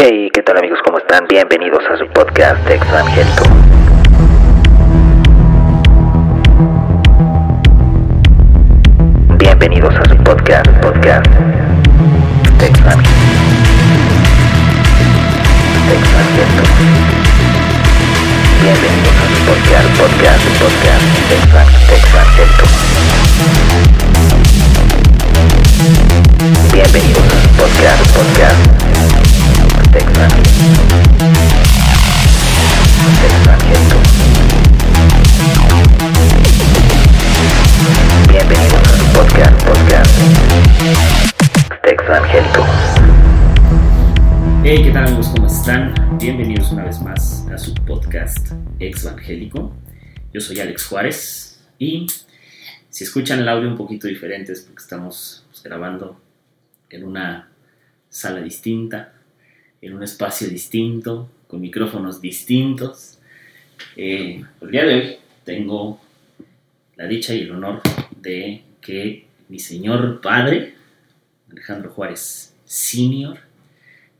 Hey, 0.00 0.30
¿qué 0.32 0.44
tal 0.44 0.56
amigos? 0.56 0.78
¿Cómo 0.84 0.98
están? 0.98 1.26
Bienvenidos 1.26 1.82
a 1.90 1.96
su 1.96 2.06
podcast 2.10 2.64
Extranjero. 2.70 3.42
Bienvenidos 9.38 9.92
a 9.96 10.08
su 10.08 10.16
podcast, 10.18 10.68
podcast. 10.80 11.26
Extranjero. 12.62 13.12
Bienvenidos 18.62 19.16
a 19.18 19.26
su 19.26 19.38
podcast, 19.46 19.88
podcast, 19.98 20.44
podcast 20.62 21.02
Extranjero. 21.90 22.66
Bienvenidos 26.72 27.24
a 27.24 27.42
su 27.42 27.48
podcast, 27.56 28.16
podcast 28.16 28.87
Hey, 29.90 30.00
¿qué 44.84 44.90
tal 44.90 45.06
amigos? 45.06 45.28
¿Cómo 45.28 45.46
están? 45.46 45.94
Bienvenidos 46.18 46.70
una 46.72 46.84
vez 46.84 47.00
más 47.00 47.46
a 47.48 47.56
su 47.56 47.72
podcast 47.74 48.52
Evangélico. 48.78 49.74
Yo 50.34 50.40
soy 50.42 50.60
Alex 50.60 50.84
Juárez 50.86 51.66
y 51.78 52.06
si 52.90 53.04
escuchan 53.04 53.38
el 53.38 53.48
audio 53.48 53.70
un 53.70 53.76
poquito 53.76 54.06
diferente 54.06 54.52
es 54.52 54.60
porque 54.60 54.82
estamos 54.82 55.46
grabando 55.64 56.20
en 56.90 57.04
una 57.04 57.48
sala 58.10 58.42
distinta, 58.42 59.14
en 59.80 59.94
un 59.94 60.02
espacio 60.02 60.48
distinto, 60.48 61.28
con 61.46 61.60
micrófonos 61.60 62.20
distintos. 62.20 63.18
Eh, 63.96 64.42
el 64.60 64.70
día 64.70 64.84
de 64.84 64.94
hoy 64.94 65.16
tengo 65.44 66.00
la 66.96 67.06
dicha 67.06 67.34
y 67.34 67.40
el 67.42 67.52
honor 67.52 67.80
de 68.20 68.62
que 68.80 69.26
mi 69.48 69.58
señor 69.58 70.20
padre, 70.20 70.74
Alejandro 71.50 71.90
Juárez 71.90 72.54
Senior, 72.64 73.38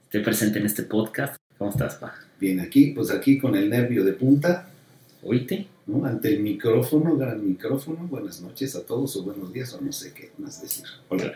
esté 0.04 0.20
presente 0.20 0.58
en 0.58 0.66
este 0.66 0.84
podcast. 0.84 1.36
¿Cómo 1.58 1.70
estás, 1.70 1.96
pa? 1.96 2.14
Bien, 2.40 2.60
aquí, 2.60 2.92
pues 2.94 3.10
aquí 3.10 3.38
con 3.38 3.56
el 3.56 3.68
nervio 3.68 4.04
de 4.04 4.12
punta, 4.12 4.68
¿Oíste? 5.22 5.66
¿no? 5.86 6.04
Ante 6.04 6.28
el 6.28 6.40
micrófono, 6.40 7.16
gran 7.16 7.46
micrófono. 7.46 8.06
Buenas 8.08 8.40
noches 8.40 8.76
a 8.76 8.86
todos 8.86 9.16
o 9.16 9.24
buenos 9.24 9.52
días 9.52 9.72
o 9.74 9.80
no 9.80 9.92
sé 9.92 10.12
qué 10.12 10.30
más 10.38 10.62
decir. 10.62 10.84
Hola. 11.08 11.34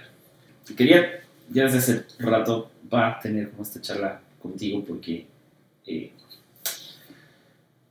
Quería 0.77 1.20
ya 1.50 1.64
desde 1.64 1.78
hace 1.78 2.05
rato 2.20 2.70
tener 3.20 3.50
como 3.50 3.62
esta 3.62 3.80
charla 3.80 4.20
contigo 4.40 4.84
porque 4.84 5.26
eh, 5.86 6.10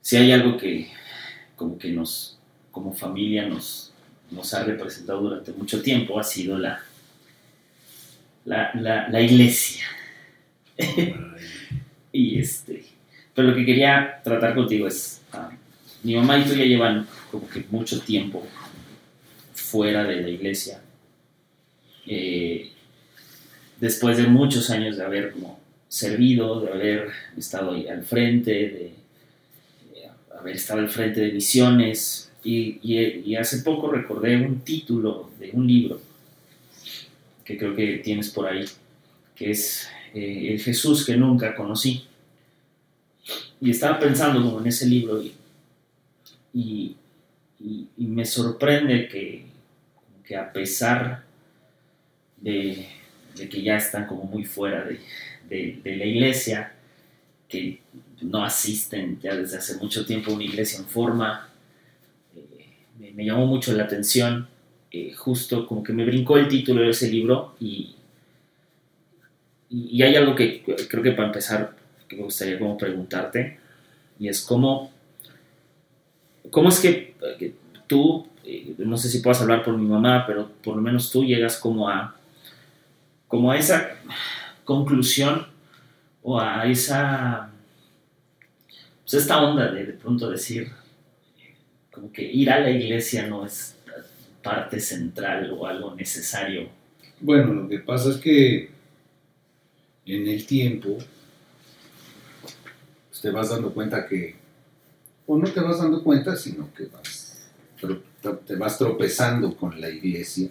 si 0.01 0.17
hay 0.17 0.31
algo 0.31 0.57
que 0.57 0.89
como 1.55 1.77
que 1.77 1.89
nos, 1.89 2.37
como 2.71 2.93
familia 2.93 3.47
nos, 3.47 3.93
nos 4.29 4.53
ha 4.53 4.63
representado 4.63 5.21
durante 5.21 5.51
mucho 5.53 5.81
tiempo 5.81 6.19
ha 6.19 6.23
sido 6.23 6.57
la, 6.57 6.81
la, 8.45 8.71
la, 8.75 9.09
la 9.09 9.21
iglesia. 9.21 9.85
y 12.11 12.39
este, 12.39 12.85
pero 13.33 13.49
lo 13.49 13.55
que 13.55 13.65
quería 13.65 14.21
tratar 14.23 14.55
contigo 14.55 14.87
es, 14.87 15.21
ah, 15.33 15.51
mi 16.03 16.15
mamá 16.15 16.39
y 16.39 16.45
tú 16.45 16.55
ya 16.55 16.65
llevan 16.65 17.07
como 17.29 17.47
que 17.47 17.65
mucho 17.69 18.01
tiempo 18.01 18.45
fuera 19.53 20.03
de 20.03 20.21
la 20.21 20.29
iglesia. 20.29 20.81
Eh, 22.07 22.70
después 23.81 24.15
de 24.15 24.27
muchos 24.27 24.69
años 24.69 24.95
de 24.95 25.03
haber 25.03 25.31
como 25.31 25.59
servido, 25.89 26.61
de 26.61 26.71
haber 26.71 27.09
estado 27.35 27.73
ahí 27.73 27.87
al 27.87 28.03
frente, 28.03 28.51
de, 28.51 28.91
haber 30.39 30.55
estado 30.55 30.79
al 30.79 30.89
frente 30.89 31.19
de 31.19 31.33
misiones, 31.33 32.31
y, 32.43 33.35
hace 33.35 33.59
poco 33.59 33.91
recordé 33.91 34.37
un 34.37 34.61
título 34.61 35.31
de 35.39 35.51
un 35.51 35.67
libro 35.67 36.01
que 37.43 37.57
creo 37.57 37.75
que 37.75 37.97
tienes 37.97 38.29
por 38.29 38.47
ahí, 38.47 38.65
que 39.35 39.51
es 39.51 39.87
eh, 40.13 40.53
El 40.53 40.59
Jesús 40.59 41.05
que 41.05 41.17
nunca 41.17 41.55
conocí. 41.55 42.05
Y 43.59 43.71
estaba 43.71 43.99
pensando 43.99 44.41
como 44.41 44.59
en 44.59 44.67
ese 44.67 44.87
libro 44.87 45.21
y, 45.21 45.33
y, 46.53 46.97
me 47.97 48.25
sorprende 48.25 49.07
que, 49.07 49.45
que 50.23 50.35
a 50.35 50.51
pesar 50.51 51.23
de, 52.37 52.87
de 53.35 53.49
que 53.49 53.61
ya 53.61 53.77
están 53.77 54.07
como 54.07 54.23
muy 54.23 54.43
fuera 54.45 54.83
de, 54.85 54.99
de- 55.49 55.79
de 55.83 55.95
la 55.97 56.05
iglesia, 56.05 56.73
que 57.49 57.81
no 58.21 58.43
asisten 58.45 59.19
ya 59.21 59.35
desde 59.35 59.57
hace 59.57 59.77
mucho 59.77 60.05
tiempo 60.05 60.31
a 60.31 60.35
una 60.35 60.43
iglesia 60.45 60.79
en 60.79 60.85
forma, 60.85 61.49
eh, 62.35 62.75
me, 62.99 63.11
me 63.13 63.25
llamó 63.25 63.45
mucho 63.47 63.73
la 63.73 63.83
atención, 63.85 64.47
eh, 64.91 65.13
justo 65.15 65.67
como 65.67 65.83
que 65.83 65.93
me 65.93 66.05
brincó 66.05 66.37
el 66.37 66.47
título 66.47 66.81
de 66.83 66.91
ese 66.91 67.09
libro 67.11 67.55
y, 67.59 67.95
y, 69.69 70.01
hay 70.03 70.15
algo 70.15 70.35
que 70.35 70.63
creo 70.89 71.03
que 71.03 71.11
para 71.11 71.27
empezar 71.27 71.75
que 72.07 72.15
me 72.17 72.23
gustaría 72.23 72.59
como 72.59 72.77
preguntarte 72.77 73.57
y 74.19 74.27
es 74.27 74.41
cómo, 74.41 74.91
cómo 76.49 76.69
es 76.69 76.79
que, 76.79 77.15
que 77.39 77.53
tú, 77.87 78.27
eh, 78.43 78.73
no 78.79 78.97
sé 78.97 79.09
si 79.09 79.19
puedas 79.19 79.41
hablar 79.41 79.63
por 79.63 79.77
mi 79.77 79.87
mamá, 79.87 80.25
pero 80.25 80.49
por 80.63 80.75
lo 80.75 80.81
menos 80.81 81.11
tú 81.11 81.23
llegas 81.23 81.57
como 81.57 81.89
a, 81.89 82.15
como 83.31 83.49
a 83.49 83.57
esa 83.57 83.91
conclusión 84.65 85.47
o 86.21 86.37
a 86.37 86.67
esa, 86.67 87.49
pues 89.03 89.13
esta 89.13 89.41
onda 89.41 89.71
de 89.71 89.85
de 89.85 89.93
pronto 89.93 90.29
decir, 90.29 90.69
como 91.89 92.11
que 92.11 92.23
ir 92.23 92.51
a 92.51 92.59
la 92.59 92.69
iglesia 92.69 93.25
no 93.27 93.45
es 93.45 93.77
parte 94.43 94.81
central 94.81 95.49
o 95.57 95.65
algo 95.65 95.95
necesario. 95.95 96.67
Bueno, 97.21 97.53
lo 97.53 97.69
que 97.69 97.79
pasa 97.79 98.09
es 98.09 98.17
que 98.17 98.69
en 100.05 100.27
el 100.27 100.45
tiempo 100.45 100.97
pues, 102.41 103.21
te 103.21 103.31
vas 103.31 103.49
dando 103.49 103.73
cuenta 103.73 104.05
que, 104.07 104.35
o 105.25 105.37
no 105.37 105.49
te 105.49 105.61
vas 105.61 105.79
dando 105.79 106.03
cuenta, 106.03 106.35
sino 106.35 106.73
que 106.73 106.87
vas, 106.87 107.49
te 108.45 108.55
vas 108.57 108.77
tropezando 108.77 109.55
con 109.55 109.79
la 109.79 109.89
iglesia 109.89 110.49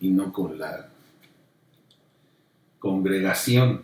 y 0.00 0.10
no 0.10 0.32
con 0.32 0.56
la 0.56 0.89
congregación. 2.80 3.82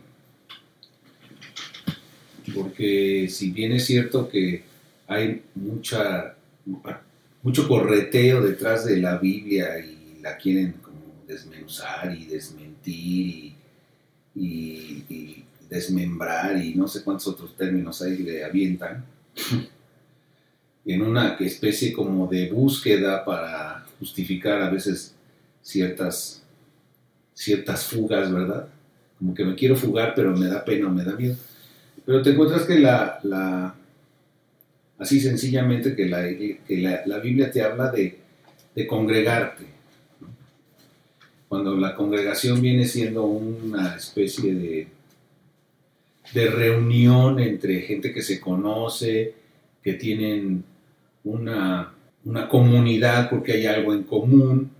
Porque 2.55 3.29
si 3.29 3.51
bien 3.51 3.73
es 3.73 3.87
cierto 3.87 4.29
que 4.29 4.63
hay 5.09 5.43
mucha, 5.55 6.35
mucho 7.43 7.67
correteo 7.69 8.41
detrás 8.43 8.85
de 8.87 8.99
la 8.99 9.19
Biblia 9.19 9.79
y 9.81 10.21
la 10.23 10.37
quieren 10.37 10.73
como 10.83 10.97
desmenuzar 11.27 12.15
y 12.17 12.27
desmentir 12.27 13.53
y, 14.35 15.05
y- 15.09 15.43
desmembrar 15.69 16.65
y 16.65 16.77
no 16.77 16.87
sé 16.87 17.03
cuántos 17.03 17.27
otros 17.27 17.57
términos 17.57 18.01
ahí 18.01 18.19
le 18.19 18.45
avientan, 18.45 19.05
en 20.85 21.03
una 21.03 21.35
especie 21.41 21.93
como 21.93 22.27
de 22.29 22.51
búsqueda 22.51 23.25
para 23.25 23.85
justificar 23.99 24.63
a 24.63 24.71
veces 24.71 25.15
ciertas, 25.63 26.43
ciertas 27.35 27.85
fugas, 27.87 28.33
¿verdad? 28.33 28.69
Como 29.19 29.35
que 29.35 29.45
me 29.45 29.55
quiero 29.55 29.77
fugar, 29.77 30.15
pero 30.15 30.37
me 30.37 30.47
da 30.47 30.65
pena 30.65 30.89
o 30.89 30.91
me 30.91 31.05
da 31.05 31.17
miedo. 31.17 31.37
Pero 32.05 32.23
te 32.23 32.31
encuentras 32.31 32.63
que 32.65 32.79
la, 32.79 33.19
la 33.23 33.75
así 34.99 35.21
sencillamente 35.21 35.95
que 35.95 36.07
la, 36.07 36.23
que 36.23 37.03
la, 37.05 37.19
Biblia 37.19 37.51
te 37.51 37.63
habla 37.63 37.91
de, 37.91 38.19
de 38.75 38.87
congregarte. 38.87 39.65
Cuando 41.49 41.77
la 41.77 41.95
congregación 41.95 42.61
viene 42.61 42.87
siendo 42.87 43.25
una 43.25 43.97
especie 43.97 44.55
de, 44.55 44.89
de 46.35 46.51
reunión 46.51 47.39
entre 47.39 47.81
gente 47.83 48.13
que 48.13 48.23
se 48.23 48.41
conoce, 48.41 49.35
que 49.83 49.95
tienen 49.95 50.65
una, 51.25 51.93
una 52.25 52.49
comunidad 52.49 53.31
porque 53.31 53.53
hay 53.53 53.67
algo 53.67 53.95
en 53.95 54.03
común, 54.03 54.71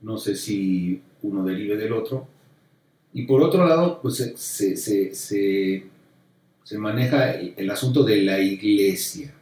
no 0.00 0.18
sé 0.18 0.36
si 0.36 1.00
uno 1.22 1.44
derive 1.44 1.76
del 1.76 1.92
otro. 1.92 2.26
Y 3.14 3.22
por 3.22 3.42
otro 3.42 3.64
lado, 3.66 4.00
pues 4.02 4.16
se, 4.16 4.76
se, 4.76 5.14
se- 5.14 6.78
maneja 6.78 7.30
el, 7.34 7.70
asunto 7.70 8.02
de 8.02 8.22
la 8.22 8.40
iglesia. 8.40 9.32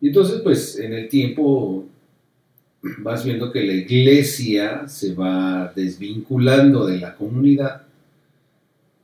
Y 0.00 0.08
entonces, 0.08 0.40
pues 0.42 0.78
en 0.80 0.92
el 0.92 1.08
tiempo 1.08 1.86
vas 2.98 3.24
viendo 3.24 3.52
que 3.52 3.62
la 3.62 3.72
iglesia 3.72 4.88
se 4.88 5.14
va 5.14 5.72
desvinculando 5.74 6.86
de 6.86 6.98
la 6.98 7.14
comunidad 7.14 7.82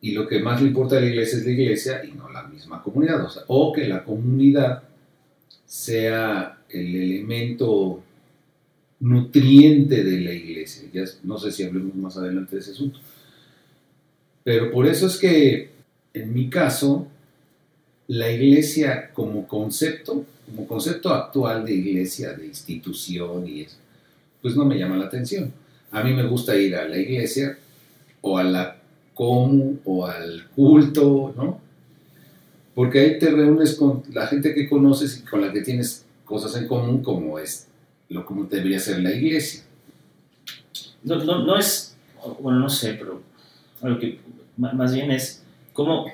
y 0.00 0.12
lo 0.12 0.26
que 0.26 0.40
más 0.40 0.60
le 0.60 0.68
importa 0.68 0.98
a 0.98 1.00
la 1.00 1.06
iglesia 1.06 1.38
es 1.38 1.46
la 1.46 1.52
iglesia 1.52 2.04
y 2.04 2.12
no 2.12 2.28
la 2.28 2.42
misma 2.48 2.82
comunidad. 2.82 3.26
O 3.46 3.72
que 3.72 3.86
la 3.86 4.04
comunidad 4.04 4.82
sea 5.64 6.58
el 6.68 6.96
elemento 6.96 8.02
nutriente 9.04 10.02
de 10.02 10.20
la 10.20 10.32
iglesia. 10.32 10.88
No 11.24 11.38
sé 11.38 11.52
si 11.52 11.62
hablemos 11.62 11.94
más 11.94 12.16
adelante 12.16 12.56
de 12.56 12.62
ese 12.62 12.70
asunto. 12.70 12.98
Pero 14.42 14.70
por 14.70 14.86
eso 14.86 15.06
es 15.06 15.18
que, 15.18 15.70
en 16.14 16.32
mi 16.32 16.48
caso, 16.48 17.06
la 18.08 18.30
iglesia 18.30 19.10
como 19.12 19.46
concepto, 19.46 20.24
como 20.46 20.66
concepto 20.66 21.10
actual 21.12 21.66
de 21.66 21.74
iglesia, 21.74 22.32
de 22.32 22.46
institución 22.46 23.46
y 23.46 23.62
eso, 23.62 23.76
pues 24.40 24.56
no 24.56 24.64
me 24.64 24.78
llama 24.78 24.96
la 24.96 25.04
atención. 25.04 25.52
A 25.90 26.02
mí 26.02 26.14
me 26.14 26.26
gusta 26.26 26.56
ir 26.56 26.74
a 26.74 26.88
la 26.88 26.96
iglesia 26.96 27.58
o 28.22 28.38
a 28.38 28.44
la 28.44 28.78
comu 29.12 29.80
o 29.84 30.06
al 30.06 30.48
culto, 30.56 31.34
¿no? 31.36 31.60
Porque 32.74 33.00
ahí 33.00 33.18
te 33.18 33.30
reúnes 33.30 33.74
con 33.74 34.02
la 34.12 34.26
gente 34.26 34.54
que 34.54 34.66
conoces 34.66 35.18
y 35.18 35.28
con 35.28 35.42
la 35.42 35.52
que 35.52 35.60
tienes 35.60 36.06
cosas 36.24 36.56
en 36.56 36.66
común, 36.66 37.02
como 37.02 37.38
es 37.38 37.68
lo 38.14 38.24
como 38.24 38.44
debería 38.44 38.78
ser 38.78 39.00
la 39.00 39.12
iglesia. 39.12 39.64
No, 41.02 41.16
no, 41.16 41.44
no 41.44 41.58
es, 41.58 41.96
bueno, 42.40 42.60
no 42.60 42.70
sé, 42.70 42.94
pero 42.94 43.22
lo 43.82 43.98
que 43.98 44.20
más 44.56 44.94
bien 44.94 45.10
es 45.10 45.44
como, 45.72 46.06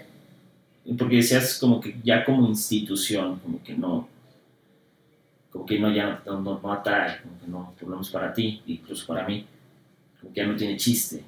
porque 0.98 1.16
decías 1.16 1.58
como 1.58 1.80
que 1.80 2.00
ya 2.02 2.24
como 2.24 2.48
institución, 2.48 3.38
como 3.40 3.62
que 3.62 3.74
no, 3.74 4.08
como 5.50 5.66
que 5.66 5.78
no 5.78 5.92
ya 5.92 6.22
no, 6.26 6.40
no, 6.40 6.72
atrae, 6.72 7.20
como 7.22 7.38
que 7.38 7.46
no, 7.46 7.74
por 7.78 7.88
lo 7.88 7.96
menos 7.96 8.10
para 8.10 8.32
ti, 8.32 8.62
incluso 8.66 9.06
para 9.06 9.26
mí, 9.26 9.46
como 10.18 10.32
que 10.32 10.40
ya 10.40 10.46
no 10.46 10.56
tiene 10.56 10.76
chiste. 10.76 11.22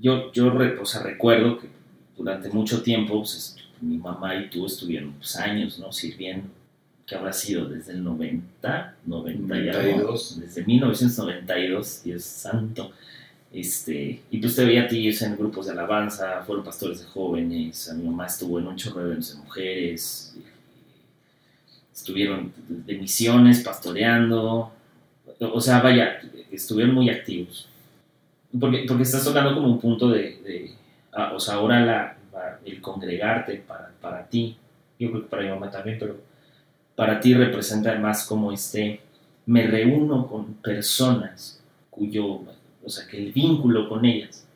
Yo, 0.00 0.32
yo 0.32 0.52
o 0.80 0.86
sea, 0.86 1.02
recuerdo 1.02 1.58
que 1.58 1.68
durante 2.16 2.48
mucho 2.48 2.82
tiempo, 2.82 3.18
pues, 3.18 3.56
mi 3.80 3.98
mamá 3.98 4.34
y 4.36 4.48
tú 4.48 4.64
estuvieron 4.66 5.12
pues, 5.12 5.36
años, 5.36 5.78
¿no? 5.78 5.92
Sirviendo, 5.92 6.48
que 7.06 7.14
habrá 7.14 7.32
sido 7.32 7.68
desde 7.68 7.92
el 7.92 8.02
90, 8.04 8.96
90 9.06 9.56
y 9.58 9.68
algo, 9.68 9.82
92. 9.82 10.40
desde 10.40 10.64
1992, 10.64 12.02
Dios 12.04 12.24
santo. 12.24 12.92
Este, 13.52 14.20
y 14.30 14.38
pues 14.38 14.56
te 14.56 14.64
veía 14.64 14.82
a 14.84 14.88
ti 14.88 15.08
en 15.08 15.36
grupos 15.36 15.66
de 15.66 15.72
alabanza, 15.72 16.42
fueron 16.44 16.64
pastores 16.64 17.00
de 17.00 17.06
jóvenes, 17.06 17.88
a 17.88 17.94
mi 17.94 18.04
mamá 18.04 18.26
estuvo 18.26 18.58
en 18.58 18.66
un 18.66 18.74
chorro 18.76 19.06
de 19.08 19.16
mujeres, 19.36 20.36
estuvieron 21.92 22.52
de 22.68 22.98
misiones, 22.98 23.62
pastoreando, 23.62 24.72
o 25.40 25.60
sea, 25.60 25.80
vaya, 25.80 26.20
estuvieron 26.50 26.94
muy 26.94 27.10
activos. 27.10 27.68
Porque, 28.58 28.84
porque 28.86 29.02
estás 29.04 29.24
tocando 29.24 29.54
como 29.54 29.68
un 29.68 29.80
punto 29.80 30.10
de, 30.10 30.20
de 30.42 30.70
ah, 31.12 31.32
o 31.34 31.40
sea, 31.40 31.54
ahora 31.54 31.80
la, 31.80 32.16
la- 32.32 32.60
el 32.64 32.80
congregarte 32.80 33.56
para, 33.66 33.92
para 34.00 34.26
ti, 34.28 34.56
yo 34.98 35.10
creo 35.10 35.22
que 35.22 35.28
para 35.28 35.42
mi 35.42 35.48
mamá 35.50 35.70
también, 35.70 35.96
pero 35.98 36.16
para 36.96 37.20
ti 37.20 37.34
representa 37.34 37.94
más 37.98 38.26
como 38.26 38.52
este, 38.52 39.00
me 39.46 39.66
reúno 39.66 40.26
con 40.28 40.54
personas 40.54 41.62
cuyo, 41.90 42.26
o 42.84 42.88
sea, 42.88 43.06
que 43.06 43.18
el 43.18 43.32
vínculo 43.32 43.88
con 43.88 44.04
ellas, 44.04 44.46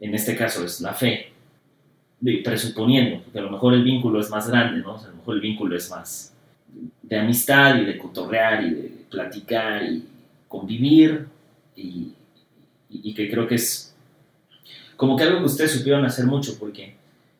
en 0.00 0.14
este 0.14 0.36
caso 0.36 0.64
es 0.64 0.80
la 0.80 0.94
fe, 0.94 1.32
presuponiendo, 2.44 3.22
porque 3.22 3.38
a 3.38 3.42
lo 3.42 3.50
mejor 3.50 3.74
el 3.74 3.84
vínculo 3.84 4.20
es 4.20 4.30
más 4.30 4.48
grande, 4.48 4.80
¿no? 4.80 4.94
O 4.94 4.98
sea, 4.98 5.08
a 5.08 5.10
lo 5.10 5.18
mejor 5.18 5.34
el 5.36 5.40
vínculo 5.42 5.76
es 5.76 5.90
más 5.90 6.34
de 7.02 7.18
amistad 7.18 7.76
y 7.78 7.84
de 7.84 7.98
cotorrear 7.98 8.64
y 8.64 8.70
de 8.70 8.88
platicar 9.10 9.82
y 9.84 10.04
convivir 10.48 11.26
y- 11.76 12.12
y 12.90 13.14
que 13.14 13.30
creo 13.30 13.46
que 13.46 13.56
es 13.56 13.94
como 14.96 15.16
que 15.16 15.24
algo 15.24 15.40
que 15.40 15.44
ustedes 15.46 15.72
supieron 15.72 16.04
hacer 16.04 16.24
mucho 16.26 16.58
porque 16.58 16.94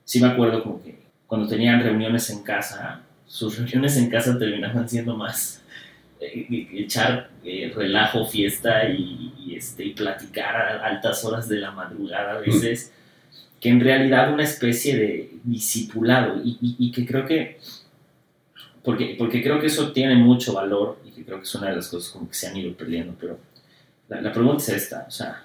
sí 0.05 0.21
me 0.21 0.29
acuerdo 0.29 0.63
como 0.63 0.83
que 0.83 0.99
cuando 1.27 1.49
tenían 1.49 1.83
reuniones 1.83 2.29
en 2.31 2.43
casa, 2.43 3.01
sus 3.27 3.59
reuniones 3.59 3.97
en 3.97 4.09
casa 4.11 4.39
terminaban 4.39 4.89
siendo 4.89 5.17
más 5.17 5.63
eh, 6.21 6.47
echar 6.73 7.31
eh, 7.45 7.73
relajo, 7.75 8.25
fiesta 8.27 8.89
y, 8.89 9.33
y, 9.39 9.55
este, 9.57 9.85
y 9.85 9.91
platicar 9.95 10.55
a 10.57 10.87
altas 10.87 11.25
horas 11.25 11.49
de 11.49 11.57
la 11.59 11.71
madrugada 11.73 12.35
a 12.37 12.41
veces, 12.41 12.93
que 13.61 13.69
en 13.69 13.81
realidad 13.81 14.33
una 14.33 14.45
especie 14.45 14.97
de 14.97 15.31
discipulado. 15.45 16.41
Y, 16.45 16.57
y- 16.61 16.77
y 16.79 16.91
que 16.93 17.05
creo 17.07 17.27
que, 17.27 17.59
porque, 18.83 19.17
porque 19.19 19.43
creo 19.43 19.61
que 19.61 19.67
eso 19.67 19.93
tiene 19.93 20.15
mucho 20.17 20.53
valor 20.55 21.01
y 21.05 21.11
que 21.11 21.25
creo 21.25 21.39
que 21.39 21.45
es 21.45 21.55
una 21.55 21.71
de 21.71 21.77
las 21.77 21.89
cosas 21.89 22.11
como 22.11 22.29
que 22.29 22.35
se 22.35 22.47
han 22.47 22.57
ido 22.57 22.73
perdiendo, 22.75 23.15
pero 23.21 23.39
la, 24.09 24.21
la 24.21 24.33
pregunta 24.33 24.63
es 24.63 24.69
esta, 24.71 25.05
o 25.09 25.11
sea, 25.11 25.43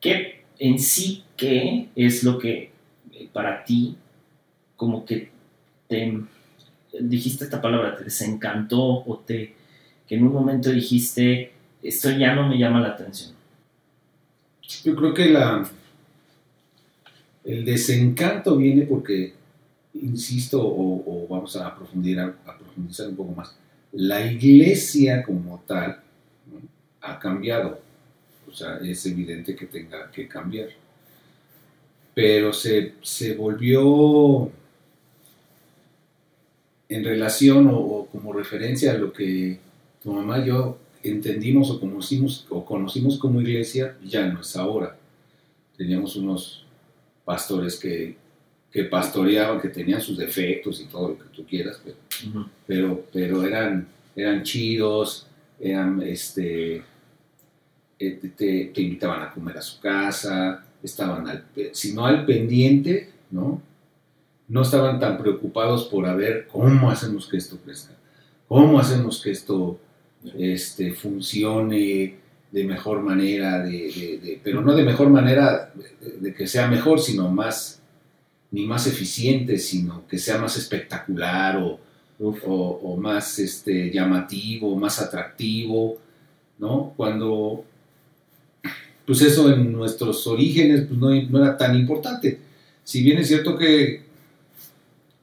¿qué 0.00 0.42
en 0.58 0.78
sí 0.78 1.24
qué 1.36 1.88
es 1.96 2.22
lo 2.22 2.38
que 2.38 2.70
eh, 3.12 3.28
para 3.32 3.64
ti 3.64 3.96
como 4.76 5.04
que 5.04 5.30
te 5.88 6.20
dijiste 7.00 7.44
esta 7.44 7.60
palabra, 7.60 7.96
te 7.96 8.04
desencantó 8.04 9.04
o 9.04 9.22
te 9.26 9.54
que 10.06 10.16
en 10.16 10.26
un 10.26 10.32
momento 10.32 10.70
dijiste 10.70 11.52
esto 11.82 12.10
ya 12.10 12.34
no 12.34 12.48
me 12.48 12.58
llama 12.58 12.80
la 12.80 12.90
atención? 12.90 13.32
Yo 14.84 14.94
creo 14.94 15.12
que 15.12 15.28
la, 15.28 15.68
el 17.44 17.64
desencanto 17.64 18.56
viene 18.56 18.82
porque, 18.82 19.34
insisto, 19.94 20.60
o, 20.62 21.26
vamos 21.28 21.56
a 21.56 21.74
profundizar, 21.74 22.36
a 22.46 22.56
profundizar 22.56 23.08
un 23.08 23.16
poco 23.16 23.32
más, 23.32 23.56
la 23.92 24.24
iglesia 24.24 25.22
como 25.22 25.62
tal 25.66 26.00
ha 27.00 27.18
cambiado. 27.18 27.80
O 28.48 28.54
sea, 28.54 28.78
es 28.78 29.04
evidente 29.06 29.56
que 29.56 29.66
tenga 29.66 30.10
que 30.10 30.28
cambiar. 30.28 30.68
Pero 32.14 32.52
se, 32.52 32.94
se 33.02 33.34
volvió 33.34 34.50
en 36.94 37.04
relación 37.04 37.68
o, 37.68 37.78
o 37.78 38.06
como 38.06 38.32
referencia 38.32 38.92
a 38.92 38.98
lo 38.98 39.12
que 39.12 39.58
tu 40.02 40.12
mamá 40.12 40.40
y 40.40 40.46
yo 40.46 40.78
entendimos 41.02 41.70
o 41.70 41.80
conocimos, 41.80 42.46
o 42.50 42.64
conocimos 42.64 43.18
como 43.18 43.40
iglesia, 43.40 43.96
ya 44.04 44.26
no 44.28 44.40
es 44.40 44.56
ahora. 44.56 44.96
Teníamos 45.76 46.16
unos 46.16 46.64
pastores 47.24 47.78
que, 47.78 48.16
que 48.70 48.84
pastoreaban, 48.84 49.60
que 49.60 49.68
tenían 49.68 50.00
sus 50.00 50.18
defectos 50.18 50.80
y 50.80 50.86
todo 50.86 51.10
lo 51.10 51.18
que 51.18 51.28
tú 51.34 51.44
quieras, 51.46 51.80
pero, 51.84 51.96
pero, 52.66 53.06
pero 53.12 53.46
eran, 53.46 53.86
eran 54.14 54.42
chidos, 54.42 55.26
eran, 55.60 56.02
este, 56.02 56.82
eh, 57.98 58.32
te, 58.36 58.82
invitaban 58.82 59.22
a 59.22 59.32
comer 59.32 59.58
a 59.58 59.62
su 59.62 59.80
casa, 59.80 60.64
estaban, 60.82 61.28
al, 61.28 61.44
si 61.72 61.94
no 61.94 62.06
al 62.06 62.24
pendiente, 62.24 63.10
¿no? 63.30 63.60
No 64.48 64.62
estaban 64.62 64.98
tan 65.00 65.18
preocupados 65.18 65.84
por 65.86 66.06
a 66.06 66.14
ver 66.14 66.46
cómo 66.50 66.90
hacemos 66.90 67.26
que 67.28 67.36
esto 67.38 67.58
crezca, 67.64 67.94
cómo 68.48 68.78
hacemos 68.78 69.22
que 69.22 69.30
esto 69.30 69.78
este, 70.38 70.92
funcione 70.92 72.16
de 72.50 72.64
mejor 72.64 73.00
manera, 73.00 73.62
de, 73.62 73.70
de- 73.70 74.18
de- 74.22 74.40
pero 74.44 74.60
no 74.60 74.74
de 74.74 74.84
mejor 74.84 75.08
manera 75.08 75.72
de, 76.20 76.34
que 76.34 76.46
sea 76.46 76.68
mejor, 76.68 77.00
sino 77.00 77.30
más, 77.30 77.80
ni 78.50 78.66
más 78.66 78.86
eficiente, 78.86 79.56
sino 79.58 80.06
que 80.06 80.18
sea 80.18 80.36
más 80.38 80.56
espectacular 80.58 81.56
o, 81.56 81.80
Uf. 82.18 82.42
o, 82.46 82.52
o 82.82 82.96
más 82.98 83.38
este, 83.38 83.90
llamativo, 83.90 84.76
más 84.76 85.00
atractivo, 85.00 85.96
¿no? 86.58 86.92
Cuando, 86.96 87.64
pues 89.06 89.22
eso 89.22 89.50
en 89.52 89.72
nuestros 89.72 90.26
orígenes 90.26 90.82
pues 90.86 91.00
no, 91.00 91.10
no 91.10 91.38
era 91.42 91.56
tan 91.56 91.74
importante. 91.74 92.38
Si 92.84 93.02
bien 93.02 93.18
es 93.18 93.28
cierto 93.28 93.56
que, 93.56 94.01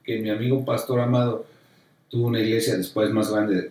que 0.09 0.19
mi 0.19 0.31
amigo 0.31 0.65
Pastor 0.65 1.01
Amado 1.01 1.45
tuvo 2.09 2.25
una 2.25 2.39
iglesia 2.39 2.75
después 2.75 3.11
más 3.11 3.31
grande 3.31 3.69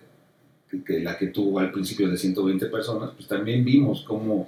que, 0.86 1.00
la 1.00 1.18
que 1.18 1.26
tuvo 1.26 1.58
al 1.58 1.72
principio 1.72 2.08
de 2.08 2.16
120 2.16 2.66
personas, 2.66 3.10
pues 3.16 3.26
también 3.26 3.64
vimos 3.64 4.04
cómo, 4.06 4.46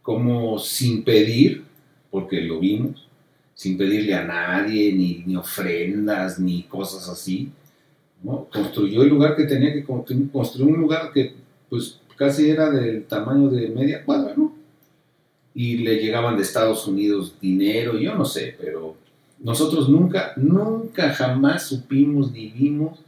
cómo 0.00 0.60
sin 0.60 1.02
pedir, 1.02 1.64
porque 2.12 2.40
lo 2.42 2.60
vimos, 2.60 3.08
sin 3.52 3.76
pedirle 3.76 4.14
a 4.14 4.22
nadie, 4.24 4.92
ni, 4.92 5.24
ni 5.26 5.34
ofrendas, 5.34 6.38
ni 6.38 6.62
cosas 6.62 7.08
así, 7.08 7.50
¿no? 8.22 8.46
construyó 8.52 9.02
el 9.02 9.08
lugar 9.08 9.34
que 9.34 9.44
tenía 9.44 9.72
que 9.72 9.84
construir, 9.84 10.30
un 10.62 10.80
lugar 10.80 11.10
que 11.12 11.34
pues 11.68 11.98
casi 12.16 12.48
era 12.48 12.70
del 12.70 13.06
tamaño 13.06 13.48
de 13.48 13.70
media 13.70 14.04
cuadra, 14.04 14.34
¿no? 14.36 14.54
Y 15.52 15.78
le 15.78 15.96
llegaban 15.96 16.36
de 16.36 16.42
Estados 16.42 16.86
Unidos 16.86 17.34
dinero, 17.40 17.98
yo 17.98 18.14
no 18.14 18.24
sé, 18.24 18.56
pero 18.60 18.96
nosotros 19.44 19.88
nunca, 19.88 20.32
nunca 20.36 21.10
jamás 21.14 21.62
supimos 21.68 22.32
ni 22.32 22.48
vimos 22.48 22.98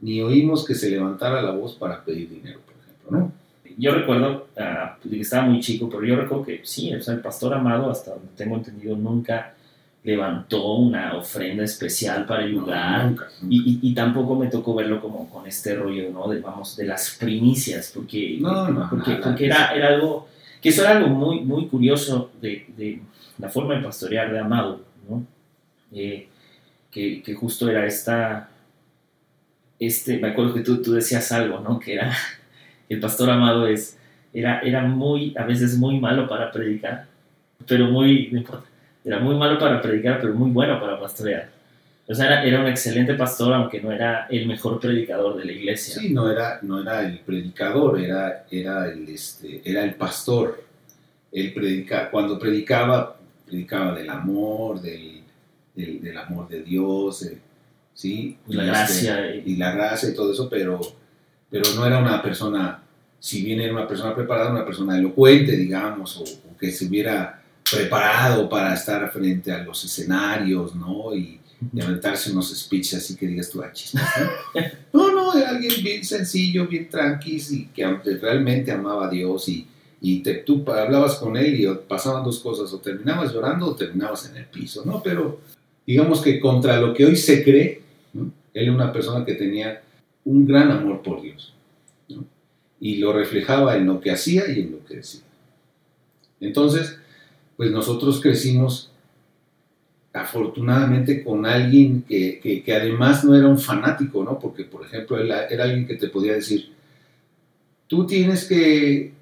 ni 0.00 0.20
oímos 0.22 0.64
que 0.64 0.74
se 0.74 0.90
levantara 0.90 1.42
la 1.42 1.50
voz 1.52 1.74
para 1.74 2.02
pedir 2.04 2.28
dinero, 2.30 2.60
por 2.64 2.74
ejemplo, 2.74 3.10
¿no? 3.18 3.32
Yo 3.78 3.94
recuerdo 3.94 4.48
ah, 4.58 4.96
que 5.02 5.20
estaba 5.20 5.44
muy 5.46 5.60
chico, 5.60 5.88
pero 5.90 6.04
yo 6.04 6.16
recuerdo 6.16 6.44
que 6.44 6.60
sí, 6.64 6.92
o 6.94 7.02
sea, 7.02 7.14
el 7.14 7.20
pastor 7.20 7.54
Amado, 7.54 7.90
hasta 7.90 8.10
donde 8.12 8.28
tengo 8.36 8.56
entendido, 8.56 8.96
nunca 8.96 9.54
levantó 10.04 10.72
una 10.74 11.16
ofrenda 11.16 11.62
especial 11.64 12.26
para 12.26 12.44
el 12.44 12.52
lugar. 12.52 13.06
nunca. 13.06 13.28
Y, 13.48 13.60
y- 13.72 13.78
y 13.90 13.94
tampoco 13.94 14.34
me 14.34 14.48
tocó 14.48 14.74
verlo 14.74 15.00
como 15.00 15.30
con 15.30 15.46
este 15.46 15.74
rollo, 15.76 16.10
¿no? 16.10 16.28
De, 16.28 16.40
vamos, 16.40 16.76
de 16.76 16.84
las 16.86 17.16
primicias, 17.18 17.92
porque, 17.94 18.38
No, 18.40 18.68
no, 18.68 18.88
porque, 18.90 19.10
nada. 19.12 19.22
porque 19.24 19.46
era, 19.46 19.74
era 19.74 19.88
algo, 19.88 20.28
que 20.60 20.68
eso 20.70 20.82
era 20.82 20.96
algo 20.98 21.08
muy, 21.08 21.40
muy 21.42 21.66
curioso 21.68 22.30
de, 22.40 22.66
de 22.76 23.00
la 23.38 23.48
forma 23.48 23.74
de 23.76 23.82
pastorear 23.82 24.32
de 24.32 24.40
Amado, 24.40 24.80
¿no? 25.08 25.24
Eh, 25.94 26.28
que, 26.90 27.22
que 27.22 27.34
justo 27.34 27.68
era 27.70 27.86
esta, 27.86 28.50
este, 29.78 30.18
me 30.18 30.28
acuerdo 30.28 30.54
que 30.54 30.60
tú, 30.60 30.80
tú 30.80 30.92
decías 30.92 31.32
algo, 31.32 31.58
¿no? 31.60 31.80
Que 31.80 31.94
era, 31.94 32.12
el 32.88 33.00
pastor 33.00 33.30
Amado 33.30 33.66
es, 33.66 33.98
era, 34.32 34.60
era 34.60 34.82
muy, 34.82 35.34
a 35.36 35.44
veces 35.44 35.76
muy 35.76 35.98
malo 35.98 36.28
para 36.28 36.52
predicar, 36.52 37.06
pero 37.66 37.86
muy, 37.86 38.28
no 38.30 38.38
importa, 38.38 38.66
Era 39.04 39.18
muy 39.18 39.34
malo 39.34 39.58
para 39.58 39.80
predicar, 39.80 40.20
pero 40.20 40.34
muy 40.34 40.50
bueno 40.50 40.78
para 40.80 41.00
pastorear. 41.00 41.50
O 42.06 42.14
sea, 42.14 42.26
era, 42.26 42.44
era 42.44 42.60
un 42.60 42.66
excelente 42.66 43.14
pastor, 43.14 43.54
aunque 43.54 43.80
no 43.80 43.90
era 43.90 44.26
el 44.28 44.46
mejor 44.46 44.78
predicador 44.78 45.36
de 45.36 45.46
la 45.46 45.52
iglesia. 45.52 45.94
Sí, 45.94 46.12
no 46.12 46.30
era, 46.30 46.58
no 46.62 46.80
era 46.80 47.00
el 47.00 47.18
predicador, 47.20 48.00
era, 48.00 48.44
era, 48.50 48.86
el, 48.86 49.08
este, 49.08 49.62
era 49.64 49.82
el 49.82 49.94
pastor. 49.94 50.62
Él 51.30 51.52
predica, 51.52 52.10
cuando 52.10 52.38
predicaba, 52.38 53.16
predicaba 53.46 53.94
del 53.94 54.10
amor, 54.10 54.80
del, 54.80 55.21
del, 55.74 56.00
del 56.02 56.16
amor 56.18 56.48
de 56.48 56.62
Dios, 56.62 57.22
eh, 57.24 57.38
¿sí? 57.94 58.38
Y 58.48 58.52
la 58.54 58.62
este, 58.84 59.06
gracia. 59.06 59.34
y 59.36 59.56
la 59.56 59.72
gracia 59.72 60.08
y 60.10 60.14
todo 60.14 60.32
eso, 60.32 60.48
pero, 60.48 60.80
pero 61.50 61.64
no 61.74 61.86
era 61.86 61.98
una 61.98 62.22
persona, 62.22 62.82
si 63.18 63.42
bien 63.44 63.60
era 63.60 63.72
una 63.72 63.86
persona 63.88 64.14
preparada, 64.14 64.50
una 64.50 64.64
persona 64.66 64.98
elocuente, 64.98 65.56
digamos, 65.56 66.16
o, 66.18 66.22
o 66.22 66.56
que 66.58 66.70
se 66.70 66.86
hubiera 66.86 67.42
preparado 67.70 68.48
para 68.48 68.74
estar 68.74 69.10
frente 69.10 69.50
a 69.52 69.62
los 69.64 69.84
escenarios, 69.84 70.74
¿no? 70.74 71.14
Y, 71.14 71.38
y 71.72 71.80
aventarse 71.80 72.32
unos 72.32 72.52
speeches 72.58 72.94
así 72.94 73.14
que 73.16 73.26
digas 73.26 73.48
tú, 73.48 73.62
ah, 73.62 73.70
chispas, 73.72 74.02
¿no? 74.52 74.60
no, 74.92 75.12
no, 75.12 75.38
era 75.38 75.50
alguien 75.50 75.82
bien 75.82 76.04
sencillo, 76.04 76.66
bien 76.66 76.88
tranqui, 76.90 77.40
y 77.50 77.64
que 77.66 77.86
realmente 78.20 78.72
amaba 78.72 79.06
a 79.06 79.10
Dios 79.10 79.48
y, 79.48 79.66
y 80.00 80.20
te- 80.24 80.38
tú 80.38 80.64
hablabas 80.70 81.14
con 81.14 81.36
él 81.36 81.60
y 81.60 81.66
pasaban 81.88 82.24
dos 82.24 82.40
cosas, 82.40 82.72
o 82.72 82.78
terminabas 82.80 83.32
llorando 83.32 83.66
o 83.66 83.76
terminabas 83.76 84.28
en 84.28 84.38
el 84.38 84.46
piso, 84.46 84.82
¿no? 84.84 85.00
Pero 85.04 85.40
digamos 85.86 86.20
que 86.22 86.38
contra 86.40 86.80
lo 86.80 86.94
que 86.94 87.04
hoy 87.06 87.16
se 87.16 87.42
cree, 87.42 87.82
él 88.14 88.30
era 88.64 88.72
una 88.72 88.92
persona 88.92 89.24
que 89.24 89.34
tenía 89.34 89.82
un 90.24 90.46
gran 90.46 90.70
amor 90.70 91.02
por 91.02 91.20
Dios. 91.22 91.54
Y 92.80 92.96
lo 92.96 93.12
reflejaba 93.12 93.76
en 93.76 93.86
lo 93.86 94.00
que 94.00 94.10
hacía 94.10 94.44
y 94.50 94.60
en 94.60 94.72
lo 94.72 94.84
que 94.84 94.96
decía. 94.96 95.22
Entonces, 96.40 96.98
pues 97.56 97.70
nosotros 97.70 98.20
crecimos 98.20 98.90
afortunadamente 100.12 101.22
con 101.24 101.46
alguien 101.46 102.02
que, 102.02 102.40
que- 102.64 102.74
además 102.74 103.24
no 103.24 103.34
era 103.34 103.46
un 103.48 103.58
fanático, 103.58 104.22
¿no? 104.22 104.38
Porque, 104.38 104.64
por 104.64 104.84
ejemplo, 104.84 105.18
él 105.18 105.30
era 105.50 105.64
alguien 105.64 105.86
que 105.86 105.94
te 105.94 106.08
podía 106.08 106.34
decir, 106.34 106.70
tú 107.86 108.06
tienes 108.06 108.44
que, 108.46 109.12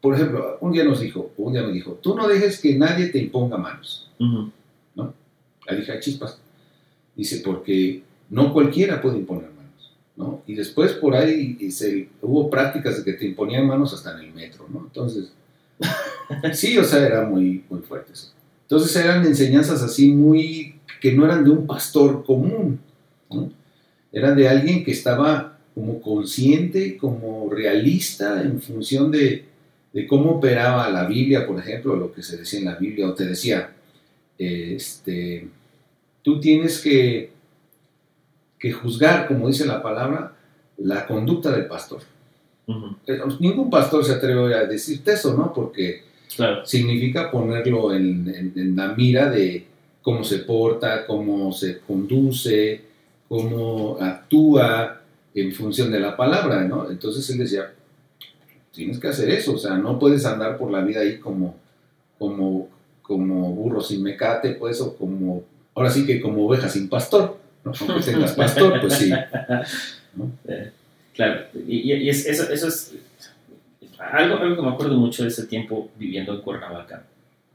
por 0.00 0.14
ejemplo, 0.14 0.58
un 0.60 0.72
día 0.72 0.84
nos 0.84 1.00
dijo, 1.00 1.32
un 1.38 1.52
día 1.54 1.62
me 1.62 1.72
dijo, 1.72 1.92
tú 2.02 2.14
no 2.14 2.28
dejes 2.28 2.60
que 2.60 2.74
nadie 2.76 3.06
te 3.06 3.18
imponga 3.18 3.56
manos. 3.56 4.10
Le 5.68 5.76
dije, 5.78 5.92
"Ah, 5.92 6.00
chispas. 6.00 6.38
Dice, 7.16 7.42
porque 7.44 8.02
no 8.30 8.52
cualquiera 8.52 9.00
puede 9.00 9.18
imponer 9.18 9.50
manos, 9.50 9.92
¿no? 10.16 10.42
Y 10.46 10.54
después 10.54 10.92
por 10.92 11.14
ahí 11.14 11.70
se- 11.70 12.08
hubo 12.22 12.50
prácticas 12.50 12.98
de 12.98 13.04
que 13.04 13.18
te 13.18 13.26
imponían 13.26 13.66
manos 13.66 13.94
hasta 13.94 14.12
en 14.18 14.26
el 14.26 14.34
metro, 14.34 14.66
¿no? 14.72 14.80
Entonces, 14.86 15.32
sí, 16.52 16.76
o 16.78 16.84
sea, 16.84 17.06
era 17.06 17.24
muy, 17.24 17.64
muy 17.68 17.80
fuerte. 17.80 18.12
Entonces 18.62 18.94
eran 18.96 19.24
enseñanzas 19.26 19.82
así 19.82 20.12
muy, 20.12 20.76
que 21.00 21.12
no 21.12 21.24
eran 21.24 21.44
de 21.44 21.50
un 21.50 21.66
pastor 21.66 22.24
común, 22.24 22.80
¿no? 23.30 23.50
Eran 24.12 24.36
de 24.36 24.48
alguien 24.48 24.84
que 24.84 24.92
estaba 24.92 25.58
como 25.74 26.00
consciente, 26.00 26.96
como 26.96 27.50
realista 27.50 28.42
en 28.42 28.60
función 28.62 29.10
de, 29.10 29.44
de 29.92 30.06
cómo 30.06 30.32
operaba 30.32 30.88
la 30.90 31.04
Biblia, 31.06 31.46
por 31.46 31.58
ejemplo, 31.58 31.96
lo 31.96 32.12
que 32.12 32.22
se 32.22 32.36
decía 32.36 32.60
en 32.60 32.64
la 32.66 32.76
Biblia, 32.76 33.08
o 33.08 33.14
te 33.14 33.24
decía, 33.24 33.72
este, 34.38 35.48
tú 36.22 36.40
tienes 36.40 36.80
que, 36.80 37.30
que 38.58 38.72
juzgar, 38.72 39.26
como 39.28 39.48
dice 39.48 39.66
la 39.66 39.82
palabra, 39.82 40.32
la 40.78 41.06
conducta 41.06 41.50
del 41.52 41.66
pastor. 41.66 42.02
Eh, 43.06 43.18
Ningún 43.40 43.68
pastor 43.70 44.04
se 44.04 44.12
atreve 44.12 44.54
a 44.54 44.64
decirte 44.64 45.12
eso, 45.12 45.36
¿no? 45.36 45.52
Porque 45.52 46.02
Claro. 46.34 46.64
significa 46.66 47.30
ponerlo 47.30 47.92
en, 47.94 48.28
en- 48.28 48.52
en 48.56 48.74
la 48.76 48.88
mira 48.94 49.30
de 49.30 49.66
cómo 50.02 50.24
se 50.24 50.38
porta, 50.38 51.06
cómo 51.06 51.52
se 51.52 51.78
conduce, 51.80 52.80
cómo 53.28 53.98
actúa 54.00 55.00
en 55.34 55.52
función 55.52 55.90
de 55.92 56.00
la 56.00 56.16
palabra, 56.16 56.64
¿no? 56.64 56.90
Entonces 56.90 57.28
él 57.30 57.38
decía, 57.38 57.72
tienes 58.72 58.98
que 58.98 59.08
hacer 59.08 59.30
eso, 59.30 59.52
o 59.54 59.58
sea, 59.58 59.76
no 59.76 59.98
puedes 59.98 60.24
andar 60.26 60.58
por 60.58 60.70
la 60.72 60.80
vida 60.80 61.00
ahí 61.00 61.18
como, 61.18 61.54
como, 62.18 62.68
como 63.04 63.52
burro 63.52 63.80
sin 63.80 64.02
mecate, 64.02 64.54
pues, 64.54 64.80
o 64.80 64.96
como, 64.96 65.44
ahora 65.74 65.90
sí 65.90 66.04
que 66.06 66.20
como 66.20 66.46
oveja 66.46 66.68
sin 66.68 66.88
pastor, 66.88 67.38
¿no? 67.62 67.72
Aunque 67.80 68.00
tengas 68.10 68.32
pastor, 68.36 68.80
pues 68.80 68.94
sí. 68.94 69.12
Claro, 71.14 71.44
y, 71.66 72.08
es- 72.08 72.26
eso, 72.26 72.50
eso 72.52 72.66
es 72.68 72.94
algo, 73.98 74.36
algo 74.38 74.56
que 74.56 74.62
me 74.62 74.68
acuerdo 74.70 74.96
mucho 74.96 75.22
de 75.22 75.28
ese 75.28 75.46
tiempo 75.46 75.90
viviendo 75.96 76.34
en 76.34 76.40
Cuernavaca, 76.40 77.04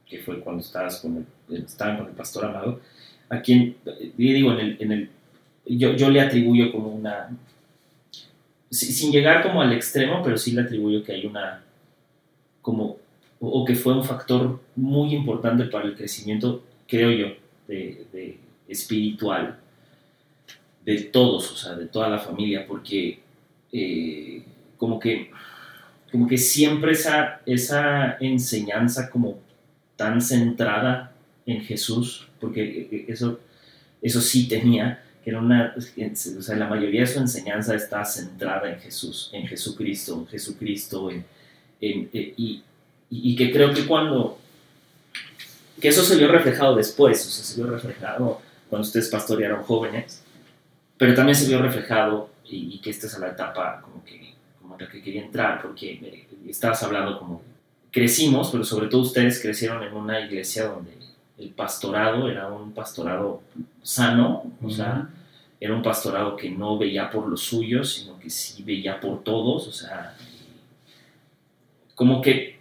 que 0.05 0.19
fue 0.19 0.39
cuando 0.39 0.61
estabas 0.61 0.97
con 1.01 1.25
el, 1.49 1.63
estaban 1.63 1.97
con 1.97 2.07
el 2.07 2.13
pastor 2.13 2.45
Amado, 2.45 2.79
a 3.29 3.41
quien, 3.41 3.75
digo, 4.17 4.53
en 4.53 4.59
el, 4.59 4.77
en 4.79 4.91
el, 4.91 5.09
yo, 5.65 5.93
yo 5.93 6.09
le 6.09 6.21
atribuyo 6.21 6.71
como 6.71 6.87
una, 6.89 7.29
si- 8.69 8.91
sin 8.93 9.11
llegar 9.11 9.43
como 9.43 9.61
al 9.61 9.73
extremo, 9.73 10.21
pero 10.23 10.37
sí 10.37 10.51
le 10.51 10.61
atribuyo 10.61 11.03
que 11.03 11.11
hay 11.13 11.25
una, 11.25 11.63
como, 12.61 12.97
o, 13.39 13.65
que 13.65 13.75
fue 13.75 13.93
un 13.93 14.03
factor 14.03 14.59
muy 14.75 15.13
importante 15.15 15.65
para 15.65 15.85
el 15.85 15.95
crecimiento, 15.95 16.63
creo 16.87 17.11
yo, 17.11 17.27
de, 17.67 18.37
espiritual 18.67 19.57
de 20.85 21.01
todos, 21.03 21.51
o 21.51 21.55
sea, 21.55 21.75
de 21.75 21.85
toda 21.85 22.09
la 22.09 22.19
familia, 22.19 22.65
porque 22.67 23.19
eh, 23.71 24.43
como 24.77 24.99
que 24.99 25.31
como 26.11 26.27
que 26.27 26.37
siempre 26.37 26.93
esa, 26.93 27.41
esa 27.45 28.17
enseñanza 28.19 29.09
como 29.09 29.39
tan 29.95 30.21
centrada 30.21 31.13
en 31.45 31.61
Jesús, 31.61 32.27
porque 32.39 32.87
eh, 32.91 33.05
eso, 33.07 33.39
eso 34.01 34.21
sí 34.21 34.47
tenía, 34.47 35.03
que 35.23 35.29
era 35.29 35.39
una, 35.39 35.75
o 35.75 36.41
sea, 36.41 36.55
la 36.55 36.67
mayoría 36.67 37.01
de 37.01 37.07
su 37.07 37.19
enseñanza 37.19 37.75
está 37.75 38.03
centrada 38.05 38.71
en 38.71 38.79
Jesús, 38.79 39.29
en 39.33 39.45
Jesucristo, 39.47 40.15
en 40.19 40.27
Jesucristo, 40.27 41.11
en, 41.11 41.25
eh, 41.81 42.33
y, 42.37 42.63
y- 43.09 43.31
y 43.31 43.35
que 43.35 43.51
creo 43.51 43.73
que 43.73 43.85
cuando, 43.85 44.37
que 45.81 45.87
eso 45.89 46.03
se 46.03 46.15
vio 46.17 46.27
reflejado 46.27 46.75
después, 46.75 47.25
o 47.25 47.29
sea, 47.29 47.43
se 47.43 47.61
vio 47.61 47.69
reflejado 47.71 48.41
cuando 48.69 48.85
ustedes 48.87 49.07
pastorearon 49.09 49.63
jóvenes, 49.63 50.23
pero 50.97 51.13
también 51.15 51.35
se 51.35 51.47
vio 51.47 51.61
reflejado 51.61 52.29
y, 52.45 52.75
y 52.75 52.79
que 52.79 52.89
esta 52.89 53.07
es 53.07 53.17
la 53.19 53.29
etapa 53.29 53.81
como 53.81 54.03
que 54.03 54.33
como 54.61 54.77
la 54.77 54.87
que 54.89 55.01
quería 55.01 55.23
entrar 55.23 55.61
porque 55.61 55.91
eh, 55.93 56.27
estabas 56.47 56.81
hablando 56.83 57.17
como 57.17 57.41
crecimos 57.91 58.49
pero 58.51 58.63
sobre 58.63 58.87
todo 58.87 59.01
ustedes 59.01 59.39
crecieron 59.41 59.81
en 59.83 59.93
una 59.93 60.19
iglesia 60.19 60.65
donde 60.65 60.91
el 61.37 61.49
pastorado 61.51 62.27
era 62.29 62.47
un 62.47 62.73
pastorado 62.73 63.41
sano 63.81 64.43
o 64.61 64.69
sea 64.69 65.07
era 65.59 65.73
un 65.73 65.81
pastorado 65.81 66.35
que 66.35 66.49
no 66.49 66.77
veía 66.77 67.09
por 67.09 67.27
los 67.27 67.41
suyos 67.41 67.93
sino 67.93 68.19
que 68.19 68.29
sí 68.29 68.61
veía 68.63 68.99
por 68.99 69.23
todos 69.23 69.67
o 69.67 69.71
sea 69.71 70.15
como 71.95 72.21
que 72.21 72.58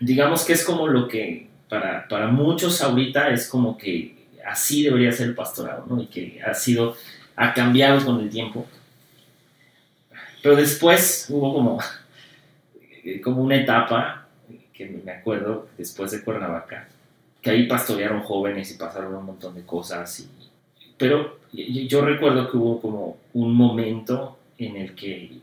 digamos 0.00 0.44
que 0.44 0.52
es 0.52 0.64
como 0.64 0.86
lo 0.86 1.08
que 1.08 1.48
para, 1.68 2.08
para 2.08 2.28
muchos 2.28 2.80
ahorita 2.82 3.30
es 3.30 3.48
como 3.48 3.76
que 3.76 4.18
así 4.46 4.82
debería 4.82 5.12
ser 5.12 5.28
el 5.28 5.34
pastorado, 5.34 5.84
¿no? 5.88 6.02
Y 6.02 6.06
que 6.06 6.40
ha 6.42 6.54
sido, 6.54 6.96
ha 7.36 7.52
cambiado 7.52 8.04
con 8.04 8.20
el 8.20 8.30
tiempo. 8.30 8.66
Pero 10.42 10.56
después 10.56 11.26
hubo 11.28 11.52
como, 11.52 11.78
como 13.22 13.42
una 13.42 13.56
etapa, 13.56 14.26
que 14.72 14.88
me 15.04 15.12
acuerdo, 15.12 15.68
después 15.76 16.12
de 16.12 16.22
Cuernavaca, 16.22 16.88
que 17.42 17.50
ahí 17.50 17.66
pastorearon 17.66 18.22
jóvenes 18.22 18.70
y 18.72 18.78
pasaron 18.78 19.14
un 19.14 19.26
montón 19.26 19.54
de 19.54 19.64
cosas. 19.64 20.20
Y, 20.20 20.28
pero 20.96 21.38
yo, 21.52 22.02
recuerdo 22.02 22.50
que 22.50 22.56
hubo 22.56 22.80
como 22.80 23.18
un 23.32 23.54
momento 23.54 24.38
en 24.56 24.76
el 24.76 24.94
que 24.94 25.38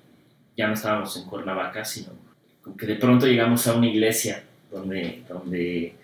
ya 0.55 0.67
no 0.67 0.73
estábamos 0.73 1.15
en 1.17 1.25
Cuernavaca, 1.25 1.83
sino 1.83 2.09
que 2.77 2.85
de 2.85 2.95
pronto 2.95 3.27
llegamos 3.27 3.67
a 3.67 3.75
una 3.75 3.87
iglesia 3.87 4.43
donde, 4.71 5.23
donde 5.27 5.95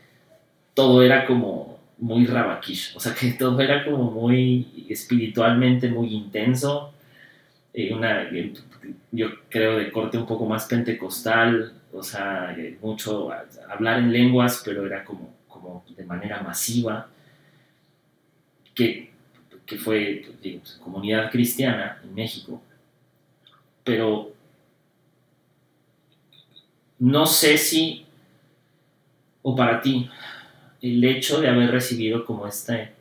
todo 0.73 1.01
era 1.01 1.25
como 1.25 1.79
muy 1.97 2.25
rabaquish, 2.25 2.95
o 2.95 2.99
sea 2.99 3.13
que 3.13 3.31
todo 3.39 3.59
era 3.61 3.85
como 3.85 4.11
muy 4.11 4.85
espiritualmente 4.89 5.89
muy 5.89 6.13
intenso, 6.13 6.93
eh, 7.73 7.93
una, 7.93 8.23
eh, 8.23 8.53
yo 9.11 9.29
creo 9.49 9.77
de 9.77 9.91
corte 9.91 10.17
un 10.17 10.25
poco 10.25 10.45
más 10.45 10.65
pentecostal, 10.65 11.73
o 11.93 12.03
sea, 12.03 12.55
eh, 12.57 12.77
mucho 12.81 13.29
hablar 13.69 13.99
en 13.99 14.11
lenguas, 14.11 14.61
pero 14.63 14.85
era 14.85 15.03
como, 15.03 15.33
como 15.47 15.83
de 15.95 16.05
manera 16.05 16.41
masiva, 16.41 17.07
que, 18.73 19.11
que 19.65 19.77
fue 19.77 20.25
comunidad 20.83 21.29
cristiana 21.31 21.99
en 22.03 22.13
México, 22.13 22.61
pero 23.83 24.31
no 27.01 27.25
sé 27.25 27.57
si, 27.57 28.05
o 29.41 29.55
para 29.55 29.81
ti, 29.81 30.07
el 30.83 31.03
hecho 31.03 31.41
de 31.41 31.49
haber 31.49 31.71
recibido 31.71 32.25
como 32.25 32.45
este 32.45 32.91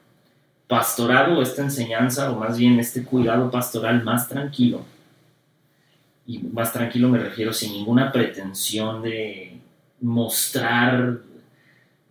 pastorado 0.66 1.42
esta 1.42 1.60
enseñanza, 1.60 2.30
o 2.30 2.36
más 2.36 2.56
bien 2.56 2.80
este 2.80 3.04
cuidado 3.04 3.50
pastoral 3.50 4.02
más 4.02 4.26
tranquilo, 4.26 4.86
y 6.26 6.38
más 6.38 6.72
tranquilo 6.72 7.10
me 7.10 7.18
refiero 7.18 7.52
sin 7.52 7.72
ninguna 7.72 8.10
pretensión 8.10 9.02
de 9.02 9.58
mostrar 10.00 11.18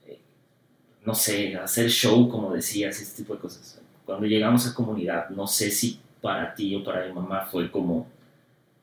eh, 0.05 0.19
no 1.03 1.15
sé, 1.15 1.55
hacer 1.55 1.89
show, 1.89 2.29
como 2.29 2.53
decías, 2.53 3.01
este 3.01 3.24
tipo 3.24 3.34
de 3.34 3.39
cosas. 3.39 3.81
Cuando 4.05 4.27
llegamos 4.27 4.67
a 4.67 4.75
comunidad, 4.75 5.29
no 5.29 5.48
sé 5.48 5.72
si 5.72 6.00
para 6.22 6.53
ti 6.53 6.75
o 6.75 6.84
para 6.84 7.08
mi 7.08 7.13
mamá 7.13 7.48
fue 7.50 7.72
como, 7.72 8.05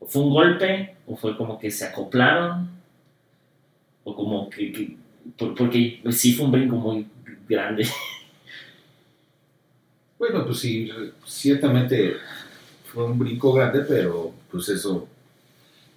fue 0.09 0.23
un 0.23 0.31
golpe, 0.31 0.97
o 1.07 1.15
fue 1.15 1.37
como 1.37 1.57
que 1.61 1.71
se 1.71 1.85
acoplaron, 1.85 2.76
o 4.07 4.11
como 4.19 4.49
que, 4.51 4.73
que- 4.75 4.97
por- 5.39 5.55
porque 5.57 6.01
sí 6.13 6.35
fue 6.35 6.47
un 6.47 6.53
brinco 6.53 6.77
muy 6.77 7.07
grande. 7.49 7.87
Bueno, 10.19 10.45
pues 10.47 10.61
sí, 10.61 10.89
ciertamente 11.27 12.15
fue 12.87 13.05
un 13.05 13.19
brinco 13.19 13.53
grande, 13.53 13.81
pero 13.87 14.33
pues 14.51 14.69
eso, 14.71 15.07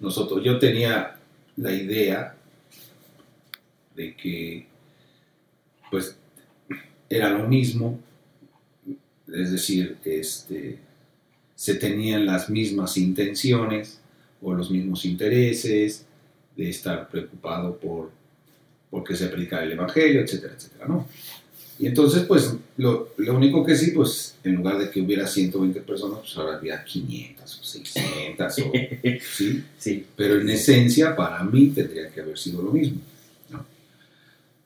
nosotros, 0.00 0.44
yo 0.44 0.58
tenía 0.58 1.16
la 1.56 1.72
idea 1.72 2.36
de 3.96 4.14
que 4.16 4.66
pues 5.90 6.16
era 7.08 7.30
lo 7.30 7.46
mismo, 7.48 8.00
es 9.32 9.52
decir, 9.52 9.98
este, 10.04 10.78
se 11.56 11.76
tenían 11.76 12.26
las 12.26 12.50
mismas 12.50 12.96
intenciones 12.96 14.00
o 14.42 14.54
los 14.54 14.70
mismos 14.70 15.04
intereses 15.06 16.06
de 16.60 16.70
estar 16.70 17.08
preocupado 17.08 17.76
por 17.78 18.10
porque 18.90 19.16
se 19.16 19.28
predicara 19.28 19.64
el 19.64 19.72
evangelio, 19.72 20.20
etcétera, 20.22 20.54
etcétera, 20.56 20.86
¿no? 20.88 21.08
Y 21.78 21.86
entonces, 21.86 22.24
pues, 22.24 22.54
lo, 22.76 23.10
lo 23.18 23.36
único 23.36 23.64
que 23.64 23.76
sí, 23.76 23.92
pues, 23.92 24.36
en 24.44 24.56
lugar 24.56 24.78
de 24.78 24.90
que 24.90 25.00
hubiera 25.00 25.26
120 25.26 25.80
personas, 25.80 26.20
pues 26.20 26.36
ahora 26.36 26.56
había 26.58 26.84
500 26.84 27.60
o 27.60 27.64
600, 27.64 28.58
o, 28.60 28.72
¿sí? 29.36 29.64
Sí, 29.78 30.06
Pero 30.16 30.40
en 30.40 30.50
esencia, 30.50 31.16
para 31.16 31.42
mí, 31.44 31.70
tendría 31.70 32.10
que 32.10 32.20
haber 32.20 32.38
sido 32.38 32.62
lo 32.62 32.72
mismo, 32.72 33.00
¿no? 33.50 33.64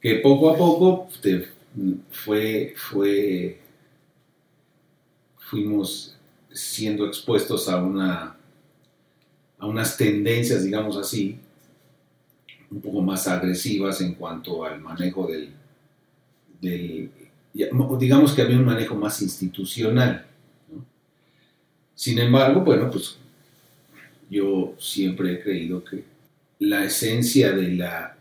Que 0.00 0.16
poco 0.16 0.50
a 0.50 0.56
poco 0.56 1.08
te- 1.22 1.48
fue, 2.10 2.74
fue, 2.76 3.58
fuimos 5.38 6.16
siendo 6.52 7.06
expuestos 7.06 7.68
a 7.68 7.76
una, 7.82 8.36
a 9.58 9.66
unas 9.66 9.96
tendencias, 9.96 10.64
digamos 10.64 10.96
así, 10.96 11.38
un 12.74 12.80
poco 12.80 13.02
más 13.02 13.28
agresivas 13.28 14.00
en 14.00 14.14
cuanto 14.14 14.64
al 14.64 14.80
manejo 14.80 15.28
del, 15.28 15.50
del 16.60 17.10
digamos 17.52 18.32
que 18.32 18.42
había 18.42 18.58
un 18.58 18.64
manejo 18.64 18.96
más 18.96 19.22
institucional. 19.22 20.26
Sin 21.94 22.18
embargo, 22.18 22.62
bueno, 22.62 22.90
pues 22.90 23.16
yo 24.28 24.74
siempre 24.78 25.34
he 25.34 25.40
creído 25.40 25.84
que 25.84 26.02
la 26.58 26.84
esencia 26.84 27.52
de 27.52 27.74
la, 27.74 28.16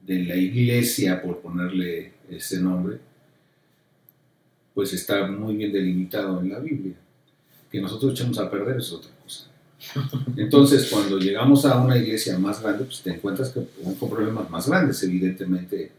de 0.00 0.24
la 0.24 0.36
iglesia, 0.36 1.20
por 1.20 1.40
ponerle 1.40 2.14
ese 2.30 2.58
nombre, 2.60 2.98
pues 4.72 4.94
está 4.94 5.26
muy 5.26 5.56
bien 5.56 5.72
delimitado 5.72 6.40
en 6.40 6.48
la 6.48 6.58
Biblia. 6.58 6.94
Que 7.70 7.80
nosotros 7.80 8.12
echamos 8.12 8.38
a 8.38 8.50
perder 8.50 8.78
es 8.78 8.90
otra. 8.90 9.10
Entonces, 10.36 10.88
cuando 10.90 11.18
llegamos 11.18 11.64
a 11.64 11.80
una 11.80 11.96
iglesia 11.96 12.38
más 12.38 12.62
grande, 12.62 12.84
pues 12.84 13.00
te 13.02 13.10
encuentras 13.10 13.50
que- 13.50 13.66
con 13.98 14.10
problemas 14.10 14.50
más 14.50 14.68
grandes, 14.68 15.02
evidentemente, 15.02 15.92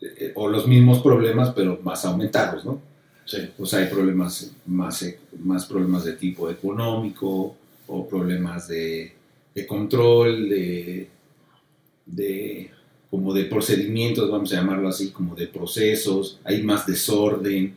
eh, 0.00 0.32
o 0.34 0.48
los 0.48 0.66
mismos 0.66 1.00
problemas, 1.00 1.52
pero 1.54 1.78
más 1.82 2.04
aumentados, 2.04 2.64
¿no? 2.64 2.80
sí. 3.26 3.38
O 3.58 3.64
sea, 3.64 3.78
hay 3.80 3.86
problemas 3.86 4.52
más, 4.66 5.02
e- 5.02 5.18
más 5.42 5.64
problemas 5.66 6.04
de 6.04 6.12
tipo 6.12 6.50
económico 6.50 7.56
o 7.86 8.06
problemas 8.08 8.68
de, 8.68 9.12
de 9.54 9.66
control, 9.66 10.48
de, 10.50 11.08
de- 12.06 12.70
como 13.10 13.32
de 13.32 13.44
procedimientos, 13.44 14.30
vamos 14.30 14.52
a 14.52 14.56
llamarlo 14.56 14.88
así, 14.88 15.10
como 15.10 15.34
de 15.36 15.46
procesos, 15.46 16.38
hay 16.44 16.62
más 16.64 16.84
desorden, 16.86 17.72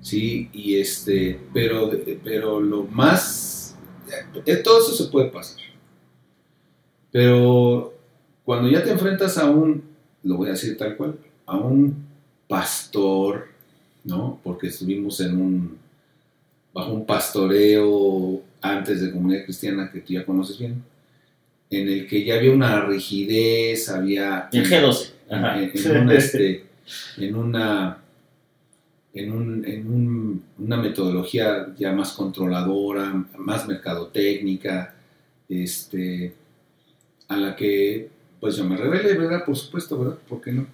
¿sí? 0.00 0.48
Y 0.52 0.76
este, 0.76 1.38
pero, 1.52 1.90
pero 2.22 2.60
lo 2.60 2.84
más, 2.84 3.55
todo 4.62 4.80
eso 4.80 4.92
se 4.92 5.10
puede 5.10 5.30
pasar. 5.30 5.60
Pero 7.10 7.94
cuando 8.44 8.68
ya 8.68 8.82
te 8.82 8.90
enfrentas 8.90 9.38
a 9.38 9.50
un, 9.50 9.82
lo 10.22 10.36
voy 10.36 10.48
a 10.48 10.52
decir 10.52 10.76
tal 10.76 10.96
cual, 10.96 11.16
a 11.46 11.56
un 11.56 12.06
pastor, 12.48 13.48
¿no? 14.04 14.40
Porque 14.42 14.68
estuvimos 14.68 15.20
en 15.20 15.40
un, 15.40 15.78
bajo 16.72 16.92
un 16.92 17.06
pastoreo 17.06 18.42
antes 18.60 19.00
de 19.00 19.10
comunidad 19.10 19.44
cristiana 19.44 19.90
que 19.90 20.00
tú 20.00 20.12
ya 20.12 20.24
conoces 20.24 20.58
bien, 20.58 20.82
en 21.70 21.88
el 21.88 22.06
que 22.06 22.24
ya 22.24 22.36
había 22.36 22.52
una 22.52 22.82
rigidez, 22.82 23.88
había... 23.88 24.48
El 24.52 24.64
G12. 24.64 25.10
Ajá. 25.30 25.60
En, 25.60 25.72
en 25.74 26.02
una, 26.02 26.14
este, 26.14 26.66
en 27.16 27.34
una, 27.34 27.98
en 29.16 29.32
un- 29.32 29.64
en 29.64 29.86
un- 29.92 30.44
una 30.58 30.76
metodología 30.76 31.74
ya 31.78 31.92
más 31.92 32.12
controladora, 32.12 33.24
más 33.38 33.66
mercadotécnica, 33.66 34.94
este, 35.48 36.34
a 37.28 37.36
la 37.36 37.56
que 37.56 38.10
pues 38.40 38.56
yo 38.56 38.64
me 38.64 38.76
rebelé, 38.76 39.14
¿verdad? 39.14 39.44
Por 39.44 39.56
supuesto, 39.56 39.98
¿verdad? 39.98 40.18
¿Por 40.28 40.40
qué 40.42 40.52
no? 40.52 40.66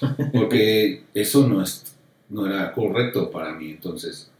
Porque 0.32 1.04
eso 1.14 1.46
no, 1.48 1.62
es, 1.62 1.96
no 2.28 2.46
era 2.46 2.72
correcto 2.72 3.30
para 3.30 3.54
mí, 3.54 3.70
entonces 3.70 4.30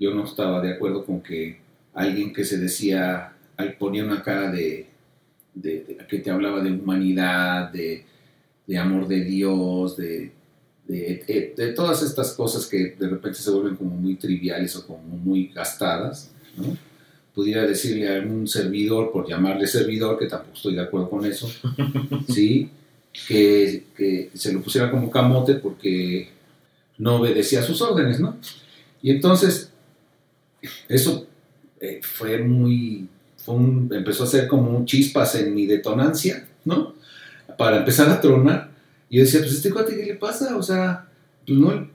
yo 0.00 0.12
no 0.14 0.24
estaba 0.24 0.60
de 0.60 0.72
acuerdo 0.74 1.04
con 1.04 1.20
que 1.22 1.58
alguien 1.94 2.32
que 2.32 2.44
se 2.44 2.58
decía, 2.58 3.32
ponía 3.78 4.04
una 4.04 4.22
cara 4.22 4.50
de, 4.50 4.88
de- 5.54 5.84
de- 5.84 5.98
que 6.08 6.18
te 6.18 6.30
hablaba 6.30 6.60
de 6.60 6.72
humanidad, 6.72 7.70
de, 7.70 8.04
de 8.66 8.78
amor 8.78 9.06
de 9.06 9.22
Dios, 9.24 9.96
de, 9.96 10.32
de, 10.88 11.54
de 11.56 11.72
todas 11.72 12.02
estas 12.02 12.32
cosas 12.32 12.66
que 12.66 12.94
de 12.98 13.08
repente 13.08 13.38
se 13.38 13.50
vuelven 13.50 13.76
como 13.76 13.90
muy 13.96 14.16
triviales 14.16 14.76
o 14.76 14.86
como 14.86 15.00
muy 15.02 15.48
gastadas, 15.48 16.30
¿no? 16.56 16.76
Pudiera 17.34 17.66
decirle 17.66 18.08
a 18.08 18.14
algún 18.16 18.46
servidor, 18.46 19.10
por 19.10 19.28
llamarle 19.28 19.66
servidor, 19.66 20.18
que 20.18 20.26
tampoco 20.26 20.54
estoy 20.56 20.74
de 20.74 20.82
acuerdo 20.82 21.10
con 21.10 21.24
eso, 21.24 21.50
¿sí? 22.28 22.70
Que, 23.28 23.84
que 23.96 24.30
se 24.34 24.52
lo 24.52 24.60
pusiera 24.62 24.90
como 24.90 25.10
camote 25.10 25.54
porque 25.54 26.28
no 26.98 27.16
obedecía 27.16 27.62
sus 27.62 27.80
órdenes, 27.82 28.20
¿no? 28.20 28.36
Y 29.02 29.10
entonces, 29.10 29.70
eso 30.88 31.26
eh, 31.80 32.00
fue 32.02 32.38
muy, 32.38 33.08
fue 33.36 33.54
un- 33.54 33.90
empezó 33.92 34.24
a 34.24 34.28
ser 34.28 34.46
como 34.48 34.70
un 34.76 34.86
chispas 34.86 35.34
en 35.36 35.54
mi 35.54 35.66
detonancia, 35.66 36.46
¿no? 36.64 36.94
Para 37.58 37.78
empezar 37.78 38.08
a 38.10 38.20
tronar. 38.20 38.70
Y 39.14 39.18
yo 39.18 39.22
decía, 39.24 39.40
pues 39.42 39.52
este 39.52 39.70
cuate, 39.70 39.96
¿qué 39.96 40.06
le 40.06 40.14
pasa? 40.16 40.56
O 40.56 40.62
sea, 40.62 41.08
pues 41.46 41.56
no, 41.56 41.88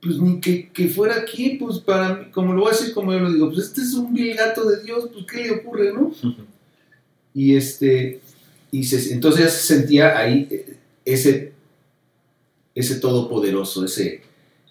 pues 0.00 0.16
ni 0.18 0.40
que, 0.40 0.70
que 0.70 0.88
fuera 0.88 1.16
aquí, 1.16 1.56
pues 1.60 1.78
para 1.78 2.14
mí, 2.14 2.24
como 2.32 2.54
lo 2.54 2.62
voy 2.62 2.72
a 2.72 2.76
decir 2.76 2.94
como 2.94 3.12
yo 3.12 3.18
lo 3.20 3.30
digo, 3.30 3.50
pues 3.50 3.66
este 3.66 3.82
es 3.82 3.92
un 3.92 4.14
vil 4.14 4.34
gato 4.34 4.64
de 4.64 4.82
Dios, 4.82 5.10
pues 5.12 5.26
¿qué 5.30 5.42
le 5.44 5.50
ocurre, 5.50 5.92
no? 5.92 6.10
Y 7.34 7.54
este, 7.54 8.20
y 8.70 8.84
se- 8.84 9.12
entonces 9.12 9.44
ya 9.44 9.50
se 9.50 9.74
sentía 9.74 10.16
ahí 10.18 10.48
eh, 10.50 10.76
ese, 11.04 11.52
ese 12.74 12.96
todopoderoso, 12.96 13.84
ese 13.84 14.22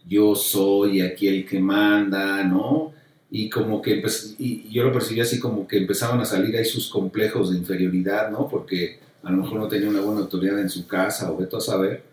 yo 0.08 0.34
soy 0.36 1.02
aquí 1.02 1.28
el 1.28 1.45
que 1.45 1.60
manda, 1.60 2.43
¿no? 2.43 2.91
Y 3.30 3.50
como 3.50 3.82
que 3.84 4.04
y 4.39 4.67
yo 4.71 4.84
lo 4.84 4.91
percibí 4.91 5.21
así 5.21 5.39
como 5.39 5.67
que 5.67 5.78
empezaban 5.78 6.19
a 6.19 6.26
salir 6.26 6.56
ahí 6.58 6.65
sus 6.65 6.89
complejos 6.89 7.52
de 7.52 7.58
inferioridad, 7.60 8.32
¿no? 8.32 8.47
Porque 8.50 9.00
a 9.23 9.31
lo 9.31 9.38
mejor 9.38 9.60
no 9.60 9.67
tenía 9.67 9.89
una 9.89 10.01
buena 10.01 10.21
autoridad 10.21 10.60
en 10.60 10.69
su 10.69 10.88
casa 10.88 11.31
o 11.31 11.38
veto 11.38 11.57
a 11.57 11.62
saber, 11.62 12.03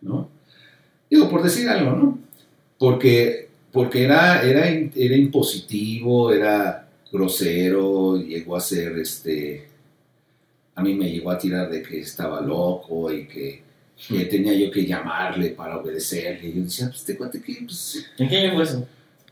¿no? 0.00 0.28
Digo, 1.10 1.28
por 1.28 1.42
decir 1.42 1.68
algo, 1.68 1.92
¿no? 1.92 2.18
Porque, 2.78 3.48
porque 3.72 4.04
era, 4.04 4.42
era, 4.42 4.68
era 4.68 5.16
impositivo, 5.16 6.32
era 6.32 6.88
grosero, 7.12 8.16
llegó 8.18 8.56
a 8.56 8.60
ser, 8.60 8.98
este, 8.98 9.68
a 10.74 10.82
mí 10.82 10.94
me 10.94 11.10
llegó 11.10 11.30
a 11.30 11.38
tirar 11.38 11.70
de 11.70 11.82
que 11.82 12.00
estaba 12.00 12.40
loco 12.40 13.12
y 13.12 13.26
que, 13.26 13.62
que 14.08 14.24
tenía 14.24 14.54
yo 14.54 14.70
que 14.70 14.84
llamarle 14.86 15.50
para 15.50 15.78
obedecerle. 15.78 16.48
Y 16.48 16.54
yo 16.54 16.62
decía, 16.62 16.86
pues 16.86 17.00
este 17.00 17.16
cuate 17.16 17.40
que, 17.40 17.58
pues, 17.64 18.06
¿En 18.18 18.28
qué 18.28 18.38
año 18.38 18.54
fue 18.54 18.64
eso? 18.64 18.86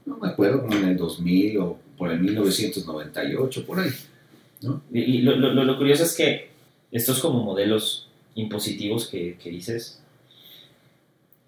no 0.04 0.16
me 0.18 0.28
acuerdo, 0.28 0.60
como 0.62 0.74
en 0.76 0.84
el 0.88 0.96
2000 0.96 1.58
o 1.58 1.78
por 1.96 2.10
el 2.10 2.20
1998, 2.20 3.66
por 3.66 3.80
ahí. 3.80 3.90
Y, 4.92 5.00
y 5.00 5.22
lo, 5.22 5.34
lo- 5.36 5.64
lo 5.64 5.76
curioso 5.76 6.04
es 6.04 6.14
que 6.16 6.51
estos 6.92 7.20
como 7.20 7.42
modelos 7.42 8.08
impositivos 8.36 9.08
que, 9.08 9.36
que 9.42 9.50
dices, 9.50 10.00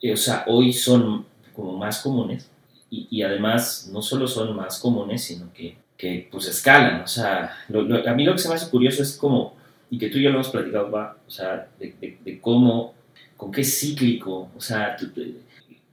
eh, 0.02 0.12
o 0.12 0.16
sea, 0.16 0.44
hoy 0.46 0.72
son 0.72 1.26
como 1.54 1.76
más 1.76 2.00
comunes 2.00 2.48
y, 2.90 3.06
y 3.10 3.22
además 3.22 3.88
no 3.92 4.02
solo 4.02 4.26
son 4.26 4.54
más 4.56 4.78
comunes, 4.78 5.24
sino 5.24 5.52
que, 5.52 5.76
que 5.96 6.28
pues 6.30 6.46
escalan. 6.48 7.00
O 7.02 7.06
sea, 7.06 7.56
lo- 7.68 7.82
lo- 7.82 8.08
a 8.08 8.14
mí 8.14 8.24
lo 8.24 8.32
que 8.32 8.38
se 8.38 8.48
me 8.48 8.54
hace 8.54 8.70
curioso 8.70 9.02
es 9.02 9.16
como, 9.16 9.54
y 9.90 9.98
que 9.98 10.08
tú 10.10 10.18
y 10.18 10.22
yo 10.24 10.30
lo 10.30 10.36
hemos 10.36 10.48
platicado, 10.50 10.90
va, 10.90 11.16
o 11.26 11.30
sea, 11.30 11.68
de, 11.78 11.94
de- 12.00 12.18
de 12.24 12.40
cómo, 12.40 12.94
con 13.36 13.50
qué 13.52 13.64
cíclico, 13.64 14.50
o 14.56 14.60
sea, 14.60 14.96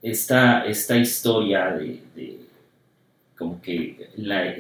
esta, 0.02 0.66
esta 0.66 0.98
historia 0.98 1.72
de, 1.72 2.02
de 2.16 2.40
como 3.38 3.62
que 3.62 4.10
la, 4.18 4.54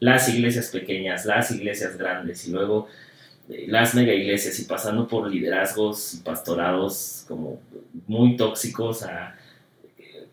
las 0.00 0.28
iglesias 0.28 0.68
pequeñas, 0.68 1.24
las 1.26 1.50
iglesias 1.50 1.96
grandes 1.96 2.46
y 2.46 2.52
luego 2.52 2.88
las 3.48 3.94
mega 3.94 4.12
iglesias 4.12 4.58
y 4.60 4.64
pasando 4.64 5.06
por 5.06 5.28
liderazgos 5.28 6.14
y 6.14 6.18
pastorados 6.18 7.24
como 7.28 7.60
muy 8.06 8.36
tóxicos 8.36 9.02
a 9.02 9.34
eh, 9.98 10.26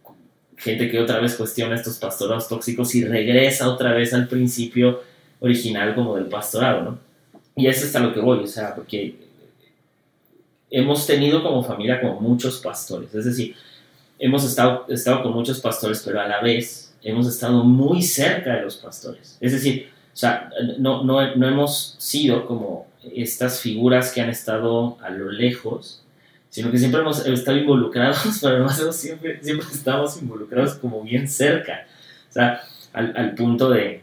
gente 0.57 0.89
que 0.89 0.99
otra 0.99 1.19
vez 1.19 1.35
cuestiona 1.35 1.75
estos 1.75 1.97
pastorados 1.97 2.47
tóxicos 2.47 2.93
y 2.95 3.05
regresa 3.05 3.69
otra 3.69 3.93
vez 3.93 4.13
al 4.13 4.27
principio 4.27 5.01
original 5.39 5.95
como 5.95 6.15
del 6.15 6.25
pastorado, 6.25 6.81
¿no? 6.83 6.99
Y 7.55 7.67
eso 7.67 7.85
es 7.85 7.95
a 7.95 7.99
lo 7.99 8.13
que 8.13 8.19
voy, 8.19 8.39
o 8.39 8.47
sea, 8.47 8.75
porque 8.75 9.15
hemos 10.69 11.05
tenido 11.05 11.41
como 11.43 11.63
familia 11.63 11.99
como 11.99 12.19
muchos 12.21 12.59
pastores, 12.59 13.13
es 13.13 13.25
decir, 13.25 13.55
hemos 14.17 14.43
estado, 14.43 14.85
estado 14.89 15.23
con 15.23 15.33
muchos 15.33 15.59
pastores, 15.59 16.01
pero 16.05 16.21
a 16.21 16.27
la 16.27 16.41
vez 16.41 16.93
hemos 17.01 17.27
estado 17.27 17.63
muy 17.63 18.01
cerca 18.01 18.55
de 18.55 18.61
los 18.63 18.77
pastores. 18.77 19.37
Es 19.39 19.53
decir, 19.53 19.89
o 20.13 20.17
sea, 20.17 20.49
no, 20.77 21.03
no, 21.03 21.35
no 21.35 21.47
hemos 21.47 21.95
sido 21.97 22.45
como 22.45 22.88
estas 23.03 23.61
figuras 23.61 24.11
que 24.11 24.21
han 24.21 24.29
estado 24.29 24.97
a 25.01 25.09
lo 25.09 25.31
lejos, 25.31 26.03
sino 26.49 26.71
que 26.71 26.77
siempre 26.77 27.01
hemos 27.01 27.25
estado 27.25 27.57
involucrados, 27.57 28.39
pero 28.41 28.55
además 28.55 28.95
siempre, 28.95 29.41
siempre 29.41 29.67
estamos 29.71 30.21
involucrados 30.21 30.75
como 30.75 31.01
bien 31.01 31.27
cerca. 31.27 31.85
O 32.29 32.31
sea, 32.31 32.61
al, 32.93 33.35
punto 33.35 33.69
de, 33.69 34.01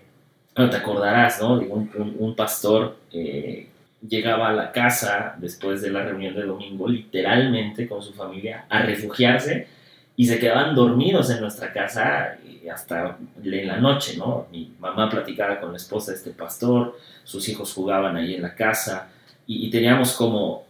bueno, 0.55 0.71
te 0.71 0.77
acordarás, 0.77 1.41
¿no? 1.41 1.55
Un 1.55 2.35
pastor 2.37 2.97
eh, 3.13 3.69
llegaba 4.07 4.49
a 4.49 4.53
la 4.53 4.73
casa 4.73 5.35
después 5.39 5.83
de 5.83 5.91
la 5.91 6.03
reunión 6.05 6.35
de 6.35 6.43
domingo, 6.43 6.89
literalmente 6.89 7.89
con 7.89 8.03
su 8.03 8.13
familia, 8.13 8.67
a 8.69 8.83
refugiarse 8.83 9.69
y 10.17 10.27
se 10.27 10.39
quedaban 10.39 10.75
dormidos 10.75 11.31
en 11.31 11.41
nuestra 11.41 11.73
casa 11.73 12.39
hasta 12.73 13.19
en 13.43 13.67
la 13.67 13.79
noche, 13.79 14.17
¿no? 14.17 14.47
Mi 14.51 14.75
mamá 14.81 15.09
platicaba 15.09 15.61
con 15.61 15.71
la 15.71 15.77
esposa 15.77 16.11
de 16.11 16.19
este 16.19 16.31
pastor, 16.31 16.99
sus 17.23 17.49
hijos 17.49 17.73
jugaban 17.73 18.17
ahí 18.17 18.35
en 18.35 18.43
la 18.43 18.55
casa 18.55 19.09
y, 19.47 19.67
y 19.67 19.71
teníamos 19.71 20.13
como, 20.15 20.65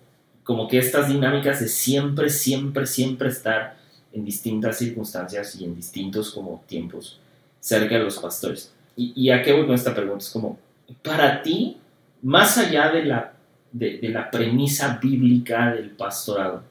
como 0.45 0.69
que 0.69 0.79
estas 0.79 1.09
dinámicas 1.09 1.61
de 1.61 1.69
siempre, 1.69 2.29
siempre, 2.29 2.87
siempre 2.87 3.29
estar 3.29 3.77
en 4.13 4.25
distintas 4.25 4.79
circunstancias 4.79 5.55
y 5.61 5.65
en 5.65 5.75
distintos 5.75 6.33
como 6.33 6.63
tiempos 6.67 7.19
cerca 7.61 7.97
de 7.97 8.05
los 8.05 8.19
pastores. 8.19 8.73
¿Y, 8.97 9.13
y 9.15 9.31
a 9.31 9.43
qué 9.43 9.53
voy 9.53 9.67
con 9.67 9.75
esta 9.75 9.95
pregunta? 9.95 10.25
Es 10.25 10.31
como, 10.31 10.59
para 11.03 11.43
ti, 11.43 11.79
más 12.23 12.59
allá 12.59 12.91
de 12.91 13.05
la, 13.05 13.33
de, 13.73 13.99
de 13.99 14.09
la 14.09 14.31
premisa 14.31 14.99
bíblica 15.01 15.73
del 15.73 15.91
pastorado, 15.91 16.63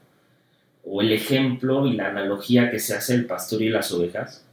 o 0.88 1.02
el 1.02 1.12
ejemplo 1.12 1.86
y 1.86 1.94
la 1.94 2.08
analogía 2.08 2.70
que 2.70 2.78
se 2.78 2.94
hace 2.94 3.14
el 3.14 3.26
pastor 3.26 3.60
y 3.60 3.68
las 3.68 3.90
ovejas, 3.92 4.44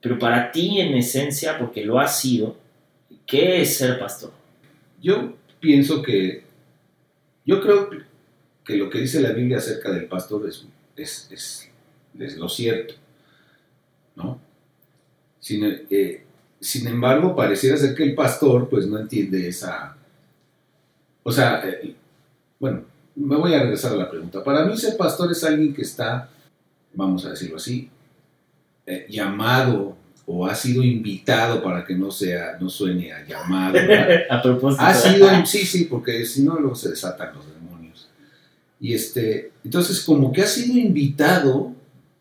pero 0.00 0.18
para 0.18 0.50
ti 0.50 0.80
en 0.80 0.94
esencia, 0.94 1.56
porque 1.58 1.84
lo 1.84 2.00
has 2.00 2.20
sido, 2.20 2.56
¿qué 3.24 3.62
es 3.62 3.76
ser 3.76 3.98
pastor? 3.98 4.32
Yo 5.00 5.36
pienso 5.60 6.02
que, 6.02 6.42
yo 7.46 7.60
creo 7.62 7.90
que 8.64 8.76
lo 8.76 8.90
que 8.90 8.98
dice 8.98 9.20
la 9.20 9.32
Biblia 9.32 9.58
acerca 9.58 9.90
del 9.92 10.06
pastor 10.06 10.48
es, 10.48 10.66
es, 10.96 11.28
es, 11.30 11.70
es 12.18 12.36
lo 12.36 12.48
cierto, 12.48 12.94
¿no? 14.16 14.40
Sin, 15.38 15.64
eh, 15.90 16.24
sin, 16.60 16.88
embargo, 16.88 17.36
pareciera 17.36 17.76
ser 17.76 17.94
que 17.94 18.02
el 18.02 18.14
pastor 18.16 18.68
pues 18.68 18.86
no 18.86 18.98
entiende 18.98 19.46
esa, 19.48 19.96
o 21.22 21.30
sea, 21.30 21.62
eh, 21.68 21.94
bueno, 22.58 22.84
me 23.18 23.36
voy 23.36 23.54
a 23.54 23.60
regresar 23.60 23.92
a 23.92 23.96
la 23.96 24.10
pregunta. 24.10 24.42
Para 24.42 24.64
mí 24.64 24.76
ser 24.76 24.96
pastor 24.96 25.32
es 25.32 25.42
alguien 25.44 25.74
que 25.74 25.82
está, 25.82 26.28
vamos 26.94 27.24
a 27.26 27.30
decirlo 27.30 27.56
así, 27.56 27.88
eh, 28.86 29.06
llamado 29.08 29.96
o 30.26 30.46
ha 30.46 30.54
sido 30.54 30.82
invitado 30.82 31.62
para 31.62 31.84
que 31.84 31.94
no 31.94 32.10
sea, 32.10 32.58
no 32.60 32.68
suene 32.68 33.12
a 33.12 33.26
llamado. 33.26 33.78
a 34.30 34.42
propósito. 34.42 34.82
Ha 34.82 34.94
sido, 34.94 35.28
sí, 35.46 35.64
sí, 35.64 35.84
porque 35.84 36.24
si 36.24 36.42
no 36.42 36.58
luego 36.58 36.74
se 36.74 36.90
desatan 36.90 37.34
los 37.34 37.46
demonios. 37.52 38.08
Y 38.78 38.92
este, 38.94 39.52
entonces 39.64 40.00
como 40.02 40.32
que 40.32 40.42
ha 40.42 40.46
sido 40.46 40.78
invitado 40.78 41.72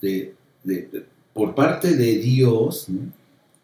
de, 0.01 0.33
de, 0.63 0.89
de, 0.91 1.05
por 1.33 1.53
parte 1.53 1.95
de 1.95 2.15
Dios, 2.15 2.87
¿no? 2.89 3.11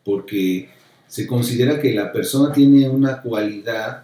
porque 0.04 0.70
se 1.08 1.26
considera 1.26 1.80
que 1.80 1.94
la 1.94 2.12
persona 2.12 2.54
tiene 2.54 2.90
una 2.90 3.22
cualidad 3.22 4.04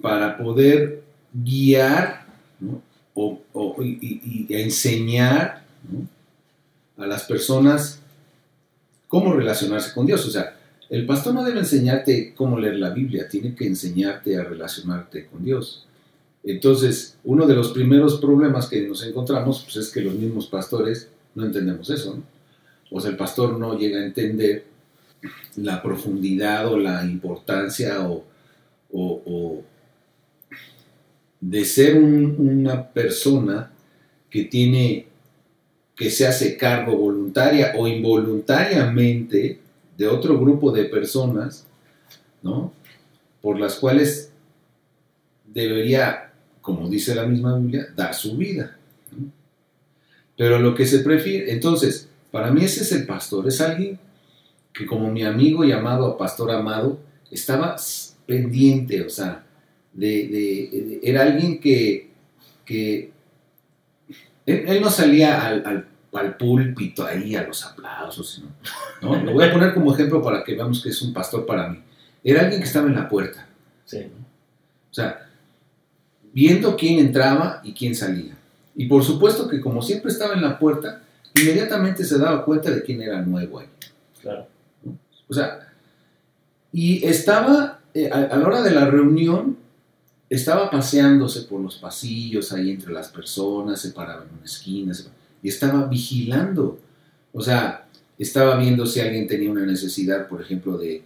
para 0.00 0.36
poder 0.36 1.02
guiar. 1.32 2.21
O, 3.14 3.40
o 3.52 3.82
y, 3.82 4.46
y, 4.48 4.54
enseñar 4.54 5.64
¿no? 5.90 6.08
a 7.02 7.06
las 7.06 7.24
personas 7.24 8.00
cómo 9.08 9.34
relacionarse 9.34 9.92
con 9.94 10.06
Dios. 10.06 10.26
O 10.26 10.30
sea, 10.30 10.56
el 10.88 11.06
pastor 11.06 11.34
no 11.34 11.44
debe 11.44 11.60
enseñarte 11.60 12.34
cómo 12.34 12.58
leer 12.58 12.76
la 12.76 12.90
Biblia, 12.90 13.28
tiene 13.28 13.54
que 13.54 13.66
enseñarte 13.66 14.36
a 14.36 14.44
relacionarte 14.44 15.26
con 15.26 15.44
Dios. 15.44 15.86
Entonces, 16.44 17.16
uno 17.24 17.46
de 17.46 17.54
los 17.54 17.72
primeros 17.72 18.20
problemas 18.20 18.68
que 18.68 18.86
nos 18.86 19.04
encontramos 19.04 19.62
pues, 19.64 19.76
es 19.76 19.92
que 19.92 20.00
los 20.00 20.14
mismos 20.14 20.46
pastores 20.46 21.08
no 21.34 21.44
entendemos 21.44 21.88
eso. 21.90 22.16
¿no? 22.16 22.22
O 22.90 23.00
sea, 23.00 23.10
el 23.10 23.16
pastor 23.16 23.58
no 23.58 23.78
llega 23.78 24.00
a 24.00 24.04
entender 24.04 24.64
la 25.56 25.82
profundidad 25.82 26.66
o 26.66 26.78
la 26.78 27.04
importancia 27.04 28.00
o, 28.00 28.24
o 28.90 29.62
de 31.42 31.64
ser 31.64 31.98
un, 31.98 32.36
una 32.38 32.88
persona 32.88 33.70
que 34.30 34.44
tiene 34.44 35.06
que 35.96 36.08
se 36.10 36.26
hace 36.26 36.56
cargo 36.56 36.96
voluntaria 36.96 37.74
o 37.76 37.86
involuntariamente 37.86 39.58
de 39.98 40.06
otro 40.06 40.38
grupo 40.38 40.72
de 40.72 40.86
personas, 40.86 41.66
¿no? 42.42 42.72
Por 43.42 43.60
las 43.60 43.74
cuales 43.74 44.32
debería, 45.44 46.32
como 46.60 46.88
dice 46.88 47.14
la 47.14 47.26
misma 47.26 47.58
Biblia, 47.58 47.88
dar 47.94 48.14
su 48.14 48.36
vida. 48.36 48.78
¿no? 49.10 49.30
Pero 50.36 50.58
lo 50.58 50.74
que 50.74 50.86
se 50.86 51.00
prefiere, 51.00 51.52
entonces, 51.52 52.08
para 52.30 52.50
mí 52.50 52.64
ese 52.64 52.82
es 52.82 52.92
el 52.92 53.04
pastor, 53.04 53.46
es 53.46 53.60
alguien 53.60 53.98
que 54.72 54.86
como 54.86 55.10
mi 55.10 55.22
amigo 55.22 55.64
llamado 55.64 56.16
Pastor 56.16 56.50
Amado, 56.52 56.98
estaba 57.30 57.76
pendiente, 58.26 59.02
o 59.02 59.10
sea, 59.10 59.44
de, 59.92 60.06
de, 60.06 60.70
de 60.72 61.00
era 61.02 61.22
alguien 61.22 61.60
que, 61.60 62.10
que 62.64 63.12
él, 64.46 64.64
él, 64.66 64.80
no 64.80 64.90
salía 64.90 65.46
al, 65.46 65.66
al, 65.66 65.88
al, 66.12 66.36
púlpito 66.36 67.04
ahí 67.04 67.34
a 67.36 67.46
los 67.46 67.64
aplausos, 67.64 68.30
sino, 68.30 68.48
¿no? 69.02 69.22
Lo 69.22 69.32
voy 69.32 69.44
a 69.44 69.52
poner 69.52 69.74
como 69.74 69.94
ejemplo 69.94 70.22
para 70.22 70.42
que 70.42 70.54
veamos 70.54 70.82
que 70.82 70.88
es 70.88 71.02
un 71.02 71.12
pastor 71.12 71.46
para 71.46 71.68
mí. 71.68 71.80
Era 72.24 72.42
alguien 72.42 72.60
que 72.60 72.66
estaba 72.66 72.86
en 72.86 72.94
la 72.94 73.08
puerta. 73.08 73.46
Sí. 73.84 73.98
O 74.90 74.94
sea, 74.94 75.28
viendo 76.32 76.76
quién 76.76 76.98
entraba 76.98 77.60
y 77.64 77.72
quién 77.72 77.94
salía. 77.94 78.36
Y 78.74 78.86
por 78.86 79.04
supuesto 79.04 79.48
que 79.48 79.60
como 79.60 79.82
siempre 79.82 80.10
estaba 80.10 80.34
en 80.34 80.42
la 80.42 80.58
puerta, 80.58 81.02
inmediatamente 81.34 82.04
se 82.04 82.18
daba 82.18 82.44
cuenta 82.44 82.70
de 82.70 82.82
quién 82.82 83.02
era 83.02 83.20
nuevo 83.20 83.58
ahí. 83.58 83.68
Claro. 84.20 84.46
O 85.28 85.34
sea, 85.34 85.72
y 86.72 87.04
estaba, 87.06 87.80
eh, 87.94 88.10
a, 88.10 88.18
a, 88.18 88.36
la 88.36 88.46
hora 88.46 88.62
de 88.62 88.70
la 88.70 88.86
reunión, 88.86 89.58
estaba 90.34 90.70
paseándose 90.70 91.42
por 91.42 91.60
los 91.60 91.76
pasillos 91.76 92.52
ahí 92.52 92.70
entre 92.70 92.92
las 92.92 93.08
personas, 93.08 93.80
se 93.80 93.90
paraba 93.90 94.24
en 94.24 94.34
una 94.34 94.44
esquina, 94.44 94.94
se, 94.94 95.04
y 95.42 95.48
estaba 95.48 95.86
vigilando. 95.86 96.78
O 97.32 97.40
sea, 97.42 97.86
estaba 98.18 98.56
viendo 98.56 98.86
si 98.86 99.00
alguien 99.00 99.26
tenía 99.26 99.50
una 99.50 99.66
necesidad, 99.66 100.28
por 100.28 100.40
ejemplo, 100.40 100.78
de, 100.78 101.02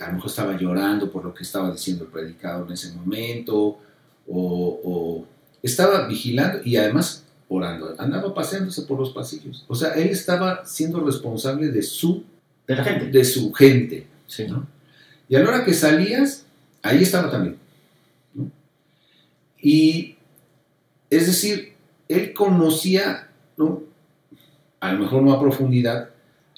a 0.00 0.08
lo 0.08 0.14
mejor 0.14 0.30
estaba 0.30 0.56
llorando 0.56 1.12
por 1.12 1.24
lo 1.24 1.32
que 1.32 1.44
estaba 1.44 1.70
diciendo 1.70 2.04
el 2.04 2.10
predicado 2.10 2.66
en 2.66 2.72
ese 2.72 2.92
momento, 2.92 3.78
o, 4.26 4.80
o 4.84 5.26
estaba 5.62 6.06
vigilando 6.08 6.60
y 6.64 6.76
además 6.76 7.24
orando, 7.48 7.94
andaba 7.98 8.34
paseándose 8.34 8.82
por 8.82 8.98
los 8.98 9.10
pasillos. 9.10 9.64
O 9.68 9.74
sea, 9.74 9.92
él 9.92 10.08
estaba 10.08 10.64
siendo 10.64 11.00
responsable 11.00 11.68
de 11.68 11.82
su 11.82 12.24
de 12.66 12.76
la 12.76 12.84
gente. 12.84 13.06
De 13.06 13.24
su 13.24 13.52
gente. 13.52 14.06
Sí. 14.26 14.46
¿no? 14.48 14.66
Y 15.28 15.36
a 15.36 15.40
la 15.40 15.48
hora 15.48 15.64
que 15.64 15.72
salías, 15.72 16.44
ahí 16.82 17.02
estaba 17.02 17.30
también. 17.30 17.56
Y 19.60 20.16
es 21.10 21.26
decir, 21.26 21.72
él 22.08 22.32
conocía, 22.32 23.28
¿no? 23.56 23.82
a 24.80 24.92
lo 24.92 25.00
mejor 25.00 25.22
no 25.22 25.32
a 25.32 25.40
profundidad, 25.40 26.10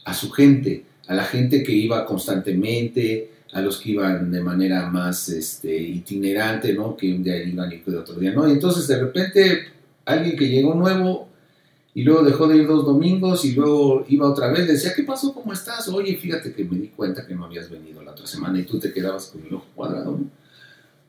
a 0.04 0.14
su 0.14 0.30
gente, 0.30 0.84
a 1.06 1.14
la 1.14 1.24
gente 1.24 1.62
que 1.62 1.72
iba 1.72 2.04
constantemente, 2.04 3.30
a 3.52 3.60
los 3.60 3.80
que 3.80 3.90
iban 3.92 4.30
de 4.30 4.40
manera 4.40 4.88
más 4.90 5.28
este, 5.28 5.76
itinerante, 5.76 6.72
¿no? 6.72 6.96
que 6.96 7.12
un 7.12 7.22
día 7.22 7.42
iban 7.42 7.72
y 7.72 7.78
que 7.78 7.96
otro 7.96 8.14
día 8.14 8.32
no. 8.32 8.48
Y 8.48 8.52
entonces 8.52 8.86
de 8.86 9.00
repente 9.00 9.68
alguien 10.04 10.36
que 10.36 10.48
llegó 10.48 10.74
nuevo 10.74 11.28
y 11.94 12.02
luego 12.02 12.22
dejó 12.22 12.46
de 12.46 12.58
ir 12.58 12.66
dos 12.66 12.84
domingos 12.84 13.44
y 13.44 13.52
luego 13.52 14.04
iba 14.08 14.30
otra 14.30 14.48
vez, 14.48 14.66
le 14.66 14.74
decía, 14.74 14.94
¿qué 14.94 15.02
pasó? 15.02 15.34
¿Cómo 15.34 15.52
estás? 15.52 15.88
Oye, 15.88 16.16
fíjate 16.16 16.52
que 16.52 16.64
me 16.64 16.78
di 16.78 16.88
cuenta 16.88 17.26
que 17.26 17.34
no 17.34 17.46
habías 17.46 17.68
venido 17.68 18.02
la 18.02 18.12
otra 18.12 18.26
semana 18.26 18.60
y 18.60 18.62
tú 18.62 18.78
te 18.78 18.92
quedabas 18.92 19.26
con 19.26 19.44
el 19.44 19.54
ojo 19.54 19.66
cuadrado, 19.74 20.12
¿no? 20.12 20.39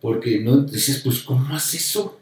Porque 0.01 0.39
no 0.39 0.57
dices, 0.61 1.01
pues, 1.03 1.21
¿cómo 1.21 1.53
haces 1.55 1.85
eso? 1.85 2.19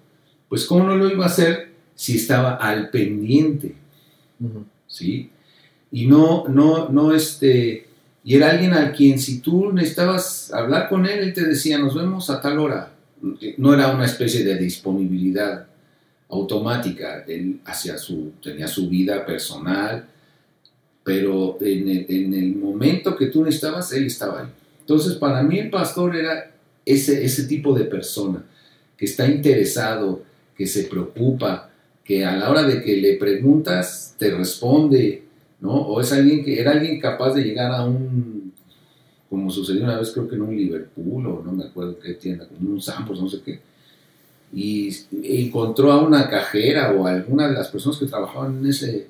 Pues, 0.50 0.66
¿cómo 0.66 0.84
no 0.84 0.96
lo 0.96 1.10
iba 1.10 1.24
a 1.26 1.30
hacer 1.30 1.72
si 1.96 2.18
estaba 2.18 2.56
al 2.56 2.90
pendiente? 2.90 3.76
Uh 4.40 4.46
-huh. 4.46 4.64
¿Sí? 4.88 5.30
Y 5.92 6.06
no, 6.08 6.48
no, 6.48 6.90
no, 6.90 7.14
este, 7.14 7.88
y 8.24 8.36
era 8.36 8.52
alguien 8.52 8.74
a 8.74 8.92
quien 8.92 9.18
si 9.18 9.40
tú 9.40 9.72
necesitabas 9.72 10.52
hablar 10.54 10.90
con 10.90 11.06
él, 11.06 11.20
él 11.20 11.34
te 11.34 11.46
decía, 11.46 11.78
nos 11.80 11.96
vemos 11.96 12.30
a 12.30 12.42
tal 12.42 12.60
hora, 12.60 12.92
no 13.58 13.74
era 13.74 13.92
una 13.92 14.06
especie 14.06 14.44
de 14.44 14.58
disponibilidad 14.58 15.68
automática, 16.30 17.24
él 17.28 17.60
hacia 17.66 17.98
su, 17.98 18.34
tenía 18.42 18.68
su 18.68 18.88
vida 18.88 19.26
personal, 19.26 20.06
pero 21.04 21.58
en 21.62 21.90
el, 21.90 22.06
en 22.08 22.34
el 22.34 22.56
momento 22.56 23.16
que 23.16 23.28
tú 23.28 23.44
necesitabas, 23.44 23.92
él 23.94 24.06
estaba 24.06 24.42
ahí. 24.42 24.48
Entonces, 24.82 25.16
para 25.16 25.42
mí 25.42 25.58
el 25.58 25.70
pastor 25.70 26.16
era 26.16 26.49
ese, 26.94 27.24
ese 27.24 27.44
tipo 27.44 27.74
de 27.74 27.86
persona 27.86 28.44
que 28.98 29.06
está 29.06 29.28
interesado, 29.28 30.24
que 30.58 30.68
se 30.68 30.84
preocupa, 30.84 31.70
que 32.04 32.26
a 32.26 32.36
la 32.36 32.50
hora 32.50 32.64
de 32.64 32.82
que 32.82 32.98
le 32.98 33.18
preguntas 33.18 34.16
te 34.18 34.32
responde, 34.32 35.24
¿no? 35.62 35.74
O 35.74 36.02
es 36.02 36.12
alguien 36.12 36.44
que 36.44 36.60
era 36.60 36.72
alguien 36.72 37.00
capaz 37.00 37.34
de 37.34 37.44
llegar 37.44 37.72
a 37.72 37.86
un, 37.86 38.52
como 39.30 39.52
sucedió 39.52 39.84
una 39.84 40.00
vez 40.00 40.12
creo 40.12 40.28
que 40.28 40.36
en 40.36 40.42
un 40.42 40.56
Liverpool 40.56 41.28
o 41.28 41.44
no 41.44 41.52
me 41.52 41.66
acuerdo 41.66 42.00
qué 42.00 42.16
tienda, 42.16 42.48
como 42.48 42.72
un 42.72 42.82
Sampos, 42.82 43.22
no 43.22 43.30
sé 43.30 43.42
qué, 43.46 43.60
y 44.52 44.90
encontró 45.24 45.92
a 45.92 46.02
una 46.02 46.28
cajera 46.28 46.92
o 46.92 47.06
a 47.06 47.12
alguna 47.12 47.48
de 47.48 47.54
las 47.54 47.68
personas 47.68 48.00
que 48.00 48.08
trabajaban 48.08 48.58
en 48.58 48.66
ese 48.66 49.08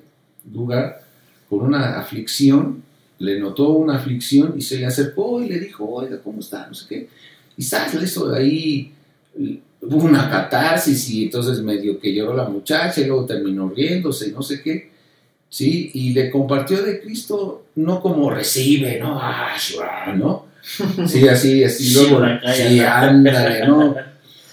lugar 0.52 1.00
con 1.48 1.60
una 1.60 1.98
aflicción, 1.98 2.82
le 3.18 3.40
notó 3.40 3.70
una 3.70 3.96
aflicción 3.96 4.54
y 4.56 4.62
se 4.62 4.78
le 4.78 4.86
acercó 4.86 5.42
y 5.42 5.48
le 5.48 5.58
dijo, 5.58 5.88
oiga, 5.88 6.20
¿cómo 6.22 6.40
está? 6.40 6.66
No 6.66 6.74
sé 6.74 6.86
qué. 6.88 7.08
Y 7.60 7.62
sabes, 7.62 7.92
le 7.92 8.04
hizo 8.04 8.34
ahí, 8.34 8.90
hubo 9.82 10.04
una 10.04 10.30
catarsis 10.30 11.10
y 11.10 11.24
entonces 11.24 11.60
medio 11.60 12.00
que 12.00 12.14
lloró 12.14 12.34
la 12.34 12.48
muchacha 12.48 13.02
y 13.02 13.04
luego 13.04 13.26
terminó 13.26 13.68
riéndose 13.68 14.28
y 14.28 14.32
no 14.32 14.40
sé 14.40 14.62
qué. 14.62 14.88
¿sí? 15.50 15.90
Y 15.92 16.14
le 16.14 16.30
compartió 16.30 16.82
de 16.82 17.02
Cristo 17.02 17.66
no 17.74 18.00
como 18.00 18.30
recibe, 18.30 18.98
¿no? 18.98 19.18
Ah, 19.20 19.54
¿no? 20.16 20.46
Sí, 21.06 21.28
así, 21.28 21.62
así, 21.62 21.92
luego, 22.08 22.24
sí, 22.50 22.80
ándale, 22.80 23.66
¿no? 23.66 23.94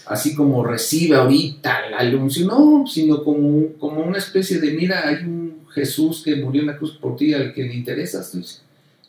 Así 0.07 0.35
como 0.35 0.65
recibe 0.65 1.15
ahorita 1.15 1.89
la 1.89 1.99
anuncio, 1.99 2.45
no, 2.45 2.83
sino 2.85 3.23
como, 3.23 3.69
como 3.79 4.01
una 4.01 4.17
especie 4.17 4.59
de, 4.59 4.71
mira, 4.71 5.07
hay 5.07 5.23
un 5.23 5.65
Jesús 5.73 6.23
que 6.25 6.35
murió 6.35 6.59
en 6.59 6.67
la 6.67 6.77
cruz 6.77 6.97
por 6.97 7.15
ti, 7.15 7.33
al 7.33 7.53
que 7.53 7.63
le 7.63 7.73
interesas, 7.73 8.61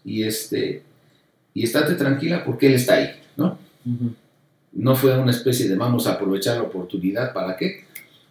y 0.05 0.23
este, 0.23 0.85
y 1.53 1.65
estate 1.65 1.95
tranquila 1.95 2.45
porque 2.45 2.69
Él 2.69 2.75
está 2.75 2.95
ahí, 2.95 3.11
¿no? 3.37 3.67
No 4.73 4.95
fue 4.95 5.19
una 5.19 5.31
especie 5.31 5.69
de 5.69 5.77
vamos 5.77 6.07
a 6.07 6.13
aprovechar 6.13 6.57
la 6.57 6.65
oportunidad, 6.65 7.33
¿para 7.33 7.57
qué? 7.57 7.85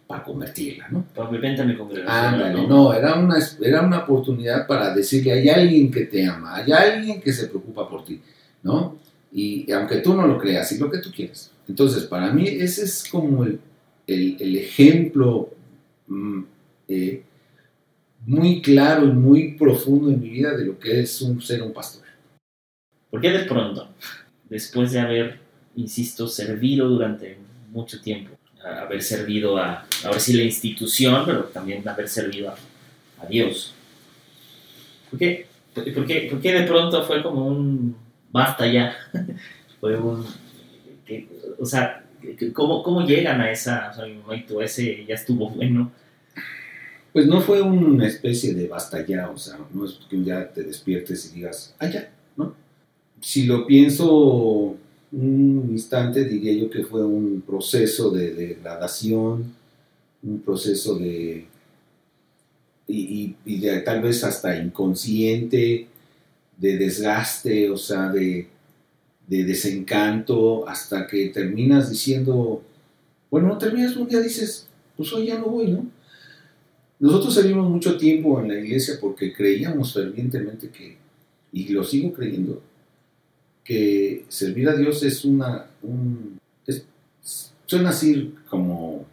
Para 0.06 0.22
convertirla, 0.22 0.88
¿no? 0.88 1.04
Para 1.14 1.30
vente 1.30 1.62
a 1.62 1.64
mi 1.64 1.76
congregación. 1.76 2.34
Ándale, 2.34 2.66
no, 2.66 2.92
era 2.94 3.14
una, 3.14 3.36
era 3.60 3.82
una 3.82 3.98
oportunidad 4.00 4.66
para 4.66 4.94
decirle, 4.94 5.32
hay 5.32 5.48
alguien 5.48 5.90
que 5.90 6.06
te 6.06 6.24
ama, 6.26 6.56
hay 6.56 6.72
alguien 6.72 7.20
que 7.20 7.32
se 7.32 7.48
preocupa 7.48 7.88
por 7.88 8.04
ti, 8.04 8.20
¿no? 8.62 8.96
Y 9.32 9.70
aunque 9.72 9.96
tú 9.96 10.14
no 10.14 10.26
lo 10.26 10.38
creas, 10.38 10.72
y 10.72 10.78
lo 10.78 10.90
que 10.90 10.98
tú 10.98 11.10
quieres. 11.14 11.50
Entonces, 11.68 12.04
para 12.04 12.32
mí 12.32 12.48
ese 12.48 12.84
es 12.84 13.06
como 13.10 13.44
el, 13.44 13.60
el, 14.06 14.36
el 14.40 14.56
ejemplo 14.56 15.50
mm, 16.06 16.42
eh, 16.88 17.22
muy 18.26 18.60
claro 18.62 19.04
y 19.04 19.12
muy 19.12 19.52
profundo 19.52 20.10
en 20.10 20.20
mi 20.20 20.30
vida 20.30 20.56
de 20.56 20.64
lo 20.64 20.78
que 20.78 21.00
es 21.00 21.20
un, 21.22 21.40
ser 21.40 21.62
un 21.62 21.72
pastor. 21.72 22.04
¿Por 23.10 23.20
qué 23.20 23.30
de 23.30 23.44
pronto, 23.44 23.88
después 24.48 24.92
de 24.92 25.00
haber, 25.00 25.38
insisto, 25.78 26.26
servido 26.26 26.88
durante 26.88 27.38
mucho 27.70 28.00
tiempo, 28.00 28.36
haber 28.64 29.02
servido 29.02 29.56
a, 29.56 29.86
ahora 30.04 30.18
sí, 30.18 30.32
la 30.32 30.42
institución, 30.42 31.22
pero 31.24 31.44
también 31.44 31.86
haber 31.88 32.08
servido 32.08 32.50
a, 32.50 33.26
Dios? 33.28 33.74
¿Por 35.10 35.18
qué, 35.18 35.46
por, 35.74 36.06
qué, 36.06 36.28
por 36.30 36.40
qué 36.40 36.52
de 36.52 36.66
pronto 36.66 37.02
fue 37.04 37.22
como 37.22 37.46
un 37.46 37.96
basta 38.30 38.66
ya? 38.66 38.94
fue 39.80 39.96
un. 39.96 40.24
o 41.58 41.66
sea, 41.66 42.04
¿cómo, 42.52 42.82
¿cómo 42.82 43.04
llegan 43.04 43.40
a 43.40 43.50
esa. 43.50 43.90
O 43.90 43.94
sea, 43.94 44.06
mi 44.06 44.42
tú, 44.42 44.60
ese 44.60 45.04
ya 45.04 45.16
estuvo 45.16 45.50
bueno? 45.50 45.90
Pues 47.12 47.26
no 47.26 47.40
fue 47.40 47.60
una 47.60 48.06
especie 48.06 48.54
de 48.54 48.68
basta 48.68 49.04
ya, 49.04 49.28
o 49.30 49.36
sea, 49.36 49.58
no 49.72 49.84
es 49.84 49.98
que 50.08 50.16
día 50.16 50.52
te 50.52 50.62
despiertes 50.62 51.32
y 51.32 51.36
digas, 51.36 51.74
ah, 51.80 51.88
ya, 51.88 52.10
¿no? 52.36 52.54
Si 53.20 53.46
lo 53.46 53.66
pienso 53.66 54.76
un 55.12 55.68
instante, 55.70 56.24
diría 56.24 56.52
yo 56.52 56.70
que 56.70 56.84
fue 56.84 57.04
un 57.04 57.42
proceso 57.46 58.10
de 58.10 58.34
degradación, 58.34 59.54
un 60.22 60.40
proceso 60.40 60.98
de. 60.98 61.46
y, 62.86 63.34
tal 63.84 64.02
vez 64.02 64.24
hasta 64.24 64.56
inconsciente, 64.56 65.88
de 66.56 66.76
desgaste, 66.76 67.70
o 67.70 67.76
sea, 67.76 68.10
de, 68.10 68.48
de 69.28 69.44
desencanto, 69.44 70.68
hasta 70.68 71.06
que 71.06 71.28
terminas 71.28 71.90
diciendo, 71.90 72.62
bueno, 73.30 73.48
no 73.48 73.58
terminas 73.58 73.96
un 73.96 74.08
día, 74.08 74.20
dices, 74.20 74.68
pues 74.96 75.12
hoy 75.12 75.26
ya 75.26 75.38
no 75.38 75.46
voy, 75.46 75.70
¿no? 75.70 75.86
Nosotros 76.98 77.34
servimos 77.34 77.70
mucho 77.70 77.96
tiempo 77.96 78.40
en 78.40 78.48
la 78.48 78.58
iglesia 78.58 78.96
porque 79.00 79.32
creíamos 79.32 79.92
fervientemente 79.92 80.70
que, 80.70 80.96
y 81.52 81.68
lo 81.68 81.84
sigo 81.84 82.12
creyendo, 82.12 82.60
que 83.68 84.24
servir 84.28 84.66
a 84.70 84.74
Dios 84.74 85.02
es 85.02 85.26
una, 85.26 85.66
un, 85.82 86.38
es- 86.66 86.86
suena 87.66 87.90
así 87.90 88.34
como 88.48 89.04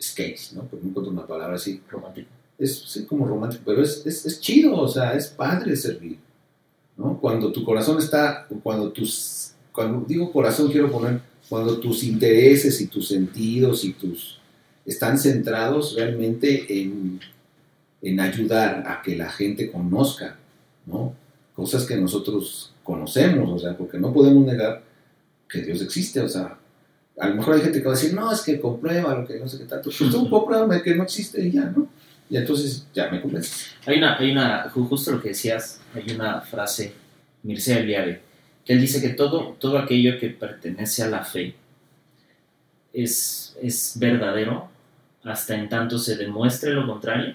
sketch, 0.00 0.52
¿no? 0.52 0.62
Porque 0.62 0.82
no 0.82 0.90
encuentro 0.90 1.12
una 1.12 1.26
palabra 1.26 1.56
así, 1.56 1.82
Romántico. 1.90 2.28
es 2.58 2.78
sí, 2.88 3.04
como 3.04 3.26
romántico, 3.26 3.64
pero 3.66 3.82
es, 3.82 4.06
es, 4.06 4.24
es 4.24 4.40
chido, 4.40 4.74
o 4.80 4.88
sea, 4.88 5.12
es 5.14 5.26
padre 5.28 5.76
servir, 5.76 6.18
¿no? 6.96 7.18
Cuando 7.20 7.52
tu 7.52 7.62
corazón 7.64 7.98
está, 7.98 8.46
cuando 8.62 8.90
tus, 8.92 9.50
cuando 9.72 10.06
digo 10.06 10.32
corazón 10.32 10.70
quiero 10.72 10.90
poner, 10.90 11.20
cuando 11.50 11.78
tus 11.78 12.02
intereses 12.02 12.80
y 12.80 12.86
tus 12.86 13.08
sentidos 13.08 13.84
y 13.84 13.92
tus 13.92 14.38
están 14.86 15.18
centrados 15.18 15.94
realmente 15.96 16.80
en, 16.80 17.20
en 18.00 18.20
ayudar 18.20 18.84
a 18.86 19.02
que 19.02 19.16
la 19.16 19.28
gente 19.30 19.70
conozca, 19.70 20.38
¿no? 20.86 21.12
Cosas 21.54 21.84
que 21.84 21.96
nosotros 21.96 22.72
conocemos, 22.86 23.50
o 23.50 23.58
sea, 23.58 23.76
porque 23.76 23.98
no 23.98 24.12
podemos 24.12 24.46
negar 24.46 24.82
que 25.48 25.60
Dios 25.62 25.82
existe, 25.82 26.20
o 26.20 26.28
sea, 26.28 26.56
a 27.18 27.28
lo 27.28 27.34
mejor 27.34 27.54
hay 27.56 27.62
gente 27.62 27.80
que 27.80 27.86
va 27.86 27.92
a 27.92 27.96
decir, 27.96 28.14
no, 28.14 28.30
es 28.32 28.40
que 28.42 28.60
comprueba 28.60 29.14
lo 29.14 29.26
que 29.26 29.38
no 29.40 29.48
sé 29.48 29.58
qué 29.58 29.64
tanto, 29.64 29.90
pues 29.96 30.10
tú 30.10 30.30
compruébame 30.30 30.82
que 30.82 30.94
no 30.94 31.02
existe 31.02 31.42
y 31.44 31.50
ya, 31.50 31.64
¿no? 31.64 31.88
Y 32.30 32.36
entonces 32.36 32.86
ya 32.94 33.08
me 33.10 33.20
convences. 33.20 33.68
Hay 33.86 33.98
una, 33.98 34.16
hay 34.16 34.30
una, 34.32 34.70
ju- 34.72 34.88
justo 34.88 35.12
lo 35.12 35.20
que 35.22 35.28
decías, 35.30 35.80
hay 35.94 36.14
una 36.14 36.40
frase, 36.40 36.92
Mircea 37.42 37.78
Eliade, 37.78 38.20
que 38.64 38.72
él 38.72 38.80
dice 38.80 39.00
que 39.00 39.10
todo, 39.10 39.56
todo 39.60 39.78
aquello 39.78 40.18
que 40.18 40.30
pertenece 40.30 41.02
a 41.04 41.08
la 41.08 41.24
fe 41.24 41.54
es, 42.92 43.56
es 43.62 43.94
verdadero 43.98 44.68
hasta 45.24 45.54
en 45.56 45.68
tanto 45.68 45.98
se 45.98 46.16
demuestre 46.16 46.70
lo 46.72 46.86
contrario, 46.86 47.34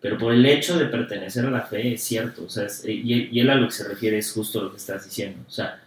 pero 0.00 0.16
por 0.18 0.32
el 0.32 0.44
hecho 0.46 0.78
de 0.78 0.86
pertenecer 0.86 1.44
a 1.46 1.50
la 1.50 1.62
fe 1.62 1.94
es 1.94 2.02
cierto, 2.02 2.44
o 2.44 2.48
sea, 2.48 2.64
es- 2.66 2.84
y, 2.86 3.12
él- 3.12 3.28
y 3.32 3.40
él 3.40 3.50
a 3.50 3.54
lo 3.56 3.66
que 3.66 3.72
se 3.74 3.88
refiere 3.88 4.18
es 4.18 4.32
justo 4.32 4.62
lo 4.62 4.70
que 4.70 4.76
estás 4.78 5.04
diciendo, 5.04 5.38
o 5.46 5.50
sea, 5.50 5.80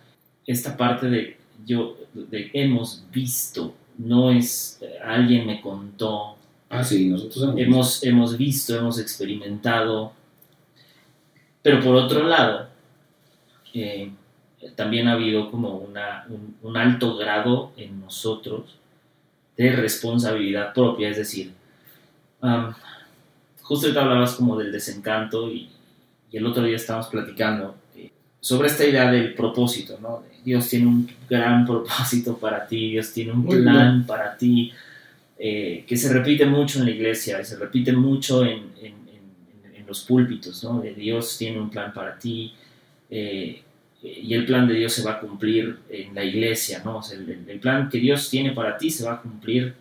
esta 0.46 0.76
parte 0.78 1.10
de 1.10 1.38
yo, 1.66 1.98
de 2.14 2.50
hemos 2.54 3.04
visto, 3.12 3.74
no 3.98 4.32
es 4.32 4.80
eh, 4.82 5.00
alguien 5.04 5.46
me 5.48 5.62
contó, 5.62 6.38
Ah, 6.70 6.84
sí, 6.84 7.08
nosotros 7.08 7.44
hemos, 7.44 7.58
hemos, 7.60 8.04
hemos 8.04 8.38
visto, 8.38 8.76
hemos 8.76 9.00
experimentado, 9.00 10.12
pero 11.62 11.80
por 11.82 11.96
otro 11.96 12.24
lado, 12.28 12.68
eh, 13.74 14.12
también 14.76 15.08
ha 15.08 15.14
habido 15.14 15.52
como 15.52 15.78
una, 15.78 16.26
un, 16.30 16.56
un 16.62 16.78
alto 16.78 17.16
grado 17.16 17.72
en 17.78 18.00
nosotros 18.02 18.76
de 19.58 19.72
responsabilidad 19.76 20.74
propia, 20.74 21.10
es 21.10 21.18
decir, 21.18 21.52
am, 22.42 22.74
justo 23.74 23.88
ahorita 23.88 24.02
hablabas 24.04 24.36
como 24.36 24.58
del 24.58 24.72
desencanto 24.72 25.50
y, 25.52 25.70
y 26.32 26.38
el 26.38 26.46
otro 26.46 26.64
día 26.64 26.76
estábamos 26.76 27.08
platicando 27.08 27.76
eh, 27.98 28.10
sobre 28.40 28.68
esta 28.68 28.86
idea 28.86 29.12
del 29.12 29.34
propósito, 29.34 29.98
¿no? 30.02 30.24
Dios 30.46 30.68
tiene 30.70 30.88
un 30.88 31.10
gran 31.30 31.66
propósito 31.72 32.38
para 32.38 32.68
ti, 32.68 32.92
Dios 32.92 33.12
tiene 33.14 33.32
un 33.32 33.46
plan 33.64 34.06
para 34.06 34.38
ti, 34.38 34.72
eh, 35.40 35.84
que 35.88 35.98
se 35.98 36.12
repite 36.14 36.46
mucho 36.46 36.80
en 36.80 36.86
la 36.86 36.92
iglesia, 36.92 37.42
y 37.42 37.46
se 37.46 37.58
repite 37.58 37.92
mucho 37.94 38.44
en, 38.44 38.64
en- 38.82 38.94
en- 39.14 39.76
en 39.76 39.88
los 39.88 40.02
púlpitos, 40.02 40.64
¿no? 40.64 40.80
De 40.82 40.94
Dios 40.94 41.38
tiene 41.38 41.60
un 41.60 41.70
plan 41.70 41.94
para 41.94 42.18
ti, 42.20 42.54
eh, 43.10 43.62
y 44.02 44.34
el 44.34 44.46
plan 44.46 44.68
de 44.68 44.74
Dios 44.74 44.92
se 44.94 45.02
va 45.04 45.14
a 45.14 45.20
cumplir 45.20 45.80
en 45.90 46.14
la 46.14 46.24
iglesia, 46.26 46.82
¿no? 46.84 46.98
O 46.98 47.04
sea, 47.04 47.18
el, 47.18 47.46
el 47.48 47.60
plan 47.60 47.90
que 47.90 47.98
Dios 48.00 48.30
tiene 48.30 48.52
para 48.52 48.78
ti 48.78 48.90
se 48.90 49.06
va 49.06 49.14
a 49.14 49.22
cumplir 49.22 49.74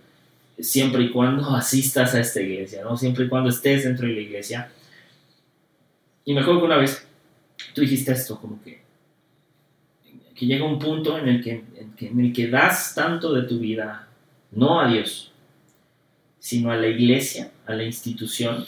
siempre 0.59 1.03
y 1.05 1.11
cuando 1.11 1.51
asistas 1.57 2.15
a 2.15 2.21
esta 2.21 2.41
iglesia, 2.41 2.83
¿no? 2.85 2.97
Siempre 2.97 3.25
y 3.25 3.29
cuando 3.29 3.51
estés 3.51 3.85
dentro 3.85 4.07
de 4.07 4.15
la 4.15 4.21
iglesia. 4.21 4.71
Y 6.25 6.35
mejor 6.35 6.59
que 6.59 6.65
una 6.65 6.77
vez 6.77 7.07
tú 7.75 7.81
dijiste 7.81 8.13
esto, 8.13 8.41
como 8.41 8.63
que, 8.63 8.81
que 10.35 10.47
llega 10.47 10.65
un 10.65 10.79
punto 10.79 11.19
en 11.19 11.29
el 11.29 11.43
que, 11.43 11.65
en 11.77 11.93
que- 11.97 12.09
el 12.09 12.33
que 12.33 12.49
das 12.49 12.95
tanto 12.95 13.33
de 13.33 13.43
tu 13.43 13.59
vida, 13.59 14.09
no 14.53 14.81
a 14.81 14.89
Dios, 14.89 15.33
sino 16.39 16.71
a 16.71 16.77
la 16.77 16.89
iglesia, 16.89 17.51
a 17.67 17.75
la 17.75 17.85
institución. 17.85 18.65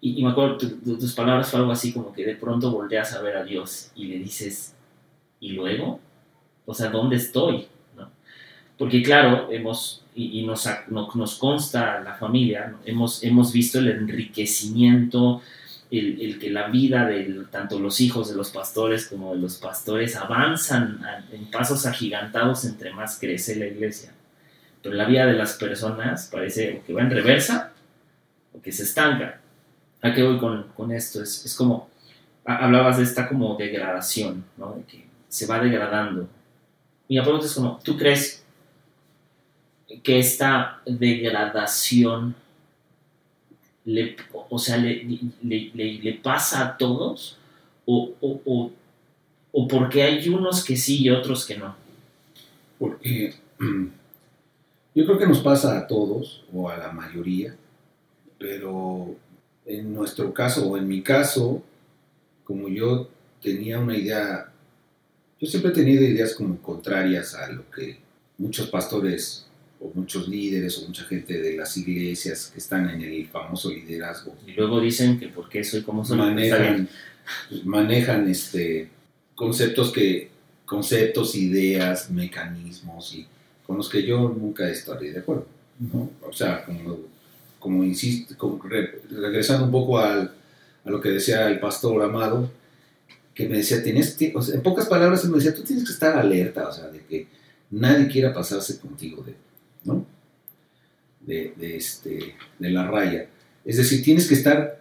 Y, 0.00 0.20
y 0.20 0.22
me 0.24 0.30
acuerdo, 0.30 0.58
tu- 0.58 0.76
tu- 0.80 0.98
tus 0.98 1.14
palabras 1.14 1.50
fue 1.50 1.60
algo 1.60 1.72
así 1.72 1.92
como 1.92 2.12
que 2.12 2.24
de 2.26 2.34
pronto 2.36 2.70
volteas 2.70 3.14
a 3.14 3.22
ver 3.22 3.36
a 3.36 3.44
Dios 3.44 3.90
y 3.94 4.06
le 4.06 4.18
dices, 4.18 4.74
¿y 5.40 5.50
luego? 5.52 6.00
O 6.66 6.74
sea, 6.74 6.90
¿dónde 6.90 7.16
estoy? 7.16 7.66
Porque 8.78 9.02
claro, 9.02 9.48
hemos, 9.52 10.02
y, 10.14 10.40
y 10.40 10.46
nos, 10.46 10.68
nos 10.88 11.34
consta 11.36 12.00
la 12.00 12.14
familia, 12.14 12.74
hemos, 12.84 13.22
hemos 13.22 13.52
visto 13.52 13.78
el 13.78 13.88
enriquecimiento, 13.88 15.42
el, 15.90 16.20
el 16.20 16.38
que 16.38 16.50
la 16.50 16.68
vida 16.68 17.06
de 17.06 17.44
tanto 17.50 17.78
los 17.78 18.00
hijos 18.00 18.28
de 18.28 18.34
los 18.34 18.50
pastores 18.50 19.06
como 19.06 19.34
de 19.34 19.40
los 19.40 19.56
pastores 19.58 20.16
avanzan 20.16 21.04
a- 21.04 21.24
en 21.32 21.44
pasos 21.50 21.86
agigantados 21.86 22.64
entre 22.64 22.92
más 22.92 23.18
crece 23.18 23.54
la 23.56 23.66
iglesia. 23.66 24.12
Pero 24.82 24.96
la 24.96 25.04
vida 25.06 25.24
de 25.26 25.34
las 25.34 25.54
personas 25.54 26.28
parece 26.32 26.82
que 26.86 26.92
va 26.92 27.02
en 27.02 27.10
reversa 27.10 27.72
o 28.52 28.60
que 28.60 28.72
se 28.72 28.82
estanca. 28.82 29.40
¿A 30.02 30.12
qué 30.12 30.22
voy 30.22 30.38
con, 30.38 30.64
con 30.76 30.90
esto? 30.92 31.22
Es, 31.22 31.46
es 31.46 31.54
como, 31.54 31.88
ha- 32.44 32.64
hablabas 32.64 32.98
de 32.98 33.04
esta 33.04 33.28
como 33.28 33.56
degradación, 33.56 34.44
¿no? 34.56 34.72
De 34.74 34.82
que 34.82 35.04
se 35.28 35.46
va 35.46 35.60
degradando. 35.60 36.28
Y 37.08 37.16
la 37.16 37.22
pregunta 37.22 37.46
es 37.46 37.54
como, 37.54 37.78
¿tú 37.84 37.96
crees 37.96 38.43
que 40.02 40.18
esta 40.18 40.82
degradación 40.86 42.34
le, 43.84 44.16
o 44.48 44.58
sea, 44.58 44.76
le, 44.76 45.20
le, 45.42 46.20
pasa 46.22 46.66
a 46.66 46.76
todos? 46.76 47.38
¿O, 47.86 48.12
o, 48.20 48.40
o, 48.46 48.72
o 49.52 49.68
porque 49.68 50.02
hay 50.02 50.26
unos 50.28 50.64
que 50.64 50.76
sí 50.76 51.02
y 51.02 51.10
otros 51.10 51.46
que 51.46 51.56
no? 51.56 51.76
Porque 52.78 53.34
yo 54.94 55.04
creo 55.04 55.18
que 55.18 55.26
nos 55.26 55.40
pasa 55.40 55.78
a 55.78 55.86
todos, 55.86 56.44
o 56.52 56.68
a 56.68 56.76
la 56.76 56.92
mayoría, 56.92 57.54
pero 58.38 59.14
en 59.66 59.94
nuestro 59.94 60.32
caso, 60.32 60.68
o 60.68 60.76
en 60.76 60.88
mi 60.88 61.02
caso, 61.02 61.62
como 62.44 62.68
yo 62.68 63.08
tenía 63.42 63.78
una 63.78 63.96
idea, 63.96 64.50
yo 65.40 65.46
siempre 65.46 65.70
he 65.70 65.74
tenido 65.74 66.04
ideas 66.04 66.34
como 66.34 66.58
contrarias 66.58 67.34
a 67.34 67.50
lo 67.50 67.70
que 67.70 67.98
muchos 68.38 68.68
pastores, 68.68 69.46
o 69.84 69.90
muchos 69.94 70.26
líderes, 70.28 70.78
o 70.78 70.86
mucha 70.86 71.04
gente 71.04 71.40
de 71.40 71.56
las 71.56 71.76
iglesias 71.76 72.50
que 72.52 72.58
están 72.58 72.88
en 72.88 73.02
el 73.02 73.26
famoso 73.28 73.70
liderazgo, 73.70 74.34
Y 74.46 74.52
luego 74.52 74.80
dicen 74.80 75.18
que 75.20 75.28
porque 75.28 75.62
soy 75.62 75.82
como 75.82 76.02
soy. 76.04 76.16
manejan, 76.16 76.88
manejan 77.64 78.28
este, 78.28 78.88
conceptos 79.34 79.92
que 79.92 80.30
conceptos, 80.64 81.34
ideas, 81.34 82.10
mecanismos 82.10 83.14
y 83.14 83.26
con 83.66 83.76
los 83.76 83.88
que 83.88 84.02
yo 84.02 84.18
nunca 84.34 84.68
estaré 84.70 85.12
de 85.12 85.18
acuerdo. 85.20 85.46
¿no? 85.78 86.10
O 86.26 86.32
sea, 86.32 86.64
como, 86.64 86.98
como 87.58 87.84
insisto, 87.84 88.34
como 88.38 88.62
re- 88.62 89.02
regresando 89.10 89.66
un 89.66 89.70
poco 89.70 89.98
al- 89.98 90.32
a 90.84 90.90
lo 90.90 91.00
que 91.00 91.10
decía 91.10 91.48
el 91.50 91.60
pastor 91.60 92.02
Amado, 92.02 92.50
que 93.34 93.48
me 93.48 93.56
decía, 93.58 93.82
tienes, 93.82 94.16
ti- 94.16 94.32
o 94.34 94.40
sea, 94.40 94.54
en 94.54 94.62
pocas 94.62 94.86
palabras, 94.86 95.24
él 95.24 95.30
me 95.30 95.36
decía, 95.38 95.54
tú 95.54 95.62
tienes 95.62 95.84
que 95.84 95.92
estar 95.92 96.16
alerta, 96.16 96.68
o 96.68 96.72
sea, 96.72 96.88
de 96.88 97.00
que 97.00 97.26
nadie 97.70 98.06
quiera 98.08 98.32
pasarse 98.32 98.78
contigo 98.78 99.22
de, 99.22 99.34
¿no? 99.84 100.06
de, 101.26 101.54
de 101.56 101.76
este, 101.76 102.34
de 102.58 102.70
la 102.70 102.86
raya. 102.86 103.28
Es 103.64 103.76
decir, 103.76 104.02
tienes 104.02 104.28
que 104.28 104.34
estar 104.34 104.80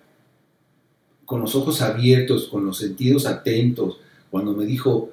con 1.25 1.41
los 1.41 1.55
ojos 1.55 1.81
abiertos, 1.81 2.47
con 2.47 2.65
los 2.65 2.77
sentidos 2.77 3.25
atentos. 3.25 3.99
Cuando 4.29 4.53
me 4.53 4.65
dijo, 4.65 5.11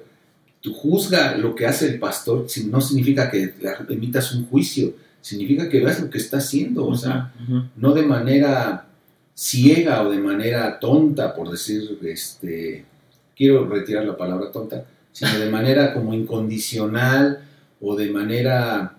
tú 0.61 0.73
juzga 0.73 1.37
lo 1.37 1.55
que 1.55 1.67
hace 1.67 1.87
el 1.87 1.99
pastor, 1.99 2.47
no 2.67 2.81
significa 2.81 3.31
que 3.31 3.53
emitas 3.89 4.33
un 4.33 4.47
juicio, 4.47 4.93
significa 5.21 5.69
que 5.69 5.79
veas 5.79 6.01
lo 6.01 6.09
que 6.09 6.17
está 6.17 6.37
haciendo, 6.37 6.85
o 6.87 6.97
sea, 6.97 7.33
no 7.75 7.93
de 7.93 8.03
manera 8.03 8.87
ciega 9.33 10.03
o 10.03 10.11
de 10.11 10.17
manera 10.17 10.79
tonta, 10.79 11.33
por 11.33 11.49
decir, 11.49 11.97
este, 12.03 12.85
quiero 13.35 13.67
retirar 13.67 14.05
la 14.05 14.17
palabra 14.17 14.51
tonta, 14.51 14.85
sino 15.11 15.39
de 15.39 15.49
manera 15.49 15.93
como 15.93 16.13
incondicional 16.13 17.43
o 17.79 17.95
de 17.95 18.09
manera 18.11 18.95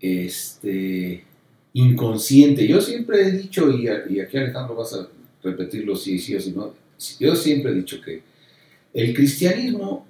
este, 0.00 1.24
inconsciente. 1.72 2.66
Yo 2.66 2.80
siempre 2.80 3.22
he 3.22 3.30
dicho, 3.32 3.70
y, 3.70 3.88
aquí 3.88 4.36
Alejandro 4.36 4.74
vas 4.74 4.94
a 4.94 5.08
repetirlo 5.42 5.96
si 5.96 6.18
sí 6.18 6.34
o 6.34 6.40
si 6.40 6.52
no, 6.52 6.74
yo 7.18 7.34
siempre 7.34 7.72
he 7.72 7.74
dicho 7.74 8.00
que 8.00 8.22
el 8.92 9.14
cristianismo 9.14 10.06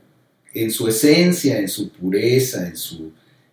en 0.53 0.71
su 0.71 0.89
esencia, 0.89 1.59
en 1.59 1.69
su 1.69 1.91
pureza, 1.91 2.67
en, 2.67 2.77
su, 2.77 3.13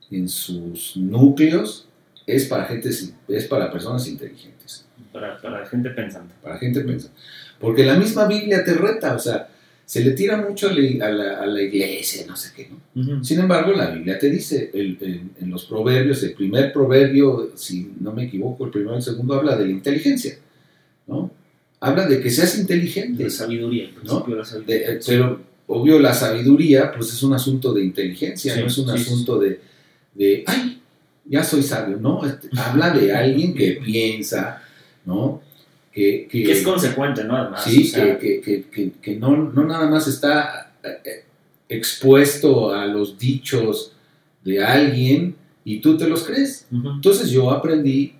en 0.10 0.28
sus 0.28 0.98
núcleos, 0.98 1.88
es 2.26 2.46
para, 2.46 2.66
gente, 2.66 2.90
es 2.90 3.46
para 3.46 3.72
personas 3.72 4.08
inteligentes 4.08 4.86
Para, 5.14 5.40
para 5.40 5.66
gente 5.66 5.90
pensante. 5.92 6.34
para 6.42 6.58
gente 6.58 6.82
pensar. 6.82 7.12
Porque 7.60 7.86
la 7.86 7.96
misma 7.96 8.28
Biblia 8.28 8.64
te 8.64 8.74
reta, 8.74 9.16
o 9.16 9.20
sea, 9.20 9.50
se 9.88 10.04
le 10.04 10.12
tira 10.12 10.36
mucho 10.36 10.68
a 10.68 10.74
la, 10.74 11.40
a 11.40 11.46
la- 11.48 11.62
iglesia, 11.62 12.26
no 12.28 12.36
sé 12.36 12.52
qué, 12.54 12.70
¿no? 12.70 13.24
Sin 13.24 13.40
embargo, 13.40 13.72
la 13.72 13.90
Biblia 13.90 14.20
te 14.20 14.30
dice, 14.30 14.70
el- 14.74 14.98
en, 15.00 15.32
en 15.40 15.50
los 15.50 15.64
proverbios, 15.64 16.22
el 16.24 16.34
primer 16.34 16.74
proverbio, 16.74 17.52
si 17.56 17.94
no 18.02 18.12
me 18.12 18.26
equivoco, 18.26 18.66
el 18.66 18.72
primero 18.72 18.96
y 18.96 18.98
el 18.98 19.02
segundo 19.02 19.36
habla 19.36 19.56
de 19.56 19.64
la 19.66 19.72
inteligencia, 19.72 20.38
¿no? 21.08 21.32
Habla 21.80 22.06
de 22.06 22.20
que 22.20 22.30
seas 22.30 22.60
inteligente, 22.60 23.24
De 23.24 23.30
sabiduría, 23.30 23.86
de 23.88 24.36
la 24.36 24.44
sabiduría. 24.44 24.78
de- 24.90 24.94
eh, 24.96 25.00
pero 25.08 25.40
obvio 25.68 26.00
la 26.00 26.14
sabiduría, 26.14 26.92
pues 26.92 27.14
es 27.14 27.24
un 27.24 27.34
asunto 27.34 27.74
de 27.74 27.84
inteligencia, 27.86 28.56
Sí, 28.56 28.60
no 28.60 28.68
es 28.68 28.78
un 28.78 28.90
sí, 28.90 28.98
sí, 28.98 29.04
asunto 29.04 29.40
de, 29.40 29.60
de, 30.16 30.44
ay, 30.48 30.82
ya 31.26 31.44
soy 31.46 31.64
sabio, 31.64 31.98
¿no? 31.98 32.26
Este, 32.26 32.50
Habla 32.58 32.90
de 32.92 33.14
alguien 33.14 33.54
que 33.54 33.80
piensa, 33.84 34.62
¿no? 35.06 35.42
Que, 35.98 36.28
que- 36.30 36.44
que 36.44 36.52
es 36.52 36.62
consecuente, 36.62 37.24
¿no? 37.24 37.36
Además. 37.36 37.64
Sí, 37.64 37.88
o 37.88 37.88
sea, 37.88 38.20
que, 38.20 38.40
que- 39.02 39.16
no, 39.16 39.36
no 39.36 39.64
nada 39.66 39.90
más 39.90 40.08
está 40.08 40.74
eh, 40.84 41.24
expuesto 41.68 42.72
a 42.72 42.86
los 42.86 43.18
dichos 43.18 43.94
de 44.44 44.64
alguien 44.64 45.36
y 45.66 45.80
tú 45.80 45.98
te 45.98 46.08
los 46.08 46.24
crees. 46.24 46.68
Entonces 46.72 47.30
yo 47.32 47.50
aprendí 47.52 48.14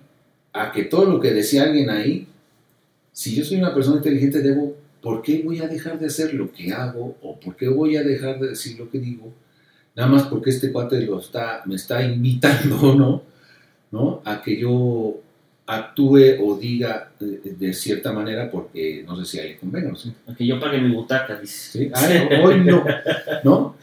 a 0.52 0.72
que 0.72 0.84
todo 0.84 1.04
lo 1.06 1.20
que 1.20 1.30
decía 1.32 1.62
alguien 1.64 1.88
ahí, 1.90 2.26
si 3.12 3.34
yo 3.36 3.44
soy 3.44 3.58
una 3.58 3.72
persona 3.74 3.98
inteligente, 3.98 4.40
debo, 4.40 4.76
¿por 5.00 5.22
qué 5.22 5.42
voy 5.44 5.60
a 5.60 5.68
dejar 5.68 5.98
de 6.00 6.06
hacer 6.06 6.34
lo 6.34 6.50
que 6.52 6.72
hago? 6.72 7.16
¿O 7.22 7.38
por 7.38 7.54
qué 7.56 7.68
voy 7.68 7.96
a 7.96 8.02
dejar 8.02 8.40
de 8.40 8.48
decir 8.48 8.78
lo 8.78 8.90
que 8.90 8.98
digo? 8.98 9.32
Nada 9.94 10.08
más 10.10 10.24
porque 10.24 10.50
este 10.50 10.70
cuate 10.72 11.00
lo 11.02 11.20
está, 11.20 11.62
me 11.66 11.76
está 11.76 12.02
invitando, 12.02 12.94
¿no? 12.96 13.22
¿No? 13.90 14.20
A 14.24 14.42
que 14.42 14.58
yo 14.58 15.20
actúe 15.68 16.40
o 16.40 16.56
diga 16.56 17.12
eh, 17.20 17.54
de 17.58 17.72
cierta 17.74 18.10
manera 18.10 18.50
porque 18.50 19.04
no 19.06 19.14
sé 19.16 19.24
si 19.26 19.38
a 19.38 19.44
él 19.44 19.58
convenga, 19.58 19.94
sé. 19.94 20.12
Que 20.36 20.46
yo 20.46 20.58
pague 20.58 20.80
mi 20.80 20.94
butaca, 20.94 21.38
dice. 21.38 21.78
¿sí? 21.78 21.90
Ay, 21.94 22.26
hoy 22.42 22.64
no, 22.64 22.84
¿no? 23.44 23.76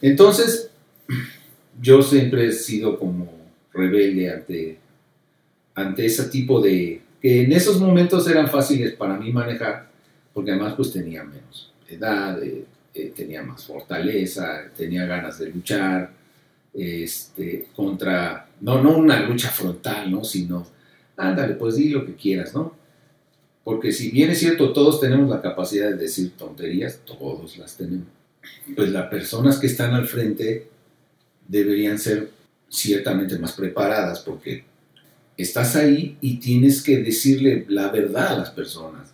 Entonces, 0.00 0.70
yo 1.80 2.00
siempre 2.00 2.46
he 2.46 2.52
sido 2.52 2.96
como 2.96 3.28
rebelde 3.72 4.30
ante, 4.30 4.78
ante 5.74 6.06
ese 6.06 6.28
tipo 6.28 6.60
de... 6.60 7.02
que 7.20 7.42
en 7.42 7.52
esos 7.52 7.80
momentos 7.80 8.28
eran 8.28 8.48
fáciles 8.48 8.92
para 8.92 9.16
mí 9.16 9.32
manejar, 9.32 9.88
porque 10.32 10.52
además 10.52 10.74
pues 10.76 10.92
tenía 10.92 11.24
menos 11.24 11.72
edad, 11.88 12.42
eh, 12.42 12.64
eh, 12.94 13.12
tenía 13.14 13.42
más 13.42 13.64
fortaleza, 13.64 14.64
tenía 14.76 15.06
ganas 15.06 15.38
de 15.38 15.50
luchar 15.50 16.10
este, 16.72 17.68
contra, 17.74 18.48
no, 18.60 18.82
no 18.82 18.96
una 18.96 19.20
lucha 19.20 19.50
frontal, 19.50 20.10
¿no? 20.10 20.24
Sino, 20.24 20.66
ándale, 21.16 21.54
pues 21.54 21.76
di 21.76 21.88
lo 21.90 22.04
que 22.06 22.14
quieras, 22.14 22.54
¿no? 22.54 22.74
Porque 23.64 23.92
si 23.92 24.10
bien 24.10 24.30
es 24.30 24.40
cierto, 24.40 24.72
todos 24.72 25.00
tenemos 25.00 25.30
la 25.30 25.40
capacidad 25.40 25.88
de 25.88 25.96
decir 25.96 26.32
tonterías, 26.36 27.00
todos 27.04 27.56
las 27.58 27.76
tenemos. 27.76 28.08
Pues 28.74 28.90
las 28.90 29.08
personas 29.08 29.58
que 29.58 29.68
están 29.68 29.94
al 29.94 30.06
frente 30.06 30.68
deberían 31.46 31.98
ser 31.98 32.30
ciertamente 32.68 33.38
más 33.38 33.52
preparadas 33.52 34.20
porque 34.20 34.64
estás 35.36 35.76
ahí 35.76 36.16
y 36.20 36.38
tienes 36.38 36.82
que 36.82 36.98
decirle 36.98 37.64
la 37.68 37.88
verdad 37.88 38.28
a 38.28 38.38
las 38.38 38.50
personas. 38.50 39.11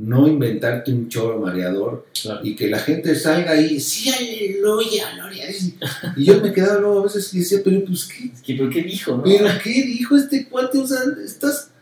No 0.00 0.28
inventarte 0.28 0.92
un 0.92 1.08
choro 1.08 1.40
mareador 1.40 2.06
Claro. 2.22 2.40
y 2.44 2.54
que 2.54 2.68
la 2.68 2.78
gente 2.78 3.16
salga 3.16 3.50
ahí, 3.50 3.80
sí, 3.80 4.08
aleluya, 4.10 5.12
gloria 5.16 5.44
a 5.44 5.48
Dios". 5.48 5.72
Y 6.16 6.24
yo 6.24 6.40
me 6.40 6.52
quedaba 6.52 6.78
luego 6.80 7.00
a 7.00 7.02
veces 7.04 7.34
y 7.34 7.40
decía, 7.40 7.58
pero 7.64 7.84
pues, 7.84 8.04
¿qué, 8.06 8.30
que, 8.44 8.54
¿pero 8.54 8.70
qué 8.70 8.82
dijo, 8.82 9.16
no? 9.16 9.24
¿Pero 9.24 9.48
qué 9.62 9.70
dijo 9.82 10.16
este 10.16 10.46
cuate? 10.48 10.78
O 10.78 10.86
sea, 10.86 11.00
estás, 11.24 11.72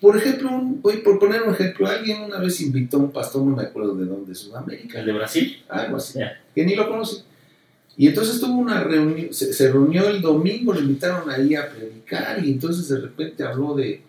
por 0.00 0.16
ejemplo, 0.16 0.50
un- 0.50 0.82
voy 0.82 0.96
por 0.96 1.20
poner 1.20 1.42
un 1.42 1.54
ejemplo, 1.54 1.86
alguien 1.86 2.22
una 2.22 2.38
vez 2.40 2.60
invitó 2.60 2.96
a 2.96 3.00
un 3.00 3.12
pastor, 3.12 3.42
no 3.44 3.54
me 3.54 3.62
acuerdo 3.62 3.94
de 3.94 4.06
dónde, 4.06 4.34
Sudamérica, 4.34 4.98
¿El 4.98 5.06
de 5.06 5.12
Brasil? 5.12 5.62
algo 5.68 5.96
así, 5.98 6.18
Ya. 6.18 6.40
que 6.52 6.64
ni 6.64 6.74
lo 6.74 6.88
conocí. 6.88 7.18
Y 7.96 8.08
entonces 8.08 8.40
tuvo 8.40 8.54
una 8.58 8.82
reunión, 8.82 9.28
se, 9.32 9.52
se 9.52 9.70
reunió 9.70 10.08
el 10.08 10.20
domingo, 10.22 10.72
le 10.74 10.80
invitaron 10.80 11.30
ahí 11.30 11.54
a 11.54 11.68
predicar 11.70 12.44
y 12.44 12.50
entonces 12.50 12.88
de 12.88 12.98
repente 12.98 13.44
habló 13.44 13.74
de, 13.76 14.00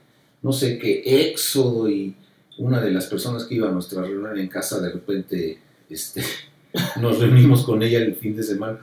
no 0.42 0.52
sé 0.52 0.80
qué, 0.80 1.04
éxodo 1.30 1.88
y 1.90 2.16
una 2.62 2.80
de 2.82 2.92
las 2.92 3.06
personas 3.08 3.46
que 3.46 3.56
iba 3.56 3.68
a 3.70 3.72
nuestra 3.72 4.02
reunión 4.04 4.38
en 4.38 4.48
casa 4.48 4.80
de 4.80 4.92
repente 4.92 5.58
este, 5.90 6.24
nos 7.02 7.20
reunimos 7.20 7.64
con 7.64 7.82
ella 7.84 8.00
el 8.00 8.16
fin 8.16 8.36
de 8.36 8.44
semana 8.44 8.80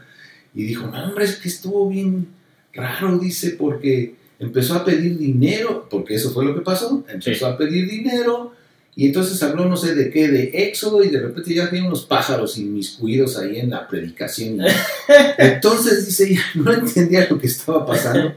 y 0.55 0.65
dijo, 0.65 0.87
no 0.87 1.05
hombre, 1.05 1.25
es 1.25 1.37
que 1.37 1.49
estuvo 1.49 1.89
bien 1.89 2.29
raro, 2.73 3.19
dice, 3.19 3.51
porque 3.59 4.15
empezó 4.39 4.75
a 4.75 4.85
pedir 4.85 5.17
dinero, 5.19 5.87
porque 5.91 6.15
eso 6.15 6.31
fue 6.31 6.45
lo 6.45 6.55
que 6.55 6.61
pasó, 6.63 7.05
empezó 7.09 7.47
Sí. 7.47 7.53
a 7.53 7.57
pedir 7.57 7.89
dinero 7.89 8.53
Y 8.97 9.07
entonces 9.07 9.41
habló 9.45 9.69
no 9.69 9.77
sé 9.77 9.95
de 9.95 10.11
qué, 10.11 10.27
de 10.27 10.51
Éxodo, 10.67 11.05
y 11.05 11.09
de 11.09 11.21
repente 11.21 11.55
ya 11.55 11.67
había 11.67 11.85
unos 11.85 12.05
pájaros 12.05 12.59
inmiscuidos 12.59 13.39
ahí 13.39 13.61
en 13.61 13.71
la 13.71 13.87
predicación. 13.87 14.59
Entonces 15.39 16.05
dice, 16.07 16.35
ya 16.35 16.43
no 16.57 16.73
entendía 16.73 17.29
lo 17.31 17.39
que 17.39 17.47
estaba 17.47 17.87
pasando. 17.87 18.35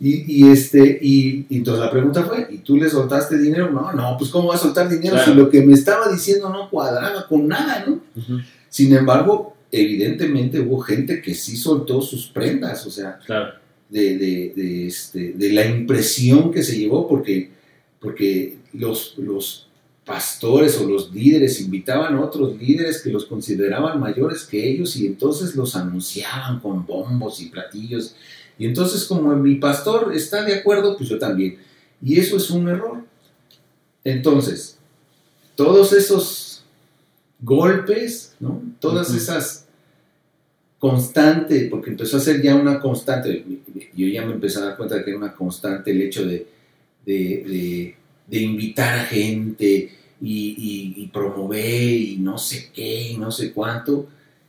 Y, 0.00 0.24
y, 0.44 0.50
este, 0.50 0.98
y, 1.00 1.46
y 1.48 1.56
entonces 1.58 1.84
la 1.84 1.90
pregunta 1.90 2.24
fue, 2.24 2.48
¿y 2.50 2.58
tú 2.58 2.76
le 2.76 2.90
soltaste 2.90 3.38
dinero? 3.38 3.70
No, 3.70 3.92
no, 3.92 4.16
pues 4.18 4.30
¿cómo 4.30 4.48
va 4.48 4.56
a 4.56 4.58
soltar 4.58 4.88
dinero 4.88 5.14
Claro. 5.16 5.32
si 5.32 5.38
lo 5.38 5.48
que 5.50 5.62
me 5.62 5.72
estaba 5.72 6.08
diciendo 6.10 6.48
no 6.50 6.68
cuadraba 6.68 7.26
con 7.28 7.46
nada, 7.48 7.84
¿no? 7.86 8.00
Sin 8.68 8.94
embargo, 8.94 9.56
evidentemente 9.70 10.60
hubo 10.60 10.80
gente 10.80 11.22
que 11.22 11.34
sí 11.34 11.56
soltó 11.56 12.00
sus 12.02 12.26
prendas, 12.26 12.84
o 12.86 12.90
sea, 12.90 13.18
Claro. 13.24 13.54
de, 13.88 14.18
de, 14.18 14.52
de, 14.56 14.86
este, 14.88 15.32
de 15.32 15.52
la 15.52 15.64
impresión 15.64 16.50
que 16.52 16.62
se 16.64 16.76
llevó, 16.78 17.06
porque, 17.08 17.50
porque 18.00 18.58
los, 18.72 19.14
los 19.18 19.68
pastores 20.04 20.78
o 20.80 20.86
los 20.88 21.14
líderes 21.14 21.60
invitaban 21.62 22.14
a 22.16 22.20
otros 22.20 22.58
líderes 22.60 23.00
que 23.00 23.10
los 23.10 23.24
consideraban 23.24 23.98
mayores 24.00 24.42
que 24.44 24.68
ellos 24.68 24.96
y 24.96 25.06
entonces 25.06 25.54
los 25.56 25.76
anunciaban 25.76 26.60
con 26.60 26.84
bombos 26.84 27.40
y 27.40 27.46
platillos. 27.48 28.14
Y 28.58 28.66
entonces 28.66 29.04
como 29.04 29.34
mi 29.36 29.56
pastor 29.56 30.12
está 30.14 30.44
de 30.44 30.54
acuerdo, 30.54 30.96
pues 30.96 31.08
yo 31.08 31.18
también. 31.18 31.58
Y 32.02 32.18
eso 32.20 32.36
es 32.36 32.50
un 32.50 32.68
error. 32.68 33.02
Entonces, 34.04 34.78
todos 35.56 35.92
esos 35.92 36.64
golpes, 37.40 38.34
¿no? 38.40 38.62
todas 38.80 39.12
esas 39.14 39.66
constantes, 40.78 41.68
porque 41.70 41.90
empezó 41.90 42.16
a 42.18 42.20
ser 42.20 42.42
ya 42.42 42.54
una 42.56 42.78
constante, 42.80 43.44
yo 43.94 44.06
ya 44.06 44.24
me 44.26 44.32
empecé 44.34 44.58
a 44.58 44.62
dar 44.66 44.76
cuenta 44.76 44.96
de 44.96 45.04
que 45.04 45.10
era 45.10 45.18
una 45.18 45.32
constante 45.34 45.90
el 45.92 46.02
hecho 46.02 46.26
de, 46.26 46.46
de, 47.06 47.14
de- 47.46 47.94
de 48.26 48.40
invitar 48.40 48.98
a 49.00 49.04
gente 49.04 49.90
y, 50.20 50.48
y- 50.48 50.94
y 51.02 51.06
promover 51.08 51.92
y 51.92 52.16
no 52.16 52.38
sé 52.38 52.70
qué 52.74 53.10
y 53.12 53.16
no 53.18 53.30
sé 53.30 53.52
cuánto. 53.52 54.06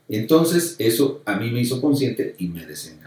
Entonces 0.07 0.75
eso 0.79 1.21
a 1.25 1.35
mí 1.37 1.51
me 1.51 1.59
hizo 1.61 1.81
consciente 1.81 2.35
y 2.37 2.47
me 2.47 2.65
desencantó. 2.65 3.04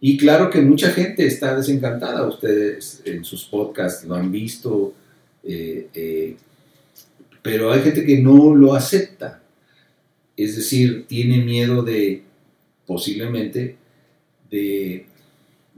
Y 0.00 0.16
claro 0.16 0.50
que 0.50 0.60
mucha 0.60 0.90
gente 0.90 1.26
está 1.26 1.54
desencantada, 1.54 2.26
ustedes 2.26 3.02
en 3.04 3.24
sus 3.24 3.44
podcasts 3.44 4.04
lo 4.04 4.16
han 4.16 4.32
visto, 4.32 4.94
eh, 5.44 5.88
eh, 5.94 6.36
pero 7.40 7.72
hay 7.72 7.82
gente 7.82 8.04
que 8.04 8.18
no 8.18 8.54
lo 8.54 8.74
acepta. 8.74 9.40
Es 10.36 10.56
decir, 10.56 11.06
tiene 11.06 11.44
miedo 11.44 11.82
de, 11.82 12.22
posiblemente, 12.86 13.76
de, 14.50 15.06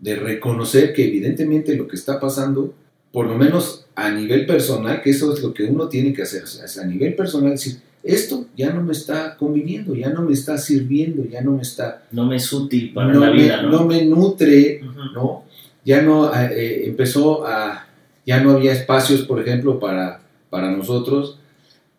de 0.01 0.17
reconocer 0.17 0.95
que 0.95 1.07
evidentemente 1.07 1.77
lo 1.77 1.87
que 1.87 1.97
está 1.97 2.19
pasando, 2.19 2.75
por 3.13 3.27
lo 3.27 3.37
menos 3.37 3.87
a 3.95 4.11
nivel 4.11 4.47
personal, 4.47 5.03
que 5.03 5.11
eso 5.11 5.35
es 5.35 5.43
lo 5.43 5.53
que 5.53 5.65
uno 5.65 5.89
tiene 5.89 6.13
que 6.13 6.23
hacer, 6.23 6.45
a 6.81 6.87
nivel 6.87 7.15
personal 7.15 7.51
decir, 7.51 7.77
esto 8.05 8.47
ya 8.57 8.71
no 8.71 8.83
me 8.83 8.93
está 8.93 9.37
conviniendo, 9.37 9.95
ya 9.95 10.11
no 10.11 10.23
me 10.23 10.33
está 10.35 10.59
sirviendo, 10.59 11.25
ya 11.25 11.41
no 11.41 11.53
me 11.53 11.63
está 11.63 12.05
No 12.13 12.27
me 12.27 12.37
es 12.37 12.53
útil 12.53 12.93
para 12.93 13.13
no 13.13 13.21
la 13.21 13.31
me- 13.31 13.43
vida, 13.43 13.63
¿no? 13.63 13.71
no 13.71 13.85
me 13.87 14.05
nutre, 14.05 14.81
¿no? 15.15 15.45
Ya 15.85 16.03
no 16.03 16.33
eh, 16.35 16.51
eh, 16.53 16.83
empezó 16.87 17.47
a, 17.47 17.87
ya 18.27 18.43
no 18.43 18.51
había 18.53 18.73
espacios, 18.73 19.23
por 19.23 19.41
ejemplo, 19.41 19.79
para, 19.81 20.21
para 20.51 20.71
nosotros 20.71 21.39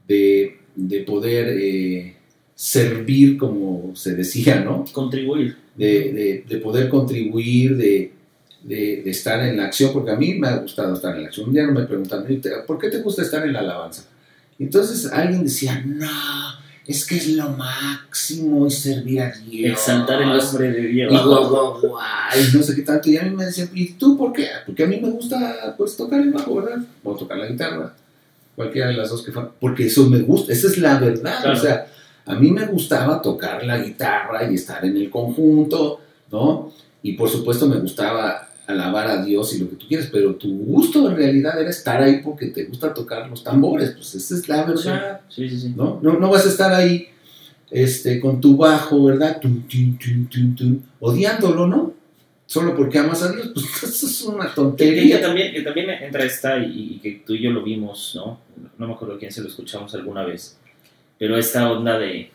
de, 0.08 0.58
de 0.76 1.00
poder 1.02 1.50
eh, 1.60 2.16
servir, 2.56 3.38
como 3.38 3.96
se 3.96 4.16
decía, 4.16 4.62
¿no? 4.62 4.86
Contribuir. 4.92 5.58
De, 5.76 5.86
de- 6.14 6.46
de 6.48 6.58
poder 6.60 6.88
contribuir, 6.90 7.76
de, 7.78 8.12
de- 8.64 9.02
de 9.04 9.10
estar 9.12 9.44
en 9.46 9.58
la 9.58 9.66
acción, 9.66 9.92
porque 9.94 10.12
a 10.12 10.16
mí 10.16 10.36
me 10.36 10.48
ha 10.48 10.58
gustado 10.58 10.94
estar 10.96 11.16
en 11.16 11.24
la 11.24 11.28
acción. 11.28 11.48
Un 11.50 11.54
día 11.54 11.66
no 11.66 11.74
me 11.74 11.84
preguntaron, 11.86 12.26
"¿Y 12.32 12.38
te- 12.38 12.50
¿por 12.66 12.78
qué 12.80 12.90
te 12.90 13.02
gusta 13.02 13.22
estar 13.24 13.46
en 13.46 13.54
la 13.54 13.60
alabanza? 13.60 14.06
Entonces 14.60 15.12
alguien 15.12 15.44
decía, 15.44 15.84
no, 15.86 16.08
es 16.86 17.06
que 17.06 17.18
es 17.18 17.30
lo 17.30 17.50
máximo, 17.50 18.68
es 18.68 18.80
servir 18.80 19.22
a 19.22 19.32
Dios. 19.32 19.72
Exaltar 19.72 20.22
el 20.22 20.30
nombre 20.30 20.72
de 20.72 20.88
Dios. 20.88 21.12
Y 21.12 21.18
guau, 21.18 21.50
guau, 21.50 21.82
guau, 21.82 22.02
y 22.36 22.56
no 22.56 22.64
sé 22.64 22.76
qué 22.76 22.84
tanto. 22.84 23.10
Y 23.10 23.18
a 23.18 23.24
mí 23.24 23.32
me 23.32 23.46
decían, 23.46 23.70
¿y 23.74 23.94
tú 23.94 24.18
por 24.18 24.32
qué? 24.34 24.48
Porque 24.66 24.84
a 24.84 24.88
mí 24.88 25.00
me 25.00 25.10
gusta 25.10 25.76
pues 25.78 25.98
tocar 25.98 26.22
el 26.22 26.32
bajo, 26.32 26.56
¿verdad? 26.56 26.84
O 27.04 27.16
tocar 27.16 27.38
la 27.38 27.48
guitarra. 27.48 27.94
Cualquiera 28.56 28.88
de 28.88 28.94
las 28.94 29.10
dos 29.10 29.24
que 29.24 29.32
fueran. 29.32 29.52
Porque 29.60 29.88
eso 29.88 30.10
me 30.10 30.20
gusta, 30.20 30.54
esa 30.54 30.68
es 30.68 30.78
la 30.78 30.98
verdad. 31.00 31.42
Claro. 31.42 31.58
O 31.58 31.62
sea, 31.62 31.88
a 32.26 32.36
mí 32.36 32.52
me 32.52 32.66
gustaba 32.68 33.22
tocar 33.22 33.64
la 33.66 33.80
guitarra 33.80 34.50
y 34.50 34.56
estar 34.56 34.86
en 34.86 34.96
el 34.96 35.10
conjunto, 35.10 36.00
¿no? 36.32 36.72
Y 37.04 37.14
por 37.14 37.30
supuesto 37.30 37.68
me 37.68 37.78
gustaba 37.78 38.45
alabar 38.68 39.08
a 39.08 39.24
Dios 39.24 39.54
y 39.54 39.60
lo 39.60 39.70
que 39.70 39.76
tú 39.76 39.88
quieres, 39.88 40.10
pero 40.12 40.36
tu 40.36 40.50
gusto 40.58 41.10
en 41.10 41.16
realidad 41.16 41.60
era 41.60 41.70
estar 41.70 42.02
ahí 42.02 42.22
porque 42.24 42.48
te 42.48 42.66
gusta 42.66 42.94
tocar 42.94 43.30
los 43.30 43.44
tambores. 43.44 43.92
Pues 43.92 44.16
esa 44.16 44.36
es 44.36 44.50
la 44.50 44.64
verdad. 44.64 45.22
Sí, 45.30 45.50
sí, 45.50 45.60
sí. 45.60 45.74
¿no? 45.76 46.00
No, 46.02 46.20
no 46.20 46.30
vas 46.30 46.46
a 46.46 46.50
estar 46.50 46.74
ahí 46.74 47.10
este, 47.72 48.20
con 48.20 48.40
tu 48.40 48.58
bajo, 48.58 49.04
¿verdad? 49.04 49.40
Tum, 49.40 49.64
tum, 49.68 49.98
tum, 49.98 50.28
tum, 50.28 50.56
tum, 50.56 50.82
odiándolo, 51.00 51.68
¿no? 51.68 51.94
Solo 52.48 52.76
porque 52.76 53.00
amas 53.00 53.24
a 53.24 53.32
Dios, 53.32 53.52
pues 53.54 53.66
eso 53.84 54.06
es 54.06 54.22
una 54.22 54.46
que 54.48 54.56
tontería. 54.56 55.20
también, 55.20 55.52
que 55.52 55.62
también 55.62 55.90
entra 55.90 56.24
esta, 56.24 56.58
y, 56.60 56.96
y 56.96 57.00
que 57.00 57.24
tú 57.26 57.34
y 57.34 57.42
yo 57.42 57.52
lo 57.52 57.64
vimos, 57.64 58.14
¿no? 58.16 58.40
No 58.78 58.88
me 58.88 58.94
acuerdo 58.94 59.18
quién 59.18 59.32
se 59.32 59.42
lo 59.42 59.48
escuchamos 59.50 59.94
alguna 59.96 60.24
vez, 60.24 60.58
pero 61.18 61.38
esta 61.38 61.72
onda 61.72 61.98
de, 61.98 62.30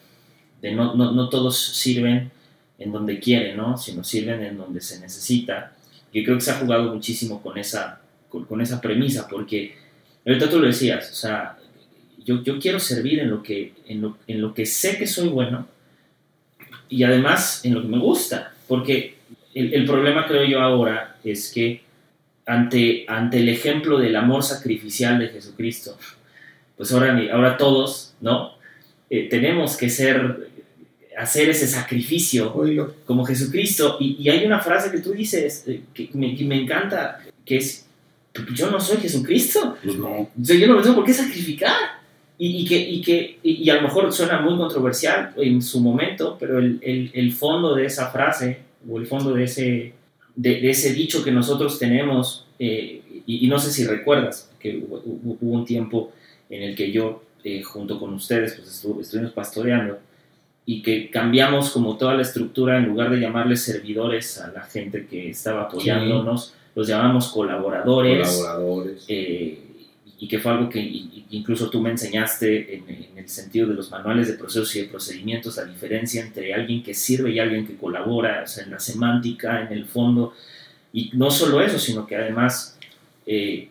de 0.61 0.73
no, 0.73 0.95
no, 0.95 1.13
no 1.13 1.29
todos 1.29 1.59
sirven 1.59 2.31
en 2.79 2.93
donde 2.93 3.21
quieren, 3.21 3.57
¿no? 3.57 3.77
Sino 3.77 4.03
sirven 4.03 4.43
en 4.43 4.57
donde 4.57 4.81
se 4.81 4.99
necesita. 5.01 5.75
Y 6.13 6.25
creo 6.25 6.37
que 6.37 6.43
se 6.43 6.51
ha 6.51 6.59
jugado 6.59 6.93
muchísimo 6.95 7.43
con 7.43 7.59
esa, 7.59 8.01
con, 8.29 8.61
esa 8.61 8.81
premisa, 8.81 9.29
porque 9.29 9.75
ahorita 10.27 10.51
tú 10.51 10.59
lo 10.59 10.67
decías, 10.67 11.11
o 11.11 11.15
sea, 11.15 11.57
yo, 12.25 12.43
yo 12.43 12.59
quiero 12.59 12.81
servir 12.81 13.21
en 13.21 13.31
lo, 13.31 13.43
que, 13.43 13.75
en, 13.87 14.01
lo, 14.01 14.19
en 14.27 14.41
lo 14.41 14.53
que 14.53 14.67
sé 14.67 14.99
que 14.99 15.07
soy 15.07 15.29
bueno 15.29 15.67
y 16.89 17.05
además 17.05 17.65
en 17.65 17.75
lo 17.75 17.83
que 17.83 17.89
me 17.89 17.99
gusta, 17.99 18.55
porque 18.67 19.17
el, 19.55 19.73
el 19.75 19.85
problema 19.85 20.27
creo 20.27 20.45
yo 20.45 20.61
ahora 20.61 21.17
es 21.25 21.53
que 21.53 21.83
ante, 22.47 23.05
ante 23.07 23.39
el 23.39 23.49
ejemplo 23.49 23.99
del 23.99 24.17
amor 24.17 24.43
sacrificial 24.43 25.19
de 25.19 25.29
Jesucristo, 25.29 25.97
pues 26.77 26.93
ahora, 26.93 27.17
ahora 27.33 27.57
todos, 27.57 28.15
¿no? 28.21 28.55
Eh, 29.09 29.29
tenemos 29.29 29.77
que 29.77 29.89
ser, 29.89 30.50
hacer 31.17 31.49
ese 31.51 31.67
sacrificio 31.67 32.55
como 33.05 33.25
Jesucristo. 33.25 33.97
Y, 34.01 34.17
y 34.21 34.29
hay 34.31 34.45
una 34.45 34.61
frase 34.61 34.91
que 34.91 34.99
tú 34.99 35.13
dices 35.13 35.65
eh, 35.67 35.83
que 35.95 36.11
me, 36.15 36.35
que 36.37 36.45
me 36.45 36.61
encanta, 36.63 37.21
que 37.45 37.57
es, 37.59 37.87
yo 38.55 38.71
no 38.71 38.81
soy 38.81 38.99
Jesucristo. 38.99 39.77
Pues 39.83 39.97
no. 39.97 40.09
O 40.09 40.31
sea, 40.45 40.57
yo 40.57 40.67
no 40.67 40.77
me 40.77 40.83
tengo 40.83 40.97
por 40.97 41.05
qué 41.05 41.13
sacrificar. 41.15 41.75
Y, 42.39 42.63
y 42.63 42.65
que, 42.65 42.79
y, 42.79 43.03
que, 43.03 43.39
y, 43.43 43.69
a 43.69 43.75
lo 43.75 43.83
mejor 43.83 44.11
suena 44.13 44.41
muy 44.41 44.57
controversial 44.57 45.35
en 45.37 45.61
su 45.61 45.79
momento, 45.81 46.39
pero 46.41 46.59
el, 46.59 46.79
el, 46.83 47.11
el 47.13 47.33
fondo 47.33 47.75
de 47.75 47.85
esa 47.85 48.11
frase, 48.11 48.61
o 48.89 48.99
el 48.99 49.07
fondo 49.07 49.35
de 49.35 49.45
ese, 49.45 49.93
de, 50.37 50.61
de 50.63 50.71
ese 50.71 50.95
dicho 50.95 51.23
que 51.23 51.33
nosotros 51.33 51.79
tenemos, 51.79 52.47
eh, 52.59 53.03
y, 53.27 53.47
no 53.47 53.59
sé 53.59 53.71
si 53.71 53.85
recuerdas, 53.85 54.51
que 54.59 54.79
hubo, 54.79 55.03
hubo- 55.05 55.37
hubo 55.39 55.53
un 55.53 55.67
tiempo 55.67 56.13
en 56.49 56.63
el 56.63 56.75
que 56.75 56.91
yo, 56.91 57.23
eh, 57.45 57.63
junto 57.63 58.01
con 58.01 58.15
ustedes, 58.15 58.55
pues 58.55 58.69
estu- 58.85 59.03
estuvimos 59.03 59.33
pastoreando, 59.33 59.99
y 60.67 60.83
que 60.83 61.11
cambiamos 61.11 61.71
como 61.71 61.97
toda 61.97 62.15
la 62.15 62.23
estructura, 62.23 62.79
en 62.79 62.87
lugar 62.87 63.11
de 63.11 63.19
llamarles 63.21 63.63
servidores 63.63 64.39
a 64.41 64.51
la 64.53 64.63
gente 64.63 65.07
que 65.07 65.31
estaba 65.31 65.63
apoyándonos, 65.63 66.55
los 66.75 66.87
llamamos 66.87 67.29
colaboradores 67.29 68.29
Colaboradores. 68.29 69.05
eh, 69.09 69.59
y 70.23 70.29
que 70.29 70.39
fue 70.39 70.53
algo 70.53 70.69
que 70.69 70.81
incluso 71.31 71.71
tú 71.71 71.81
me 71.81 71.91
enseñaste 71.91 72.75
en, 72.77 72.85
en 72.91 73.19
el 73.19 73.29
sentido 73.29 73.67
de 73.69 73.75
los 73.75 73.91
manuales 73.91 74.29
de 74.29 74.35
procesos 74.35 74.77
y 74.77 74.83
de 74.83 74.89
procedimientos, 74.89 75.57
la 75.57 75.65
diferencia 75.65 76.21
entre 76.23 76.53
alguien 76.53 76.83
que 76.83 76.93
sirve 76.93 77.31
y 77.31 77.39
alguien 77.39 77.67
que 77.67 77.75
colabora, 77.77 78.43
o 78.45 78.47
sea, 78.47 78.65
en 78.65 78.71
la 78.71 78.79
semántica, 78.81 79.63
en 79.63 79.73
el 79.73 79.87
fondo, 79.87 80.35
y 80.93 81.11
no 81.15 81.31
solo 81.31 81.63
eso, 81.63 81.79
sino 81.79 82.07
que 82.07 82.17
además, 82.17 82.79
eh, 83.27 83.69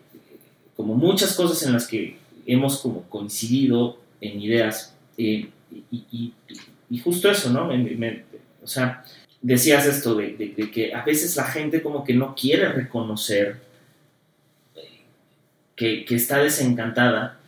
como 0.75 0.95
muchas 0.95 1.35
cosas 1.35 1.61
en 1.67 1.73
las 1.73 1.85
que 1.87 2.17
hemos 2.47 2.79
como 2.79 3.03
coincidido 3.03 3.99
en 4.19 4.41
ideas, 4.41 4.95
eh, 5.19 5.49
y, 5.91 5.97
y- 6.11 6.33
y 6.47 6.55
justo 6.97 7.29
eso, 7.29 7.51
¿no? 7.51 7.65
Me- 7.67 7.77
me- 7.77 8.23
o 8.63 8.67
sea, 8.67 9.03
decías 9.41 9.85
esto 9.85 10.15
de, 10.15 10.53
de- 10.57 10.71
que 10.71 10.93
a 10.93 11.03
veces 11.03 11.35
la 11.35 11.43
gente 11.45 11.81
como 11.81 12.03
que 12.03 12.13
no 12.13 12.33
quiere 12.35 12.67
reconocer 12.69 13.57
que, 15.75 16.05
que 16.05 16.15
está 16.15 16.39
desencantada 16.39 17.39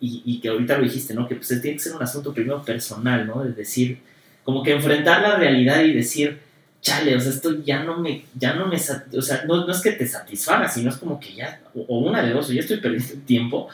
y, 0.00 0.22
y 0.24 0.40
que 0.40 0.48
ahorita 0.48 0.78
lo 0.78 0.84
dijiste, 0.84 1.14
¿no? 1.14 1.28
Que 1.28 1.36
pues 1.36 1.48
tiene 1.48 1.74
que 1.74 1.78
ser 1.78 1.94
un 1.94 2.02
asunto 2.02 2.34
primero 2.34 2.62
personal, 2.64 3.26
¿no? 3.26 3.44
De 3.44 3.52
decir, 3.52 3.98
como 4.42 4.62
que 4.62 4.72
enfrentar 4.72 5.22
la 5.22 5.36
realidad 5.36 5.82
y 5.84 5.92
decir, 5.92 6.40
chale, 6.80 7.14
o 7.16 7.20
sea, 7.20 7.30
esto 7.30 7.62
ya 7.64 7.84
no 7.84 7.98
me, 7.98 8.24
ya 8.34 8.54
no 8.54 8.66
me, 8.66 8.76
o 8.76 9.22
sea, 9.22 9.44
no, 9.46 9.64
no 9.66 9.72
es 9.72 9.80
que 9.80 9.92
te 9.92 10.06
satisfaga, 10.06 10.68
sino 10.68 10.90
es 10.90 10.96
como 10.96 11.20
que 11.20 11.34
ya, 11.34 11.60
o, 11.74 11.98
una 12.00 12.22
de 12.22 12.32
dos, 12.32 12.50
o 12.50 12.52
ya 12.52 12.60
estoy 12.60 12.78
perdiendo 12.78 13.14
tiempo, 13.24 13.68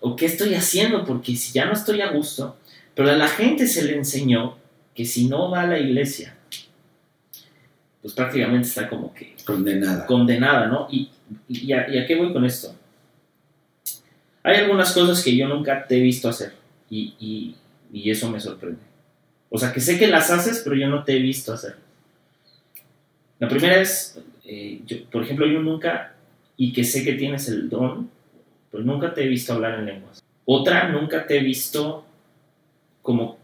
o 0.00 0.14
qué 0.14 0.26
estoy 0.26 0.54
haciendo, 0.54 1.04
porque 1.04 1.34
si 1.34 1.52
ya 1.52 1.64
no 1.66 1.72
estoy 1.72 2.00
a 2.02 2.10
gusto, 2.12 2.56
pero 2.94 3.10
a 3.10 3.14
la 3.14 3.28
gente 3.28 3.66
se 3.66 3.82
le 3.84 3.96
enseñó 3.96 4.56
que 4.94 5.04
si 5.04 5.26
no 5.28 5.50
va 5.50 5.62
a 5.62 5.66
la 5.66 5.78
iglesia, 5.78 6.36
pues 8.02 8.14
prácticamente 8.14 8.68
está 8.68 8.88
como 8.88 9.12
que 9.14 9.34
Condenada. 9.44 10.06
condenada, 10.06 10.66
¿no? 10.68 10.86
Y, 10.90 11.10
y, 11.48 11.66
y 11.66 11.72
a, 11.72 11.88
y 11.88 11.98
a 11.98 12.06
qué 12.06 12.14
voy 12.16 12.32
con 12.32 12.44
esto? 12.44 12.74
Hay 14.42 14.56
algunas 14.56 14.92
cosas 14.92 15.22
que 15.24 15.34
yo 15.36 15.48
nunca 15.48 15.86
te 15.86 15.96
he 15.96 16.00
visto 16.00 16.28
hacer 16.28 16.52
y, 16.90 17.14
y- 17.18 17.56
y 17.92 18.10
eso 18.10 18.28
me 18.30 18.40
sorprende. 18.40 18.80
O 19.50 19.58
sea, 19.58 19.72
que 19.72 19.80
sé 19.80 19.98
que 19.98 20.06
las 20.08 20.30
haces, 20.30 20.60
pero 20.64 20.76
yo 20.76 20.88
no 20.88 21.04
te 21.04 21.16
he 21.16 21.20
visto 21.20 21.52
hacer. 21.52 21.76
La 23.38 23.48
primera 23.48 23.80
es, 23.80 24.18
eh, 24.44 24.80
yo- 24.86 25.04
por 25.10 25.22
ejemplo, 25.22 25.46
yo 25.46 25.60
nunca, 25.60 26.14
y 26.56 26.72
que 26.72 26.84
sé 26.84 27.04
que 27.04 27.14
tienes 27.14 27.48
el 27.48 27.68
don, 27.70 28.10
pero 28.70 28.84
nunca 28.84 29.14
te 29.14 29.24
he 29.24 29.28
visto 29.28 29.52
hablar 29.54 29.78
en 29.78 29.86
lenguas. 29.86 30.22
Otra, 30.44 30.88
nunca 30.90 31.26
te 31.26 31.38
he 31.38 31.40
visto 31.42 32.04
como, 33.04 33.38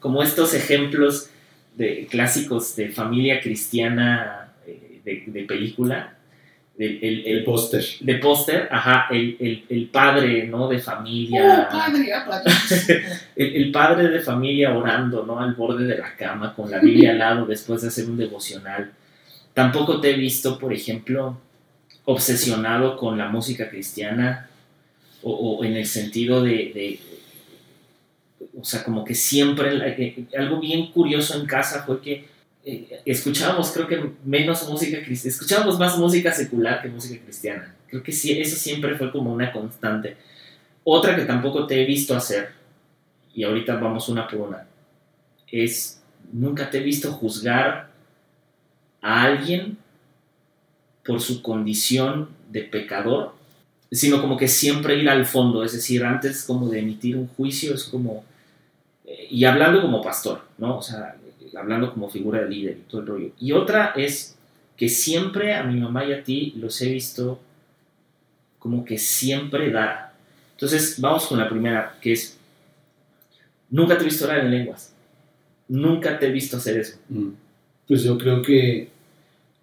como 0.00 0.22
estos 0.22 0.54
ejemplos 0.54 1.28
de, 1.76 2.06
clásicos 2.10 2.74
de 2.76 2.88
familia 2.88 3.40
cristiana 3.40 4.52
eh, 4.66 5.00
de, 5.04 5.24
de 5.26 5.42
película. 5.44 6.16
el, 6.78 6.98
el- 7.02 7.26
El 7.26 7.44
póster. 7.44 7.84
de 8.00 8.14
póster, 8.16 8.68
ajá, 8.70 9.06
el, 9.10 9.36
el- 9.38 9.64
el 9.68 9.86
padre, 9.88 10.46
¿no? 10.48 10.66
De 10.68 10.78
familia. 10.80 11.68
El, 13.36 13.56
el 13.56 13.70
padre 13.70 14.08
de 14.08 14.20
familia 14.20 14.74
orando, 14.76 15.24
¿no? 15.26 15.38
Al 15.38 15.54
borde 15.54 15.84
de 15.84 15.98
la 15.98 16.16
cama, 16.16 16.54
con 16.54 16.70
la 16.70 16.78
Biblia 16.80 17.10
al 17.12 17.18
lado, 17.18 17.46
después 17.46 17.82
de 17.82 17.88
hacer 17.88 18.06
un 18.06 18.16
devocional. 18.16 18.90
Tampoco 19.54 20.00
te 20.00 20.10
he 20.10 20.14
visto, 20.14 20.58
por 20.58 20.72
ejemplo, 20.72 21.38
obsesionado 22.06 22.96
con 22.96 23.16
la 23.18 23.28
música 23.28 23.68
cristiana 23.70 24.48
o, 25.22 25.30
o 25.58 25.64
en 25.64 25.76
el 25.76 25.86
sentido 25.86 26.42
de, 26.42 26.50
de- 26.74 27.00
o 28.58 28.64
sea, 28.64 28.84
como 28.84 29.04
que 29.04 29.14
siempre, 29.14 29.72
la- 29.74 29.88
eh, 29.88 30.26
algo 30.38 30.60
bien 30.60 30.90
curioso 30.92 31.38
en 31.40 31.46
casa 31.46 31.84
fue 31.84 32.00
que 32.00 32.28
eh, 32.64 33.00
escuchábamos, 33.04 33.72
creo 33.72 33.88
que 33.88 34.10
menos 34.24 34.68
música 34.68 35.02
cristiana, 35.02 35.34
escuchábamos 35.34 35.78
más 35.80 35.98
música 35.98 36.32
secular 36.32 36.80
que 36.80 36.88
música 36.88 37.20
cristiana. 37.24 37.74
Creo 37.88 38.02
que 38.04 38.12
sí, 38.12 38.38
eso 38.40 38.56
siempre 38.56 38.96
fue 38.96 39.10
como 39.10 39.32
una 39.32 39.50
constante. 39.52 40.16
Otra 40.84 41.16
que 41.16 41.24
tampoco 41.24 41.66
te 41.66 41.82
he 41.82 41.86
visto 41.86 42.14
hacer, 42.16 42.50
y 43.34 43.42
ahorita 43.44 43.76
vamos 43.76 44.08
una 44.08 44.28
por 44.28 44.40
una, 44.40 44.66
es 45.50 46.00
nunca 46.32 46.70
te 46.70 46.78
he 46.78 46.82
visto 46.82 47.10
juzgar 47.12 47.90
a 49.00 49.22
alguien 49.24 49.76
por 51.04 51.20
su 51.20 51.42
condición 51.42 52.28
de 52.50 52.62
pecador, 52.62 53.34
sino 53.90 54.20
como 54.20 54.36
que 54.36 54.48
siempre 54.48 54.96
ir 54.96 55.08
al 55.10 55.26
fondo, 55.26 55.64
es 55.64 55.72
decir, 55.72 56.04
antes 56.04 56.44
como 56.44 56.68
de 56.68 56.78
emitir 56.80 57.16
un 57.16 57.26
juicio, 57.28 57.74
es 57.74 57.84
como, 57.84 58.24
y 59.04 59.44
hablando 59.44 59.82
como 59.82 60.00
pastor, 60.00 60.42
¿no? 60.58 60.78
O 60.78 60.82
sea, 60.82 61.16
hablando 61.56 61.92
como 61.92 62.08
figura 62.08 62.40
de 62.40 62.48
líder 62.48 62.78
y 62.78 62.90
todo 62.90 63.00
el 63.00 63.06
rollo. 63.06 63.30
Y 63.38 63.52
otra 63.52 63.92
es 63.96 64.36
que 64.76 64.88
siempre 64.88 65.54
a 65.54 65.64
mi 65.64 65.78
mamá 65.78 66.04
y 66.04 66.12
a 66.12 66.24
ti 66.24 66.54
los 66.56 66.80
he 66.80 66.90
visto 66.90 67.40
como 68.58 68.84
que 68.84 68.98
siempre 68.98 69.70
dar. 69.70 70.12
Entonces, 70.52 71.00
vamos 71.00 71.26
con 71.26 71.38
la 71.38 71.48
primera, 71.48 71.98
que 72.00 72.12
es, 72.12 72.38
nunca 73.70 73.96
te 73.96 74.02
he 74.02 74.06
visto 74.06 74.24
orar 74.24 74.44
en 74.44 74.50
lenguas. 74.50 74.94
Nunca 75.68 76.18
te 76.18 76.26
he 76.26 76.30
visto 76.30 76.56
hacer 76.56 76.78
eso. 76.78 76.96
Mm. 77.08 77.30
Pues 77.88 78.04
yo 78.04 78.16
creo 78.16 78.42
que 78.42 78.88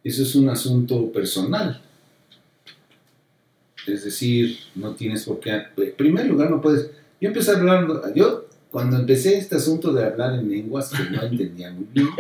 eso 0.04 0.24
es 0.24 0.36
un 0.36 0.50
asunto 0.50 1.12
personal. 1.12 1.82
Es 3.88 4.04
decir, 4.04 4.60
no 4.76 4.94
tienes 4.96 5.24
por 5.24 5.40
qué. 5.40 5.52
En 5.78 5.96
primer 5.96 6.26
lugar, 6.26 6.50
no 6.50 6.62
puedes. 6.62 6.92
Yo 7.22 7.30
empecé 7.30 7.52
hablando. 7.52 8.14
Yo, 8.14 8.49
cuando 8.72 8.98
empecé 8.98 9.38
este 9.38 9.56
asunto 9.56 9.92
de 9.92 10.06
hablar 10.06 10.36
en 10.36 10.50
lenguas 10.50 10.90
que 10.90 11.10
no 11.10 11.24
entendía 11.24 11.72
muy 11.72 11.88
bien, 11.92 12.08
¿no? 12.08 12.16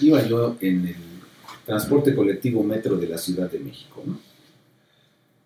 iba 0.00 0.26
yo 0.26 0.56
en 0.60 0.88
el 0.88 0.96
transporte 1.66 2.14
colectivo 2.14 2.62
metro 2.62 2.96
de 2.96 3.08
la 3.08 3.18
Ciudad 3.18 3.50
de 3.50 3.58
México. 3.58 4.02
¿no? 4.06 4.18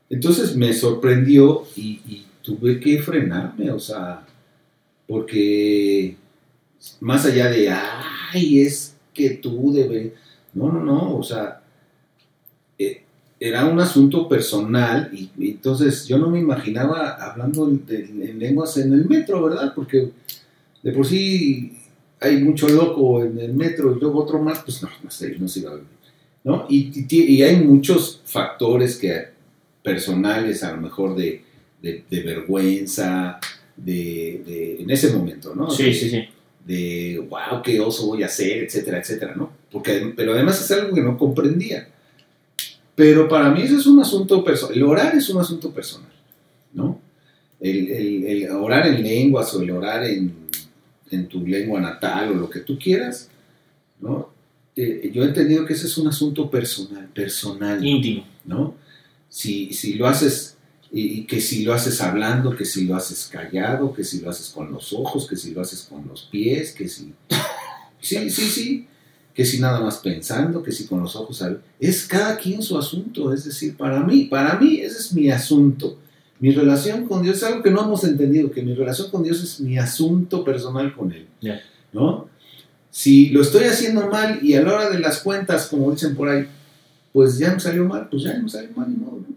Entonces 0.08 0.54
me 0.56 0.72
sorprendió 0.72 1.66
y, 1.74 2.00
y 2.06 2.26
tuve 2.42 2.78
que 2.78 3.02
frenarme, 3.02 3.70
o 3.72 3.80
sea, 3.80 4.24
porque 5.06 6.16
más 7.00 7.26
allá 7.26 7.50
de, 7.50 7.70
ay, 7.70 8.60
es 8.60 8.94
que 9.12 9.30
tú 9.30 9.72
debes. 9.72 10.12
No, 10.52 10.70
no, 10.70 10.84
no, 10.84 11.16
o 11.16 11.22
sea, 11.22 11.63
era 13.48 13.64
un 13.66 13.78
asunto 13.80 14.28
personal 14.28 15.10
y, 15.12 15.30
y 15.38 15.50
entonces 15.50 16.06
yo 16.06 16.18
no 16.18 16.30
me 16.30 16.38
imaginaba 16.40 17.10
hablando 17.20 17.68
en 17.68 18.38
lenguas 18.38 18.76
en 18.78 18.92
el 18.92 19.04
metro, 19.06 19.42
¿verdad? 19.42 19.72
Porque 19.74 20.10
de 20.82 20.92
por 20.92 21.06
sí 21.06 21.78
hay 22.20 22.38
mucho 22.42 22.68
loco 22.68 23.22
en 23.22 23.38
el 23.38 23.52
metro 23.54 23.94
y 23.96 24.00
luego 24.00 24.22
otro 24.22 24.40
más, 24.40 24.60
pues 24.64 24.82
no, 24.82 24.88
no 25.02 25.10
sé, 25.10 25.36
no 25.38 25.46
se 25.48 25.60
iba 25.60 25.72
a 25.72 25.74
ver, 25.74 25.84
¿no? 26.44 26.66
Y, 26.70 26.92
y 27.08 27.34
y 27.34 27.42
hay 27.42 27.56
muchos 27.56 28.20
factores 28.24 28.96
que 28.96 29.26
personales, 29.82 30.62
a 30.64 30.72
lo 30.72 30.80
mejor 30.80 31.14
de, 31.14 31.42
de- 31.82 32.04
de 32.08 32.20
vergüenza, 32.22 33.38
de, 33.76 34.42
de- 34.46 34.76
en 34.82 34.90
ese 34.90 35.12
momento, 35.12 35.54
¿no? 35.54 35.70
Sí, 35.70 35.92
sí, 35.92 36.08
sí. 36.08 36.22
de 36.66 37.18
wow, 37.28 37.60
qué 37.62 37.78
oso 37.80 38.06
voy 38.06 38.22
a 38.22 38.26
hacer, 38.26 38.64
etcétera, 38.64 38.98
etcétera, 39.00 39.34
¿no? 39.36 39.50
Porque, 39.70 40.12
pero 40.16 40.32
además 40.32 40.62
es 40.64 40.70
algo 40.70 40.94
que 40.94 41.02
no 41.02 41.18
comprendía. 41.18 41.88
Pero 42.94 43.28
para 43.28 43.50
mí 43.50 43.62
eso 43.62 43.76
es 43.78 43.86
un 43.86 44.00
asunto 44.00 44.44
personal. 44.44 44.76
El 44.76 44.82
orar 44.84 45.14
es 45.16 45.28
un 45.28 45.40
asunto 45.40 45.70
personal, 45.72 46.10
¿no? 46.72 47.00
El, 47.60 47.90
el- 47.90 48.24
el 48.26 48.50
orar 48.50 48.86
en 48.86 49.02
lenguas 49.02 49.52
o 49.54 49.62
el 49.62 49.70
orar 49.70 50.04
en, 50.04 50.32
en 51.10 51.26
tu 51.28 51.46
lengua 51.46 51.80
natal 51.80 52.30
o 52.30 52.34
lo 52.34 52.48
que 52.50 52.60
tú 52.60 52.78
quieras, 52.78 53.28
¿no? 54.00 54.30
Eh, 54.76 55.10
yo 55.14 55.22
he 55.22 55.26
entendido 55.26 55.64
que 55.64 55.72
ese 55.74 55.86
es 55.86 55.96
un 55.98 56.08
asunto 56.08 56.50
personal, 56.50 57.06
personal. 57.08 57.84
Íntimo. 57.84 58.24
¿no? 58.44 58.74
Si, 59.28 59.72
si 59.72 59.94
lo 59.94 60.06
haces, 60.08 60.56
y, 60.92 61.20
y 61.20 61.24
que 61.26 61.40
si 61.40 61.64
lo 61.64 61.72
haces 61.72 62.00
hablando, 62.00 62.54
que 62.56 62.64
si 62.64 62.84
lo 62.84 62.94
haces 62.96 63.28
callado, 63.30 63.92
que 63.94 64.04
si 64.04 64.20
lo 64.20 64.30
haces 64.30 64.50
con 64.50 64.70
los 64.72 64.92
ojos, 64.92 65.26
que 65.28 65.36
si 65.36 65.52
lo 65.52 65.60
haces 65.60 65.82
con 65.82 66.06
los 66.08 66.22
pies, 66.24 66.72
que 66.72 66.88
si... 66.88 67.12
Sí, 68.00 68.28
sí, 68.30 68.42
sí. 68.48 68.86
Que 69.34 69.44
si 69.44 69.58
nada 69.60 69.80
más 69.80 69.98
pensando, 69.98 70.62
que 70.62 70.70
si 70.72 70.86
con 70.86 71.00
los 71.02 71.16
ojos... 71.16 71.42
al- 71.42 71.60
Es 71.80 72.06
cada 72.06 72.36
quien 72.36 72.62
su 72.62 72.78
asunto, 72.78 73.32
es 73.32 73.44
decir, 73.44 73.76
para 73.76 74.00
mí, 74.04 74.26
para 74.26 74.58
mí 74.58 74.76
ese 74.80 74.98
es 74.98 75.12
mi 75.12 75.28
asunto. 75.30 75.98
Mi 76.38 76.52
relación 76.52 77.06
con 77.06 77.22
Dios 77.22 77.38
es 77.38 77.42
algo 77.42 77.62
que 77.62 77.70
no 77.70 77.82
hemos 77.84 78.04
entendido, 78.04 78.50
que 78.50 78.62
mi 78.62 78.74
relación 78.74 79.10
con 79.10 79.22
Dios 79.24 79.42
es 79.42 79.60
mi 79.60 79.76
asunto 79.78 80.44
personal 80.44 80.94
con 80.94 81.10
Él. 81.12 81.26
¿No? 81.92 82.28
Si 82.90 83.30
lo 83.30 83.40
estoy 83.42 83.64
haciendo 83.64 84.08
mal 84.08 84.38
y 84.42 84.54
a 84.54 84.62
la 84.62 84.72
hora 84.74 84.90
de 84.90 85.00
las 85.00 85.18
cuentas, 85.20 85.66
como 85.66 85.90
dicen 85.90 86.14
por 86.14 86.28
ahí, 86.28 86.46
pues 87.12 87.38
ya 87.38 87.52
me 87.52 87.58
salió 87.60 87.84
mal, 87.84 88.08
pues 88.08 88.22
ya 88.24 88.38
me 88.38 88.48
salió 88.48 88.70
mal, 88.76 88.88
ni 88.90 88.96
modo, 88.96 89.16
¿no? 89.18 89.34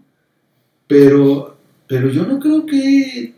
Pero, 0.86 1.56
pero 1.86 2.08
yo 2.08 2.24
no 2.24 2.38
creo 2.38 2.66
que 2.66 3.34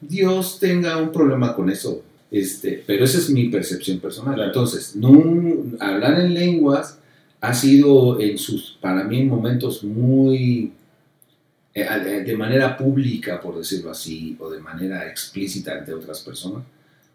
Dios 0.00 0.58
tenga 0.58 0.96
un 0.98 1.10
problema 1.12 1.54
con 1.54 1.70
eso. 1.70 2.02
Este, 2.30 2.82
pero 2.86 3.04
esa 3.04 3.18
es 3.18 3.30
mi 3.30 3.48
percepción 3.48 3.98
personal. 3.98 4.40
Entonces, 4.40 4.94
no, 4.94 5.22
hablar 5.80 6.20
en 6.20 6.34
lenguas 6.34 6.98
ha 7.40 7.54
sido 7.54 8.20
en 8.20 8.38
sus, 8.38 8.78
para 8.80 9.04
mí, 9.04 9.20
en 9.20 9.28
momentos 9.28 9.82
muy, 9.82 10.72
eh, 11.74 11.86
eh, 11.88 12.22
de 12.24 12.36
manera 12.36 12.76
pública, 12.76 13.40
por 13.40 13.58
decirlo 13.58 13.90
así, 13.90 14.36
o 14.38 14.50
de 14.50 14.60
manera 14.60 15.08
explícita 15.08 15.72
ante 15.72 15.92
otras 15.92 16.20
personas, 16.20 16.62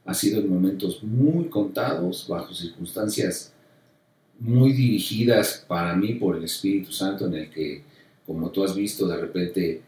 ha 0.03 0.13
sido 0.13 0.39
en 0.39 0.49
momentos 0.49 1.03
muy 1.03 1.45
contados, 1.45 2.28
bajo 2.28 2.53
circunstancias 2.53 3.53
muy 4.39 4.74
dirigidas 4.74 5.63
para 5.68 5.95
mí 5.95 6.16
por 6.16 6.36
el 6.36 6.43
Espíritu 6.43 6.91
Santo, 6.91 7.28
en 7.28 7.36
el 7.36 7.49
que, 7.49 7.84
como 8.26 8.49
tú 8.49 8.63
has 8.63 8.76
visto, 8.76 9.07
de 9.07 9.18
repente 9.18 9.82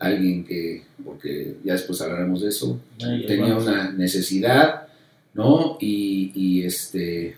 alguien 0.00 0.44
que, 0.44 0.84
porque 1.04 1.56
ya 1.64 1.72
después 1.72 2.00
hablaremos 2.00 2.42
de 2.42 2.48
eso, 2.48 2.80
tenía 2.98 3.54
vamos. 3.54 3.64
una 3.64 3.92
necesidad, 3.92 4.88
¿no? 5.34 5.76
Y, 5.80 6.32
y, 6.34 6.62
este, 6.62 7.36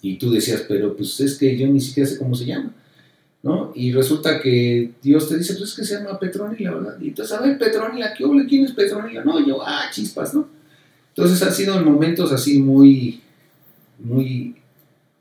y 0.00 0.16
tú 0.16 0.30
decías, 0.30 0.64
pero 0.68 0.96
pues 0.96 1.20
es 1.20 1.38
que 1.38 1.56
yo 1.56 1.66
ni 1.68 1.80
siquiera 1.80 2.08
sé 2.08 2.18
cómo 2.18 2.34
se 2.34 2.46
llama, 2.46 2.72
¿no? 3.42 3.72
Y 3.74 3.92
resulta 3.92 4.40
que 4.40 4.92
Dios 5.02 5.28
te 5.28 5.38
dice, 5.38 5.54
pues 5.54 5.70
es 5.70 5.76
que 5.76 5.84
se 5.84 5.94
llama 5.96 6.18
Petronila, 6.18 6.74
¿verdad? 6.74 6.98
Y 7.00 7.08
entonces, 7.08 7.36
a 7.36 7.40
ver, 7.40 7.58
Petronila, 7.58 8.14
¿qué 8.14 8.24
ole? 8.24 8.46
¿Quién 8.46 8.64
es 8.64 8.72
Petronila? 8.72 9.24
No, 9.24 9.44
yo, 9.44 9.62
ah, 9.62 9.84
chispas, 9.92 10.34
¿no? 10.34 10.48
Entonces 11.08 11.42
han 11.42 11.52
sido 11.52 11.78
en 11.78 11.84
momentos 11.84 12.32
así 12.32 12.58
muy, 12.60 13.20
muy 13.98 14.56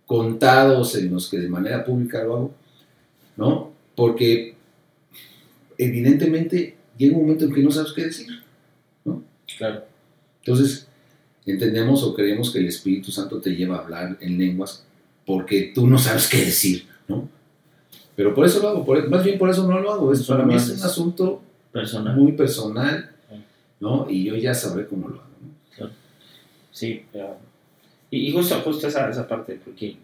contados 0.06 0.96
en 0.96 1.14
los 1.14 1.30
que 1.30 1.40
de 1.40 1.50
manera 1.50 1.84
pública 1.84 2.24
lo 2.24 2.36
hago, 2.36 2.54
¿no? 3.38 3.72
Porque 3.96 4.56
evidentemente 5.78 6.76
llega 6.98 7.16
un 7.18 7.24
momento 7.24 7.46
en 7.46 7.54
que 7.54 7.62
no 7.64 7.72
sabes 7.72 7.92
qué 7.94 8.06
decir. 8.06 8.28
Claro. 9.58 9.84
Entonces, 10.44 10.88
entendemos 11.46 12.04
o 12.04 12.14
creemos 12.16 12.52
que 12.52 12.60
el 12.60 12.68
Espíritu 12.68 13.12
Santo 13.12 13.40
te 13.40 13.52
lleva 13.56 13.78
a 13.78 13.80
hablar 13.82 14.18
en 14.22 14.38
lenguas 14.38 14.84
porque 15.26 15.72
tú 15.76 15.88
no 15.88 15.98
sabes 16.00 16.28
qué 16.28 16.38
decir, 16.38 16.88
¿no? 17.08 17.30
Pero 18.16 18.34
por 18.34 18.46
eso 18.46 18.60
lo 18.62 18.70
hago, 18.70 18.86
por- 18.86 19.08
más 19.10 19.24
bien 19.24 19.38
por 19.38 19.50
eso 19.50 19.68
no 19.68 19.80
lo 19.80 19.92
hago. 19.94 20.14
Es, 20.14 20.24
para 20.24 20.46
mí 20.46 20.56
es 20.56 20.70
un 20.70 20.82
asunto 20.84 21.42
Personal. 21.72 22.16
muy 22.16 22.32
personal, 22.34 23.12
¿no? 23.80 24.08
Y 24.10 24.24
yo 24.26 24.36
ya 24.36 24.54
sabré 24.54 24.86
cómo 24.88 25.10
lo 25.10 25.16
hago. 25.16 25.32
¿no? 25.80 25.90
Sí, 26.72 27.04
pero- 27.12 27.38
y, 28.10 28.28
y 28.28 28.32
justo, 28.34 28.56
justo 28.62 28.88
esa, 28.88 29.10
esa 29.10 29.28
parte, 29.28 29.60
porque 29.64 29.96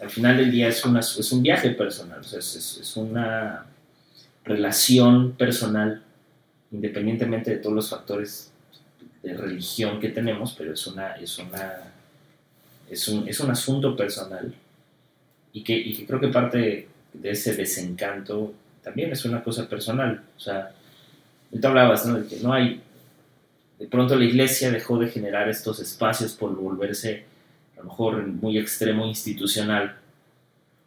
al 0.00 0.10
final 0.10 0.36
del 0.36 0.50
día 0.50 0.68
es, 0.68 0.84
una, 0.84 1.00
es 1.00 1.32
un 1.32 1.42
viaje 1.42 1.70
personal, 1.70 2.20
o 2.20 2.24
sea, 2.24 2.38
es, 2.40 2.56
es- 2.56 2.78
es 2.80 2.96
una 2.96 3.66
relación 4.44 5.32
personal 5.32 6.02
independientemente 6.72 7.50
de 7.50 7.56
todos 7.58 7.74
los 7.74 7.90
factores 7.90 8.50
de 9.22 9.34
religión 9.34 10.00
que 10.00 10.08
tenemos, 10.08 10.54
pero 10.56 10.72
es 10.72 10.86
una, 10.86 11.12
es 11.12 11.38
una, 11.38 11.92
es 12.88 13.08
un, 13.08 13.28
es 13.28 13.38
un 13.40 13.50
asunto 13.50 13.94
personal 13.94 14.52
y 15.52 15.62
que, 15.62 15.76
y 15.76 15.94
que 15.94 16.06
creo 16.06 16.18
que 16.18 16.28
parte 16.28 16.88
de 17.12 17.30
ese 17.30 17.54
desencanto 17.54 18.54
también 18.82 19.12
es 19.12 19.24
una 19.24 19.44
cosa 19.44 19.68
personal. 19.68 20.24
O 20.36 20.40
sea, 20.40 20.74
tú 21.50 21.66
hablabas, 21.66 22.06
¿no? 22.06 22.20
De 22.20 22.26
que 22.26 22.42
no 22.42 22.52
hay, 22.52 22.80
de 23.78 23.86
pronto 23.86 24.16
la 24.16 24.24
iglesia 24.24 24.70
dejó 24.70 24.98
de 24.98 25.08
generar 25.08 25.48
estos 25.48 25.78
espacios 25.78 26.32
por 26.32 26.56
volverse 26.56 27.24
a 27.74 27.80
lo 27.80 27.84
mejor 27.84 28.26
muy 28.26 28.58
extremo 28.58 29.06
institucional 29.06 29.96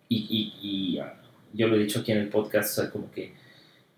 y, 0.09 0.17
y, 0.61 0.67
y 0.67 0.99
ah, 0.99 1.13
yo 1.53 1.67
lo 1.67 1.75
he 1.75 1.79
dicho 1.79 1.99
aquí 1.99 2.11
en 2.11 2.19
el 2.19 2.29
podcast, 2.29 2.77
o 2.77 2.81
sea, 2.81 2.91
como 2.91 3.11
que 3.11 3.44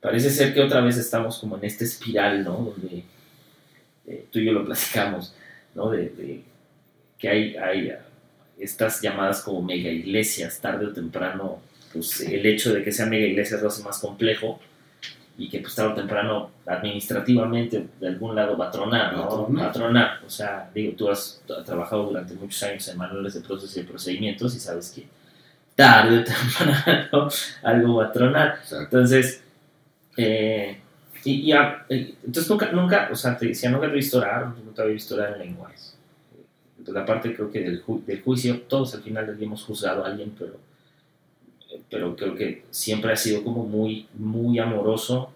parece 0.02 0.30
ser 0.30 0.54
que 0.54 0.62
otra 0.62 0.82
vez 0.82 0.98
estamos 0.98 1.38
como 1.40 1.58
en 1.58 1.66
esta 1.66 1.84
espiral, 1.84 2.44
¿no? 2.44 2.74
Donde 2.76 3.04
eh, 4.08 4.26
tú 4.32 4.40
y 4.40 4.46
yo 4.46 4.54
lo 4.54 4.66
platicamos, 4.66 5.34
¿no? 5.76 5.90
De, 5.90 6.10
de 6.10 6.44
que 7.18 7.30
hay, 7.30 7.56
hay 7.56 7.94
estas 8.60 9.02
llamadas 9.02 9.42
como 9.42 9.62
mega 9.62 9.90
iglesias, 9.90 10.60
tarde 10.60 10.88
o 10.88 10.94
temprano, 10.94 11.60
pues 11.94 12.22
el 12.22 12.46
hecho 12.46 12.74
de 12.74 12.84
que 12.84 12.92
sean 12.92 13.10
mega 13.10 13.26
iglesias 13.26 13.62
lo 13.62 13.70
hace 13.70 13.84
más 13.84 14.00
complejo 14.00 14.60
y 15.38 15.50
que 15.50 15.60
pues 15.60 15.76
tarde 15.76 15.92
o 15.94 15.96
temprano 15.96 16.52
administrativamente 16.66 17.88
de 18.00 18.08
algún 18.08 18.36
lado 18.36 18.58
va 18.58 18.68
a 18.68 18.72
tronar, 18.72 19.14
¿no? 19.14 19.20
Va 19.20 19.28
a 19.28 19.30
tronar. 19.46 19.64
Va 19.64 19.70
a 19.70 19.72
tronar. 19.72 20.20
O 20.26 20.30
sea, 20.30 20.70
digo, 20.74 20.94
tú 20.98 21.10
has 21.10 21.42
trabajado 21.66 22.06
durante 22.06 22.34
muchos 22.34 22.62
años 22.64 22.88
en 22.88 22.98
manuales 22.98 23.36
de 23.36 23.42
procesos 23.42 23.78
y 23.78 23.82
de 23.82 23.88
procedimientos 23.88 24.56
y 24.56 24.60
sabes 24.60 24.92
que 24.92 25.06
tarde 25.76 26.20
o 26.20 26.24
temprano 26.24 27.30
algo 27.64 27.96
va 27.96 28.06
a 28.06 28.12
tronar. 28.12 28.60
Exacto. 28.64 28.84
Entonces, 28.84 29.44
eh, 30.18 30.78
y, 31.24 31.32
y 31.42 31.52
a- 31.52 31.86
eh, 31.90 32.16
entonces 32.26 32.50
nunca, 32.50 32.72
nunca, 32.72 33.10
o 33.12 33.16
sea, 33.16 33.38
te 33.38 33.48
decía, 33.48 33.70
nunca 33.70 33.88
te 33.88 33.94
he 33.94 33.96
visto 33.98 34.18
orar, 34.18 34.48
nunca 34.48 34.74
te 34.76 34.82
había 34.82 34.94
visto 34.94 35.16
orar 35.16 35.34
en 35.34 35.40
lenguajes. 35.40 35.96
Entonces, 36.78 36.94
la 36.96 37.06
parte 37.06 37.36
creo 37.36 37.52
que 37.52 37.60
del, 37.62 37.84
ju- 37.84 38.04
del 38.06 38.22
juicio, 38.22 38.62
todos 38.62 38.94
al 38.96 39.02
final 39.04 39.38
hemos 39.42 39.64
juzgado 39.64 40.04
a 40.06 40.08
alguien, 40.08 40.34
pero, 40.38 40.58
pero 41.90 42.16
creo 42.16 42.36
que 42.36 42.64
siempre 42.72 43.12
ha 43.12 43.16
sido 43.16 43.44
como 43.44 43.64
muy, 43.66 44.08
muy 44.14 44.60
amoroso. 44.60 45.32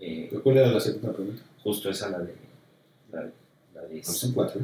eh, 0.00 0.30
¿Cuál 0.42 0.58
era 0.58 0.68
la 0.68 0.80
segunda 0.80 1.12
pregunta? 1.12 1.42
justo 1.62 1.90
esa 1.90 2.08
la 2.10 2.18
de, 2.20 2.32
la, 3.10 3.22
la 3.74 3.82
de- 3.88 3.96
No, 3.96 4.02
son 4.04 4.32
cuatro. 4.32 4.60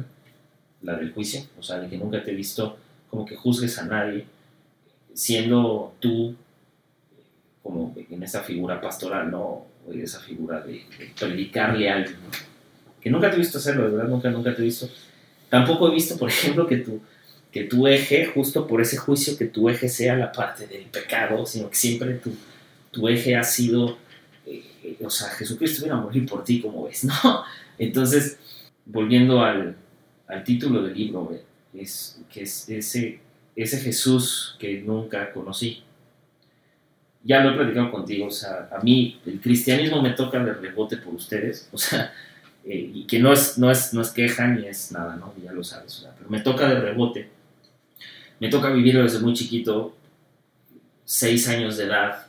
la 0.83 0.95
del 0.95 1.11
juicio, 1.13 1.41
o 1.59 1.63
sea, 1.63 1.79
de 1.79 1.89
que 1.89 1.97
nunca 1.97 2.23
te 2.23 2.31
he 2.31 2.35
visto 2.35 2.77
como 3.09 3.25
que 3.25 3.35
juzgues 3.35 3.77
a 3.77 3.85
nadie, 3.85 4.25
siendo 5.13 5.93
tú 5.99 6.33
como 7.63 7.95
en 7.97 8.21
esa 8.21 8.43
figura 8.43 8.79
pastoral, 8.79 9.31
¿no? 9.31 9.65
O 9.87 9.93
esa 9.93 10.19
figura 10.19 10.61
de, 10.61 10.83
predicarle 11.17 11.89
a 11.89 11.95
alguien. 11.95 12.17
Que 13.01 13.09
nunca 13.09 13.29
te 13.29 13.37
he 13.37 13.39
visto 13.39 13.57
hacerlo, 13.57 13.85
de 13.85 13.95
verdad, 13.95 14.09
nunca, 14.09 14.29
nunca 14.29 14.53
te 14.53 14.61
he 14.61 14.65
visto. 14.65 14.89
Tampoco 15.49 15.87
he 15.89 15.93
visto, 15.93 16.17
por 16.17 16.29
ejemplo, 16.29 16.67
que 16.67 16.77
tu, 16.77 17.01
que 17.51 17.63
tu 17.63 17.87
eje, 17.87 18.25
justo 18.25 18.67
por 18.67 18.81
ese 18.81 18.97
juicio, 18.97 19.37
que 19.37 19.45
tu 19.45 19.69
eje 19.69 19.87
sea 19.87 20.15
la 20.15 20.31
parte 20.31 20.67
del 20.67 20.83
pecado, 20.85 21.45
sino 21.45 21.69
que 21.69 21.75
siempre 21.75 22.15
tu, 22.15 22.35
tu 22.91 23.07
eje 23.07 23.35
ha 23.35 23.43
sido, 23.43 23.97
eh, 24.45 24.63
eh, 24.83 24.97
o 25.05 25.09
sea, 25.09 25.29
Jesucristo 25.29 25.83
viene 25.83 25.97
a 25.97 26.01
morir 26.01 26.25
por 26.25 26.43
ti, 26.43 26.61
como 26.61 26.85
ves, 26.85 27.03
¿no? 27.23 27.43
Entonces, 27.77 28.37
volviendo 28.85 29.41
al, 29.41 29.75
al 30.27 30.43
título 30.43 30.83
del 30.83 30.95
libro, 30.95 31.31
es 31.73 32.19
que 32.31 32.43
es 32.43 32.69
ese, 32.69 33.19
ese 33.55 33.77
Jesús 33.79 34.55
que 34.59 34.81
nunca 34.81 35.31
conocí. 35.31 35.83
Ya 37.23 37.41
lo 37.41 37.51
he 37.51 37.55
platicado 37.55 37.91
contigo, 37.91 38.27
o 38.27 38.31
sea, 38.31 38.69
a 38.71 38.83
mí 38.83 39.19
el 39.25 39.39
cristianismo 39.39 40.01
me 40.01 40.11
toca 40.11 40.43
de 40.43 40.53
rebote 40.53 40.97
por 40.97 41.13
ustedes, 41.13 41.69
o 41.71 41.77
sea, 41.77 42.13
eh, 42.65 42.91
y 42.93 43.07
que 43.07 43.19
no 43.19 43.31
es, 43.31 43.57
no, 43.57 43.71
es, 43.71 43.93
no 43.93 44.01
es 44.01 44.09
queja 44.09 44.47
ni 44.47 44.67
es 44.67 44.91
nada, 44.91 45.15
¿no? 45.15 45.33
Ya 45.41 45.53
lo 45.53 45.63
sabes, 45.63 45.99
o 45.99 46.01
sea, 46.01 46.11
pero 46.17 46.29
me 46.29 46.41
toca 46.41 46.67
de 46.67 46.79
rebote. 46.79 47.29
Me 48.39 48.49
toca 48.49 48.69
vivirlo 48.71 49.03
desde 49.03 49.19
muy 49.19 49.33
chiquito, 49.33 49.95
seis 51.05 51.47
años 51.47 51.77
de 51.77 51.85
edad, 51.85 52.27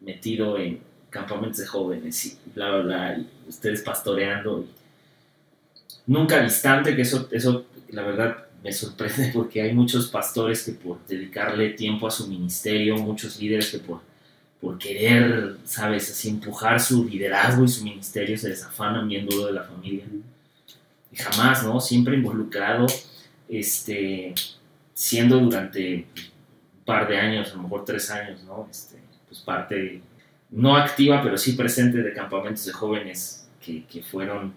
metido 0.00 0.58
en 0.58 0.80
campamentos 1.10 1.58
de 1.58 1.66
jóvenes 1.66 2.24
y 2.24 2.38
bla, 2.54 2.70
bla, 2.70 2.82
bla, 2.82 3.18
y 3.18 3.28
ustedes 3.48 3.82
pastoreando. 3.82 4.60
y 4.60 6.12
nunca 6.12 6.42
distante, 6.42 6.96
que 6.96 7.02
eso, 7.02 7.28
eso 7.32 7.66
la 7.90 8.02
verdad 8.02 8.45
me 8.66 8.72
sorprende 8.72 9.30
porque 9.34 9.62
hay 9.62 9.72
muchos 9.72 10.08
pastores 10.08 10.64
que 10.64 10.72
por 10.72 10.98
dedicarle 11.06 11.70
tiempo 11.70 12.08
a 12.08 12.10
su 12.10 12.26
ministerio, 12.26 12.96
muchos 12.96 13.40
líderes 13.40 13.70
que 13.70 13.78
por, 13.78 14.00
por 14.60 14.76
querer, 14.76 15.56
sabes, 15.64 16.10
así 16.10 16.30
empujar 16.30 16.80
su 16.80 17.04
liderazgo 17.04 17.64
y 17.64 17.68
su 17.68 17.84
ministerio 17.84 18.36
se 18.36 18.48
desafanan 18.48 19.08
bien 19.08 19.24
duro 19.24 19.46
de 19.46 19.52
la 19.52 19.62
familia. 19.62 20.04
Y 21.12 21.16
jamás, 21.16 21.62
¿no? 21.62 21.80
Siempre 21.80 22.16
involucrado, 22.16 22.86
este, 23.48 24.34
siendo 24.92 25.38
durante 25.38 26.06
un 26.16 26.84
par 26.84 27.08
de 27.08 27.18
años, 27.18 27.52
a 27.52 27.54
lo 27.54 27.62
mejor 27.62 27.84
tres 27.84 28.10
años, 28.10 28.42
¿no? 28.42 28.66
Este, 28.68 28.96
pues 29.28 29.40
parte, 29.42 30.02
no 30.50 30.76
activa, 30.76 31.22
pero 31.22 31.38
sí 31.38 31.52
presente 31.52 31.98
de 31.98 32.12
campamentos 32.12 32.66
de 32.66 32.72
jóvenes 32.72 33.48
que, 33.60 33.84
que 33.84 34.02
fueron 34.02 34.52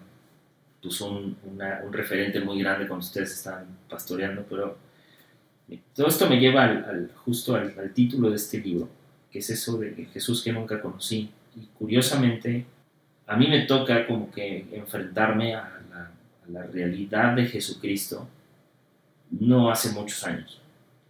pues 0.82 1.00
un, 1.00 1.36
una- 1.44 1.80
un 1.84 1.92
referente 1.92 2.40
muy 2.40 2.58
grande 2.60 2.86
cuando 2.88 3.04
ustedes 3.04 3.32
están 3.32 3.66
pastoreando, 3.88 4.44
pero 4.48 4.78
todo 5.94 6.08
esto 6.08 6.28
me 6.28 6.38
lleva 6.40 6.64
al, 6.64 6.84
al- 6.84 7.10
justo 7.24 7.54
al, 7.54 7.74
al 7.78 7.92
título 7.92 8.30
de 8.30 8.36
este 8.36 8.58
libro, 8.58 8.88
que 9.30 9.38
es 9.38 9.50
eso 9.50 9.78
de 9.78 10.06
Jesús 10.12 10.42
que 10.42 10.52
nunca 10.52 10.80
conocí. 10.80 11.30
Y 11.56 11.66
curiosamente, 11.78 12.64
a 13.26 13.36
mí 13.36 13.46
me 13.48 13.60
toca 13.66 14.06
como 14.06 14.30
que 14.30 14.66
enfrentarme 14.72 15.54
a 15.54 15.80
la, 15.90 16.10
a 16.46 16.50
la 16.50 16.62
realidad 16.66 17.34
de 17.36 17.46
Jesucristo 17.46 18.26
no 19.30 19.70
hace 19.70 19.90
muchos 19.92 20.24
años. 20.24 20.60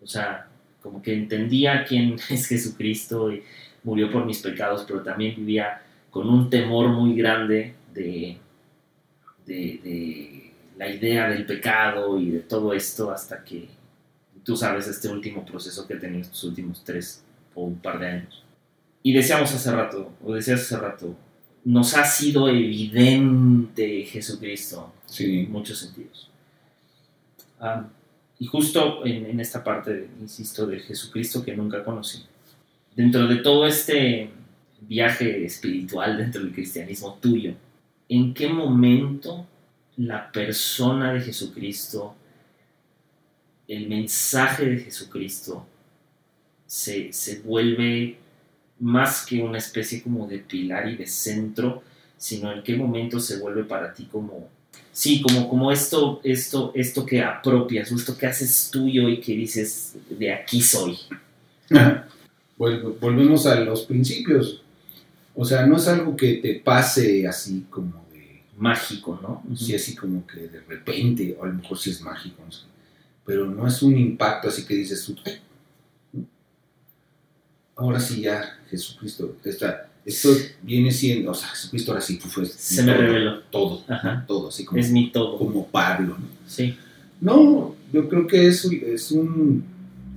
O 0.02 0.06
sea, 0.06 0.46
como 0.82 1.00
que 1.02 1.14
entendía 1.14 1.84
quién 1.84 2.16
es 2.30 2.46
Jesucristo 2.46 3.32
y 3.32 3.42
murió 3.84 4.10
por 4.10 4.26
mis 4.26 4.40
pecados, 4.40 4.84
pero 4.86 5.02
también 5.02 5.36
vivía 5.36 5.82
con 6.10 6.28
un 6.28 6.50
temor 6.50 6.88
muy 6.88 7.14
grande 7.14 7.74
de, 7.94 8.36
de, 9.50 9.80
de 9.82 10.52
la 10.78 10.88
idea 10.88 11.28
del 11.28 11.44
pecado 11.44 12.18
y 12.20 12.30
de 12.30 12.40
todo 12.40 12.72
esto 12.72 13.10
hasta 13.10 13.42
que 13.44 13.68
tú 14.44 14.56
sabes 14.56 14.86
este 14.86 15.08
último 15.08 15.44
proceso 15.44 15.86
que 15.86 15.94
he 15.94 15.98
tenido 15.98 16.22
estos 16.22 16.44
últimos 16.44 16.82
tres 16.84 17.22
o 17.54 17.64
un 17.64 17.78
par 17.78 17.98
de 17.98 18.06
años. 18.06 18.44
Y 19.02 19.12
decíamos 19.12 19.52
hace 19.52 19.70
rato, 19.72 20.12
o 20.24 20.34
decías 20.34 20.60
hace 20.60 20.76
rato, 20.78 21.16
nos 21.64 21.94
ha 21.96 22.04
sido 22.04 22.48
evidente 22.48 24.04
Jesucristo 24.04 24.92
Sí. 25.06 25.40
en 25.40 25.52
muchos 25.52 25.78
sentidos. 25.78 26.30
Ah, 27.58 27.86
y 28.38 28.46
justo 28.46 29.04
en, 29.04 29.26
en 29.26 29.40
esta 29.40 29.62
parte, 29.64 30.08
insisto, 30.20 30.66
de 30.66 30.78
Jesucristo 30.80 31.44
que 31.44 31.54
nunca 31.56 31.84
conocí, 31.84 32.24
dentro 32.94 33.26
de 33.26 33.36
todo 33.36 33.66
este 33.66 34.30
viaje 34.82 35.44
espiritual 35.44 36.16
dentro 36.16 36.40
del 36.42 36.52
cristianismo 36.52 37.18
tuyo, 37.20 37.54
¿en 38.10 38.34
qué 38.34 38.48
momento 38.50 39.46
la 39.96 40.30
persona 40.30 41.12
de 41.14 41.20
Jesucristo, 41.22 42.14
el 43.68 43.88
mensaje 43.88 44.66
de 44.66 44.78
Jesucristo, 44.80 45.64
se, 46.66 47.12
se 47.12 47.40
vuelve 47.40 48.18
más 48.80 49.24
que 49.26 49.42
una 49.42 49.58
especie 49.58 50.02
como 50.02 50.26
de 50.26 50.38
pilar 50.38 50.88
y 50.88 50.96
de 50.96 51.06
centro, 51.06 51.82
sino 52.16 52.52
en 52.52 52.62
qué 52.62 52.76
momento 52.76 53.18
se 53.20 53.38
vuelve 53.38 53.64
para 53.64 53.92
ti 53.94 54.04
como, 54.10 54.48
sí, 54.92 55.22
como, 55.22 55.48
como 55.48 55.70
esto, 55.72 56.20
esto, 56.24 56.72
esto 56.74 57.06
que 57.06 57.22
apropias, 57.22 57.90
esto 57.92 58.16
que 58.16 58.26
haces 58.26 58.70
tuyo 58.72 59.08
y 59.08 59.20
que 59.20 59.34
dices, 59.34 59.94
de 60.08 60.32
aquí 60.32 60.60
soy. 60.62 60.98
Vol- 62.58 62.98
Volvemos 63.00 63.46
a 63.46 63.54
los 63.60 63.82
principios. 63.84 64.62
O 65.34 65.44
sea, 65.44 65.64
no 65.66 65.76
es 65.76 65.86
algo 65.88 66.16
que 66.16 66.34
te 66.34 66.54
pase 66.60 67.26
así 67.26 67.66
como 67.70 68.04
de, 68.12 68.42
Mágico, 68.56 69.18
¿no? 69.22 69.42
sí, 69.56 69.74
así 69.74 69.94
como 69.96 70.26
que 70.26 70.40
de 70.48 70.60
repente, 70.60 71.36
o 71.38 71.44
a 71.44 71.48
lo 71.48 71.54
mejor 71.54 71.78
sí 71.78 71.90
es 71.90 72.00
mágico, 72.02 72.42
no 72.44 72.52
sé. 72.52 72.64
Pero 73.24 73.46
no 73.46 73.66
es 73.66 73.80
un 73.82 73.96
impacto 73.96 74.48
así 74.48 74.64
que 74.66 74.74
dices 74.74 75.04
tú, 75.04 75.16
"Ay, 75.24 75.38
¿no? 76.12 76.26
ahora 77.76 77.98
sí 78.00 78.20
ya, 78.22 78.58
Jesucristo, 78.68 79.36
esta, 79.44 79.88
esto 80.04 80.28
viene 80.62 80.90
siendo, 80.90 81.30
o 81.30 81.34
sea, 81.34 81.48
Jesucristo 81.48 81.92
ahora 81.92 82.02
sí 82.02 82.18
fue 82.18 82.44
Se 82.44 82.82
me 82.82 82.92
todo, 82.92 83.02
reveló. 83.02 83.40
todo, 83.50 83.84
Ajá. 83.88 84.24
todo, 84.26 84.48
así 84.48 84.64
como, 84.64 84.80
Es 84.80 84.90
mi 84.90 85.10
todo. 85.10 85.38
como 85.38 85.66
Pablo, 85.68 86.16
¿no? 86.18 86.26
Sí. 86.46 86.76
No, 87.20 87.74
yo 87.92 88.08
creo 88.08 88.26
que 88.26 88.46
es, 88.46 88.64
es 88.64 89.10
un, 89.12 89.64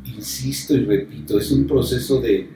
insisto 0.05 0.73
y 0.73 0.83
repito, 0.85 1.37
es 1.39 1.51
un 1.51 1.65
proceso 1.67 2.19
de, 2.19 2.49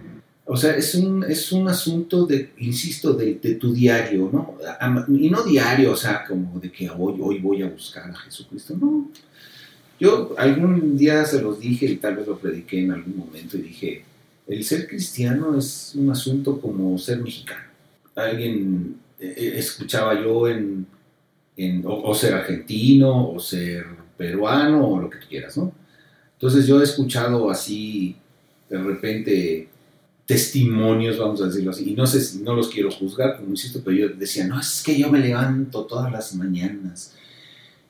o 0.48 0.56
sea, 0.58 0.76
es 0.76 0.96
un, 0.96 1.24
es 1.26 1.52
un 1.52 1.68
asunto 1.68 2.26
de, 2.26 2.52
insisto, 2.60 3.14
de, 3.14 3.36
de 3.36 3.56
tu 3.56 3.74
diario, 3.74 4.30
¿no? 4.32 4.58
Y 5.16 5.30
no 5.30 5.44
diario, 5.44 5.92
o 5.92 5.96
sea, 5.96 6.26
como 6.26 6.60
de 6.60 6.72
que 6.72 6.90
hoy, 6.90 7.16
hoy 7.22 7.40
voy 7.40 7.62
a 7.64 7.70
buscar 7.70 8.10
a 8.10 8.16
Jesucristo, 8.16 8.76
no. 8.80 9.10
Yo 10.00 10.36
algún 10.38 10.96
día 10.98 11.26
se 11.26 11.42
los 11.42 11.60
dije 11.60 11.88
y 11.88 11.98
tal 11.98 12.16
vez 12.18 12.28
lo 12.28 12.38
prediqué 12.38 12.82
en 12.84 12.92
algún 12.92 13.18
momento 13.18 13.58
y 13.58 13.62
dije, 13.64 14.04
el 14.48 14.64
ser 14.64 14.88
cristiano 14.88 15.58
es 15.58 15.94
un 15.96 16.10
asunto 16.12 16.62
como 16.62 16.98
ser 16.98 17.20
mexicano. 17.20 17.64
alguien 18.16 18.96
eh, 19.20 19.34
eh, 19.38 19.54
escuchaba 19.58 20.22
yo 20.22 20.48
en, 20.48 20.86
en- 21.58 21.86
o, 21.86 22.04
o 22.04 22.16
ser 22.16 22.34
argentino, 22.36 23.30
o 23.32 23.40
ser 23.40 23.86
peruano, 24.18 24.88
o 24.88 25.02
lo 25.02 25.10
que 25.10 25.18
tú 25.18 25.28
quieras, 25.30 25.58
¿no? 25.58 25.72
Entonces 26.34 26.68
yo 26.68 26.80
he 26.80 26.84
escuchado 26.84 27.50
así, 27.50 28.16
de 28.70 28.78
repente, 28.78 29.68
testimonios, 30.28 31.18
vamos 31.18 31.42
a 31.42 31.48
decirlo 31.48 31.72
así, 31.72 31.90
y 31.90 31.96
no 31.96 32.06
sé 32.06 32.22
si 32.22 32.44
no 32.44 32.54
los 32.54 32.68
quiero 32.68 32.92
juzgar, 32.92 33.38
como 33.38 33.50
insisto, 33.50 33.82
pero 33.84 33.96
yo 33.96 34.10
decía, 34.10 34.46
no, 34.46 34.60
es 34.60 34.84
que 34.86 35.00
yo 35.00 35.10
me 35.10 35.20
levanto 35.20 35.86
todas 35.86 36.12
las 36.12 36.36
mañanas, 36.36 37.16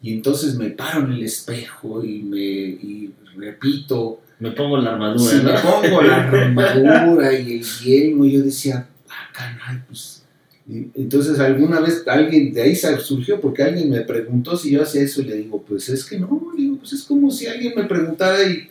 y 0.02 0.14
entonces 0.14 0.56
me 0.56 0.70
paro 0.70 1.06
en 1.06 1.14
el 1.14 1.24
espejo 1.24 2.04
y 2.04 2.22
me 2.22 2.40
y 2.40 3.12
repito, 3.36 4.22
Me 4.40 4.52
pongo 4.52 4.78
la 4.78 4.92
armadura, 4.92 5.42
me 5.42 5.60
pongo 5.60 6.02
la 6.02 6.16
armadura 6.30 7.34
y 7.34 7.58
el 7.58 7.64
yelmo, 7.64 8.26
yo 8.26 8.42
decía, 8.42 8.88
ah, 9.10 9.30
caray, 9.34 9.82
pues. 9.88 10.24
y 10.68 10.90
Entonces, 10.94 11.40
alguna 11.40 11.80
vez 11.80 12.04
alguien 12.08 12.54
de 12.54 12.62
ahí 12.62 12.76
surgió 12.76 13.42
porque 13.42 13.64
alguien 13.64 13.90
me 13.90 14.02
preguntó 14.02 14.56
si 14.56 14.72
yo 14.72 14.84
hacía 14.84 15.02
eso 15.02 15.22
y 15.22 15.26
le 15.26 15.38
digo, 15.38 15.64
pues 15.64 15.90
es 15.90 16.06
que 16.06 16.20
no, 16.20 16.52
digo, 16.56 16.78
pues 16.78 16.94
es 16.94 17.04
como 17.04 17.32
si 17.32 17.48
alguien 17.48 17.74
me 17.76 17.86
preguntara 17.86 18.44
y, 18.44 18.70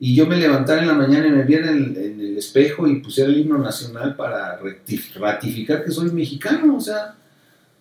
y 0.00 0.14
yo 0.14 0.26
me 0.26 0.36
levantara 0.36 0.82
en 0.82 0.88
la 0.88 0.94
mañana 0.94 1.26
y 1.26 1.32
me 1.32 1.42
viera 1.42 1.70
en, 1.70 1.96
en 1.96 2.20
el 2.20 2.38
espejo 2.38 2.86
y 2.86 3.00
pusiera 3.00 3.30
el 3.30 3.38
himno 3.38 3.58
nacional 3.58 4.14
para 4.16 4.58
ratificar 5.16 5.84
que 5.84 5.90
soy 5.90 6.10
mexicano, 6.12 6.76
o 6.76 6.80
sea, 6.80 7.14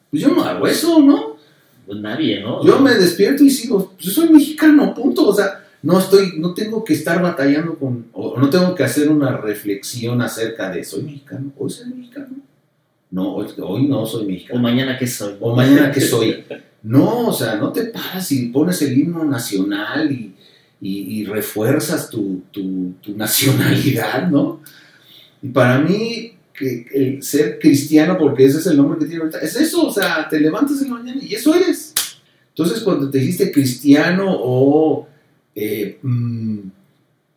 pues 0.09 0.23
yo 0.23 0.29
no 0.29 0.43
hago 0.43 0.67
eso, 0.67 0.99
¿no? 1.01 1.37
Pues 1.85 1.99
nadie, 1.99 2.41
¿no? 2.41 2.65
Yo 2.65 2.79
me 2.79 2.93
despierto 2.95 3.43
y 3.43 3.49
sigo, 3.49 3.93
yo 3.97 4.11
soy 4.11 4.29
mexicano, 4.29 4.93
punto. 4.93 5.27
O 5.27 5.33
sea, 5.33 5.63
no 5.81 5.99
estoy, 5.99 6.33
no 6.37 6.53
tengo 6.53 6.83
que 6.83 6.93
estar 6.93 7.21
batallando 7.21 7.75
con, 7.75 8.07
o 8.13 8.37
no 8.37 8.49
tengo 8.49 8.75
que 8.75 8.83
hacer 8.83 9.09
una 9.09 9.37
reflexión 9.37 10.21
acerca 10.21 10.69
de 10.69 10.83
soy 10.83 11.03
mexicano, 11.03 11.51
hoy 11.57 11.69
soy 11.69 11.89
mexicano. 11.89 12.35
No, 13.09 13.35
hoy, 13.35 13.47
hoy 13.61 13.87
no 13.87 14.05
soy 14.05 14.25
O 14.25 14.27
mexicano. 14.27 14.59
mañana 14.59 14.97
que 14.97 15.07
soy. 15.07 15.35
O 15.39 15.55
mañana 15.55 15.91
que 15.91 16.01
soy. 16.01 16.43
No, 16.83 17.27
o 17.27 17.33
sea, 17.33 17.55
no 17.55 17.71
te 17.71 17.85
paras 17.85 18.31
y 18.33 18.47
pones 18.47 18.81
el 18.81 18.97
himno 18.97 19.23
nacional 19.23 20.11
y, 20.11 20.35
y- 20.81 21.21
y 21.21 21.25
refuerzas 21.25 22.09
tu, 22.09 22.41
tu- 22.51 22.93
tu 23.01 23.15
nacionalidad, 23.17 24.29
¿no? 24.29 24.61
Y 25.41 25.49
para 25.49 25.79
mí, 25.79 26.33
que 26.53 26.87
el 26.93 27.23
ser 27.23 27.59
cristiano, 27.59 28.17
porque 28.17 28.45
ese 28.45 28.57
es 28.59 28.65
el 28.67 28.77
nombre 28.77 28.97
que 28.99 29.05
tiene 29.05 29.21
ahorita, 29.21 29.39
es 29.39 29.55
eso, 29.55 29.87
o 29.87 29.93
sea, 29.93 30.27
te 30.29 30.39
levantas 30.39 30.81
en 30.81 30.89
la 30.89 30.95
mañana 30.95 31.21
y 31.23 31.35
eso 31.35 31.53
eres. 31.53 31.93
Entonces, 32.49 32.79
cuando 32.81 33.09
te 33.11 33.19
dijiste 33.19 33.51
cristiano 33.51 34.25
o, 34.29 35.07
eh, 35.53 35.99
mm, 36.01 36.59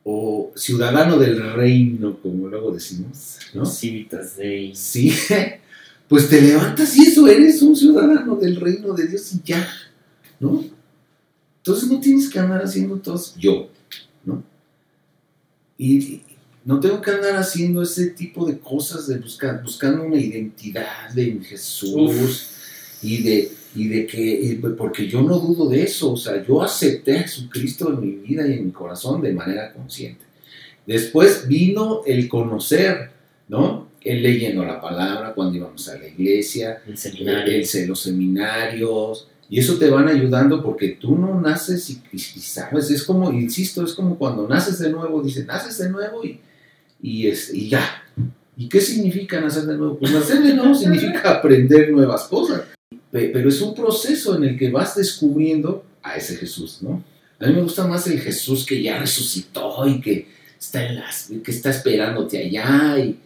o 0.05 0.51
ciudadano 0.57 1.19
del 1.19 1.53
reino, 1.53 2.19
como 2.23 2.49
luego 2.49 2.73
decimos, 2.73 3.39
¿no? 3.53 3.67
Civitas 3.67 4.39
Day. 4.39 4.75
Sí, 4.75 5.13
pues 6.09 6.29
te 6.31 6.41
levantas 6.41 6.97
y 6.97 7.03
eso, 7.03 7.29
eres 7.29 7.61
un 7.61 7.77
ciudadano 7.77 8.37
del 8.37 8.57
reino 8.57 8.95
de 8.95 9.07
Dios 9.07 9.31
y 9.35 9.41
ya, 9.45 9.69
¿no? 10.41 10.65
Entonces 11.61 11.91
no 11.91 12.01
tienes 12.01 12.29
que 12.31 12.39
andar 12.39 12.63
haciendo 12.63 12.97
todo 12.97 13.23
yo, 13.39 13.69
¿no? 14.25 14.43
Y, 15.79 15.97
y 15.99 16.23
no 16.65 16.79
tengo 16.81 17.01
que 17.01 17.11
andar 17.11 17.37
haciendo 17.37 17.83
ese 17.83 18.09
tipo 18.09 18.47
de 18.47 18.59
cosas 18.59 19.07
de 19.07 19.19
buscar, 19.19 19.63
buscando 19.63 20.03
una 20.05 20.17
identidad 20.17 21.17
en 21.19 21.43
Jesús 21.43 21.93
Uf. 21.95 23.05
y 23.05 23.23
de, 23.23 23.53
y 23.75 23.89
de 23.89 24.07
que, 24.07 24.61
porque 24.77 25.09
yo 25.09 25.23
no 25.23 25.39
dudo 25.39 25.69
de 25.69 25.83
eso, 25.83 26.13
o 26.13 26.17
sea, 26.17 26.45
yo 26.47 26.63
acepté 26.63 27.19
a 27.19 27.23
Jesucristo 27.23 27.91
en 27.93 28.01
mi 28.01 28.11
vida 28.13 28.47
y 28.47 28.55
en 28.55 28.67
mi 28.67 28.73
corazón 28.73 29.21
de 29.23 29.33
manera 29.33 29.73
consciente. 29.73 30.25
Después 30.87 31.47
vino 31.47 32.03
el 32.07 32.29
conocer, 32.29 33.11
¿no? 33.49 33.89
El 34.03 34.23
leyendo 34.23 34.65
la 34.65 34.81
palabra 34.81 35.35
cuando 35.35 35.57
íbamos 35.57 35.87
a 35.89 35.99
la 35.99 36.09
iglesia, 36.09 36.83
El 36.87 36.97
seminario. 36.97 37.55
el, 37.55 37.69
el- 37.73 37.87
los 37.89 38.01
seminarios, 38.01 39.29
y 39.51 39.59
eso 39.59 39.77
te 39.79 39.91
van 39.91 40.09
ayudando 40.09 40.63
porque 40.63 40.91
tú 41.01 41.17
no 41.19 41.39
naces 41.41 41.91
y, 41.91 41.95
y- 42.13 42.17
y 42.17 42.41
sabes, 42.41 42.91
es 42.91 43.03
como, 43.03 43.33
insisto, 43.33 43.85
es 43.85 43.93
como 43.93 44.17
cuando 44.17 44.47
naces 44.49 44.79
de 44.79 44.91
nuevo, 44.91 45.21
dice, 45.23 45.45
naces 45.45 45.77
de 45.79 45.91
nuevo 45.91 46.25
y, 46.25 46.41
y, 47.03 47.27
es, 47.27 47.53
y 47.53 47.69
ya. 47.69 47.85
¿Y 48.57 48.69
qué 48.69 48.81
significa 48.81 49.41
nacer 49.41 49.65
de 49.65 49.77
nuevo? 49.77 49.99
Pues 49.99 50.13
nacer 50.13 50.43
de 50.43 50.55
nuevo 50.55 50.75
significa 50.75 51.31
aprender 51.39 51.91
nuevas 51.91 52.25
cosas, 52.29 52.63
Pe- 53.11 53.31
pero 53.33 53.49
es 53.49 53.61
un 53.61 53.75
proceso 53.75 54.37
en 54.37 54.45
el 54.45 54.59
que 54.59 54.71
vas 54.71 54.95
descubriendo 54.95 55.85
a 56.03 56.17
ese 56.17 56.37
Jesús, 56.37 56.79
¿no? 56.83 57.03
A 57.41 57.47
mí 57.47 57.55
me 57.55 57.63
gusta 57.63 57.87
más 57.87 58.07
el 58.07 58.21
Jesús 58.21 58.65
que 58.67 58.83
ya 58.83 58.99
resucitó 58.99 59.87
y 59.89 60.01
que 60.01 60.29
está, 60.59 60.87
en 60.87 60.97
las, 60.97 61.31
que 61.43 61.51
está 61.51 61.71
esperándote 61.71 62.39
allá 62.39 62.99
y, 62.99 63.19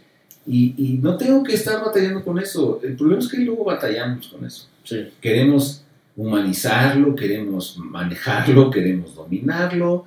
y, 0.47 0.75
y 0.79 0.99
no 1.03 1.17
tengo 1.17 1.43
que 1.43 1.55
estar 1.55 1.85
batallando 1.85 2.25
con 2.25 2.39
eso. 2.39 2.81
El 2.85 2.95
problema 2.97 3.21
es 3.21 3.29
que 3.29 3.39
luego 3.39 3.65
batallamos 3.65 4.29
con 4.29 4.45
eso. 4.47 4.69
Sí. 4.85 5.09
Queremos 5.21 5.84
humanizarlo, 6.17 7.15
queremos 7.15 7.77
manejarlo, 7.79 8.71
queremos 8.73 9.15
dominarlo, 9.15 10.07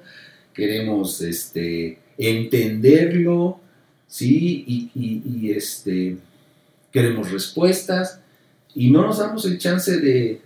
queremos 0.53 1.21
este, 1.21 1.99
entenderlo, 2.17 3.59
¿sí? 4.07 4.63
Y, 4.67 4.91
y- 4.95 5.51
este, 5.51 6.17
queremos 6.91 7.31
respuestas 7.31 8.19
y 8.73 8.89
no 8.91 9.01
nos 9.03 9.19
damos 9.19 9.45
el 9.45 9.57
chance 9.57 9.99
de, 9.99 10.41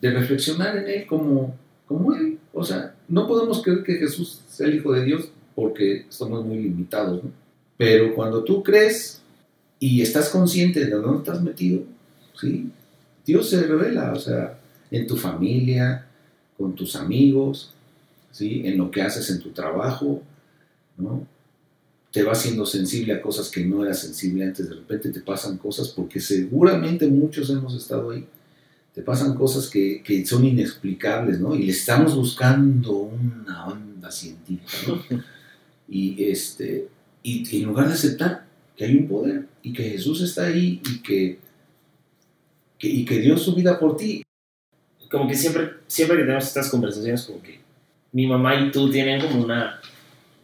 de 0.00 0.10
reflexionar 0.10 0.76
en 0.78 0.88
él 0.88 1.06
como, 1.06 1.54
como 1.86 2.14
él. 2.14 2.38
O 2.52 2.64
sea, 2.64 2.94
no 3.08 3.26
podemos 3.26 3.62
creer 3.62 3.82
que 3.82 3.94
Jesús 3.94 4.40
sea 4.48 4.66
el 4.66 4.76
Hijo 4.76 4.92
de 4.92 5.04
Dios 5.04 5.28
porque 5.54 6.06
somos 6.08 6.44
muy 6.44 6.58
limitados. 6.58 7.22
Pero 7.76 8.14
cuando 8.14 8.44
tú 8.44 8.62
crees 8.62 9.20
y 9.78 10.00
estás 10.02 10.28
consciente 10.28 10.84
de 10.84 10.90
dónde 10.90 11.18
estás 11.18 11.42
metido, 11.42 11.82
¿sí? 12.40 12.68
Dios 13.26 13.48
se 13.50 13.62
revela, 13.62 14.12
o 14.12 14.18
sea, 14.18 14.58
en 14.92 15.06
tu 15.08 15.16
familia, 15.16 16.06
con 16.58 16.74
tus 16.76 16.96
amigos, 16.96 17.74
¿sí? 18.32 18.62
En 18.66 18.78
lo 18.78 18.90
que 18.90 19.02
haces 19.02 19.30
en 19.30 19.40
tu 19.40 19.50
trabajo, 19.50 20.22
¿no? 20.98 21.26
Te 22.12 22.22
vas 22.22 22.42
siendo 22.42 22.66
sensible 22.66 23.14
a 23.14 23.22
cosas 23.22 23.50
que 23.50 23.64
no 23.64 23.84
eras 23.84 24.00
sensible 24.00 24.44
antes, 24.44 24.68
de 24.68 24.74
repente 24.76 25.10
te 25.10 25.20
pasan 25.20 25.58
cosas, 25.58 25.88
porque 25.88 26.20
seguramente 26.20 27.06
muchos 27.08 27.50
hemos 27.50 27.74
estado 27.74 28.10
ahí, 28.10 28.26
te 28.94 29.02
pasan 29.02 29.34
cosas 29.34 29.68
que, 29.70 30.02
que 30.02 30.26
son 30.26 30.44
inexplicables, 30.44 31.40
¿no? 31.40 31.54
Y 31.56 31.64
le 31.64 31.72
estamos 31.72 32.16
buscando 32.16 32.92
una 32.98 33.66
onda 33.68 34.10
científica, 34.10 34.72
¿no? 34.88 35.02
Y, 35.88 36.24
este, 36.24 36.88
y, 37.22 37.58
en 37.60 37.66
lugar 37.68 37.88
de 37.88 37.94
aceptar 37.94 38.46
que 38.76 38.84
hay 38.86 38.96
un 38.96 39.08
poder 39.08 39.46
y 39.62 39.72
que 39.74 39.84
Jesús 39.90 40.22
está 40.22 40.46
ahí 40.46 40.80
y 40.88 41.02
que, 41.02 41.38
que- 42.78 42.88
y 42.88 43.04
que 43.04 43.18
dio 43.20 43.36
su 43.36 43.54
vida 43.54 43.78
por 43.78 43.96
ti, 43.96 44.22
Como 45.12 45.28
que 45.28 45.34
siempre, 45.36 45.74
siempre 45.86 46.16
que 46.16 46.22
tenemos 46.24 46.46
estas 46.48 46.68
conversaciones, 46.70 47.22
como 47.22 47.40
que 47.42 47.60
mi 48.12 48.26
mamá 48.26 48.56
y 48.56 48.72
tú 48.72 48.90
tienen 48.90 49.20
como 49.20 49.44
una. 49.44 49.80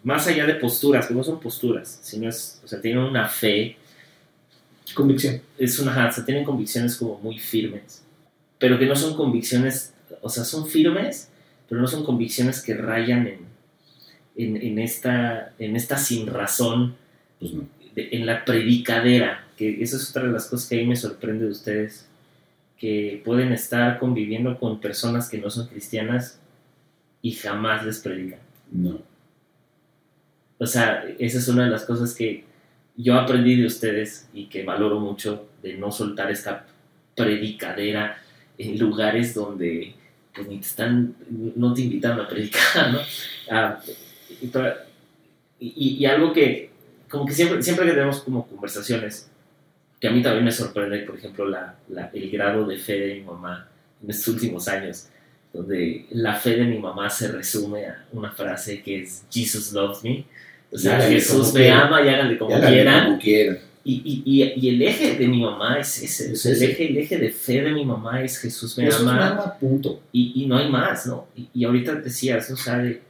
Más 0.04 0.26
allá 0.28 0.46
de 0.46 0.54
posturas, 0.54 1.06
que 1.08 1.14
no 1.14 1.24
son 1.24 1.40
posturas, 1.40 1.98
sino 2.02 2.28
es. 2.28 2.60
O 2.64 2.68
sea, 2.68 2.80
tienen 2.80 3.02
una 3.02 3.26
fe 3.28 3.76
convicción. 4.94 5.40
es 5.58 5.78
una, 5.78 6.08
o 6.08 6.12
sea, 6.12 6.24
tienen 6.24 6.44
convicciones 6.44 6.96
como 6.96 7.18
muy 7.18 7.38
firmes, 7.38 8.02
pero 8.58 8.78
que 8.78 8.86
no 8.86 8.96
son 8.96 9.16
convicciones, 9.16 9.92
o 10.22 10.28
sea, 10.28 10.44
son 10.44 10.66
firmes, 10.66 11.28
pero 11.68 11.80
no 11.80 11.86
son 11.86 12.04
convicciones 12.04 12.62
que 12.62 12.74
rayan 12.74 13.26
en, 13.26 13.38
en, 14.36 14.56
en 14.56 14.78
esta, 14.78 15.52
en 15.58 15.76
esta 15.76 15.98
sin 15.98 16.26
razón, 16.26 16.96
Pues 17.38 17.52
no. 17.52 17.64
de- 17.94 18.08
en 18.12 18.24
la 18.26 18.44
predicadera, 18.44 19.46
que 19.56 19.82
eso 19.82 19.96
es 19.96 20.08
otra 20.10 20.24
de 20.24 20.32
las 20.32 20.46
cosas 20.46 20.68
que 20.68 20.76
a 20.76 20.78
mí 20.78 20.86
me 20.86 20.96
sorprende 20.96 21.44
de 21.44 21.50
ustedes, 21.50 22.07
que 22.78 23.20
pueden 23.24 23.52
estar 23.52 23.98
conviviendo 23.98 24.58
con 24.58 24.80
personas 24.80 25.28
que 25.28 25.38
no 25.38 25.50
son 25.50 25.66
cristianas 25.66 26.38
y 27.22 27.32
jamás 27.32 27.84
les 27.84 27.98
predican. 27.98 28.38
No. 28.70 29.00
O 30.58 30.66
sea, 30.66 31.04
esa 31.18 31.38
es 31.38 31.48
una 31.48 31.64
de 31.64 31.70
las 31.70 31.84
cosas 31.84 32.14
que 32.14 32.44
yo 32.96 33.14
aprendí 33.18 33.56
de 33.56 33.66
ustedes 33.66 34.28
y 34.34 34.46
que 34.46 34.64
valoro 34.64 34.98
mucho 35.00 35.48
de 35.62 35.74
no 35.76 35.90
soltar 35.92 36.30
esta 36.30 36.66
predicadera 37.16 38.18
en 38.58 38.78
lugares 38.78 39.34
donde 39.34 39.94
pues, 40.34 40.48
ni 40.48 40.58
te 40.58 40.66
están, 40.66 41.14
no 41.56 41.72
te 41.74 41.82
invitan 41.82 42.18
a 42.20 42.28
predicar, 42.28 42.92
¿no? 42.92 42.98
Ah, 43.50 43.80
y, 44.40 44.46
para- 44.48 44.84
y- 45.60 45.96
y 46.00 46.04
algo 46.06 46.32
que, 46.32 46.70
como 47.08 47.24
que 47.24 47.32
siempre, 47.32 47.62
siempre 47.62 47.86
que 47.86 47.92
tenemos 47.92 48.20
como 48.20 48.46
conversaciones, 48.46 49.30
que 50.00 50.08
a 50.08 50.10
mí 50.10 50.22
también 50.22 50.44
me 50.44 50.52
sorprende, 50.52 50.98
por 51.00 51.16
ejemplo, 51.16 51.48
la, 51.48 51.74
la- 51.88 52.10
el 52.12 52.30
grado 52.30 52.64
de 52.66 52.78
fe 52.78 52.98
de 53.00 53.14
mi 53.16 53.20
mamá 53.22 53.68
en 54.02 54.10
estos 54.10 54.28
últimos 54.34 54.68
años, 54.68 55.08
donde 55.52 56.06
la 56.10 56.34
fe 56.34 56.56
de 56.56 56.64
mi 56.64 56.78
mamá 56.78 57.08
se 57.10 57.28
resume 57.28 57.86
a 57.86 58.04
una 58.12 58.30
frase 58.30 58.82
que 58.82 59.02
es 59.02 59.24
Jesus 59.30 59.72
loves 59.72 60.04
me. 60.04 60.24
O 60.70 60.76
sea, 60.78 60.96
Háganle 60.96 61.14
Jesús 61.16 61.52
me 61.54 61.60
quieran. 61.60 61.80
ama 61.80 62.02
y 62.02 62.08
háganle 62.08 62.38
como 62.38 62.56
la 62.58 62.68
quieran. 62.68 63.04
como 63.06 63.18
quieran. 63.18 63.58
Y, 63.84 63.94
y, 64.04 64.42
y, 64.44 64.52
y 64.54 64.68
el 64.68 64.82
eje 64.82 65.16
de 65.16 65.26
mi 65.28 65.40
mamá 65.40 65.78
es 65.80 66.02
ese. 66.02 66.32
Es 66.32 66.44
el, 66.44 66.52
ese. 66.52 66.70
eje, 66.72 66.88
el 66.90 66.96
eje 66.98 67.16
de 67.16 67.30
fe 67.30 67.62
de 67.62 67.72
mi 67.72 67.84
mamá 67.86 68.22
es 68.22 68.38
Jesús 68.38 68.76
me 68.76 68.86
es 68.86 69.00
ama 69.00 69.14
nada, 69.14 69.58
punto. 69.58 70.02
y, 70.12 70.42
y 70.42 70.46
no 70.46 70.58
hay 70.58 70.68
más, 70.68 71.06
¿no? 71.06 71.26
Y, 71.34 71.48
y 71.54 71.64
ahorita 71.64 71.94
decías, 71.94 72.50
o 72.50 72.56
sea, 72.56 72.78
de 72.78 73.00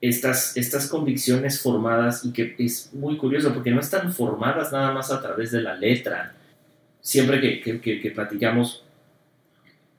estas, 0.00 0.56
estas 0.56 0.86
convicciones 0.88 1.60
formadas 1.60 2.24
y 2.24 2.32
que 2.32 2.54
es 2.58 2.90
muy 2.94 3.16
curioso 3.18 3.52
porque 3.52 3.70
no 3.70 3.80
están 3.80 4.12
formadas 4.12 4.72
nada 4.72 4.92
más 4.92 5.10
a 5.12 5.20
través 5.20 5.50
de 5.52 5.60
la 5.62 5.74
letra, 5.76 6.34
siempre 7.02 7.40
que, 7.40 7.60
que- 7.60 7.80
que- 7.80 8.00
que 8.00 8.10
platicamos, 8.10 8.84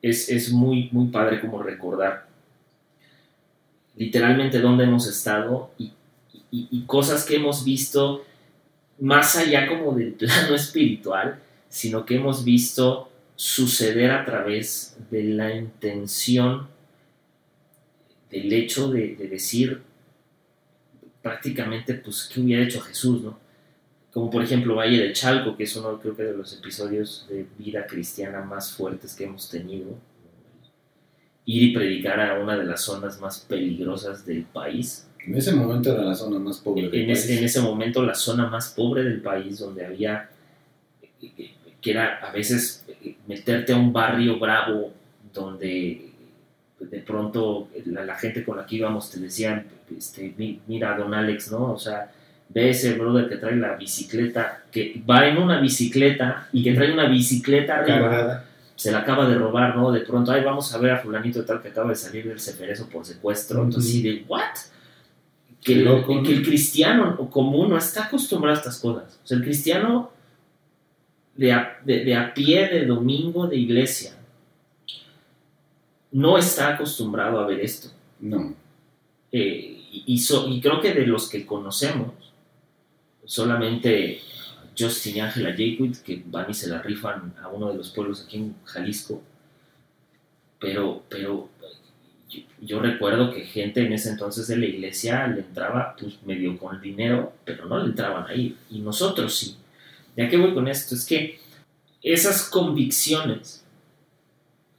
es, 0.01 0.29
es 0.29 0.51
muy, 0.51 0.89
muy 0.91 1.07
padre 1.09 1.39
como 1.39 1.61
recordar 1.61 2.25
literalmente 3.95 4.59
dónde 4.59 4.85
hemos 4.85 5.07
estado 5.07 5.71
y, 5.77 5.91
y- 6.51 6.67
y 6.71 6.81
cosas 6.85 7.23
que 7.25 7.35
hemos 7.35 7.63
visto 7.63 8.25
más 8.99 9.35
allá 9.35 9.67
como 9.67 9.93
del 9.93 10.13
plano 10.13 10.55
espiritual, 10.55 11.39
sino 11.69 12.05
que 12.05 12.15
hemos 12.15 12.43
visto 12.43 13.11
suceder 13.35 14.11
a 14.11 14.25
través 14.25 14.97
de 15.09 15.23
la 15.23 15.55
intención, 15.55 16.67
del 18.29 18.51
hecho 18.53 18.89
de, 18.89 19.15
de 19.15 19.27
decir 19.27 19.81
prácticamente, 21.22 21.93
pues, 21.95 22.30
¿qué 22.34 22.39
hubiera 22.41 22.63
hecho 22.63 22.82
Jesús, 22.82 23.22
no? 23.22 23.38
Como 24.11 24.30
por 24.30 24.43
ejemplo 24.43 24.76
Valle 24.76 24.99
de 25.01 25.13
Chalco, 25.13 25.55
que 25.55 25.63
es 25.63 25.76
uno 25.78 25.97
creo 25.99 26.15
que 26.15 26.24
de 26.24 26.36
los 26.36 26.51
episodios 26.57 27.26
de 27.30 27.45
vida 27.57 27.86
cristiana 27.88 28.41
más 28.41 28.74
fuertes 28.74 29.15
que 29.15 29.24
hemos 29.24 29.49
tenido. 29.49 29.97
Ir 31.45 31.63
y 31.63 31.74
predicar 31.74 32.19
a 32.19 32.39
una 32.39 32.57
de 32.57 32.65
las 32.65 32.82
zonas 32.82 33.22
más 33.22 33.39
peligrosas 33.39 34.26
del 34.26 34.43
país. 34.43 35.07
En 35.26 35.36
ese 35.36 35.53
momento 35.53 35.93
era 35.93 36.03
la 36.03 36.15
zona 36.15 36.39
más 36.39 36.57
pobre 36.59 36.89
del 36.89 36.93
En, 36.93 37.07
país. 37.07 37.30
en 37.30 37.43
ese 37.43 37.61
momento 37.61 38.03
la 38.03 38.15
zona 38.15 38.47
más 38.47 38.74
pobre 38.74 39.03
del 39.03 39.22
país, 39.22 39.59
donde 39.59 39.86
había, 39.86 40.30
eh, 41.22 41.53
que 41.82 41.91
era 41.91 42.17
a 42.17 42.32
veces 42.32 42.86
eh, 43.03 43.15
meterte 43.28 43.72
a 43.72 43.78
un 43.78 43.93
barrio 43.93 44.39
bravo, 44.39 44.91
donde 45.34 46.11
de 46.89 46.99
pronto 46.99 47.67
la, 47.86 48.03
la 48.03 48.15
gente 48.15 48.43
con 48.43 48.57
la 48.57 48.65
que 48.65 48.75
íbamos 48.77 49.09
te 49.11 49.19
decían, 49.19 49.65
este, 49.95 50.34
"Mi- 50.38 50.59
mira, 50.67 50.97
don 50.97 51.13
Alex, 51.13 51.51
¿no? 51.51 51.73
O 51.73 51.77
sea, 51.79 52.11
ve 52.49 52.69
ese 52.71 52.93
brother 52.93 53.29
que 53.29 53.38
trae 53.38 53.55
la 53.55 53.75
bicicleta, 53.75 54.63
que 54.71 55.01
va 55.09 55.27
en 55.27 55.38
una 55.38 55.61
bicicleta 55.61 56.47
y 56.51 56.63
que 56.63 56.73
trae 56.73 56.91
una 56.91 57.07
bicicleta 57.07 57.77
arriba 57.79 58.43
se 58.75 58.91
la 58.91 58.99
acaba 58.99 59.27
de 59.29 59.36
robar, 59.36 59.75
¿no? 59.75 59.91
De 59.91 59.99
pronto, 60.01 60.32
ay, 60.32 60.43
vamos 60.43 60.73
a 60.73 60.79
ver 60.79 60.91
a 60.91 60.97
fulanito 60.97 61.45
tal 61.45 61.61
que 61.61 61.67
acaba 61.67 61.89
de 61.91 61.95
salir 61.95 62.27
del 62.27 62.39
ceferezo 62.39 62.89
por 62.89 63.05
secuestro. 63.05 63.63
Entonces, 63.63 63.91
Ujú. 63.91 64.01
sí, 64.01 64.03
de, 64.03 64.25
¿what? 64.27 64.41
Que, 65.63 65.73
el, 65.73 66.03
que 66.25 66.32
el 66.34 66.41
cristiano 66.43 67.15
común 67.29 67.69
no 67.69 67.77
está 67.77 68.05
acostumbrado 68.05 68.55
a 68.55 68.59
estas 68.59 68.79
cosas. 68.79 69.19
O 69.23 69.27
sea, 69.27 69.38
el 69.38 69.43
cristiano 69.43 70.09
de 71.36 71.53
a, 71.53 71.77
de, 71.86 72.03
de 72.03 72.15
a 72.15 72.34
pie 72.34 72.67
de 72.69 72.86
domingo 72.88 73.45
de 73.47 73.57
iglesia 73.57 74.13
no 76.12 76.38
está 76.38 76.76
acostumbrado 76.76 77.39
a 77.39 77.47
ver 77.47 77.59
esto. 77.62 77.89
No. 78.20 78.53
Eh, 79.32 79.84
y, 79.91 80.03
y 80.07 80.18
so- 80.20 80.47
y 80.49 80.59
creo 80.62 80.82
que 80.82 80.93
de 80.93 81.05
los 81.07 81.30
que 81.30 81.45
conocemos, 81.45 82.14
solamente 83.26 84.22
Justin 84.78 85.18
y 85.18 85.20
Ángela 85.20 85.49
Jaquid, 85.51 85.97
que 85.97 86.24
van 86.26 86.49
y 86.49 86.53
se 86.53 86.70
la 86.70 86.82
rifan 86.82 87.34
a 87.41 87.47
uno 87.49 87.70
de 87.70 87.76
los 87.78 87.89
pueblos 87.91 88.24
aquí 88.26 88.38
en 88.38 88.55
Jalisco, 88.66 89.22
pero, 90.59 91.03
pero 91.09 91.49
yo, 92.30 92.39
yo 92.62 92.80
recuerdo 92.80 93.32
que 93.34 93.41
gente 93.45 93.82
en 93.86 93.93
ese 93.93 94.09
entonces 94.09 94.47
de 94.47 94.57
la 94.57 94.66
iglesia 94.66 95.28
le 95.28 95.41
entraba 95.41 95.95
pues 95.99 96.22
medio 96.24 96.57
con 96.57 96.80
dinero, 96.82 97.34
pero 97.45 97.66
no 97.66 97.80
le 97.80 97.86
entraban 97.86 98.28
ahí, 98.28 98.57
y 98.70 98.80
nosotros 98.80 99.36
sí. 99.36 99.55
¿Ya 100.16 100.30
qué 100.30 100.38
voy 100.38 100.53
con 100.53 100.68
esto? 100.68 100.93
Es 100.95 101.05
que 101.05 101.39
esas 102.03 102.49
convicciones 102.49 103.61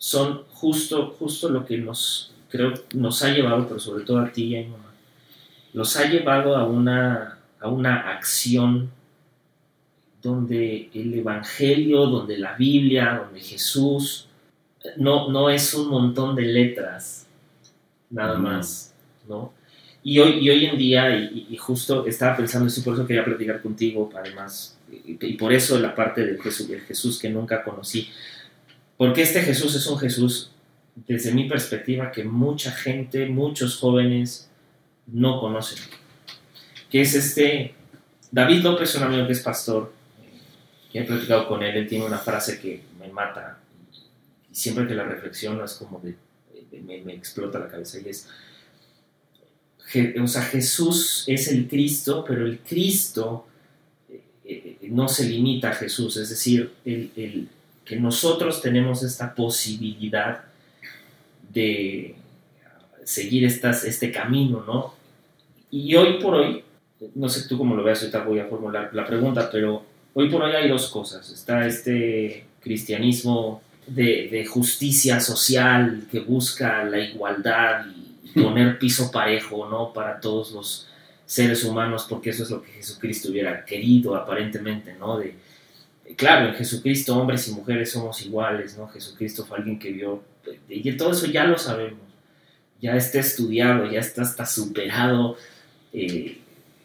son 0.02 0.42
justo, 0.54 1.14
justo 1.16 1.48
lo 1.48 1.64
que 1.64 1.78
nos, 1.78 2.32
creo, 2.50 2.74
nos 2.92 3.22
ha 3.22 3.28
llevado, 3.28 3.68
pero 3.68 3.78
sobre 3.78 4.04
todo 4.04 4.18
a 4.18 4.32
ti 4.32 4.46
y 4.46 4.56
a 4.56 4.62
mi 4.62 4.66
mamá, 4.66 4.92
los 5.74 5.96
ha 5.96 6.06
llevado 6.06 6.56
a 6.56 6.66
una, 6.66 7.38
a 7.60 7.68
una 7.68 8.10
acción 8.10 8.90
donde 10.20 10.90
el 10.92 11.14
Evangelio, 11.14 12.06
donde 12.06 12.36
la 12.36 12.54
Biblia, 12.54 13.22
donde 13.24 13.38
Jesús, 13.38 14.26
no, 14.96 15.30
no 15.30 15.48
es 15.48 15.72
un 15.72 15.88
montón 15.88 16.34
de 16.34 16.46
letras, 16.46 17.28
nada 18.10 18.36
más, 18.38 18.92
¿no? 19.28 19.52
Y 20.02 20.18
hoy, 20.18 20.40
y 20.40 20.50
hoy 20.50 20.66
en 20.66 20.78
día, 20.78 21.16
y, 21.16 21.46
y 21.48 21.56
justo 21.56 22.06
estaba 22.06 22.36
pensando 22.36 22.66
eso, 22.66 22.82
por 22.82 22.94
eso 22.94 23.06
quería 23.06 23.24
platicar 23.24 23.62
contigo, 23.62 24.10
además, 24.16 24.76
y, 24.90 25.16
y 25.24 25.34
por 25.34 25.52
eso 25.52 25.78
la 25.78 25.94
parte 25.94 26.26
del 26.26 26.42
Jesús, 26.42 26.66
del 26.66 26.80
Jesús 26.80 27.20
que 27.20 27.30
nunca 27.30 27.62
conocí, 27.62 28.10
porque 29.02 29.22
este 29.22 29.42
Jesús 29.42 29.74
es 29.74 29.84
un 29.88 29.98
Jesús, 29.98 30.52
desde 30.94 31.32
mi 31.32 31.48
perspectiva, 31.48 32.12
que 32.12 32.22
mucha 32.22 32.70
gente, 32.70 33.26
muchos 33.26 33.76
jóvenes 33.76 34.48
no 35.08 35.40
conocen, 35.40 35.80
que 36.88 37.00
es 37.00 37.12
este 37.16 37.74
David 38.30 38.62
López, 38.62 38.94
un 38.94 39.02
amigo 39.02 39.26
que 39.26 39.32
es 39.32 39.40
pastor, 39.40 39.92
eh, 40.22 40.38
que 40.92 41.00
he 41.00 41.02
platicado 41.02 41.48
con 41.48 41.64
él, 41.64 41.76
él 41.76 41.88
tiene 41.88 42.04
una 42.04 42.18
frase 42.18 42.60
que 42.60 42.84
me 43.00 43.08
mata, 43.08 43.58
y 44.48 44.54
siempre 44.54 44.86
que 44.86 44.94
la 44.94 45.02
reflexiono 45.02 45.64
es 45.64 45.72
como 45.72 46.00
me, 46.00 47.12
explota 47.12 47.58
la 47.58 47.66
cabeza, 47.66 47.98
y 47.98 48.08
es, 48.08 48.28
o 50.22 50.28
sea, 50.28 50.42
Jesús 50.42 51.24
es 51.26 51.48
el 51.48 51.66
Cristo, 51.66 52.24
pero 52.24 52.46
el 52.46 52.60
Cristo 52.60 53.48
eh, 54.08 54.22
eh, 54.44 54.78
no 54.92 55.08
se 55.08 55.28
limita 55.28 55.70
a 55.70 55.74
Jesús, 55.74 56.18
es 56.18 56.28
decir, 56.28 56.72
el- 56.84 57.48
que 57.92 58.00
nosotros 58.00 58.62
tenemos 58.62 59.02
esta 59.02 59.34
posibilidad 59.34 60.44
de 61.52 62.14
seguir 63.04 63.44
estas, 63.44 63.84
este 63.84 64.10
camino, 64.10 64.64
¿no? 64.66 64.94
Y 65.70 65.94
hoy 65.94 66.18
por 66.18 66.36
hoy, 66.36 66.64
no 67.14 67.28
sé 67.28 67.46
tú 67.46 67.58
cómo 67.58 67.76
lo 67.76 67.84
veas, 67.84 68.00
ahorita 68.00 68.24
voy 68.24 68.38
a 68.38 68.46
formular 68.46 68.88
la 68.94 69.06
pregunta, 69.06 69.50
pero 69.52 69.84
hoy 70.14 70.30
por 70.30 70.40
hoy 70.40 70.52
hay 70.52 70.70
dos 70.70 70.88
cosas. 70.88 71.30
Está 71.30 71.66
este 71.66 72.46
cristianismo 72.60 73.60
de, 73.86 74.28
de 74.30 74.46
justicia 74.46 75.20
social 75.20 76.04
que 76.10 76.20
busca 76.20 76.84
la 76.84 76.98
igualdad 76.98 77.84
y 78.24 78.40
poner 78.40 78.78
piso 78.78 79.10
parejo, 79.10 79.68
¿no? 79.68 79.92
Para 79.92 80.18
todos 80.18 80.52
los 80.52 80.88
seres 81.26 81.62
humanos, 81.62 82.06
porque 82.08 82.30
eso 82.30 82.44
es 82.44 82.50
lo 82.50 82.62
que 82.62 82.70
Jesucristo 82.70 83.28
hubiera 83.28 83.66
querido 83.66 84.16
aparentemente, 84.16 84.96
¿no? 84.98 85.18
De, 85.18 85.51
claro, 86.16 86.48
en 86.48 86.54
Jesucristo 86.54 87.16
hombres 87.16 87.48
y 87.48 87.52
mujeres 87.52 87.90
somos 87.90 88.24
iguales, 88.24 88.76
¿no? 88.76 88.88
Jesucristo 88.88 89.44
fue 89.44 89.58
alguien 89.58 89.78
que 89.78 89.92
vio, 89.92 90.22
y 90.68 90.92
todo 90.96 91.12
eso 91.12 91.26
ya 91.26 91.44
lo 91.44 91.58
sabemos, 91.58 92.00
ya 92.80 92.96
está 92.96 93.20
estudiado, 93.20 93.90
ya 93.90 94.00
está 94.00 94.22
hasta 94.22 94.44
superado 94.44 95.36
eh, 95.92 96.38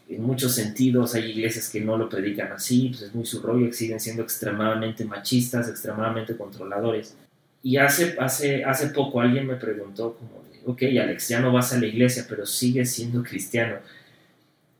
en 0.07 0.21
muchos 0.21 0.53
sentidos. 0.53 1.15
Hay 1.15 1.31
iglesias 1.31 1.69
que 1.69 1.81
no 1.81 1.97
lo 1.97 2.07
predican 2.07 2.51
así, 2.51 2.89
pues 2.89 3.01
es 3.01 3.15
muy 3.15 3.25
su 3.25 3.41
rollo, 3.41 3.73
siguen 3.73 3.99
siendo 3.99 4.21
extremadamente 4.21 5.03
machistas, 5.05 5.67
extremadamente 5.69 6.37
controladores. 6.37 7.15
Y 7.63 7.77
hace, 7.77 8.15
hace, 8.19 8.63
hace 8.63 8.89
poco 8.89 9.19
alguien 9.19 9.47
me 9.47 9.55
preguntó 9.55 10.15
como, 10.15 10.43
ok, 10.71 10.83
Alex, 11.01 11.29
ya 11.29 11.39
no 11.39 11.51
vas 11.51 11.73
a 11.73 11.79
la 11.79 11.87
iglesia, 11.87 12.25
pero 12.29 12.45
sigues 12.45 12.91
siendo 12.91 13.23
cristiano. 13.23 13.77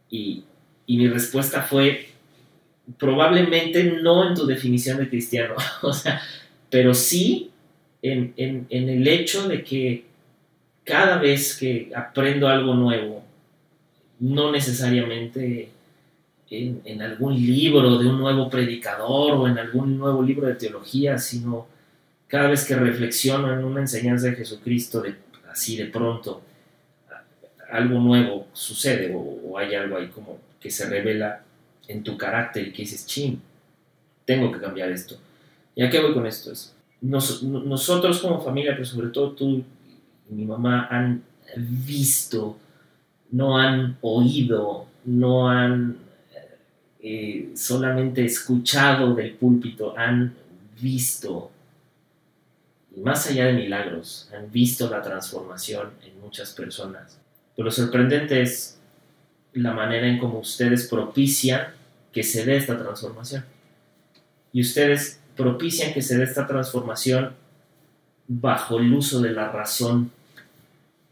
Y, 0.09 0.43
y 0.85 0.97
mi 0.97 1.07
respuesta 1.07 1.63
fue, 1.63 2.09
probablemente 2.97 3.83
no 3.83 4.27
en 4.27 4.35
tu 4.35 4.45
definición 4.45 4.97
de 4.97 5.09
cristiano, 5.09 5.55
o 5.81 5.93
sea, 5.93 6.21
pero 6.69 6.93
sí 6.93 7.51
en, 8.01 8.33
en, 8.37 8.67
en 8.69 8.89
el 8.89 9.07
hecho 9.07 9.47
de 9.47 9.63
que 9.63 10.05
cada 10.83 11.17
vez 11.17 11.57
que 11.57 11.91
aprendo 11.93 12.47
algo 12.47 12.73
nuevo, 12.73 13.23
no 14.19 14.51
necesariamente 14.51 15.69
en, 16.49 16.81
en, 16.85 17.01
algún 17.01 17.35
libro 17.35 17.97
de 17.97 18.07
un 18.07 18.17
nuevo 18.17 18.49
predicador 18.49 19.33
o 19.33 19.47
en 19.47 19.59
algún 19.59 19.97
nuevo 19.97 20.23
libro 20.23 20.47
de 20.47 20.55
teología, 20.55 21.17
sino 21.17 21.67
cada 22.27 22.49
vez 22.49 22.65
que 22.65 22.75
reflexiono 22.75 23.51
en 23.51 23.63
una 23.65 23.81
enseñanza 23.81 24.27
de 24.27 24.37
Jesucristo, 24.37 25.01
de, 25.01 25.15
así 25.51 25.75
de 25.75 25.85
pronto, 25.85 26.41
algo 27.69 27.99
nuevo 27.99 28.47
sucede 28.53 29.13
o, 29.13 29.19
o 29.19 29.57
hay 29.57 29.75
algo 29.75 29.97
ahí 29.97 30.07
como 30.07 30.39
que 30.59 30.71
se 30.71 30.89
revela 30.89 31.43
en 31.87 32.03
tu 32.03 32.17
carácter 32.17 32.67
y 32.67 32.71
que 32.71 32.83
dices, 32.83 33.05
chin, 33.05 33.41
tengo 34.25 34.51
que 34.51 34.59
cambiar 34.59 34.91
esto. 34.91 35.17
¿Y 35.75 35.83
a 35.83 35.89
qué 35.89 35.99
voy 35.99 36.13
con 36.13 36.25
esto? 36.25 36.51
Es, 36.51 36.75
nos, 37.01 37.43
nosotros 37.43 38.19
como 38.19 38.41
familia, 38.41 38.73
pero 38.73 38.85
sobre 38.85 39.09
todo 39.09 39.31
tú 39.31 39.63
y 40.29 40.33
mi 40.33 40.45
mamá 40.45 40.87
han 40.89 41.23
visto, 41.55 42.57
no 43.31 43.57
han 43.57 43.97
oído, 44.01 44.87
no 45.05 45.49
han 45.49 45.97
eh, 46.99 47.51
solamente 47.55 48.25
escuchado 48.25 49.15
del 49.15 49.35
púlpito, 49.35 49.97
han 49.97 50.35
visto, 50.81 51.51
y 52.95 52.99
más 52.99 53.29
allá 53.29 53.45
de 53.45 53.53
milagros, 53.53 54.29
han 54.35 54.51
visto 54.51 54.89
la 54.89 55.01
transformación 55.01 55.91
en 56.03 56.19
muchas 56.19 56.53
personas. 56.53 57.19
Pero 57.55 57.65
lo 57.65 57.71
sorprendente 57.71 58.41
es 58.41 58.79
la 59.53 59.73
manera 59.73 60.07
en 60.07 60.19
cómo 60.19 60.39
ustedes 60.39 60.87
propician 60.87 61.76
que 62.17 62.23
se 62.23 62.43
dé 62.45 62.57
esta 62.57 62.75
transformación. 62.75 63.45
Y 64.51 64.61
ustedes 64.61 65.19
propician 65.35 65.93
que 65.93 66.01
se 66.01 66.17
dé 66.17 66.23
esta 66.23 66.47
transformación 66.47 67.33
bajo 68.27 68.79
el 68.79 68.91
uso 68.91 69.21
de 69.21 69.33
la 69.33 69.51
razón, 69.51 70.09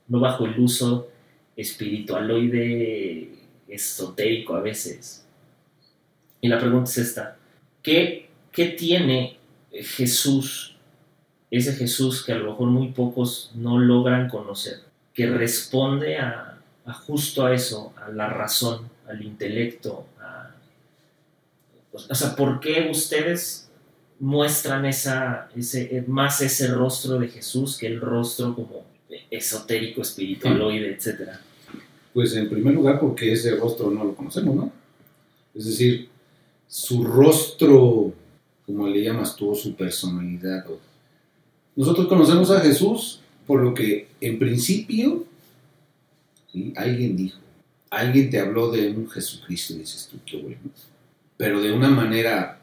no 0.08 0.20
bajo 0.20 0.48
el 0.48 0.60
uso 0.60 1.08
espiritualoide 1.56 3.30
esotérico 3.68 4.56
a 4.56 4.62
veces. 4.62 5.24
Y 6.42 6.48
la 6.48 6.58
pregunta 6.60 6.90
es 6.90 6.98
esta, 6.98 7.38
¿qué, 7.84 8.30
¿qué 8.52 8.70
tiene 8.70 9.38
Jesús, 9.72 10.76
ese 11.52 11.74
Jesús 11.74 12.24
que 12.26 12.32
a 12.32 12.38
lo 12.38 12.50
mejor 12.50 12.70
muy 12.70 12.88
pocos 12.94 13.52
no 13.54 13.78
logran 13.78 14.28
conocer, 14.28 14.80
que 15.14 15.28
responde 15.28 16.18
a, 16.18 16.58
a 16.84 16.94
justo 16.94 17.46
a 17.46 17.54
eso, 17.54 17.94
a 17.96 18.10
la 18.10 18.28
razón, 18.28 18.90
al 19.08 19.22
intelecto, 19.22 20.08
a- 20.20 20.55
o 22.10 22.16
sea, 22.16 22.36
¿por 22.36 22.60
qué 22.60 22.90
ustedes 22.92 23.70
muestran 24.20 24.86
esa, 24.86 25.50
ese, 25.56 26.04
más 26.08 26.42
ese 26.42 26.68
rostro 26.68 27.20
de 27.20 27.28
Jesús 27.28 27.78
que 27.78 27.88
el 27.88 28.00
rostro 28.00 28.56
como 28.56 28.86
esotérico, 29.30 30.02
espiritualoide, 30.02 30.96
etcétera? 30.96 31.42
Pues 32.14 32.36
en 32.36 32.50
primer 32.50 32.74
lugar 32.74 33.00
porque 33.00 33.32
ese 33.32 33.56
rostro 33.56 33.92
no 33.92 34.04
lo 34.04 34.16
conocemos, 34.16 34.56
¿no? 34.56 34.72
Es 35.54 35.66
decir, 35.66 36.10
su 36.68 37.04
rostro, 37.04 38.14
como 38.66 38.88
le 38.88 39.04
llamas 39.04 39.36
tú, 39.36 39.52
o 39.52 39.56
su 39.56 39.76
personalidad. 39.76 40.66
Nosotros 41.76 42.08
conocemos 42.08 42.52
a 42.52 42.60
Jesús 42.62 43.22
por 43.46 43.62
lo 43.62 43.74
que 43.74 44.08
en 44.22 44.40
principio 44.40 45.26
¿sí? 46.52 46.74
alguien 46.76 47.16
dijo, 47.16 47.40
alguien 47.90 48.30
te 48.30 48.40
habló 48.40 48.72
de 48.72 48.90
un 48.90 49.10
Jesucristo 49.10 49.74
y 49.74 49.80
dices 49.80 50.10
tú, 50.12 50.18
qué 50.26 50.38
bueno. 50.38 50.58
Pero 51.38 51.62
de 51.62 51.72
una 51.74 51.90
manera 51.90 52.60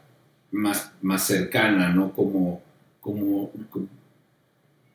más, 0.51 0.91
más 1.01 1.25
cercana, 1.27 1.89
no 1.93 2.11
como, 2.13 2.61
como, 2.99 3.51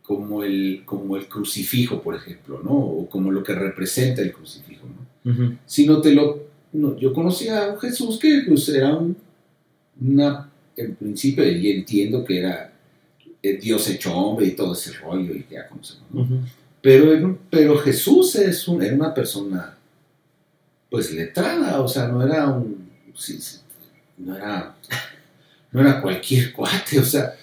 como, 0.02 0.42
el, 0.42 0.82
como 0.84 1.16
el 1.16 1.28
crucifijo, 1.28 2.00
por 2.02 2.14
ejemplo, 2.14 2.60
¿no? 2.64 2.72
O 2.72 3.08
como 3.08 3.30
lo 3.30 3.42
que 3.44 3.54
representa 3.54 4.22
el 4.22 4.32
crucifijo, 4.32 4.86
¿no? 4.86 5.06
sino 5.66 6.00
te 6.00 6.12
lo... 6.14 6.44
no, 6.72 6.96
yo 6.96 7.12
conocía 7.12 7.64
a 7.66 7.72
un 7.72 7.78
Jesús 7.80 8.18
que 8.18 8.44
pues 8.48 8.68
era 8.70 8.94
un, 8.96 9.16
una, 10.00 10.50
en 10.76 10.94
principio, 10.94 11.46
y 11.46 11.70
entiendo 11.70 12.24
que 12.24 12.38
era 12.38 12.72
eh, 13.42 13.58
Dios 13.58 13.88
hecho 13.90 14.16
hombre 14.16 14.46
y 14.46 14.52
todo 14.52 14.72
ese 14.72 14.92
rollo 14.94 15.34
y 15.34 15.44
ya 15.50 15.68
conocemos, 15.68 16.06
¿no? 16.12 16.22
Pero, 16.80 17.38
pero 17.50 17.76
Jesús 17.78 18.36
es 18.36 18.66
un- 18.68 18.82
era 18.82 18.94
una 18.94 19.12
persona, 19.12 19.76
pues 20.88 21.12
letrada, 21.12 21.80
o 21.82 21.88
sea, 21.88 22.08
no 22.08 22.24
era 22.24 22.46
un, 22.48 22.88
sí, 23.14 23.38
sí, 23.40 23.58
no 24.18 24.36
era, 24.36 24.74
no 25.72 25.80
era 25.80 26.00
cualquier 26.00 26.52
cuate, 26.54 26.98
o 26.98 27.04
sea, 27.04 27.34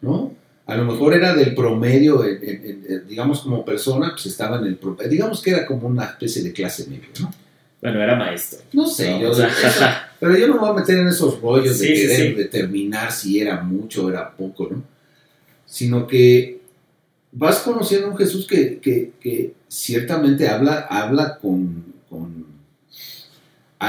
¿no? 0.00 0.34
A 0.66 0.76
lo 0.76 0.84
mejor 0.84 1.12
era 1.14 1.34
del 1.34 1.54
promedio, 1.54 2.24
en- 2.24 2.38
en- 2.42 2.64
en- 2.64 2.84
en- 2.88 3.08
digamos 3.08 3.40
como 3.40 3.64
persona, 3.64 4.10
pues 4.12 4.26
estaba 4.26 4.58
en 4.58 4.64
el 4.66 4.76
promedio, 4.76 5.10
digamos 5.10 5.42
que 5.42 5.50
era 5.50 5.66
como 5.66 5.88
una 5.88 6.04
especie 6.04 6.42
de 6.42 6.52
clase 6.52 6.86
media, 6.88 7.08
¿no? 7.20 7.32
Bueno, 7.80 8.00
era 8.00 8.14
maestro. 8.14 8.60
No 8.72 8.86
sé, 8.86 9.10
No, 9.10 9.20
yo, 9.22 9.30
o 9.32 9.34
sea, 9.34 9.48
eso- 9.48 9.84
pero 10.20 10.36
yo 10.38 10.46
no 10.46 10.54
me 10.54 10.60
voy 10.60 10.70
a 10.70 10.74
meter 10.74 10.98
en 10.98 11.08
esos 11.08 11.40
rollos 11.40 11.80
de 11.80 11.86
Sí, 11.88 11.92
querer 11.94 12.16
sí. 12.16 12.32
determinar 12.34 13.10
si 13.10 13.40
era 13.40 13.60
mucho 13.60 14.06
o 14.06 14.10
era 14.10 14.30
poco, 14.30 14.68
¿no? 14.70 14.82
Sino 15.66 16.06
que 16.06 16.60
vas 17.32 17.58
conociendo 17.58 18.06
a 18.06 18.10
un 18.10 18.16
Jesús 18.16 18.46
que, 18.46 18.78
que- 18.78 19.10
que 19.20 19.54
ciertamente 19.68 20.46
habla, 20.48 20.86
habla 20.88 21.38
con 21.38 21.91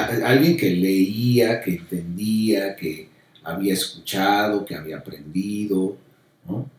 alguien 0.01 0.57
que 0.57 0.71
leía, 0.71 1.61
que 1.61 1.71
entendía, 1.75 2.75
que 2.75 3.09
había 3.43 3.73
escuchado, 3.73 4.65
que 4.65 4.75
había 4.75 4.97
aprendido, 4.97 5.95
¿no? 6.47 6.69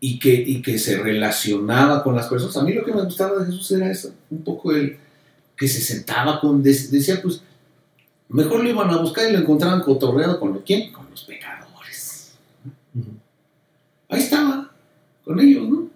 Y 0.00 0.18
que, 0.18 0.32
y 0.34 0.62
que 0.62 0.78
se 0.78 0.98
relacionaba 0.98 2.02
con 2.02 2.14
las 2.14 2.28
personas. 2.28 2.56
A 2.56 2.62
mí 2.62 2.72
lo 2.72 2.84
que 2.84 2.92
me 2.92 3.02
gustaba 3.02 3.38
de 3.40 3.46
Jesús 3.46 3.70
era 3.72 3.90
eso, 3.90 4.14
un 4.30 4.42
poco 4.42 4.72
el 4.72 4.96
que 5.56 5.68
se 5.68 5.80
sentaba 5.80 6.40
con, 6.40 6.62
de- 6.62 6.70
decía, 6.90 7.20
pues, 7.22 7.42
mejor 8.28 8.62
lo 8.62 8.68
iban 8.70 8.90
a 8.90 8.98
buscar 8.98 9.28
y 9.28 9.32
lo 9.32 9.38
encontraban 9.38 9.80
cotorreado 9.82 10.38
con 10.38 10.58
¿quién? 10.60 10.92
Con 10.92 11.10
los 11.10 11.24
pecadores. 11.24 12.34
Ahí 14.08 14.20
estaba, 14.20 14.70
con 15.24 15.40
ellos, 15.40 15.68
¿no? 15.68 15.88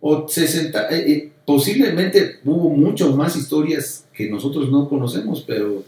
O 0.00 0.28
se 0.28 0.46
senta, 0.46 0.88
eh, 0.90 1.10
eh, 1.12 1.32
posiblemente 1.48 2.40
hubo 2.44 2.68
mucho 2.68 3.16
más 3.16 3.34
historias 3.34 4.04
que 4.12 4.28
nosotros 4.28 4.70
no 4.70 4.86
conocemos, 4.86 5.42
pero 5.46 5.82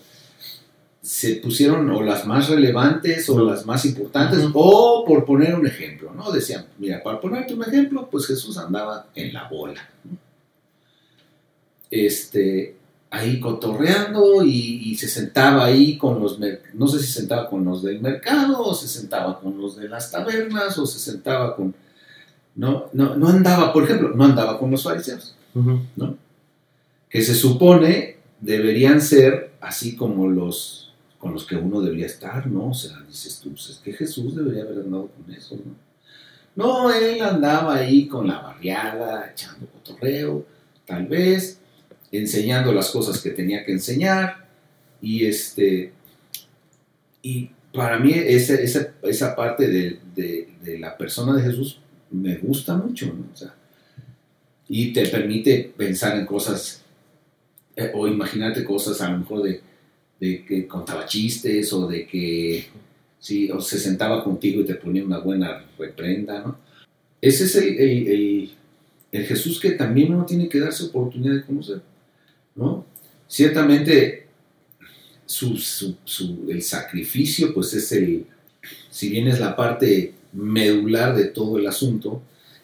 se 1.03 1.35
pusieron 1.35 1.91
o 1.91 2.03
las 2.03 2.27
más 2.27 2.49
relevantes 2.49 3.29
o 3.29 3.45
las 3.45 3.67
más 3.67 3.85
importantes, 3.85 4.43
o 4.55 5.05
por 5.07 5.27
poner 5.27 5.55
un 5.55 5.67
ejemplo, 5.67 6.15
¿no? 6.15 6.33
Decían, 6.33 6.65
mira, 6.79 7.03
para 7.03 7.21
ponerte 7.21 7.53
un 7.53 7.63
ejemplo, 7.63 8.09
pues 8.11 8.27
Jesús 8.27 8.57
andaba 8.57 9.09
en 9.15 9.35
la 9.35 9.51
bola. 9.51 9.87
¿no? 10.05 10.17
Este, 11.91 12.77
ahí 13.11 13.39
cotorreando 13.39 14.43
y, 14.43 14.91
y 14.91 14.95
se 14.95 15.09
sentaba 15.09 15.67
ahí 15.67 15.99
con 15.99 16.23
los, 16.23 16.39
no 16.73 16.89
sé 16.89 17.01
si 17.01 17.07
se 17.07 17.21
sentaba 17.21 17.51
con 17.51 17.67
los 17.67 17.83
del 17.83 18.01
mercado 18.01 18.63
o 18.63 18.73
se 18.73 18.89
sentaba 18.89 19.39
con 19.39 19.61
los 19.61 19.77
de 19.77 19.91
las 19.91 20.11
tabernas 20.11 20.79
o 20.79 20.87
se 20.87 20.99
sentaba 20.99 21.55
con, 21.55 21.75
no, 22.55 22.87
no, 22.95 23.15
no 23.17 23.29
andaba, 23.29 23.75
por 23.75 23.85
ejemplo, 23.85 24.13
no 24.15 24.25
andaba 24.25 24.59
con 24.59 24.71
los 24.71 24.83
fariseos, 24.83 25.37
que 27.09 27.23
se 27.23 27.35
supone 27.35 28.17
deberían 28.41 29.01
ser 29.01 29.53
así 29.61 29.97
como 29.97 30.29
los 30.29 30.93
con 31.19 31.35
los 31.35 31.45
que 31.47 31.55
uno 31.57 31.83
debería 31.83 32.07
estar, 32.07 32.47
¿no? 32.47 32.71
O 32.71 32.75
sea, 32.75 32.99
dices 33.07 33.41
tú, 33.43 33.51
pues 33.51 33.69
es 33.69 33.77
que 33.79 33.93
Jesús 33.93 34.35
debería 34.35 34.63
haber 34.63 34.79
andado 34.79 35.09
con 35.09 35.35
eso, 35.35 35.57
¿no? 35.57 35.75
No, 36.57 36.91
él 36.91 37.21
andaba 37.21 37.77
ahí 37.77 38.09
con 38.09 38.27
la 38.27 38.41
barriada, 38.41 39.31
echando 39.31 39.67
cotorreo, 39.67 40.47
tal 40.87 41.07
vez, 41.07 41.61
enseñando 42.11 42.73
las 42.73 42.91
cosas 42.91 43.21
que 43.21 43.31
tenía 43.31 43.65
que 43.67 43.73
enseñar, 43.73 44.47
y 45.03 45.27
este, 45.27 45.93
y 47.23 47.51
para 47.75 47.99
mí 47.99 48.13
esa, 48.15 48.55
esa, 48.55 48.95
esa 49.03 49.37
parte 49.37 49.69
de, 49.69 50.01
de- 50.15 50.49
de 50.63 50.79
la 50.79 50.97
persona 50.97 51.35
de 51.37 51.43
Jesús 51.43 51.81
me 52.11 52.37
gusta 52.39 52.77
mucho, 52.77 53.07
¿no? 53.07 53.27
O 53.33 53.37
sea, 53.37 53.55
y 54.73 54.93
te 54.93 55.09
permite 55.09 55.73
pensar 55.77 56.17
en 56.17 56.25
cosas, 56.27 56.83
eh, 57.75 57.91
o 57.93 58.07
imaginarte 58.07 58.63
cosas 58.63 59.01
a 59.01 59.11
lo 59.11 59.19
mejor 59.19 59.43
de, 59.43 59.61
que 60.47 60.69
contaba 60.69 61.07
chistes, 61.07 61.73
o 61.73 61.89
de 61.89 62.07
que, 62.07 62.67
sí, 63.19 63.51
o 63.51 63.61
se 63.61 63.79
sentaba 63.81 64.23
contigo 64.23 64.61
y 64.61 64.65
te 64.67 64.77
ponía 64.77 65.05
una 65.05 65.19
buena 65.19 65.65
reprenda, 65.77 66.41
¿no? 66.41 66.57
Ese 67.21 67.45
es 67.45 67.57
el, 67.57 67.79
el- 67.79 68.51
Jesús 69.27 69.59
que 69.59 69.73
también 69.73 70.15
uno 70.15 70.25
tiene 70.25 70.49
que 70.49 70.61
darse 70.61 70.85
oportunidad 70.85 71.35
de 71.35 71.43
conocer, 71.45 71.81
¿no? 72.55 72.87
Ciertamente, 73.27 74.27
su- 75.27 75.57
su- 76.05 76.47
el 76.49 76.63
sacrificio, 76.63 77.53
pues 77.53 77.75
es 77.75 77.91
el, 77.91 78.25
si 78.89 79.09
bien 79.09 79.27
es 79.27 79.41
la 79.41 79.57
parte 79.57 80.15
medular 80.33 81.17
de 81.17 81.25
todo 81.25 81.59
el 81.59 81.67
asunto, 81.67 82.23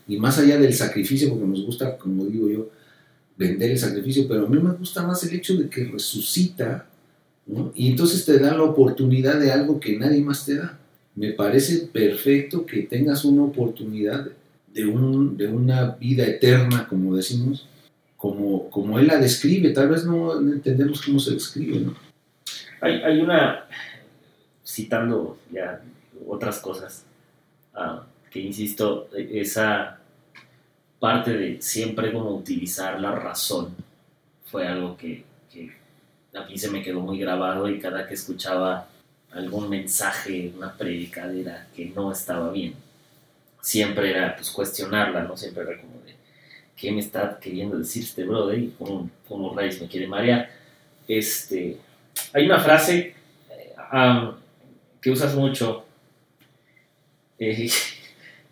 y 0.08 0.18
más 0.18 0.38
allá 0.38 0.58
del 0.58 0.74
sacrificio, 0.74 1.30
porque 1.30 1.46
nos 1.46 1.64
gusta, 1.64 1.96
como 1.96 2.24
digo 2.26 2.48
yo, 2.48 2.70
vender 3.36 3.72
el 3.72 3.78
sacrificio, 3.78 4.26
pero 4.28 4.46
a 4.46 4.48
mí 4.48 4.58
me 4.58 4.72
gusta 4.72 5.06
más 5.06 5.22
el 5.24 5.36
hecho 5.36 5.56
de 5.56 5.68
que 5.68 5.84
resucita, 5.84 6.86
¿no? 7.46 7.72
y 7.74 7.90
entonces 7.90 8.24
te 8.24 8.38
da 8.38 8.56
la 8.56 8.62
oportunidad 8.62 9.38
de 9.38 9.52
algo 9.52 9.78
que 9.78 9.98
nadie 9.98 10.20
más 10.20 10.44
te 10.44 10.56
da. 10.56 10.78
Me 11.14 11.32
parece 11.32 11.86
perfecto 11.86 12.66
que 12.66 12.82
tengas 12.82 13.24
una 13.24 13.42
oportunidad 13.42 14.28
de, 14.72 14.86
un, 14.86 15.36
de 15.36 15.48
una 15.48 15.92
vida 15.92 16.26
eterna, 16.26 16.86
como 16.88 17.16
decimos, 17.16 17.66
como, 18.16 18.68
como 18.70 18.98
él 18.98 19.06
la 19.06 19.18
describe, 19.18 19.70
tal 19.70 19.88
vez 19.88 20.04
no 20.04 20.38
entendemos 20.38 21.02
cómo 21.02 21.18
se 21.18 21.32
describe, 21.32 21.80
¿no? 21.80 21.94
Hay, 22.80 22.94
hay 23.02 23.20
una, 23.20 23.66
citando 24.64 25.38
ya 25.50 25.82
otras 26.26 26.58
cosas, 26.60 27.04
ah, 27.74 28.06
que 28.30 28.40
insisto, 28.40 29.08
esa 29.14 29.98
parte 30.98 31.32
de 31.32 31.62
siempre 31.62 32.12
como 32.12 32.30
utilizar 32.30 33.00
la 33.00 33.12
razón 33.12 33.74
fue 34.46 34.66
algo 34.66 34.96
que, 34.96 35.24
que 35.52 35.72
a 36.34 36.46
se 36.56 36.70
me 36.70 36.82
quedó 36.82 37.00
muy 37.00 37.18
grabado 37.18 37.68
y 37.68 37.78
cada 37.78 38.06
que 38.06 38.14
escuchaba 38.14 38.88
algún 39.32 39.68
mensaje, 39.68 40.52
una 40.56 40.72
predicadera 40.72 41.66
que 41.74 41.86
no 41.86 42.12
estaba 42.12 42.50
bien, 42.50 42.74
siempre 43.60 44.10
era 44.10 44.36
pues 44.36 44.50
cuestionarla, 44.50 45.24
¿no? 45.24 45.36
Siempre 45.36 45.64
era 45.64 45.80
como 45.80 46.00
de, 46.04 46.14
¿qué 46.76 46.92
me 46.92 47.00
está 47.00 47.38
queriendo 47.38 47.78
decir 47.78 48.04
este 48.04 48.24
brother? 48.24 48.58
Y 48.58 48.68
como, 48.78 49.10
como 49.28 49.54
rayos 49.54 49.80
me 49.80 49.88
quiere 49.88 50.06
marear. 50.06 50.48
Este, 51.08 51.76
hay 52.32 52.46
una 52.46 52.60
frase 52.60 53.14
eh, 53.50 54.30
que 55.00 55.10
usas 55.10 55.34
mucho 55.34 55.84
eh, 57.38 57.68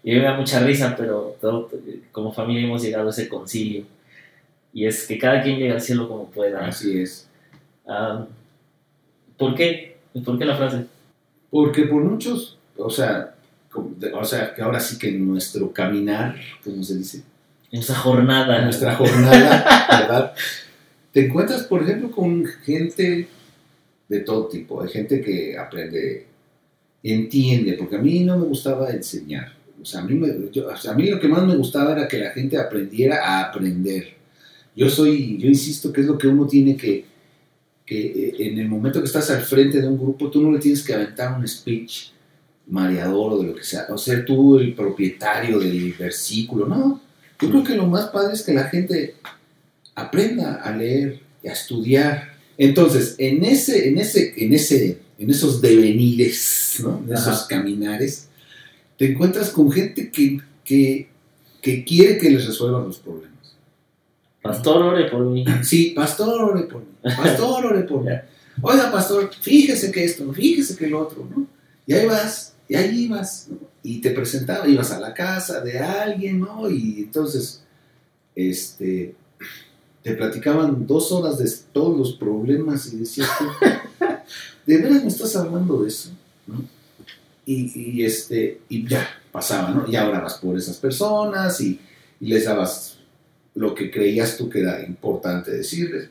y 0.05 0.13
me 0.13 0.21
da 0.21 0.35
mucha 0.37 0.61
risa, 0.61 0.95
pero 0.97 1.37
todo- 1.41 1.71
como 2.13 2.33
familia 2.33 2.65
hemos 2.65 2.83
llegado 2.83 3.09
a 3.09 3.11
ese 3.11 3.29
concilio 3.29 3.85
y 4.73 4.87
es 4.87 5.07
que 5.07 5.19
cada 5.19 5.43
quien 5.43 5.59
llega 5.59 5.75
al 5.75 5.81
cielo 5.81 6.09
como 6.09 6.27
pueda. 6.31 6.67
Así 6.67 7.01
es. 7.01 7.29
Am, 7.87 8.27
¿Por 9.39 9.55
qué? 9.55 9.97
¿Por 10.25 10.39
qué 10.39 10.45
la 10.45 10.57
frase? 10.57 10.85
Porque 11.51 11.83
por 11.85 12.03
muchos, 12.05 12.59
o 12.77 12.91
sea, 12.91 13.35
o 14.15 14.25
sea, 14.25 14.55
que 14.55 14.63
ahora 14.63 14.79
sí 14.81 14.99
que 14.99 15.09
en 15.09 15.27
nuestro 15.27 15.73
caminar, 15.73 16.37
como 16.63 16.83
se 16.85 16.97
dice, 16.97 17.23
En 17.73 17.81
esa 17.81 17.95
jornada. 17.97 18.59
en 18.59 18.65
nuestra 18.65 18.95
jornada, 18.95 19.65
¿verdad? 19.91 20.35
Te 21.13 21.27
encuentras, 21.27 21.65
por 21.65 21.83
ejemplo, 21.83 22.11
con 22.11 22.45
gente 22.45 23.29
de 24.09 24.21
todo 24.21 24.47
tipo. 24.49 24.83
Hay 24.83 24.89
gente 24.91 25.21
que 25.21 25.57
aprende, 25.59 26.27
entiende, 27.03 27.73
porque 27.75 27.97
a 27.97 28.01
mí 28.01 28.21
no 28.21 28.39
me 28.39 28.47
gustaba 28.47 28.91
enseñar. 28.91 29.53
O 29.85 29.87
sea, 29.87 30.01
a 30.01 30.05
mí, 30.05 30.15
me- 30.15 30.51
yo- 30.51 30.67
o 30.67 30.77
sea, 30.77 30.93
a 30.93 30.95
mí 30.95 31.07
lo 31.11 31.21
que 31.21 31.29
más 31.29 31.47
me 31.47 31.55
gustaba 31.57 31.93
era 31.93 32.09
que 32.09 32.17
la 32.19 32.31
gente 32.31 32.57
aprendiera 32.57 33.23
a 33.23 33.45
aprender. 33.51 34.15
Yo 34.75 34.89
soy, 34.89 35.37
yo 35.39 35.47
insisto 35.47 35.93
que 35.93 36.01
es 36.01 36.07
lo 36.07 36.17
que 36.17 36.27
uno 36.27 36.47
tiene 36.47 36.75
que, 36.75 37.05
que 37.85 38.01
eh, 38.07 38.35
en 38.39 38.59
el 38.59 38.69
momento 38.69 38.99
que 39.01 39.07
estás 39.07 39.31
al 39.31 39.43
frente 39.43 39.81
de 39.83 39.87
un 39.87 39.99
grupo, 39.99 40.31
tú 40.31 40.41
no 40.43 40.51
le 40.51 40.59
tienes 40.59 40.83
que 40.83 40.95
aventar 40.95 41.39
un 41.39 41.47
speech 41.47 42.09
mareador 42.67 43.35
o 43.35 43.39
de 43.43 43.49
lo 43.49 43.55
que 43.55 43.63
sea, 43.63 43.87
o 43.91 43.99
ser 43.99 44.25
tú 44.25 44.59
el 44.59 44.75
propietario 44.75 45.59
del 45.61 45.93
versículo, 45.93 46.67
no. 46.67 47.03
Yo 47.41 47.51
creo 47.51 47.63
que 47.63 47.75
lo 47.75 47.87
más 47.87 48.07
padre 48.07 48.33
es 48.33 48.43
que 48.43 48.55
la 48.55 48.65
gente 48.65 49.17
aprenda 49.95 50.55
a 50.63 50.75
leer 50.75 51.21
y 51.43 51.49
a 51.49 51.53
estudiar. 51.53 52.33
Entonces, 52.57 53.17
en 53.19 53.45
ese, 53.45 53.89
en 53.89 53.99
ese, 53.99 54.33
en 54.43 54.55
ese, 54.55 54.99
en 55.19 55.31
esos 55.31 55.61
devenires, 55.61 56.79
¿no? 56.83 57.03
en 57.07 57.13
esos 57.13 57.29
Ajá. 57.29 57.47
caminares, 57.49 58.29
te 58.97 59.13
encuentras 59.13 59.51
con 59.51 59.71
gente 59.71 60.11
que, 60.11 60.41
que, 60.65 61.09
que 61.61 61.85
quiere 61.85 62.19
que 62.19 62.31
les 62.31 62.47
resuelvan 62.47 62.85
los 62.85 62.99
problemas. 62.99 63.35
Pastor, 64.43 64.83
ore 64.83 65.11
por 65.11 65.25
mí. 65.25 65.45
Sí, 65.63 65.93
pastor, 65.97 66.43
ore 66.43 66.65
por 66.65 66.81
mí. 66.81 66.89
Pastor, 67.03 67.67
ore 67.67 67.83
por 67.83 68.05
mí. 68.05 68.11
Oiga, 68.63 68.93
pastor, 68.93 69.31
fíjese 69.41 69.91
que 69.91 70.05
esto, 70.05 70.33
fíjese 70.33 70.77
que 70.77 70.87
el 70.87 70.95
otro, 70.95 71.27
¿no? 71.35 71.47
Y 71.87 71.93
ahí 71.95 72.07
vas, 72.07 72.55
y 72.69 72.75
ahí 72.75 73.05
ibas, 73.05 73.49
¿no? 73.51 73.59
Y 73.83 74.01
te 74.01 74.11
presentaba, 74.11 74.69
ibas 74.69 74.91
a 74.93 75.01
la 75.01 75.13
casa 75.13 75.61
de 75.61 75.79
alguien, 75.79 76.41
¿no? 76.41 76.71
Y 76.71 77.01
entonces, 77.01 77.63
este, 78.35 79.15
te 80.03 80.15
platicaban 80.15 80.87
dos 80.87 81.11
horas 81.13 81.39
de 81.39 81.51
todos 81.73 81.97
los 81.97 82.13
problemas 82.13 82.93
y 82.93 82.99
decías 82.99 83.29
¿de 84.67 84.79
veras 84.79 85.03
me 85.03 85.09
estás 85.09 85.35
hablando 85.35 85.83
de 85.83 85.89
eso? 85.89 86.11
¿no? 86.47 86.63
Y, 87.47 87.99
y, 88.01 88.05
este, 88.05 88.61
y 88.69 88.87
ya, 88.87 89.07
pasaba, 89.31 89.71
¿no? 89.71 89.85
Y 89.87 89.93
vas 89.97 90.35
por 90.39 90.57
esas 90.57 90.77
personas 90.79 91.61
y, 91.61 91.79
y 92.21 92.27
les 92.29 92.45
dabas 92.47 92.99
lo 93.55 93.75
que 93.75 93.91
creías 93.91 94.37
tú 94.37 94.49
que 94.49 94.61
era 94.61 94.83
importante 94.83 95.51
decirles. 95.51 96.09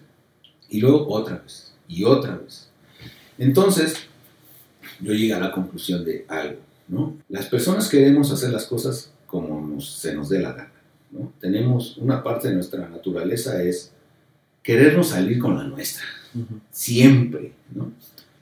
Y 0.69 0.79
luego 0.79 1.07
otra 1.09 1.37
vez, 1.37 1.73
y 1.87 2.03
otra 2.03 2.35
vez. 2.37 2.69
Entonces, 3.37 3.95
yo 4.99 5.13
llegué 5.13 5.33
a 5.33 5.39
la 5.39 5.51
conclusión 5.51 6.05
de 6.05 6.25
algo, 6.27 6.59
¿no? 6.87 7.17
Las 7.29 7.47
personas 7.47 7.89
queremos 7.89 8.31
hacer 8.31 8.51
las 8.51 8.65
cosas 8.65 9.11
como 9.27 9.59
nos- 9.65 9.97
se 9.99 10.13
nos 10.13 10.29
dé 10.29 10.39
la 10.39 10.53
gana, 10.53 10.71
¿no? 11.11 11.33
Tenemos 11.39 11.97
una 11.97 12.23
parte 12.23 12.49
de 12.49 12.55
nuestra 12.55 12.87
naturaleza 12.87 13.61
es 13.63 13.91
querernos 14.61 15.07
salir 15.09 15.39
con 15.39 15.57
la 15.57 15.63
nuestra, 15.63 16.03
siempre, 16.71 17.53
¿no? 17.73 17.91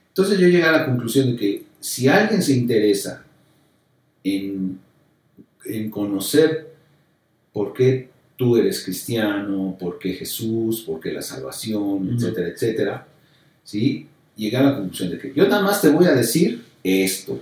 Entonces 0.09 0.37
yo 0.39 0.47
llegué 0.47 0.63
a 0.63 0.71
la 0.73 0.85
conclusión 0.85 1.31
de 1.31 1.35
que 1.37 1.63
si 1.81 2.07
alguien 2.07 2.41
se 2.41 2.53
interesa 2.53 3.25
en, 4.23 4.79
en 5.65 5.89
conocer 5.89 6.73
por 7.51 7.73
qué 7.73 8.09
tú 8.37 8.55
eres 8.55 8.83
cristiano, 8.83 9.75
por 9.79 9.99
qué 9.99 10.13
Jesús, 10.13 10.81
por 10.81 10.99
qué 11.01 11.11
la 11.11 11.21
salvación, 11.21 11.81
Ujú. 12.07 12.15
etcétera, 12.15 12.47
etcétera, 12.47 13.07
¿sí? 13.63 14.07
Llegué 14.35 14.57
a 14.57 14.63
la 14.63 14.75
conclusión 14.77 15.09
de 15.09 15.19
que 15.19 15.33
yo 15.35 15.47
nada 15.47 15.61
más 15.61 15.81
te 15.81 15.89
voy 15.89 16.05
a 16.05 16.13
decir 16.13 16.63
esto. 16.83 17.41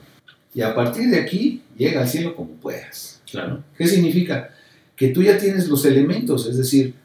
Y 0.54 0.62
a 0.62 0.74
partir 0.74 1.10
de 1.10 1.20
aquí, 1.20 1.62
llega 1.78 2.02
al 2.02 2.08
cielo 2.08 2.36
como 2.36 2.54
puedas. 2.54 3.22
Claro. 3.30 3.64
¿Qué 3.78 3.88
significa? 3.88 4.50
Que 4.96 5.10
tú 5.10 5.22
ya 5.22 5.38
tienes 5.38 5.68
los 5.68 5.86
elementos, 5.86 6.48
es 6.48 6.58
decir, 6.58 6.96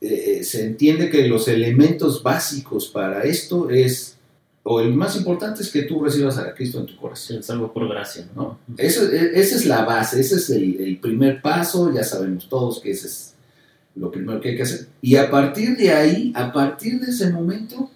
eh, 0.00 0.42
se 0.42 0.66
entiende 0.66 1.08
que 1.08 1.28
los 1.28 1.48
elementos 1.48 2.22
básicos 2.22 2.88
para 2.88 3.22
esto 3.22 3.70
es, 3.70 4.13
o 4.66 4.80
el 4.80 4.92
más 4.94 5.14
importante 5.16 5.62
es 5.62 5.70
que 5.70 5.82
tú 5.82 6.02
recibas 6.02 6.38
a 6.38 6.54
Cristo 6.54 6.80
en 6.80 6.86
tu 6.86 6.96
corazón. 6.96 7.38
Es 7.38 7.50
algo 7.50 7.72
por 7.72 7.88
gracia, 7.88 8.26
¿no? 8.34 8.58
¿no? 8.66 8.74
Eso, 8.78 9.04
e- 9.12 9.38
esa 9.38 9.56
es 9.56 9.66
la 9.66 9.84
base, 9.84 10.18
ese 10.20 10.36
es 10.36 10.50
el, 10.50 10.80
el 10.80 10.98
primer 10.98 11.40
paso, 11.42 11.92
ya 11.92 12.02
sabemos 12.02 12.48
todos 12.48 12.80
que 12.80 12.90
ese 12.90 13.06
es 13.06 13.34
lo 13.94 14.10
primero 14.10 14.40
que 14.40 14.48
hay 14.50 14.56
que 14.56 14.62
hacer. 14.62 14.88
Y 15.02 15.16
a 15.16 15.30
partir 15.30 15.76
de 15.76 15.92
ahí, 15.92 16.32
a 16.34 16.52
partir 16.52 16.98
de 16.98 17.10
ese 17.12 17.30
momento, 17.30 17.90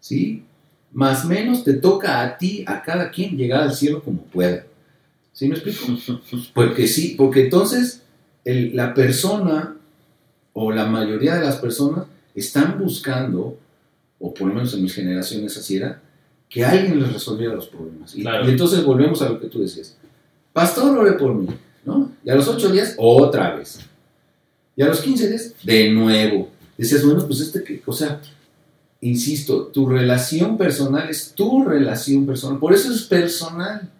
¿sí? 0.00 0.42
Más 0.92 1.24
o 1.24 1.28
menos 1.28 1.62
te 1.64 1.74
toca 1.74 2.20
a 2.22 2.36
ti, 2.36 2.64
a 2.66 2.82
cada 2.82 3.10
quien, 3.10 3.36
llegar 3.36 3.62
al 3.62 3.74
cielo 3.74 4.02
como 4.02 4.22
pueda. 4.22 4.64
¿Sí 5.32 5.48
me 5.48 5.54
explico? 5.56 5.86
Porque 6.54 6.86
sí, 6.88 7.14
porque 7.18 7.44
entonces 7.44 8.02
el- 8.44 8.74
la 8.74 8.92
persona 8.94 9.76
o 10.52 10.72
la 10.72 10.86
mayoría 10.86 11.34
de 11.36 11.44
las 11.44 11.56
personas 11.56 12.06
están 12.34 12.78
buscando, 12.78 13.58
o 14.18 14.32
por 14.32 14.48
lo 14.48 14.54
menos 14.54 14.72
en 14.74 14.82
mis 14.82 14.94
generaciones 14.94 15.56
así 15.56 15.76
era, 15.76 16.00
que 16.48 16.64
alguien 16.64 17.00
les 17.00 17.12
resolviera 17.12 17.54
los 17.54 17.66
problemas. 17.66 18.14
Y, 18.16 18.22
Claro. 18.22 18.46
y 18.46 18.50
entonces 18.50 18.84
volvemos 18.84 19.20
a 19.22 19.28
lo 19.28 19.40
que 19.40 19.48
tú 19.48 19.60
decías. 19.60 19.96
Pastor, 20.52 20.96
ore 20.96 21.12
por 21.12 21.34
mí, 21.34 21.48
¿no? 21.84 22.12
Y 22.24 22.30
a 22.30 22.34
los 22.34 22.48
ocho 22.48 22.70
días, 22.70 22.94
otra 22.98 23.54
vez. 23.56 23.80
Y 24.76 24.82
a 24.82 24.86
los 24.86 25.00
15 25.00 25.28
días, 25.28 25.54
de 25.62 25.90
nuevo. 25.90 26.50
Decías, 26.78 27.04
bueno, 27.04 27.26
pues 27.26 27.40
este 27.40 27.62
que, 27.64 27.82
o 27.84 27.92
sea, 27.92 28.20
insisto, 29.00 29.66
tu 29.66 29.86
relación 29.88 30.56
personal 30.56 31.08
es 31.08 31.32
tu 31.34 31.64
relación 31.64 32.26
personal. 32.26 32.58
Por 32.58 32.72
eso 32.74 32.92
es 32.92 33.02
personal. 33.02 33.90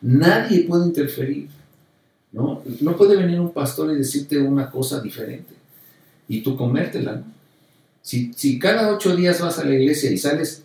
Nadie 0.00 0.64
puede 0.64 0.86
interferir. 0.86 1.48
¿no? 2.32 2.62
No 2.80 2.96
puede 2.96 3.16
venir 3.16 3.38
un 3.40 3.52
pastor 3.52 3.92
y 3.92 3.96
decirte 3.98 4.38
una 4.38 4.70
cosa 4.70 5.00
diferente 5.00 5.54
y 6.28 6.42
tú 6.42 6.56
comértela. 6.56 7.16
¿no? 7.16 7.24
Si, 8.04 8.32
si 8.34 8.58
cada 8.58 8.92
ocho 8.94 9.16
días 9.16 9.40
vas 9.40 9.58
a 9.58 9.64
la 9.64 9.74
iglesia 9.74 10.10
y 10.10 10.18
sales 10.18 10.62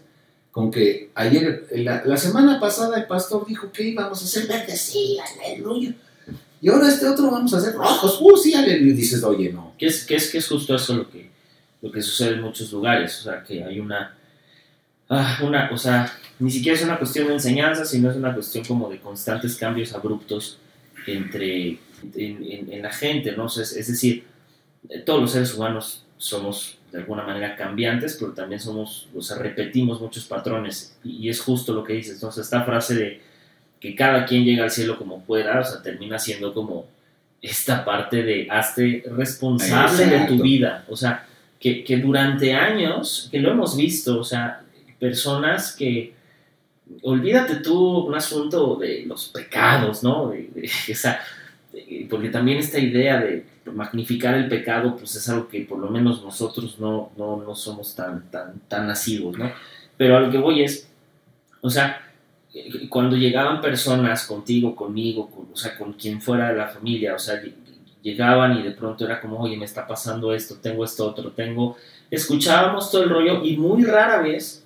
con 0.51 0.69
que 0.71 1.09
ayer, 1.15 1.67
la, 1.71 2.03
la 2.03 2.17
semana 2.17 2.59
pasada 2.59 2.97
el 2.99 3.07
pastor 3.07 3.45
dijo 3.47 3.71
que 3.71 3.83
íbamos 3.83 4.21
a 4.21 4.25
hacer 4.25 4.45
verdes, 4.45 4.81
sí, 4.81 5.17
aleluya. 5.45 5.93
Y 6.61 6.67
ahora 6.67 6.89
este 6.89 7.07
otro 7.07 7.31
vamos 7.31 7.53
a 7.53 7.57
hacer 7.59 7.73
rojos, 7.75 8.19
uh, 8.19 8.35
sí, 8.35 8.53
aleluya. 8.53 8.91
Y 8.91 8.95
dices, 8.95 9.23
oye, 9.23 9.53
no. 9.53 9.73
Que 9.77 9.87
es, 9.87 10.05
que 10.05 10.15
es, 10.17 10.29
que 10.29 10.39
es 10.39 10.47
justo 10.49 10.75
eso 10.75 10.93
lo 10.97 11.09
que, 11.09 11.29
lo 11.81 11.89
que 11.89 12.01
sucede 12.01 12.33
en 12.33 12.41
muchos 12.41 12.69
lugares. 12.73 13.17
O 13.19 13.23
sea, 13.23 13.41
que 13.41 13.63
hay 13.63 13.79
una, 13.79 14.17
ah, 15.07 15.39
una. 15.41 15.69
O 15.71 15.77
sea, 15.77 16.11
ni 16.39 16.51
siquiera 16.51 16.77
es 16.77 16.83
una 16.83 16.97
cuestión 16.97 17.27
de 17.27 17.33
enseñanza, 17.35 17.85
sino 17.85 18.11
es 18.11 18.17
una 18.17 18.33
cuestión 18.33 18.65
como 18.65 18.89
de 18.89 18.99
constantes 18.99 19.55
cambios 19.55 19.93
abruptos 19.93 20.57
entre. 21.07 21.79
En, 22.15 22.43
en- 22.43 22.71
en 22.73 22.81
la 22.81 22.91
gente, 22.91 23.33
¿no? 23.33 23.45
O 23.45 23.49
sea, 23.49 23.63
es, 23.63 23.73
es 23.73 23.87
decir, 23.87 24.23
todos 25.05 25.21
los 25.21 25.31
seres 25.31 25.53
humanos 25.53 26.03
somos 26.17 26.78
de 26.91 26.99
alguna 26.99 27.23
manera 27.23 27.55
cambiantes, 27.55 28.17
pero 28.19 28.31
también 28.31 28.59
somos, 28.59 29.07
o 29.15 29.21
sea, 29.21 29.37
repetimos 29.37 30.01
muchos 30.01 30.25
patrones. 30.25 30.97
Y, 31.03 31.29
es 31.29 31.39
justo 31.39 31.73
lo 31.73 31.83
que 31.83 31.93
dices. 31.93 32.15
Entonces, 32.15 32.45
esta 32.45 32.63
frase 32.63 32.95
de 32.95 33.21
que 33.79 33.95
cada 33.95 34.25
quien 34.25 34.43
llega 34.43 34.63
al 34.63 34.71
cielo 34.71 34.97
como 34.97 35.21
pueda, 35.21 35.59
o 35.59 35.63
sea, 35.63 35.81
termina 35.81 36.19
siendo 36.19 36.53
como 36.53 36.87
esta 37.41 37.85
parte 37.85 38.23
de 38.23 38.47
hazte 38.49 39.03
responsable 39.15 40.05
de 40.05 40.25
tu 40.25 40.41
vida. 40.41 40.85
O 40.89 40.95
sea, 40.95 41.25
que, 41.59 41.83
que 41.83 41.97
durante 41.97 42.53
años, 42.53 43.29
que 43.31 43.39
lo 43.39 43.51
hemos 43.51 43.77
visto, 43.77 44.19
o 44.19 44.23
sea, 44.23 44.61
personas 44.99 45.73
que, 45.75 46.13
olvídate 47.03 47.57
tú 47.57 47.99
un 47.99 48.15
asunto 48.15 48.75
de 48.75 49.05
los 49.05 49.27
pecados, 49.29 50.03
¿no? 50.03 50.29
De- 50.29 50.49
de- 50.53 50.69
o 50.91 50.95
sea, 50.95 51.21
porque 52.09 52.29
también 52.29 52.57
esta 52.57 52.79
idea 52.79 53.19
de 53.19 53.45
magnificar 53.73 54.35
el 54.35 54.47
pecado, 54.47 54.95
pues 54.97 55.15
es 55.15 55.29
algo 55.29 55.47
que 55.47 55.61
por 55.61 55.79
lo 55.79 55.89
menos 55.89 56.23
nosotros 56.23 56.79
no, 56.79 57.11
no, 57.17 57.43
no 57.45 57.55
somos 57.55 57.95
tan, 57.95 58.29
tan, 58.31 58.59
tan 58.67 58.87
nacidos, 58.87 59.37
¿no? 59.37 59.51
Pero 59.97 60.17
a 60.17 60.19
lo 60.21 60.31
que 60.31 60.37
voy 60.37 60.63
es, 60.63 60.89
o 61.61 61.69
sea, 61.69 62.01
eh, 62.53 62.87
cuando 62.89 63.15
llegaban 63.15 63.61
personas 63.61 64.25
contigo, 64.25 64.75
conmigo, 64.75 65.29
con, 65.29 65.47
o 65.53 65.55
sea, 65.55 65.77
con 65.77 65.93
quien 65.93 66.21
fuera 66.21 66.49
de 66.51 66.57
la 66.57 66.67
familia, 66.67 67.13
o 67.15 67.19
sea, 67.19 67.35
ll- 67.41 67.53
llegaban 68.01 68.57
y 68.57 68.63
de 68.63 68.71
pronto 68.71 69.05
era 69.05 69.21
como, 69.21 69.37
oye, 69.39 69.57
me 69.57 69.65
está 69.65 69.85
pasando 69.85 70.33
esto, 70.33 70.55
tengo 70.61 70.83
esto 70.83 71.05
otro, 71.05 71.31
tengo... 71.31 71.77
Escuchábamos 72.09 72.89
todo 72.89 73.03
el 73.03 73.09
rollo 73.09 73.43
y 73.45 73.55
muy 73.57 73.83
rara 73.83 74.19
vez 74.21 74.65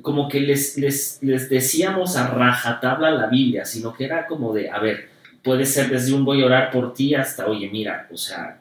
como 0.00 0.26
que 0.26 0.40
les, 0.40 0.78
les, 0.78 1.18
les 1.22 1.50
decíamos 1.50 2.16
a 2.16 2.28
rajatabla 2.28 3.10
la 3.10 3.26
Biblia, 3.26 3.66
sino 3.66 3.92
que 3.92 4.06
era 4.06 4.26
como 4.26 4.54
de, 4.54 4.70
a 4.70 4.78
ver, 4.78 5.10
puede 5.42 5.66
ser 5.66 5.90
desde 5.90 6.12
un 6.12 6.24
voy 6.24 6.42
a 6.42 6.46
orar 6.46 6.70
por 6.70 6.94
ti 6.94 7.14
hasta, 7.14 7.46
oye, 7.46 7.68
mira, 7.70 8.08
o 8.12 8.16
sea, 8.16 8.58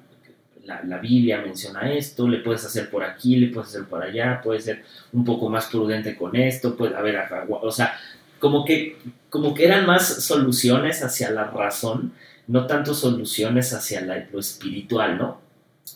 la, 0.65 0.81
la 0.83 0.97
Biblia 0.99 1.41
menciona 1.41 1.91
esto, 1.91 2.27
le 2.27 2.39
puedes 2.39 2.63
hacer 2.65 2.89
por 2.89 3.03
aquí, 3.03 3.35
le 3.37 3.47
puedes 3.47 3.69
hacer 3.69 3.85
por 3.85 4.03
allá, 4.03 4.41
puedes 4.43 4.65
ser 4.65 4.83
un 5.13 5.23
poco 5.25 5.49
más 5.49 5.67
prudente 5.67 6.15
con 6.15 6.35
esto, 6.35 6.75
pues, 6.75 6.93
a 6.93 7.01
ver, 7.01 7.19
o 7.49 7.71
sea, 7.71 7.93
como 8.39 8.65
que, 8.65 8.97
como 9.29 9.53
que 9.53 9.65
eran 9.65 9.85
más 9.85 10.23
soluciones 10.23 11.03
hacia 11.03 11.31
la 11.31 11.45
razón, 11.45 12.13
no 12.47 12.65
tanto 12.67 12.93
soluciones 12.93 13.73
hacia 13.73 14.01
la- 14.01 14.27
lo 14.31 14.39
espiritual, 14.39 15.17
¿no? 15.17 15.39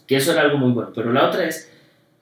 Que 0.08 0.18
eso 0.18 0.32
era 0.32 0.42
algo 0.42 0.58
muy 0.58 0.72
bueno. 0.72 0.92
Pero 0.94 1.12
la 1.12 1.28
otra 1.28 1.46
es 1.46 1.72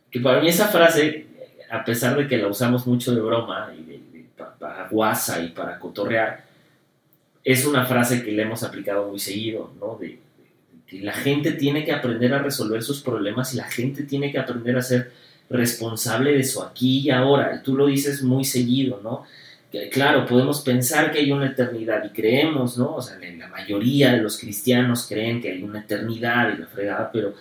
que 0.10 0.20
para 0.22 0.40
mí 0.42 0.48
esa 0.48 0.68
frase, 0.70 1.28
a 1.70 1.84
pesar 1.84 2.16
de 2.18 2.28
que 2.28 2.38
la 2.38 2.48
usamos 2.48 2.88
mucho 2.88 3.14
de 3.14 3.22
broma 3.22 3.72
y 3.78 4.26
para 4.60 4.88
guasa 4.90 5.42
y 5.44 5.50
para 5.50 5.78
cotorrear, 5.80 6.43
es 7.44 7.66
una 7.66 7.86
frase 7.86 8.24
que 8.24 8.32
le 8.32 8.44
hemos 8.44 8.64
aplicado 8.64 9.10
muy 9.10 9.20
seguido, 9.20 9.72
¿no? 9.80 9.98
De, 10.00 10.20
que 10.88 11.02
la 11.02 11.14
gente 11.14 11.52
tiene 11.54 11.84
que 11.86 11.92
aprender 11.92 12.34
a 12.34 12.40
resolver 12.40 12.84
sus 12.84 13.02
problemas 13.02 13.54
y 13.54 13.58
la 13.58 13.70
gente 13.70 14.04
tiene 14.04 14.32
que 14.32 14.40
aprender 14.40 14.78
a 14.78 14.82
ser 14.82 15.12
responsable 15.50 16.34
de 16.34 16.44
su 16.44 16.62
aquí 16.62 17.00
y 17.00 17.10
ahora. 17.10 17.62
Tú 17.64 17.76
lo 17.76 17.88
dices 17.88 18.24
muy 18.24 18.46
seguido, 18.46 19.00
¿no? 19.04 19.24
Claro, 19.92 20.28
podemos 20.28 20.62
pensar 20.62 21.12
que 21.12 21.20
hay 21.20 21.32
una 21.32 21.48
eternidad 21.48 22.04
y 22.06 22.10
creemos, 22.10 22.78
¿no? 22.78 22.96
O 22.96 23.02
sea, 23.02 23.18
la 23.18 23.34
la 23.38 23.48
mayoría 23.48 24.12
de 24.12 24.22
los 24.22 24.38
cristianos 24.38 25.08
creen 25.08 25.42
que 25.42 25.52
hay 25.52 25.64
una 25.64 25.80
eternidad 25.80 26.54
y 26.54 26.60
la 26.60 26.68
fregada, 26.68 27.12
pero, 27.12 27.34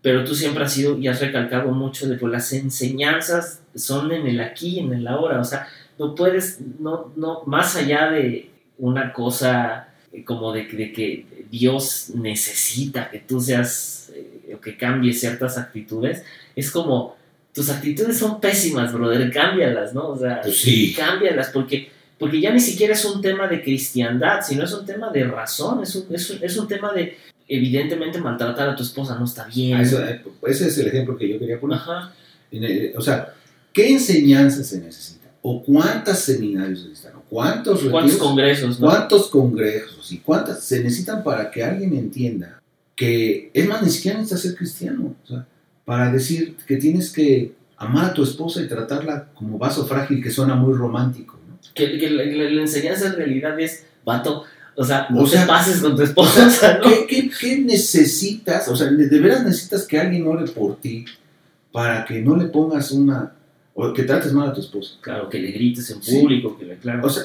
pero 0.00 0.24
tú 0.24 0.34
siempre 0.34 0.64
has 0.64 0.72
sido 0.72 0.96
y 0.96 1.08
has 1.08 1.20
recalcado 1.20 1.72
mucho 1.72 2.08
de 2.08 2.18
que 2.18 2.26
las 2.26 2.52
enseñanzas 2.52 3.62
son 3.74 4.12
en 4.12 4.26
el 4.26 4.40
aquí 4.40 4.76
y 4.76 4.78
en 4.80 4.92
el 4.92 5.08
ahora. 5.08 5.40
O 5.40 5.44
sea, 5.44 5.66
no 5.98 6.14
puedes, 6.14 6.60
no, 6.78 7.12
no, 7.16 7.42
más 7.46 7.74
allá 7.74 8.10
de 8.10 8.50
una 8.78 9.12
cosa 9.12 9.88
eh, 10.12 10.24
como 10.24 10.52
de, 10.52 10.66
de 10.66 10.92
que 10.92 11.26
Dios 11.50 12.10
necesita 12.14 13.10
que 13.10 13.18
tú 13.18 13.40
seas, 13.40 14.10
eh, 14.14 14.54
o 14.56 14.60
que 14.60 14.76
cambies 14.76 15.20
ciertas 15.20 15.58
actitudes, 15.58 16.22
es 16.56 16.70
como, 16.70 17.16
tus 17.52 17.70
actitudes 17.70 18.18
son 18.18 18.40
pésimas, 18.40 18.92
brother, 18.92 19.30
cámbialas, 19.32 19.92
¿no? 19.94 20.08
O 20.08 20.18
sea, 20.18 20.40
Pues 20.42 20.60
sí. 20.60 20.94
cámbialas, 20.96 21.50
porque, 21.50 21.90
porque 22.18 22.40
ya 22.40 22.52
ni 22.52 22.60
siquiera 22.60 22.94
es 22.94 23.04
un 23.04 23.20
tema 23.20 23.48
de 23.48 23.62
cristiandad, 23.62 24.40
sino 24.46 24.64
es 24.64 24.72
un 24.72 24.86
tema 24.86 25.10
de 25.10 25.24
razón, 25.24 25.82
es 25.82 25.94
un, 25.96 26.14
es 26.14 26.30
un, 26.30 26.38
es 26.42 26.56
un 26.56 26.68
tema 26.68 26.92
de, 26.92 27.16
evidentemente, 27.48 28.20
maltratar 28.20 28.68
a 28.70 28.76
tu 28.76 28.82
esposa 28.82 29.16
no 29.18 29.24
está 29.24 29.44
bien. 29.46 29.76
Ah, 29.78 29.82
eso, 29.82 30.04
eh, 30.04 30.22
ese 30.46 30.68
es 30.68 30.78
el 30.78 30.88
ejemplo 30.88 31.16
que 31.16 31.28
yo 31.28 31.38
quería 31.38 31.58
poner. 31.58 31.78
Ajá, 31.78 32.12
o 32.96 33.00
sea, 33.00 33.34
¿qué 33.72 33.90
enseñanza 33.90 34.62
se 34.62 34.80
necesita? 34.80 35.17
¿O 35.50 35.62
cuántos 35.62 36.18
seminarios 36.18 36.80
se 36.82 36.88
necesitan? 36.88 37.16
¿O 37.16 37.22
cuántos 37.28 37.82
¿Cuántos 37.84 38.16
congresos, 38.16 38.78
no? 38.80 38.86
¿Cuántos 38.88 39.28
congresos 39.28 40.12
y 40.12 40.18
cuántas 40.18 40.62
se 40.62 40.82
necesitan 40.82 41.22
para 41.22 41.50
que 41.50 41.62
alguien 41.64 41.94
entienda 41.94 42.60
que, 42.96 43.50
es 43.54 43.68
más, 43.68 43.82
ni 43.82 43.90
siquiera 43.90 44.18
necesitas 44.18 44.42
ser 44.42 44.54
cristiano, 44.56 45.14
o 45.24 45.26
sea, 45.26 45.46
para 45.84 46.10
decir 46.12 46.56
que 46.66 46.76
tienes 46.76 47.10
que 47.12 47.54
amar 47.76 48.06
a 48.06 48.12
tu 48.14 48.24
esposa 48.24 48.60
y 48.60 48.66
tratarla 48.68 49.28
como 49.34 49.56
vaso 49.56 49.86
frágil 49.86 50.22
que 50.22 50.30
suena 50.30 50.54
muy 50.56 50.74
romántico, 50.74 51.38
¿no? 51.48 51.56
Que, 51.74 51.96
que 51.98 52.10
la, 52.10 52.24
la- 52.24 52.50
la 52.50 52.62
enseñanza 52.62 53.06
en 53.06 53.12
realidad 53.16 53.58
es, 53.60 53.84
vato, 54.04 54.42
o 54.76 54.84
sea, 54.84 55.06
no 55.10 55.20
O 55.20 55.24
te 55.24 55.30
sea, 55.30 55.46
pases 55.46 55.80
con 55.80 55.94
tu 55.96 56.02
esposa, 56.02 56.46
o 56.46 56.50
sea, 56.50 56.78
¿no? 56.78 56.84
¿Qué, 56.84 57.06
qué, 57.08 57.30
qué 57.40 57.58
necesitas? 57.58 58.68
O 58.68 58.76
sea, 58.76 58.88
¿de 58.88 59.18
veras 59.20 59.44
necesitas 59.44 59.86
que 59.86 59.98
alguien 59.98 60.26
ore 60.26 60.46
por 60.50 60.76
ti 60.80 61.04
para 61.72 62.04
que 62.04 62.20
no 62.20 62.36
le 62.36 62.46
pongas 62.46 62.90
una, 62.90 63.32
o 63.80 63.92
que 63.92 64.02
trates 64.02 64.32
mal 64.32 64.48
a 64.48 64.52
tu 64.52 64.60
esposa? 64.60 64.96
Claro, 65.00 65.28
que 65.28 65.38
le 65.38 65.52
grites 65.52 65.88
en 65.90 66.02
Sí. 66.02 66.18
público, 66.18 66.58
que 66.58 66.64
le 66.64 66.78
claro. 66.78 67.06
O 67.06 67.08
sea, 67.08 67.22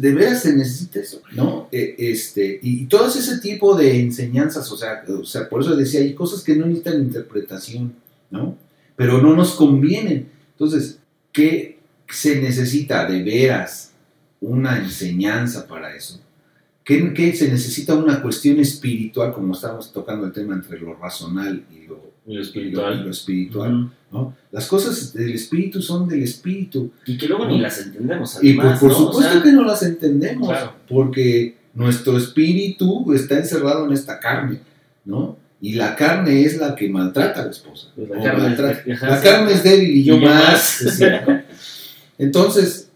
de 0.00 0.14
veras 0.14 0.42
se 0.42 0.56
necesita 0.56 0.98
eso, 0.98 1.22
¿no? 1.32 1.68
Eh, 1.70 1.94
este, 1.96 2.58
y 2.60 2.86
todo 2.86 3.06
ese 3.06 3.38
tipo 3.38 3.76
de 3.76 4.00
enseñanzas, 4.00 4.70
o 4.72 4.76
sea, 4.76 5.04
o 5.08 5.24
sea, 5.24 5.48
por 5.48 5.62
eso 5.62 5.76
decía, 5.76 6.00
hay 6.00 6.12
cosas 6.12 6.42
que 6.42 6.56
no 6.56 6.66
necesitan 6.66 7.00
interpretación, 7.02 7.94
¿no? 8.32 8.56
Pero 8.96 9.22
no 9.22 9.36
nos 9.36 9.52
convienen. 9.54 10.28
Entonces, 10.52 10.98
¿qué 11.30 11.78
se 12.08 12.40
necesita 12.40 13.06
de 13.06 13.22
veras 13.22 13.92
una 14.40 14.78
enseñanza 14.78 15.68
para 15.68 15.94
eso? 15.94 16.20
¿Qué, 16.84 17.14
qué 17.14 17.32
se 17.36 17.48
necesita 17.48 17.94
una 17.94 18.20
cuestión 18.20 18.58
espiritual, 18.58 19.32
como 19.32 19.54
estamos 19.54 19.92
tocando 19.92 20.26
el 20.26 20.32
tema 20.32 20.54
entre 20.54 20.80
lo 20.80 20.94
racional 20.94 21.64
y 21.70 21.86
lo, 21.86 21.91
y 22.26 22.34
lo 22.34 22.42
espiritual. 22.42 23.04
lo 23.04 23.10
espiritual. 23.10 23.90
¿no? 24.12 24.34
Las 24.50 24.66
cosas 24.66 25.12
del 25.14 25.32
espíritu 25.32 25.80
son 25.82 26.06
del 26.08 26.22
espíritu. 26.22 26.92
Y 27.06 27.16
que 27.16 27.26
luego 27.28 27.46
ni 27.46 27.58
las 27.60 27.78
entendemos, 27.80 28.38
Y 28.42 28.52
por, 28.54 28.64
además, 28.66 28.80
por 28.80 28.90
¿no? 28.90 28.96
O 28.96 29.00
supuesto 29.06 29.32
sea, 29.32 29.42
que 29.42 29.52
no 29.52 29.64
las 29.64 29.82
entendemos, 29.82 30.48
Claro. 30.48 30.74
porque 30.88 31.56
nuestro 31.74 32.16
espíritu 32.18 33.12
está 33.14 33.38
encerrado 33.38 33.86
en 33.86 33.92
esta 33.92 34.20
carne, 34.20 34.60
¿no? 35.04 35.38
Y 35.60 35.74
la 35.74 35.94
carne 35.96 36.42
es 36.44 36.58
la 36.58 36.74
que 36.74 36.88
maltrata 36.90 37.40
a 37.42 37.44
la 37.46 37.50
esposa. 37.50 37.88
Pues 37.96 38.08
la 38.10 38.22
carne 38.22 38.38
es- 38.52 38.58
maltrata- 38.58 38.82
la 39.08 39.16
sí. 39.16 39.22
carne 39.28 39.52
es 39.52 39.62
débil 39.62 39.90
y 39.96 40.04
yo, 40.04 40.16
Y 40.16 40.20
yo 40.20 40.26
más. 40.26 40.44
más. 40.52 40.80
decía, 40.84 41.24
¿no? 41.26 41.40
Entonces, 42.18 42.90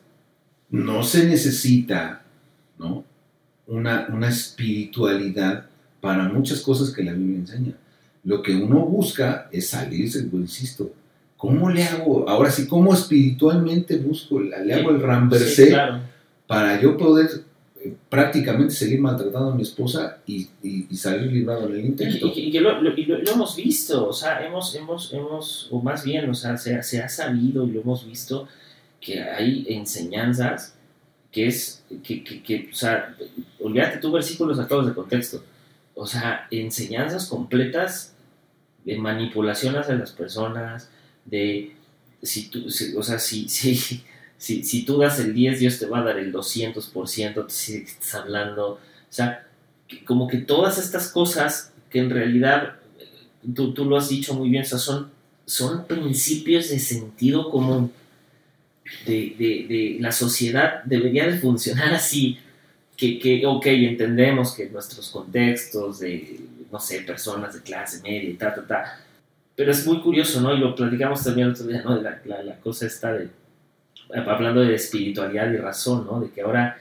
no 0.70 1.02
se 1.02 1.24
necesita, 1.26 2.22
¿no? 2.78 3.04
Una, 3.66 4.06
una 4.12 4.28
espiritualidad 4.28 5.66
para 6.00 6.24
muchas 6.28 6.60
cosas 6.60 6.90
que 6.90 7.02
la 7.02 7.12
Biblia 7.12 7.38
enseña. 7.38 7.72
Lo 8.26 8.42
que 8.42 8.54
uno 8.54 8.80
busca 8.84 9.48
es 9.50 9.68
salirse, 9.68 10.24
pues, 10.24 10.42
insisto. 10.42 10.90
¿Cómo 11.38 11.70
le 11.70 11.84
hago? 11.84 12.28
Ahora 12.28 12.50
sí, 12.50 12.66
¿cómo 12.66 12.92
espiritualmente 12.92 13.96
busco? 13.98 14.40
Le 14.40 14.74
hago 14.74 14.90
el 14.90 14.98
Sí, 14.98 15.02
ramversé 15.02 15.68
claro. 15.68 16.00
para 16.46 16.80
yo 16.80 16.96
poder 16.96 17.28
eh, 17.84 17.94
prácticamente 18.08 18.74
seguir 18.74 19.00
maltratando 19.00 19.50
a 19.50 19.54
mi 19.54 19.62
esposa 19.62 20.18
y, 20.26 20.48
y- 20.62 20.86
y 20.90 20.96
salir 20.96 21.30
librado 21.30 21.68
en 21.68 21.74
el 21.76 21.84
intento. 21.86 22.26
y- 22.34 22.40
y 22.48 22.50
que 22.50 22.60
lo, 22.60 22.80
lo- 22.82 22.90
lo- 22.96 23.18
lo 23.18 23.30
hemos 23.32 23.54
visto, 23.54 24.08
o 24.08 24.12
sea, 24.12 24.44
hemos, 24.44 24.74
hemos, 24.74 25.12
hemos, 25.12 25.68
o 25.70 25.80
más 25.80 26.02
bien, 26.04 26.28
o 26.28 26.34
sea, 26.34 26.56
se, 26.56 26.74
ha- 26.74 26.82
se 26.82 27.00
ha 27.00 27.08
sabido 27.08 27.64
y 27.66 27.70
lo 27.72 27.82
hemos 27.82 28.04
visto 28.06 28.48
que 29.00 29.22
hay 29.22 29.66
enseñanzas 29.68 30.74
que 31.30 31.46
es, 31.46 31.84
que, 32.02 32.24
que, 32.24 32.42
que, 32.42 32.70
o 32.72 32.74
sea, 32.74 33.14
olvídate 33.60 33.98
tú 33.98 34.10
versículos 34.10 34.56
sacados 34.56 34.86
de 34.86 34.94
contexto, 34.94 35.44
o 35.94 36.06
sea, 36.06 36.46
enseñanzas 36.50 37.26
completas 37.26 38.14
de 38.86 38.96
manipulación 38.96 39.76
hacia 39.76 39.96
las 39.96 40.12
personas, 40.12 40.88
de, 41.26 41.72
si 42.22 42.48
tú, 42.48 42.70
si- 42.70 42.94
o 42.96 43.02
sea, 43.02 43.18
si, 43.18 43.48
si, 43.50 43.76
si, 44.38 44.62
si 44.64 44.84
tú 44.86 44.98
das 44.98 45.20
el 45.20 45.34
10, 45.34 45.60
Dios 45.60 45.78
te 45.78 45.86
va 45.86 45.98
a 46.00 46.04
dar 46.04 46.18
el 46.18 46.32
200%, 46.32 47.46
si 47.50 47.76
estás 47.78 48.14
hablando, 48.14 48.72
o 48.72 48.78
sea, 49.10 49.46
que- 49.88 50.04
como 50.04 50.28
que 50.28 50.38
todas 50.38 50.78
estas 50.78 51.08
cosas 51.10 51.72
que 51.90 51.98
en 52.00 52.10
realidad, 52.10 52.76
tú, 53.54 53.74
tú 53.74 53.84
lo 53.84 53.96
has 53.98 54.08
dicho 54.08 54.34
muy 54.34 54.48
bien, 54.50 54.62
o 54.62 54.66
sea, 54.66 54.78
son, 54.78 55.10
son 55.46 55.86
principios 55.86 56.70
de 56.70 56.78
sentido 56.78 57.50
común. 57.50 57.92
De, 59.04 59.34
de, 59.36 59.66
de 59.68 59.96
la 60.00 60.12
sociedad 60.12 60.84
debería 60.84 61.26
de 61.26 61.38
funcionar 61.38 61.92
así, 61.92 62.38
que, 62.96 63.18
que, 63.18 63.44
ok, 63.44 63.66
entendemos 63.66 64.54
que 64.54 64.68
nuestros 64.70 65.10
contextos 65.10 65.98
de, 65.98 66.38
no 66.70 66.78
sé, 66.80 67.00
personas 67.00 67.54
de 67.54 67.62
clase 67.62 68.02
media 68.02 68.28
y 68.30 68.34
ta, 68.34 68.54
ta, 68.54 68.66
ta, 68.66 68.98
pero 69.54 69.70
es 69.70 69.86
muy 69.86 70.00
curioso, 70.00 70.40
¿no? 70.40 70.54
Y 70.54 70.58
lo 70.58 70.74
platicamos 70.74 71.22
también 71.24 71.48
el 71.48 71.52
otro 71.54 71.66
día, 71.66 71.82
¿no? 71.82 71.96
De 71.96 72.02
la, 72.02 72.20
la, 72.24 72.42
la 72.42 72.56
cosa 72.60 72.86
esta 72.86 73.12
de, 73.12 73.28
hablando 74.26 74.60
de 74.60 74.74
espiritualidad 74.74 75.50
y 75.50 75.56
razón, 75.56 76.06
¿no? 76.06 76.20
De 76.20 76.30
que 76.30 76.42
ahora 76.42 76.78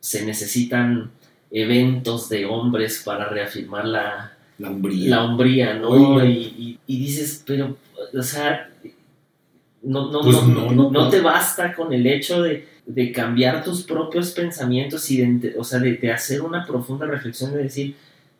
se 0.00 0.24
necesitan 0.24 1.10
eventos 1.50 2.28
de 2.28 2.46
hombres 2.46 3.02
para 3.04 3.28
reafirmar 3.28 3.84
la, 3.86 4.32
La 4.58 4.70
hombría. 4.70 5.10
la 5.10 5.24
hombría, 5.24 5.74
¿no? 5.74 6.24
Y, 6.24 6.28
y- 6.58 6.78
y 6.86 6.98
dices, 6.98 7.42
pero, 7.46 7.76
o 8.16 8.22
sea, 8.22 8.70
no, 9.82 10.10
no, 10.10 10.20
Pues 10.22 10.36
no, 10.36 10.46
no, 10.46 10.72
no, 10.72 10.90
no 10.90 11.08
te 11.10 11.20
basta 11.20 11.74
con 11.74 11.92
el 11.92 12.06
hecho 12.06 12.42
de, 12.42 12.66
de 12.86 13.12
cambiar 13.12 13.62
tus 13.62 13.82
propios 13.82 14.30
pensamientos 14.32 15.10
y 15.10 15.18
de, 15.18 15.54
o 15.58 15.64
sea, 15.64 15.78
de, 15.78 15.94
de 15.96 16.10
hacer 16.10 16.40
una 16.40 16.64
profunda 16.66 17.06
reflexión 17.06 17.52
de 17.52 17.64
decir, 17.64 17.94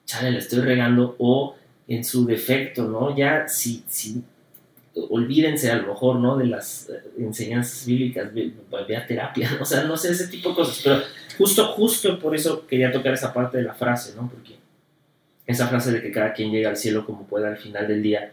chale, 0.06 0.30
le 0.30 0.38
estoy 0.38 0.60
regando, 0.60 1.16
o 1.18 1.56
en 1.88 2.04
su 2.04 2.26
defecto, 2.26 2.84
¿no? 2.84 3.16
Ya, 3.16 3.48
si, 3.48 3.84
si 3.88 4.22
olvídense 5.10 5.70
a 5.70 5.76
lo 5.76 5.88
mejor, 5.88 6.16
¿no? 6.16 6.36
De 6.36 6.46
las 6.46 6.88
eh, 6.88 7.02
enseñanzas 7.18 7.86
bíblicas, 7.86 8.32
ve, 8.32 8.52
ve 8.86 8.96
a 8.96 9.06
terapia, 9.06 9.50
¿no? 9.50 9.62
o 9.62 9.66
sea, 9.66 9.84
no 9.84 9.96
sé, 9.96 10.12
ese 10.12 10.28
tipo 10.28 10.50
de 10.50 10.54
cosas, 10.54 10.80
pero 10.82 11.02
justo, 11.36 11.66
justo 11.72 12.18
por 12.18 12.34
eso 12.34 12.66
quería 12.66 12.92
tocar 12.92 13.14
esa 13.14 13.32
parte 13.32 13.58
de 13.58 13.64
la 13.64 13.74
frase, 13.74 14.14
¿no? 14.16 14.28
Porque 14.28 14.54
esa 15.46 15.66
frase 15.66 15.92
de 15.92 16.00
que 16.00 16.10
cada 16.10 16.32
quien 16.32 16.50
llega 16.50 16.70
al 16.70 16.76
cielo 16.76 17.04
como 17.04 17.26
pueda 17.26 17.48
al 17.48 17.56
final 17.56 17.86
del 17.86 18.02
día, 18.02 18.32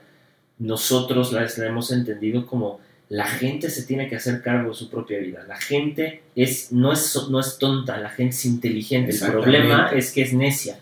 nosotros 0.59 1.33
la, 1.33 1.41
la 1.41 1.65
hemos 1.65 1.91
entendido 1.91 2.45
como 2.45 2.79
la 3.09 3.25
gente 3.25 3.69
se 3.69 3.83
tiene 3.83 4.07
que 4.07 4.15
hacer 4.15 4.41
cargo 4.41 4.69
de 4.69 4.75
su 4.75 4.89
propia 4.89 5.19
vida. 5.19 5.43
La 5.45 5.57
gente 5.57 6.23
es, 6.33 6.71
no, 6.71 6.93
es, 6.93 7.27
no 7.29 7.41
es 7.41 7.57
tonta, 7.57 7.97
la 7.97 8.09
gente 8.09 8.35
es 8.35 8.45
inteligente. 8.45 9.11
El 9.11 9.31
problema 9.31 9.91
es 9.93 10.13
que 10.13 10.21
es 10.21 10.31
necia. 10.31 10.79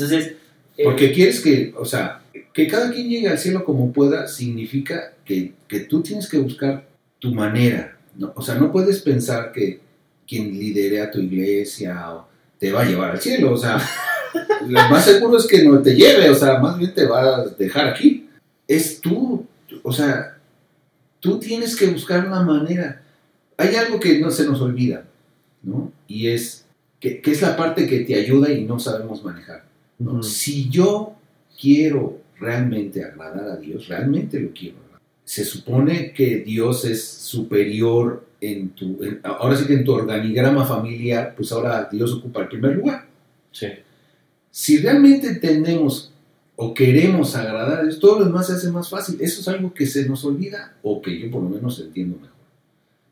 Entonces, 0.00 0.36
eh, 0.80 0.84
Porque 0.84 1.12
quieres 1.12 1.40
que, 1.40 1.74
o 1.76 1.84
sea, 1.84 2.22
que 2.54 2.66
cada 2.66 2.90
quien 2.90 3.08
llegue 3.08 3.28
al 3.28 3.38
cielo 3.38 3.64
como 3.64 3.92
pueda, 3.92 4.26
significa 4.28 5.12
que, 5.26 5.52
que 5.68 5.80
tú 5.80 6.02
tienes 6.02 6.28
que 6.28 6.38
buscar 6.38 6.88
tu 7.18 7.34
manera. 7.34 7.98
¿no? 8.16 8.32
O 8.34 8.40
sea, 8.40 8.54
no 8.54 8.72
puedes 8.72 9.00
pensar 9.00 9.52
que 9.52 9.80
quien 10.26 10.58
lidere 10.58 11.02
a 11.02 11.10
tu 11.10 11.20
iglesia 11.20 12.12
o 12.12 12.26
te 12.58 12.72
va 12.72 12.80
a 12.80 12.84
llevar 12.84 13.10
al 13.10 13.20
cielo. 13.20 13.52
O 13.52 13.58
sea, 13.58 13.78
lo 14.66 14.88
más 14.88 15.04
seguro 15.04 15.36
es 15.36 15.46
que 15.46 15.64
no 15.64 15.82
te 15.82 15.94
lleve, 15.94 16.30
o 16.30 16.34
sea, 16.34 16.58
más 16.58 16.78
bien 16.78 16.94
te 16.94 17.06
va 17.06 17.36
a 17.36 17.44
dejar 17.46 17.88
aquí. 17.88 18.28
Es 18.66 19.00
tú, 19.02 19.46
o 19.82 19.92
sea, 19.92 20.38
tú 21.18 21.38
tienes 21.38 21.76
que 21.76 21.88
buscar 21.88 22.26
una 22.26 22.42
manera. 22.42 23.02
Hay 23.58 23.74
algo 23.74 24.00
que 24.00 24.18
no 24.18 24.30
se 24.30 24.46
nos 24.46 24.62
olvida, 24.62 25.04
¿no? 25.62 25.92
Y 26.06 26.28
es 26.28 26.64
que, 27.00 27.20
que 27.20 27.32
es 27.32 27.42
la 27.42 27.54
parte 27.54 27.86
que 27.86 28.00
te 28.00 28.14
ayuda 28.14 28.50
y 28.50 28.64
no 28.64 28.78
sabemos 28.78 29.22
manejar. 29.22 29.69
Si 30.22 30.68
yo 30.70 31.14
quiero 31.60 32.18
realmente 32.38 33.04
agradar 33.04 33.44
a 33.50 33.56
Dios, 33.56 33.86
realmente 33.88 34.40
lo 34.40 34.50
quiero. 34.52 34.76
agradar. 34.78 35.00
Se 35.24 35.44
supone 35.44 36.12
que 36.12 36.38
Dios 36.38 36.84
es 36.84 37.04
superior 37.04 38.24
en 38.40 38.70
tu, 38.70 39.02
en- 39.04 39.20
ahora 39.22 39.56
sí 39.56 39.66
que 39.66 39.74
en 39.74 39.84
tu 39.84 39.92
organigrama 39.92 40.64
familiar, 40.64 41.34
pues 41.36 41.52
ahora 41.52 41.88
Dios 41.92 42.12
ocupa 42.14 42.40
el 42.42 42.48
primer 42.48 42.76
lugar. 42.76 43.06
sí. 43.52 43.66
Si 44.52 44.78
realmente 44.78 45.28
entendemos 45.28 46.12
o 46.56 46.74
queremos 46.74 47.36
agradar 47.36 47.78
a 47.80 47.82
Dios, 47.84 48.00
todo 48.00 48.18
lo 48.18 48.24
demás 48.24 48.48
se 48.48 48.54
hace 48.54 48.68
más 48.72 48.90
fácil. 48.90 49.16
Eso 49.20 49.40
es 49.42 49.46
algo 49.48 49.72
que 49.72 49.86
se 49.86 50.08
nos 50.08 50.24
olvida 50.24 50.74
o 50.82 51.00
que 51.00 51.16
yo 51.20 51.30
por 51.30 51.40
lo 51.44 51.48
menos 51.50 51.78
entiendo 51.78 52.16
mejor. 52.16 52.34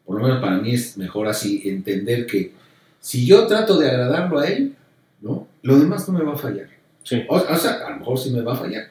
Por 0.05 0.17
lo 0.17 0.23
menos 0.27 0.41
para 0.41 0.59
mí 0.59 0.75
es 0.75 0.97
mejor 0.99 1.29
así 1.29 1.63
entender 1.65 2.27
que 2.27 2.53
si 2.99 3.25
yo 3.25 3.47
trato 3.47 3.79
de 3.79 3.89
agradarlo 3.89 4.41
a 4.41 4.49
Él, 4.49 4.75
¿no? 5.21 5.47
lo 5.63 5.79
demás 5.79 6.09
no 6.09 6.19
me 6.19 6.25
va 6.25 6.33
a 6.33 6.37
fallar. 6.39 6.69
Sí. 7.09 7.23
O, 7.29 7.37
o 7.37 7.57
sea, 7.57 7.87
a 7.87 7.91
lo 7.91 7.99
mejor 8.01 8.19
sí 8.19 8.31
me 8.31 8.43
va 8.43 8.53
a 8.55 8.57
fallar. 8.57 8.89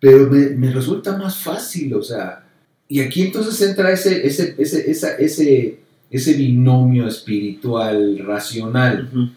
Pero 0.00 0.28
me, 0.30 0.50
me 0.50 0.70
resulta 0.70 1.16
más 1.16 1.36
fácil, 1.38 1.94
o 1.94 2.02
sea. 2.02 2.44
Y 2.88 3.00
aquí 3.00 3.22
entonces 3.22 3.60
entra 3.68 3.90
ese, 3.90 4.26
ese, 4.26 4.54
ese, 4.58 4.90
esa- 4.90 5.16
ese, 5.16 5.80
ese 6.10 6.32
binomio 6.34 7.06
espiritual, 7.08 8.18
racional, 8.18 9.08
Ujú. 9.10 9.28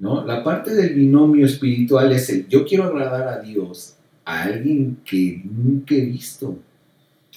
¿no? 0.00 0.26
La 0.26 0.42
parte 0.42 0.74
del 0.74 0.94
binomio 0.94 1.46
espiritual 1.46 2.12
es 2.12 2.28
el 2.30 2.46
yo 2.48 2.66
quiero 2.66 2.84
agradar 2.84 3.28
a 3.28 3.40
Dios 3.40 3.94
a 4.24 4.42
alguien 4.42 4.98
que 5.04 5.40
nunca 5.44 5.94
he 5.94 6.00
visto 6.02 6.58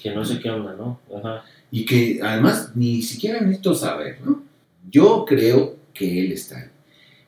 Que 0.02 0.14
no 0.14 0.26
sé 0.26 0.40
qué 0.40 0.50
onda, 0.50 0.76
¿no? 0.76 1.00
Ajá. 1.16 1.44
y 1.72 1.86
que 1.86 2.20
además 2.22 2.72
ni 2.76 3.02
siquiera 3.02 3.40
necesito 3.42 3.76
saber, 3.76 4.18
¿no? 4.26 4.44
Yo 4.90 5.24
creo 5.28 5.78
que 5.94 6.20
Él 6.26 6.32
está 6.34 6.58
ahí, 6.58 6.70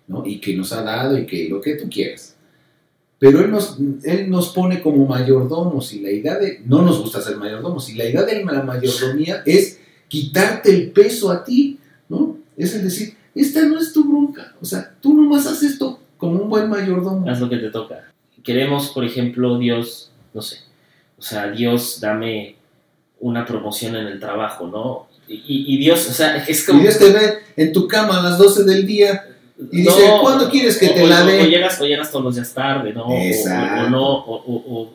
¿no? 0.08 0.26
Y 0.26 0.40
que 0.42 0.56
nos 0.58 0.74
ha 0.74 0.82
dado 0.84 1.18
y 1.18 1.26
que 1.26 1.48
lo 1.48 1.62
que 1.62 1.76
tú 1.76 1.88
quieras. 1.90 2.31
Pero 3.22 3.40
Él 3.42 3.52
nos, 3.52 3.78
él 4.04 4.32
nos 4.32 4.50
pone 4.50 4.82
como 4.82 5.06
mayordomos 5.06 5.94
y 5.94 6.00
la 6.00 6.10
idea 6.10 6.40
de, 6.40 6.64
no 6.66 6.82
nos 6.82 7.00
gusta 7.00 7.22
ser 7.22 7.38
mayordomos, 7.38 7.88
y 7.88 7.94
la 7.94 8.06
idea 8.06 8.24
de 8.24 8.44
la 8.44 8.64
mayordomía 8.64 9.44
es 9.46 9.80
quitarte 10.08 10.72
el 10.72 10.90
peso 10.90 11.30
a 11.30 11.44
ti, 11.44 11.78
¿no? 12.10 12.38
Es 12.58 12.74
el 12.74 12.84
decir, 12.84 13.16
esta 13.36 13.64
no 13.64 13.78
es 13.78 13.94
tu 13.94 14.10
bronca, 14.10 14.56
o 14.60 14.66
sea, 14.66 14.96
tú 15.00 15.14
nomás 15.14 15.46
haces 15.46 15.74
esto 15.74 16.00
como 16.18 16.42
un 16.42 16.50
buen 16.50 16.68
mayordomo. 16.68 17.30
Haz 17.30 17.40
lo 17.40 17.48
que 17.48 17.58
te 17.58 17.70
toca. 17.70 18.12
Queremos, 18.44 18.90
por 18.90 19.06
ejemplo, 19.06 19.60
Dios, 19.60 20.12
no 20.34 20.42
sé, 20.42 20.58
o 21.20 21.22
sea, 21.22 21.52
Dios 21.52 22.00
dame 22.02 22.56
una 23.20 23.46
promoción 23.46 23.98
en 23.98 24.08
el 24.08 24.20
trabajo, 24.20 24.66
¿no? 24.66 25.08
Y, 25.28 25.76
y 25.76 25.78
Dios, 25.78 26.10
o 26.10 26.12
sea, 26.12 26.38
es 26.38 26.66
como... 26.66 26.80
Y 26.80 26.82
Dios 26.82 26.98
te 26.98 27.12
ve 27.12 27.38
en 27.56 27.72
tu 27.72 27.88
cama 27.88 28.20
a 28.20 28.24
las 28.24 28.40
12 28.40 28.64
del 28.64 28.88
día 28.88 29.28
y 29.72 29.82
dice, 29.82 30.02
¿cuándo 30.22 30.50
quieres 30.50 30.78
que 30.78 30.88
o- 30.90 30.94
te 30.94 31.04
o- 31.04 31.08
la 31.08 31.24
o- 31.24 31.26
dé? 31.28 31.42
O 31.42 31.46
llegas, 31.46 31.80
o 31.82 31.86
llegas 31.86 32.12
todos 32.12 32.26
los 32.26 32.36
días 32.36 32.54
tarde, 32.54 32.94
¿no? 32.94 33.06
Exacto. 33.16 33.84
o 33.86 33.90
no, 33.90 34.08
o, 34.16 34.36
o- 34.36 34.82
o- 34.82 34.94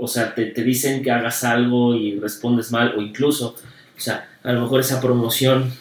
o 0.00 0.08
sea, 0.08 0.34
te, 0.34 0.46
te 0.46 0.62
dicen 0.62 1.02
que 1.02 1.10
hagas 1.10 1.44
algo 1.44 1.94
y 1.94 2.18
respondes 2.18 2.70
mal, 2.70 2.94
o 2.96 3.00
incluso, 3.02 3.54
o 3.96 4.00
sea, 4.00 4.28
a 4.42 4.52
lo 4.52 4.62
mejor 4.62 4.80
esa 4.80 5.00
promoción, 5.00 5.72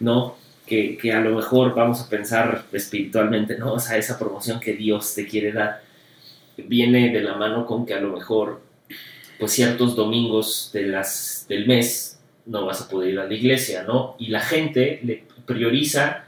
¿no? 0.00 0.36
Que, 0.66 0.96
que 0.96 1.12
a 1.12 1.20
lo 1.20 1.34
mejor 1.34 1.74
vamos 1.74 2.00
a 2.00 2.08
pensar 2.08 2.64
espiritualmente, 2.72 3.58
¿no? 3.58 3.72
O 3.74 3.80
sea, 3.80 3.96
esa 3.96 4.18
promoción 4.18 4.60
que 4.60 4.74
Dios 4.74 5.14
te 5.14 5.26
quiere 5.26 5.52
dar 5.52 5.82
viene 6.56 7.10
de 7.10 7.20
la 7.22 7.34
mano 7.34 7.64
con 7.66 7.86
que 7.86 7.94
a 7.94 8.00
lo 8.00 8.12
mejor, 8.12 8.60
pues 9.38 9.52
ciertos 9.52 9.96
domingos 9.96 10.70
de 10.72 10.82
las, 10.86 11.46
del 11.48 11.66
mes 11.66 12.18
no 12.46 12.66
vas 12.66 12.82
a 12.82 12.88
poder 12.88 13.10
ir 13.14 13.18
a 13.20 13.26
la 13.26 13.34
iglesia, 13.34 13.82
¿no? 13.84 14.14
Y 14.18 14.28
la 14.28 14.40
gente 14.40 15.00
le 15.04 15.24
prioriza, 15.46 16.24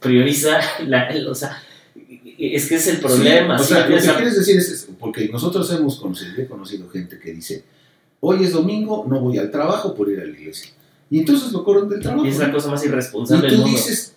prioriza, 0.00 0.58
la, 0.86 1.08
o 1.28 1.34
sea, 1.34 1.62
es 2.38 2.68
que 2.68 2.76
es 2.76 2.86
el 2.86 2.98
problema. 2.98 3.58
Sí, 3.58 3.64
o 3.64 3.66
¿sí? 3.66 3.74
sea, 3.74 3.86
lo 3.88 3.96
O 3.96 4.00
que 4.00 4.08
quieres 4.14 4.36
decir 4.36 4.56
es, 4.56 4.68
es- 4.70 4.88
porque 4.98 5.28
nosotros 5.28 5.70
hemos 5.72 5.98
conocido, 5.98 6.32
he 6.40 6.46
conocido 6.46 6.88
gente 6.88 7.18
que 7.18 7.32
dice, 7.32 7.64
hoy 8.20 8.44
es 8.44 8.52
domingo, 8.52 9.06
no 9.08 9.20
voy 9.20 9.38
al 9.38 9.50
trabajo 9.50 9.94
por 9.94 10.08
ir 10.10 10.20
a 10.20 10.24
la 10.24 10.30
iglesia. 10.30 10.70
Y 11.10 11.20
entonces 11.20 11.52
lo 11.52 11.64
corren 11.64 11.88
del 11.88 12.00
trabajo. 12.00 12.26
y 12.26 12.28
es 12.28 12.38
la 12.38 12.52
cosa 12.52 12.68
más 12.68 12.84
Y 12.84 12.88
irresponsable 12.88 13.46
del 13.48 13.56
tú 13.56 13.62
mundo. 13.62 13.76
dices, 13.76 14.14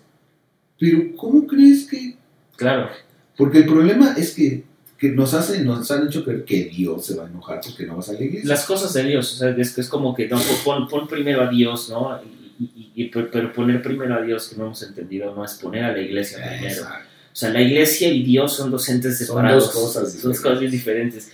pero 0.80 1.00
¿cómo 1.16 1.48
crees 1.48 1.86
que...? 1.88 2.16
Claro, 2.58 2.90
Porque 3.38 3.60
el 3.60 3.66
problema 3.66 4.14
es 4.18 4.32
que, 4.36 4.64
que 5.00 5.10
nos, 5.10 5.34
hacen, 5.34 5.66
nos 5.66 5.90
han 5.90 6.06
hecho 6.08 6.24
creer 6.24 6.44
que 6.44 6.66
Dios 6.66 7.06
se 7.06 7.16
va 7.16 7.24
a 7.26 7.28
enojar 7.28 7.60
porque 7.66 7.86
no 7.88 7.96
vas 7.96 8.10
a 8.10 8.14
la 8.14 8.22
iglesia. 8.24 8.48
las 8.50 8.66
cosas 8.66 8.94
de 8.94 9.04
Dios, 9.04 9.34
o 9.34 9.38
sea, 9.38 9.50
es, 9.52 9.72
que 9.74 9.82
es 9.82 9.88
como 9.88 10.14
que 10.14 10.28
no, 10.28 10.38
pon, 10.64 10.88
pon 10.88 11.08
primero 11.08 11.42
a 11.42 11.50
Dios, 11.50 11.90
¿no? 11.90 12.20
Y, 12.64 12.92
y- 12.96 13.06
pero 13.10 13.52
poner 13.54 13.82
primero 13.82 14.14
a 14.16 14.22
Dios, 14.22 14.50
que 14.50 14.56
no 14.58 14.66
hemos 14.66 14.84
entendido, 14.84 15.34
no 15.36 15.44
es 15.44 15.54
poner 15.56 15.84
a 15.86 15.92
la 15.94 16.00
iglesia 16.02 16.38
primero. 16.38 16.82
Exacto. 16.82 17.06
O 17.34 17.36
sea, 17.36 17.50
la 17.50 17.62
iglesia 17.62 18.10
y 18.10 18.24
Dios 18.24 18.54
son 18.56 18.70
dos 18.72 18.88
entes 18.90 19.18
Son 19.18 19.28
separados. 19.28 19.66
dos 19.66 19.74
cosas 19.74 20.14
Son 20.14 20.32
dos 20.32 20.42
cosas 20.42 20.60
diferentes. 20.72 21.32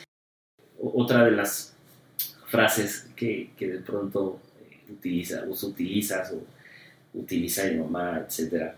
O- 0.79 1.01
Otra 1.03 1.25
de 1.25 1.31
las 1.31 1.73
frases 2.47 3.07
que, 3.15 3.49
que 3.57 3.67
de 3.67 3.79
pronto 3.79 4.39
eh, 4.71 4.91
utiliza, 4.91 5.43
us- 5.47 5.63
utilizas 5.63 6.31
o 6.31 6.43
utiliza 7.17 7.63
mi 7.65 7.77
mamá, 7.77 8.23
etcétera, 8.27 8.75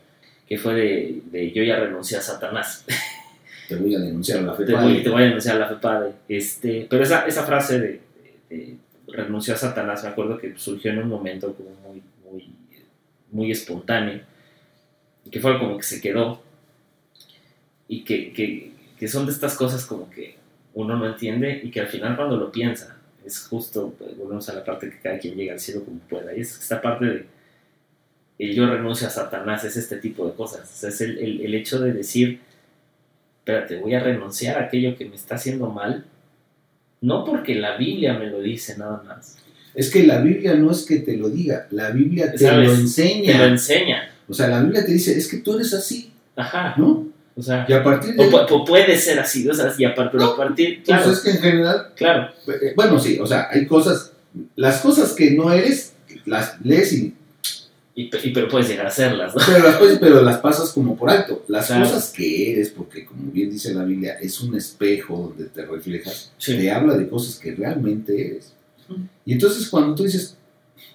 que 0.47 0.57
fue 0.57 0.73
de, 0.73 1.21
de 1.31 1.51
yo 1.51 1.61
ya 1.63 1.77
renuncié 1.80 2.17
a 2.17 2.21
Satanás. 2.21 2.85
Te 3.67 3.76
voy 3.76 3.93
a 3.93 3.99
denunciar 3.99 4.39
a 4.39 4.41
la 4.41 4.53
fe. 4.55 4.65
te, 4.65 4.73
voy, 4.73 5.03
te 5.03 5.09
voy 5.09 5.21
a 5.21 5.26
denunciar 5.26 5.57
a 5.57 5.59
la 5.59 5.67
fe 5.69 5.76
padre. 5.76 6.13
Este, 6.27 6.88
pero 6.89 7.03
esa, 7.03 7.27
esa 7.27 7.43
frase 7.43 7.80
de, 7.80 8.01
de 8.49 8.77
renunció 9.09 9.53
a 9.53 9.57
Satanás, 9.57 10.01
me 10.03 10.09
acuerdo 10.09 10.39
que 10.39 10.55
surgió 10.57 10.89
en 10.91 10.97
un 10.99 11.07
momento 11.09 11.53
como 11.53 11.88
muy 13.31 13.51
espontáneo, 13.51 14.22
que 15.31 15.39
fue 15.39 15.57
como 15.60 15.77
que 15.77 15.84
se 15.84 16.01
quedó, 16.01 16.41
y 17.88 18.03
que, 18.03 18.31
que, 18.34 18.72
que 18.97 19.07
son 19.07 19.26
de 19.26 19.31
estas 19.31 19.56
cosas 19.56 19.85
como 19.85 20.10
que 20.10 20.35
uno 20.73 20.95
no 20.95 21.07
entiende 21.07 21.61
y 21.64 21.72
que 21.72 21.80
al 21.81 21.88
final 21.88 22.15
cuando 22.15 22.38
lo 22.38 22.51
piensa, 22.51 22.97
es 23.26 23.47
justo, 23.47 23.93
pues, 23.97 24.15
volvemos 24.18 24.47
a 24.49 24.53
la 24.53 24.64
parte 24.64 24.89
que 24.89 24.99
cada 24.99 25.19
quien 25.19 25.35
llega 25.35 25.53
al 25.53 25.60
cielo 25.60 25.84
como 25.84 25.99
pueda, 25.99 26.35
y 26.35 26.41
es 26.41 26.57
esta 26.60 26.81
parte 26.81 27.06
de 27.06 27.26
el 28.39 28.56
yo 28.56 28.65
renuncio 28.68 29.06
a 29.07 29.10
Satanás, 29.10 29.65
es 29.65 29.76
este 29.76 29.97
tipo 29.97 30.26
de 30.26 30.34
cosas, 30.34 30.84
es 30.84 31.01
el, 31.01 31.18
el- 31.18 31.41
el 31.41 31.56
hecho 31.56 31.80
de 31.80 31.91
decir, 31.91 32.39
espérate, 33.39 33.77
voy 33.80 33.93
a 33.95 33.99
renunciar 33.99 34.57
a 34.57 34.65
aquello 34.65 34.95
que 34.97 35.06
me 35.06 35.15
está 35.15 35.35
haciendo 35.35 35.69
mal, 35.69 36.06
no 37.01 37.26
porque 37.26 37.56
la 37.56 37.76
Biblia 37.77 38.14
me 38.18 38.27
lo 38.27 38.39
dice 38.39 38.77
nada 38.77 39.03
más, 39.06 39.38
Es 39.75 39.89
que 39.89 40.03
la 40.03 40.19
Biblia 40.21 40.55
no 40.55 40.71
es 40.71 40.83
que 40.85 40.97
te 40.99 41.15
lo 41.17 41.29
diga, 41.29 41.67
la 41.71 41.91
Biblia 41.91 42.31
te 42.31 42.37
¿Sabes? 42.39 42.67
lo 42.69 42.73
te 42.75 42.81
enseña. 42.81 43.37
lo 43.37 43.45
enseña, 43.45 44.11
O 44.27 44.33
sea, 44.33 44.47
la 44.47 44.61
Biblia 44.61 44.85
te 44.85 44.91
dice, 44.91 45.17
es 45.17 45.27
que 45.27 45.37
tú 45.37 45.55
eres 45.55 45.73
así, 45.73 46.11
ajá, 46.35 46.75
¿no? 46.77 47.07
o 47.35 47.41
sea, 47.41 47.65
Y 47.69 47.73
a 47.73 47.81
partir 47.83 48.15
de 48.15 48.25
o, 48.25 48.65
puede 48.65 48.97
ser 48.97 49.19
así, 49.19 49.47
o 49.47 49.53
sea, 49.53 49.73
y 49.77 49.85
a 49.85 49.95
partir, 49.95 50.19
pues 50.35 50.79
claro, 50.85 51.11
es 51.11 51.19
que 51.19 51.29
en 51.31 51.37
general, 51.37 51.87
claro, 51.95 52.31
eh, 52.47 52.73
bueno, 52.75 52.99
sí, 52.99 53.17
o 53.19 53.25
sea, 53.25 53.47
hay 53.51 53.65
cosas, 53.65 54.11
las 54.55 54.81
cosas 54.81 55.13
que 55.13 55.31
no 55.31 55.51
eres, 55.53 55.93
las 56.25 56.59
lees 56.63 56.91
y, 56.93 57.13
y, 57.95 58.05
pe- 58.09 58.19
y- 58.23 58.31
pero 58.31 58.47
puedes 58.49 58.67
llegar 58.67 58.85
a 58.87 58.89
hacerlas, 58.89 59.33
¿no? 59.35 59.41
pero 59.45 59.63
las, 59.63 59.75
cosas- 59.77 59.97
pero 60.01 60.21
las 60.21 60.37
pasas 60.39 60.71
como 60.71 60.97
por 60.97 61.09
alto. 61.09 61.43
Las 61.47 61.67
Claro. 61.67 61.85
cosas 61.85 62.09
que 62.15 62.51
eres, 62.51 62.69
porque 62.69 63.05
como 63.05 63.31
bien 63.31 63.49
dice 63.51 63.73
la 63.73 63.83
Biblia, 63.85 64.17
es 64.21 64.39
un 64.41 64.55
espejo 64.55 65.33
donde 65.35 65.45
te 65.49 65.65
reflejas, 65.65 66.31
Sí. 66.37 66.57
te 66.57 66.69
habla 66.71 66.95
de 66.95 67.07
cosas 67.07 67.37
que 67.39 67.53
realmente 67.55 68.27
eres. 68.27 68.53
Y 69.25 69.33
entonces 69.33 69.67
cuando 69.69 69.95
tú 69.95 70.03
dices, 70.03 70.37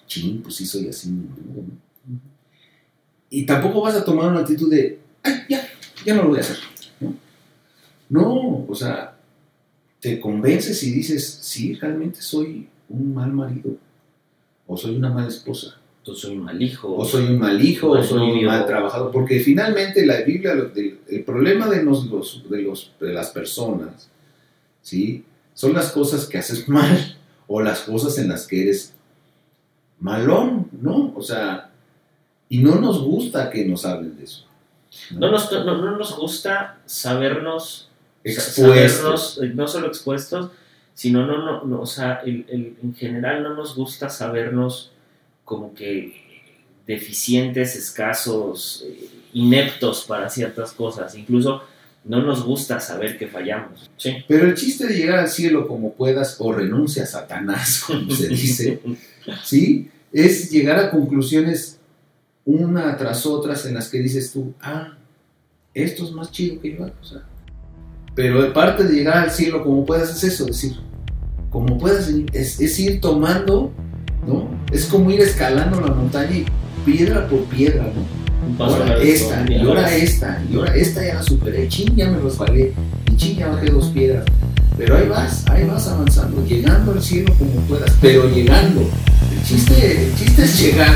ching, 0.07 0.41
pues 0.41 0.55
sí 0.55 0.65
soy 0.65 0.87
así, 0.87 1.09
ni 1.09 1.23
modo", 1.23 1.63
¿no? 1.63 1.85
Y 3.29 3.45
tampoco 3.45 3.81
vas 3.81 3.95
a 3.95 4.05
tomar 4.05 4.29
una 4.29 4.41
actitud 4.41 4.69
de, 4.69 4.99
ay, 5.23 5.41
ya, 5.49 5.67
ya 6.05 6.15
no 6.15 6.23
lo 6.23 6.29
voy 6.29 6.37
a 6.37 6.41
hacer. 6.41 6.57
No, 6.99 7.15
no 8.09 8.65
o 8.67 8.75
sea, 8.75 9.17
te 9.99 10.19
convences 10.19 10.81
y 10.83 10.91
dices, 10.91 11.39
sí, 11.41 11.73
realmente 11.73 12.21
soy 12.21 12.67
un 12.89 13.13
mal 13.13 13.31
marido, 13.33 13.75
o 14.67 14.77
soy 14.77 14.95
una 14.95 15.09
mala 15.09 15.27
esposa, 15.27 15.79
Yo 16.05 16.13
soy 16.13 16.37
un 16.37 16.43
mal 16.43 16.61
hijo, 16.61 16.95
o 16.95 17.03
soy 17.03 17.25
un 17.25 17.39
mal 17.39 17.59
hijo, 17.59 17.89
o 17.89 18.03
soy 18.03 18.31
un 18.31 18.45
mal 18.45 18.67
trabajador, 18.67 19.11
porque 19.11 19.39
finalmente 19.39 20.05
la 20.05 20.21
Biblia, 20.21 20.53
el 21.07 21.23
problema 21.23 21.67
de, 21.67 21.83
los, 21.83 22.09
de, 22.49 22.61
los, 22.61 22.91
de 22.99 23.13
las 23.13 23.31
personas, 23.31 24.09
¿sí? 24.81 25.25
Son 25.55 25.73
las 25.73 25.91
cosas 25.91 26.27
que 26.27 26.37
haces 26.37 26.69
mal, 26.69 27.17
o 27.47 27.61
las 27.61 27.81
cosas 27.81 28.17
en 28.17 28.29
las 28.29 28.47
que 28.47 28.63
eres 28.63 28.93
malón, 29.99 30.67
¿no? 30.81 31.13
O 31.15 31.21
sea, 31.21 31.69
y 32.49 32.59
no 32.59 32.75
nos 32.75 33.01
gusta 33.01 33.49
que 33.49 33.65
nos 33.65 33.85
hablen 33.85 34.17
de 34.17 34.23
eso. 34.25 34.45
no 35.11 35.29
nos, 35.31 35.51
no, 35.51 35.63
no 35.77 35.97
nos 35.97 36.15
gusta 36.17 36.77
sabernos 36.85 37.89
Expuestos. 38.23 38.55
sabernos, 38.55 39.39
eh, 39.43 39.51
no 39.53 39.67
solo 39.67 39.87
expuestos, 39.87 40.51
sino 40.93 41.25
no, 41.25 41.37
no, 41.39 41.63
no, 41.65 41.81
o 41.81 41.85
sea, 41.85 42.21
el- 42.25 42.45
el- 42.49 42.77
en 42.81 42.95
general 42.95 43.43
no 43.43 43.53
nos 43.55 43.75
gusta 43.75 44.09
sabernos 44.09 44.91
como 45.43 45.73
que 45.73 46.23
deficientes, 46.87 47.75
escasos, 47.75 48.83
eh, 48.87 49.09
ineptos 49.33 50.05
para 50.05 50.29
ciertas 50.29 50.71
cosas. 50.71 51.15
Incluso 51.15 51.63
no 52.05 52.21
nos 52.21 52.43
gusta 52.43 52.79
saber 52.79 53.17
que 53.17 53.27
fallamos. 53.27 53.89
Sí. 53.97 54.15
Pero 54.27 54.45
el 54.45 54.55
chiste 54.55 54.87
de 54.87 54.95
llegar 54.95 55.19
al 55.19 55.27
cielo 55.27 55.67
como 55.67 55.93
puedas, 55.93 56.37
o 56.39 56.53
renuncia 56.53 57.03
a 57.03 57.07
Satanás, 57.07 57.83
como 57.87 58.11
se 58.11 58.29
dice, 58.29 58.79
¿sí? 59.43 59.89
Es 60.13 60.49
llegar 60.51 60.77
a 60.79 60.91
conclusiones 60.91 61.79
una 62.45 62.95
tras 62.95 63.25
otras 63.25 63.65
en 63.65 63.73
las 63.73 63.89
que 63.89 63.99
dices 63.99 64.31
tú, 64.31 64.53
ah, 64.61 64.95
esto 65.73 66.05
es 66.05 66.11
más 66.11 66.31
chido 66.31 66.61
que 66.61 66.77
yo. 66.77 66.85
O 66.85 67.03
sea, 67.03 67.23
pero 68.13 68.53
parte 68.53 68.83
de 68.83 68.93
llegar 68.93 69.17
al 69.17 69.31
cielo 69.31 69.63
como 69.63 69.85
puedas 69.85 70.15
es 70.15 70.23
eso, 70.23 70.45
decir, 70.45 70.77
como 71.49 71.77
puedas, 71.77 72.07
es, 72.33 72.61
es 72.61 72.79
ir 72.79 73.01
tomando, 73.01 73.73
¿no? 74.25 74.49
Es 74.71 74.85
como 74.85 75.09
ir 75.09 75.21
escalando 75.21 75.81
la 75.81 75.87
montaña 75.87 76.37
y 76.37 76.45
piedra 76.85 77.27
por 77.27 77.43
piedra, 77.45 77.83
¿no? 77.83 78.24
ahora 78.59 78.97
esta, 79.01 79.45
y 79.49 79.59
ahora 79.59 79.95
esta, 79.95 80.43
y 80.49 80.55
ahora 80.55 80.75
esta 80.75 81.05
ya 81.05 81.15
la 81.15 81.23
superé, 81.23 81.67
ching, 81.67 81.95
ya 81.95 82.09
me 82.09 82.17
resbalé, 82.17 82.73
y 83.11 83.15
ching, 83.15 83.37
ya 83.37 83.47
bajé 83.47 83.69
dos 83.69 83.85
piedras. 83.87 84.25
Pero 84.77 84.97
ahí 84.97 85.07
vas, 85.07 85.45
ahí 85.49 85.65
vas 85.65 85.87
avanzando, 85.87 86.45
llegando 86.45 86.91
al 86.91 87.01
cielo 87.01 87.33
como 87.37 87.51
puedas, 87.67 87.91
pero 88.01 88.29
llegando. 88.29 88.81
El 89.31 89.43
chiste, 89.43 90.05
el 90.05 90.15
chiste 90.15 90.43
es 90.43 90.59
llegar. 90.59 90.95